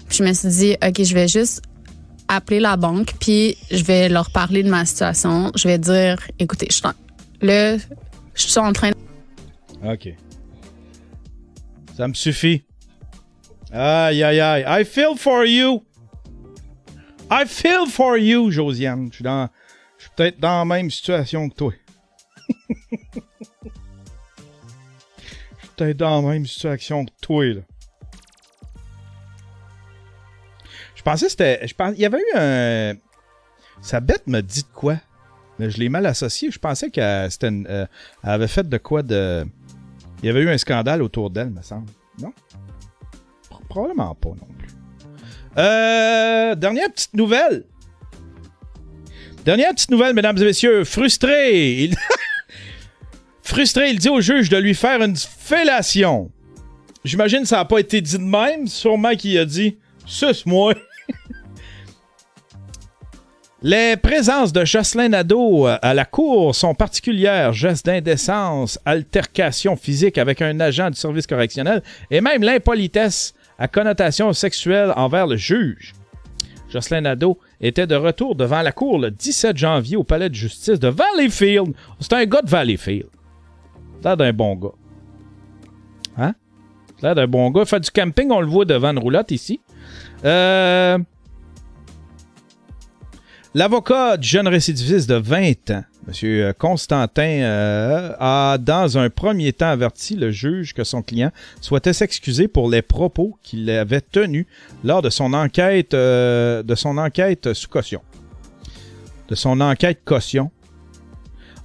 puis 0.07 0.17
je 0.17 0.23
me 0.23 0.33
suis 0.33 0.49
dit, 0.49 0.75
ok, 0.85 1.03
je 1.03 1.13
vais 1.13 1.27
juste 1.27 1.61
appeler 2.27 2.59
la 2.59 2.75
banque, 2.75 3.13
puis 3.19 3.55
je 3.71 3.83
vais 3.83 4.09
leur 4.09 4.31
parler 4.31 4.63
de 4.63 4.69
ma 4.69 4.85
situation. 4.85 5.51
Je 5.55 5.67
vais 5.67 5.77
dire, 5.77 6.17
écoutez, 6.39 6.67
je 6.69 6.75
suis 6.75 6.85
en- 6.87 6.93
là, 7.41 7.77
je 7.77 7.81
suis 8.47 8.59
en 8.59 8.73
train 8.73 8.91
OK. 9.85 10.09
Ça 11.95 12.07
me 12.07 12.13
suffit. 12.13 12.63
Aïe, 13.71 14.23
aïe, 14.23 14.39
aïe. 14.39 14.65
I 14.67 14.83
feel 14.85 15.15
for 15.17 15.45
you. 15.45 15.83
I 17.31 17.43
feel 17.47 17.87
for 17.89 18.17
you, 18.17 18.49
Josiane. 18.51 19.07
Je 19.11 19.15
suis 19.15 19.23
dans. 19.23 19.47
Peut-être 20.15 20.39
dans 20.39 20.59
la 20.59 20.65
même 20.65 20.89
situation 20.89 21.49
que 21.49 21.55
toi. 21.55 21.73
Peut-être 25.75 25.97
dans 25.97 26.21
la 26.21 26.27
même 26.33 26.45
situation 26.45 27.03
que 27.05 27.11
toi, 27.21 27.45
là. 27.45 27.61
Je 30.95 31.03
pensais 31.03 31.25
que 31.25 31.31
c'était. 31.31 31.67
Je 31.67 31.73
pense, 31.73 31.93
il 31.95 32.01
y 32.01 32.05
avait 32.05 32.19
eu 32.19 32.37
un. 32.37 32.93
Sa 33.81 33.99
bête 33.99 34.25
me 34.27 34.41
dit 34.41 34.63
de 34.63 34.67
quoi? 34.73 34.97
Mais 35.59 35.69
je 35.69 35.77
l'ai 35.79 35.89
mal 35.89 36.05
associé. 36.05 36.49
Je 36.49 36.59
pensais 36.59 36.89
qu'elle 36.89 37.29
euh, 37.43 37.85
avait 38.23 38.47
fait 38.47 38.67
de 38.67 38.77
quoi 38.77 39.03
de. 39.03 39.45
Il 40.23 40.27
y 40.27 40.29
avait 40.29 40.41
eu 40.41 40.49
un 40.49 40.57
scandale 40.57 41.01
autour 41.01 41.29
d'elle, 41.29 41.49
me 41.49 41.61
semble. 41.61 41.91
Non? 42.19 42.33
Probablement 43.69 44.15
pas 44.15 44.29
non 44.29 44.47
plus. 44.57 44.69
Euh, 45.57 46.55
dernière 46.55 46.89
petite 46.91 47.13
nouvelle. 47.13 47.65
Dernière 49.45 49.73
petite 49.75 49.91
nouvelle, 49.91 50.15
mesdames 50.15 50.37
et 50.39 50.43
messieurs. 50.43 50.83
Frustré. 50.83 51.83
Il... 51.83 51.95
Frustré, 53.43 53.91
il 53.91 53.99
dit 53.99 54.09
au 54.09 54.19
juge 54.19 54.49
de 54.49 54.57
lui 54.57 54.73
faire 54.73 55.03
une 55.03 55.15
fellation. 55.15 56.31
J'imagine 57.03 57.41
que 57.41 57.47
ça 57.47 57.57
n'a 57.57 57.65
pas 57.65 57.77
été 57.77 58.01
dit 58.01 58.17
de 58.17 58.23
même. 58.23 58.65
Sûrement 58.65 59.13
qu'il 59.13 59.37
a 59.37 59.45
dit 59.45 59.77
Suce-moi. 60.07 60.73
Les 63.61 63.95
présences 63.97 64.51
de 64.51 64.65
Jocelyn 64.65 65.09
Nadeau 65.09 65.67
euh, 65.67 65.77
à 65.83 65.93
la 65.93 66.05
cour 66.05 66.55
sont 66.55 66.73
particulières. 66.73 67.53
Gestes 67.53 67.85
d'indécence, 67.85 68.79
altercation 68.83 69.75
physique 69.75 70.17
avec 70.17 70.41
un 70.41 70.59
agent 70.59 70.89
du 70.89 70.97
service 70.97 71.27
correctionnel 71.27 71.83
et 72.09 72.19
même 72.19 72.41
l'impolitesse 72.41 73.35
à 73.59 73.67
connotation 73.67 74.33
sexuelle 74.33 74.91
envers 74.95 75.27
le 75.27 75.37
juge. 75.37 75.93
Jocelyn 76.71 77.01
Nadeau 77.01 77.39
était 77.61 77.87
de 77.87 77.95
retour 77.95 78.35
devant 78.35 78.61
la 78.61 78.71
cour 78.71 78.99
le 78.99 79.11
17 79.11 79.57
janvier 79.57 79.97
au 79.97 80.03
palais 80.03 80.29
de 80.29 80.35
justice 80.35 80.79
de 80.79 80.87
Valleyfield. 80.87 81.73
C'est 81.99 82.13
un 82.13 82.25
gars 82.25 82.41
de 82.41 82.49
Valleyfield. 82.49 83.07
L'air 84.03 84.17
d'un 84.17 84.33
bon 84.33 84.55
gars. 84.55 84.73
Hein? 86.17 86.33
L'air 87.01 87.15
d'un 87.15 87.27
bon 87.27 87.49
gars. 87.51 87.61
Il 87.61 87.67
fait 87.67 87.79
du 87.79 87.91
camping, 87.91 88.29
on 88.31 88.41
le 88.41 88.47
voit 88.47 88.65
devant 88.65 88.91
une 88.91 88.99
roulotte 88.99 89.31
ici. 89.31 89.61
Euh... 90.23 90.97
L'avocat 93.53 94.17
du 94.17 94.27
jeune 94.27 94.49
récidiviste 94.49 95.09
de 95.09 95.15
20 95.15 95.71
ans, 95.71 95.83
M. 96.07 96.53
Constantin, 96.57 97.41
euh, 97.41 98.11
a 98.19 98.57
dans 98.59 98.97
un 98.97 99.09
premier 99.09 99.53
temps 99.53 99.69
averti 99.69 100.15
le 100.15 100.31
juge 100.31 100.73
que 100.73 100.83
son 100.83 101.01
client 101.01 101.31
souhaitait 101.61 101.93
s'excuser 101.93 102.47
pour 102.47 102.69
les 102.69 102.81
propos 102.81 103.37
qu'il 103.41 103.69
avait 103.71 104.01
tenus 104.01 104.45
lors 104.83 105.01
de 105.01 105.09
son 105.09 105.33
enquête, 105.33 105.93
euh, 105.93 106.61
de 106.61 106.75
son 106.75 106.97
enquête 106.97 107.53
sous 107.53 107.69
caution. 107.69 108.01
De 109.29 109.35
son 109.35 109.59
enquête 109.61 110.01
caution. 110.05 110.51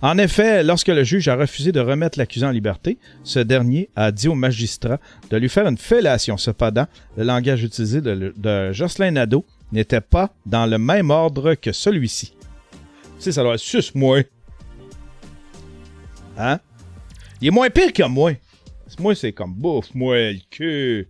En 0.03 0.17
effet, 0.17 0.63
lorsque 0.63 0.89
le 0.89 1.05
juge 1.05 1.29
a 1.29 1.37
refusé 1.37 1.73
de 1.73 1.81
remettre 1.81 2.19
l'accusé 2.19 2.47
en 2.47 2.51
liberté, 2.51 2.97
ce 3.23 3.39
dernier 3.39 3.91
a 3.97 4.11
dit 4.11 4.29
au 4.29 4.35
magistrat 4.35 4.99
de 5.31 5.37
lui 5.37 5.51
faire 5.51 5.67
une 5.67 5.77
fellation. 5.77 6.39
Cependant, 6.39 6.87
le 7.19 7.25
langage 7.25 7.63
utilisé 7.63 8.01
de 8.01 8.73
Jocelyn 8.73 9.11
Nadeau 9.11 9.45
n'était 9.73 10.01
pas 10.01 10.33
dans 10.47 10.65
le 10.65 10.79
même 10.79 11.11
ordre 11.11 11.55
que 11.55 11.73
celui-ci. 11.73 12.33
Sais, 13.21 13.33
ça 13.33 13.45
être 13.45 13.59
sus 13.59 13.93
moi. 13.95 14.21
Hein? 16.39 16.59
Il 17.41 17.49
est 17.49 17.51
moins 17.51 17.69
pire 17.71 17.93
que 17.93 18.03
moi. 18.05 18.33
Moi, 18.99 19.15
c'est 19.15 19.33
comme 19.33 19.55
bouffe, 19.55 19.95
moi, 19.95 20.17
le 20.17 20.41
cul. 20.51 21.09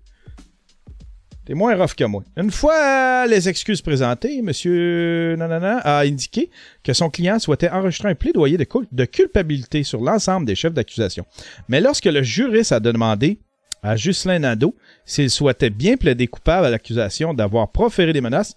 T'es 1.45 1.55
moins 1.55 1.75
rough 1.77 1.95
que 1.95 2.05
moi. 2.05 2.23
Une 2.37 2.51
fois 2.51 3.27
les 3.27 3.49
excuses 3.49 3.81
présentées, 3.81 4.39
M. 4.39 5.37
Nanana 5.39 5.79
a 5.79 6.01
indiqué 6.01 6.51
que 6.85 6.93
son 6.93 7.11
client 7.11 7.39
souhaitait 7.39 7.71
enregistrer 7.71 8.11
un 8.11 8.15
plaidoyer 8.15 8.57
de, 8.59 8.65
cul- 8.65 8.87
de 8.93 9.05
culpabilité 9.05 9.83
sur 9.83 10.01
l'ensemble 10.03 10.47
des 10.47 10.55
chefs 10.55 10.75
d'accusation. 10.75 11.25
Mais 11.69 11.81
lorsque 11.81 12.05
le 12.05 12.23
juriste 12.23 12.73
a 12.73 12.81
demandé 12.81 13.39
à 13.83 13.95
Ghislain 13.97 14.41
Nadeau 14.41 14.77
s'il 15.07 15.31
souhaitait 15.31 15.71
bien 15.71 15.97
plaider 15.97 16.27
coupable 16.27 16.67
à 16.67 16.71
l'accusation 16.71 17.35
d'avoir 17.35 17.73
proféré 17.73 18.13
des 18.13 18.21
menaces, 18.21 18.55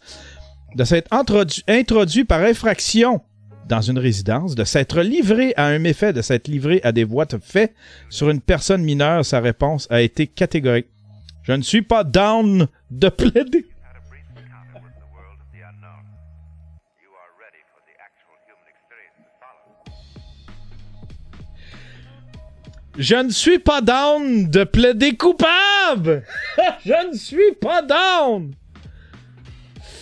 de 0.76 0.84
s'être 0.84 1.10
introdu- 1.12 1.64
introduit 1.68 2.26
par 2.26 2.42
infraction 2.42 3.22
dans 3.68 3.82
une 3.82 4.00
résidence, 4.00 4.56
de 4.56 4.64
s'être 4.64 5.02
livré 5.02 5.54
à 5.58 5.66
un 5.66 5.80
méfait, 5.80 6.14
de 6.14 6.22
s'être 6.22 6.48
livré 6.48 6.82
à 6.84 6.92
des 6.92 7.04
voies 7.04 7.26
de 7.26 7.38
fait 7.38 7.74
sur 8.10 8.30
une 8.30 8.42
personne 8.42 8.84
mineure, 8.84 9.26
sa 9.26 9.40
réponse 9.40 9.88
a 9.90 10.02
été 10.02 10.28
catégorique. 10.28 10.88
Je 11.44 11.54
ne 11.54 11.62
suis 11.62 11.82
pas 11.82 12.04
down 12.04 12.68
de 12.92 13.10
plaider. 13.10 13.66
Je 22.98 23.16
ne 23.16 23.32
suis 23.32 23.58
pas 23.58 23.82
down 23.82 24.50
de 24.50 24.64
plaider 24.64 25.18
coupable. 25.18 26.24
Je 26.86 27.08
ne 27.10 27.18
suis 27.18 27.54
pas 27.60 27.82
down. 27.82 28.54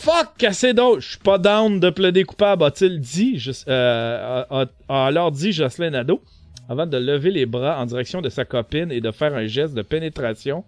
Fuck, 0.01 0.43
assez 0.43 0.73
d'autres. 0.73 1.01
Je 1.01 1.09
suis 1.09 1.19
pas 1.19 1.37
down 1.37 1.79
de 1.79 1.91
plaider 1.91 2.23
coupable, 2.23 2.63
a-t-il 2.63 2.99
dit, 2.99 3.39
euh, 3.67 4.43
a, 4.49 4.65
alors 4.89 5.31
dit 5.31 5.51
Jocelyn 5.51 5.91
Nadeau, 5.91 6.23
avant 6.67 6.87
de 6.87 6.97
lever 6.97 7.29
les 7.29 7.45
bras 7.45 7.79
en 7.79 7.85
direction 7.85 8.19
de 8.19 8.29
sa 8.29 8.43
copine 8.43 8.91
et 8.91 8.99
de 8.99 9.11
faire 9.11 9.35
un 9.35 9.45
geste 9.45 9.75
de 9.75 9.83
pénétration. 9.83 10.63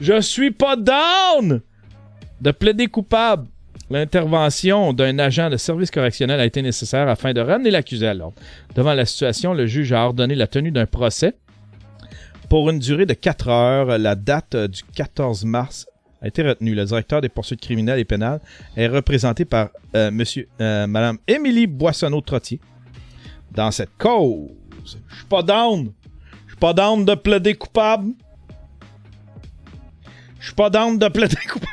Je 0.00 0.18
suis 0.22 0.52
pas 0.52 0.74
down 0.76 1.60
de 2.40 2.50
plaider 2.50 2.86
coupable. 2.86 3.46
L'intervention 3.90 4.94
d'un 4.94 5.18
agent 5.18 5.50
de 5.50 5.58
service 5.58 5.90
correctionnel 5.90 6.40
a 6.40 6.46
été 6.46 6.62
nécessaire 6.62 7.08
afin 7.08 7.34
de 7.34 7.42
ramener 7.42 7.70
l'accusé 7.70 8.06
à 8.06 8.14
l'ordre. 8.14 8.40
Devant 8.74 8.94
la 8.94 9.04
situation, 9.04 9.52
le 9.52 9.66
juge 9.66 9.92
a 9.92 10.02
ordonné 10.02 10.34
la 10.34 10.46
tenue 10.46 10.70
d'un 10.70 10.86
procès 10.86 11.34
pour 12.48 12.70
une 12.70 12.78
durée 12.78 13.04
de 13.04 13.12
4 13.12 13.48
heures. 13.48 13.98
La 13.98 14.14
date 14.14 14.56
du 14.56 14.80
14 14.94 15.44
mars 15.44 15.86
a 16.20 16.28
été 16.28 16.42
retenue. 16.42 16.74
Le 16.74 16.84
directeur 16.84 17.20
des 17.20 17.28
poursuites 17.28 17.60
criminelles 17.60 17.98
et 17.98 18.04
pénales 18.04 18.40
est 18.76 18.86
représenté 18.86 19.44
par 19.44 19.68
euh, 19.94 20.10
monsieur, 20.10 20.48
euh, 20.60 21.12
Émilie 21.26 21.66
Boissonneau-Trottier. 21.66 22.60
Dans 23.52 23.70
cette 23.70 23.96
cause, 23.98 24.50
je 25.08 25.16
suis 25.16 25.26
pas 25.26 25.42
down. 25.42 25.92
Je 26.46 26.52
suis 26.52 26.60
pas 26.60 26.72
down 26.72 27.04
de 27.04 27.14
plaider 27.14 27.54
coupable. 27.54 28.12
Je 30.38 30.46
suis 30.46 30.54
pas 30.54 30.70
down 30.70 30.98
de 30.98 31.08
plaider 31.08 31.36
coupable. 31.48 31.72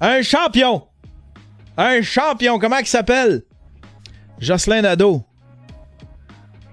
Un 0.00 0.22
champion. 0.22 0.86
Un 1.76 2.02
champion. 2.02 2.58
Comment 2.58 2.78
il 2.78 2.86
s'appelle? 2.86 3.42
Jocelyn 4.38 4.82
Nadeau. 4.82 5.24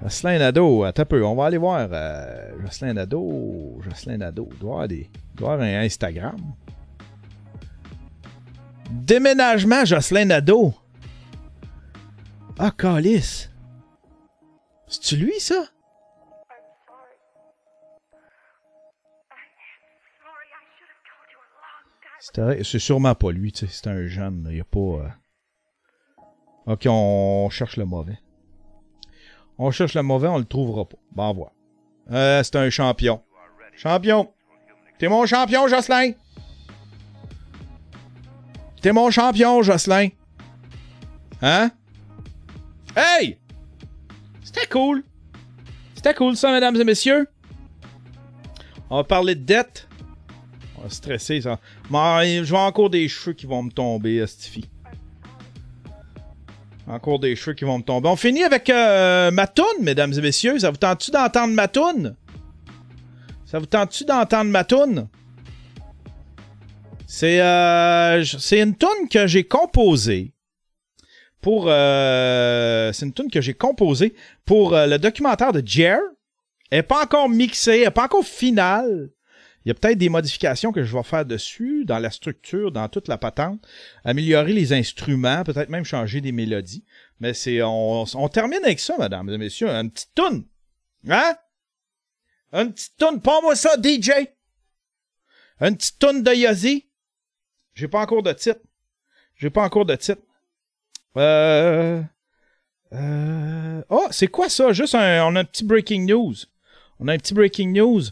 Jocelyn 0.07 0.39
Nadeau, 0.39 0.85
attends 0.85 1.03
peu, 1.05 1.21
on 1.25 1.35
va 1.35 1.47
aller 1.47 1.57
voir. 1.57 1.89
euh, 1.91 2.61
Jocelyn 2.61 2.93
Nadeau, 2.93 3.77
Jocelyn 3.81 4.19
Nadeau, 4.19 4.47
doit 4.57 4.83
avoir, 4.83 5.09
avoir 5.37 5.59
un 5.59 5.81
Instagram. 5.81 6.37
Déménagement 8.89 9.83
Jocelyn 9.83 10.23
Nadeau. 10.23 10.73
Ah, 12.57 12.71
calice. 12.71 13.51
C'est-tu 14.87 15.17
lui, 15.17 15.37
ça? 15.41 15.65
C'est 22.63 22.79
sûrement 22.79 23.13
pas 23.15 23.31
lui, 23.31 23.51
c'est 23.53 23.87
un 23.87 24.07
jeune, 24.07 24.47
il 24.51 24.61
a 24.61 24.63
pas... 24.63 24.79
euh, 24.79 25.09
Ok, 26.65 26.85
on 26.89 27.49
cherche 27.49 27.75
le 27.75 27.83
mauvais. 27.83 28.19
On 29.59 29.71
cherche 29.71 29.95
le 29.95 30.03
mauvais, 30.03 30.27
on 30.27 30.37
le 30.37 30.45
trouvera 30.45 30.85
pas. 30.85 30.97
Va 31.15 31.31
voir. 31.31 31.51
Euh, 32.11 32.41
c'est 32.43 32.55
un 32.55 32.69
champion. 32.69 33.21
Champion. 33.75 34.31
T'es 34.97 35.07
mon 35.07 35.25
champion, 35.25 35.67
Jocelyn? 35.67 36.13
T'es 38.81 38.91
mon 38.91 39.11
champion, 39.11 39.61
Jocelyn? 39.61 40.09
Hein? 41.41 41.71
Hey! 42.95 43.37
C'était 44.43 44.67
cool. 44.67 45.03
C'était 45.95 46.13
cool, 46.13 46.35
ça, 46.35 46.51
mesdames 46.51 46.75
et 46.75 46.83
messieurs. 46.83 47.27
On 48.89 48.97
va 48.97 49.03
parler 49.03 49.35
de 49.35 49.43
dette. 49.43 49.87
On 50.77 50.83
va 50.83 50.89
stresser, 50.89 51.41
ça. 51.41 51.59
Mais, 51.89 52.43
je 52.43 52.51
vais 52.51 52.57
encore 52.57 52.89
des 52.89 53.07
cheveux 53.07 53.33
qui 53.33 53.45
vont 53.45 53.63
me 53.63 53.71
tomber, 53.71 54.25
Stifi. 54.25 54.69
Encore 56.87 57.19
des 57.19 57.35
cheveux 57.35 57.53
qui 57.53 57.65
vont 57.65 57.79
me 57.79 57.83
tomber. 57.83 58.07
On 58.07 58.15
finit 58.15 58.43
avec 58.43 58.69
euh, 58.69 59.29
ma 59.31 59.45
toune, 59.47 59.65
mesdames 59.81 60.13
et 60.13 60.21
messieurs. 60.21 60.59
Ça 60.59 60.71
vous 60.71 60.77
tente-tu 60.77 61.11
d'entendre 61.11 61.53
ma 61.53 61.67
toune? 61.67 62.15
Ça 63.45 63.59
vous 63.59 63.65
tente-tu 63.65 64.05
d'entendre 64.05 64.49
ma 64.49 64.63
toune? 64.63 65.07
C'est 67.05 67.41
euh, 67.41 68.23
une 68.51 68.75
toune 68.75 69.09
que 69.09 69.27
j'ai 69.27 69.43
composée 69.43 70.33
pour 71.41 71.67
euh, 71.67 72.91
c'est 72.91 73.05
une 73.05 73.13
tune 73.13 73.31
que 73.31 73.39
j'ai 73.41 73.53
composée 73.53 74.13
pour 74.45 74.75
euh, 74.75 74.85
le 74.87 74.99
documentaire 74.99 75.53
de 75.53 75.63
Jer. 75.65 75.99
Elle 76.69 76.79
n'est 76.79 76.83
pas 76.83 77.03
encore 77.03 77.29
mixée, 77.29 77.77
elle 77.77 77.83
n'est 77.85 77.91
pas 77.91 78.05
encore 78.05 78.25
finale. 78.25 79.11
Il 79.67 79.71
y 79.71 79.71
a 79.71 79.73
peut-être 79.73 79.97
des 79.97 80.07
modifications 80.07 80.71
que 80.71 80.85
je 80.85 80.95
vais 80.95 81.03
faire 81.03 81.25
dessus, 81.25 81.83
dans 81.83 81.99
la 81.99 82.09
structure, 82.09 82.71
dans 82.71 82.87
toute 82.87 83.09
la 83.09 83.17
patente, 83.17 83.59
améliorer 84.05 84.53
les 84.53 84.71
instruments, 84.71 85.43
peut-être 85.43 85.67
même 85.67 85.83
changer 85.83 86.21
des 86.21 86.31
mélodies. 86.31 86.85
Mais 87.19 87.33
c'est 87.33 87.61
on, 87.61 88.29
termine 88.31 88.63
avec 88.63 88.79
ça, 88.79 88.95
mesdames 88.97 89.29
et 89.29 89.37
messieurs, 89.37 89.67
une 89.67 89.91
petite 89.91 90.15
toune. 90.15 90.45
Hein? 91.09 91.35
Une 92.53 92.71
petite 92.71 92.95
toune, 92.95 93.19
pas 93.21 93.41
moi 93.41 93.57
ça, 93.57 93.75
DJ. 93.75 94.11
Une 95.59 95.75
petite 95.75 95.99
toune 95.99 96.23
de 96.23 96.31
Yazzie. 96.31 96.87
J'ai 97.73 97.89
pas 97.89 97.99
encore 97.99 98.23
de 98.23 98.31
titre. 98.31 98.61
J'ai 99.35 99.49
pas 99.49 99.63
encore 99.63 99.85
de 99.85 99.95
titre. 99.97 100.21
Euh... 101.17 102.01
Euh... 102.93 103.83
Oh, 103.89 104.07
c'est 104.11 104.27
quoi 104.27 104.47
ça? 104.47 104.71
Juste 104.71 104.95
un, 104.95 105.25
on 105.25 105.35
a 105.35 105.41
un 105.41 105.43
petit 105.43 105.65
breaking 105.65 106.05
news. 106.05 106.35
On 107.01 107.09
a 107.09 107.13
un 107.13 107.17
petit 107.17 107.33
breaking 107.33 107.73
news. 107.73 108.03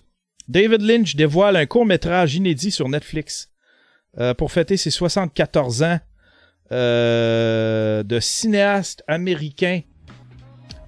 David 0.47 0.81
Lynch 0.81 1.15
dévoile 1.15 1.55
un 1.55 1.65
court-métrage 1.65 2.35
inédit 2.35 2.71
sur 2.71 2.87
Netflix 2.87 3.49
euh, 4.17 4.33
pour 4.33 4.51
fêter 4.51 4.77
ses 4.77 4.91
74 4.91 5.83
ans 5.83 5.99
euh, 6.71 8.03
de 8.03 8.19
cinéaste 8.19 9.03
américain 9.07 9.81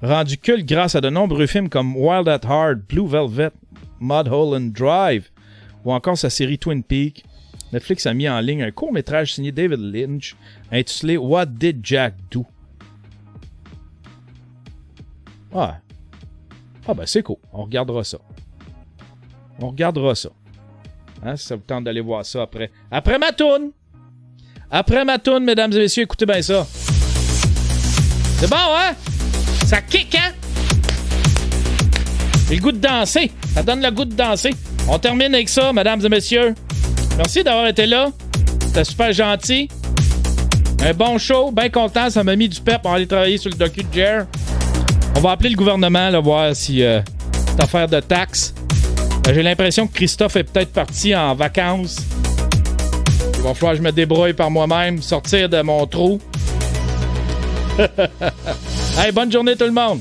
rendu 0.01 0.37
culte 0.37 0.65
grâce 0.65 0.95
à 0.95 1.01
de 1.01 1.09
nombreux 1.09 1.47
films 1.47 1.69
comme 1.69 1.95
Wild 1.95 2.27
at 2.27 2.41
Heart, 2.43 2.79
Blue 2.87 3.07
Velvet, 3.07 3.51
Mudhole 3.99 4.71
Drive 4.71 5.29
ou 5.83 5.91
encore 5.91 6.17
sa 6.17 6.29
série 6.29 6.59
Twin 6.59 6.83
Peaks. 6.83 7.23
Netflix 7.73 8.05
a 8.05 8.13
mis 8.13 8.29
en 8.29 8.39
ligne 8.39 8.63
un 8.63 8.71
court-métrage 8.71 9.33
signé 9.33 9.51
David 9.51 9.79
Lynch 9.79 10.35
intitulé 10.71 11.17
What 11.17 11.47
Did 11.47 11.79
Jack 11.83 12.15
Do? 12.31 12.45
Ah, 15.53 15.79
ah 16.87 16.93
ben 16.93 17.05
c'est 17.05 17.23
cool, 17.23 17.37
on 17.51 17.63
regardera 17.63 18.03
ça. 18.03 18.19
On 19.59 19.69
regardera 19.69 20.15
ça. 20.15 20.29
Hein, 21.23 21.35
si 21.35 21.47
ça 21.47 21.55
vous 21.55 21.63
tente 21.65 21.83
d'aller 21.83 22.01
voir 22.01 22.25
ça 22.25 22.43
après. 22.43 22.71
Après 22.91 23.17
ma 23.17 23.31
toune! 23.31 23.71
Après 24.69 25.05
ma 25.05 25.17
toune, 25.17 25.43
mesdames 25.43 25.71
et 25.73 25.79
messieurs, 25.79 26.03
écoutez 26.03 26.25
bien 26.25 26.41
ça. 26.41 26.67
C'est 28.39 28.49
bon, 28.49 28.55
hein? 28.55 28.93
Ça 29.65 29.81
kick, 29.81 30.15
hein? 30.15 30.33
J'ai 32.49 32.55
le 32.55 32.61
goût 32.61 32.71
de 32.71 32.77
danser. 32.77 33.31
Ça 33.53 33.63
donne 33.63 33.81
le 33.81 33.89
goût 33.91 34.05
de 34.05 34.13
danser. 34.13 34.53
On 34.87 34.99
termine 34.99 35.33
avec 35.33 35.49
ça, 35.49 35.73
mesdames 35.73 36.05
et 36.05 36.09
messieurs. 36.09 36.53
Merci 37.17 37.43
d'avoir 37.43 37.67
été 37.67 37.85
là. 37.85 38.09
C'était 38.61 38.83
super 38.83 39.11
gentil. 39.11 39.69
Un 40.85 40.93
bon 40.93 41.17
show, 41.17 41.51
bien 41.51 41.69
content. 41.69 42.09
Ça 42.09 42.23
m'a 42.23 42.35
mis 42.35 42.47
du 42.47 42.61
pep 42.61 42.81
pour 42.81 42.91
aller 42.91 43.07
travailler 43.07 43.37
sur 43.37 43.49
le 43.49 43.57
docu 43.57 43.83
de. 43.83 44.25
On 45.15 45.19
va 45.19 45.31
appeler 45.31 45.49
le 45.49 45.55
gouvernement, 45.55 46.09
là, 46.09 46.19
voir 46.19 46.55
si 46.55 46.83
euh, 46.83 47.01
affaire 47.59 47.87
de 47.87 47.99
taxes. 47.99 48.53
Euh, 49.27 49.33
J'ai 49.33 49.43
l'impression 49.43 49.87
que 49.87 49.93
Christophe 49.93 50.37
est 50.37 50.43
peut-être 50.43 50.71
parti 50.71 51.15
en 51.15 51.35
vacances. 51.35 51.97
Il 53.35 53.41
va 53.41 53.53
falloir 53.53 53.73
que 53.73 53.77
je 53.77 53.83
me 53.83 53.91
débrouille 53.91 54.33
par 54.33 54.49
moi-même, 54.49 55.01
sortir 55.01 55.49
de 55.49 55.61
mon 55.61 55.85
trou. 55.85 56.19
hey, 58.97 59.11
bonne 59.11 59.31
journée 59.31 59.55
tout 59.55 59.65
le 59.65 59.71
monde! 59.71 59.99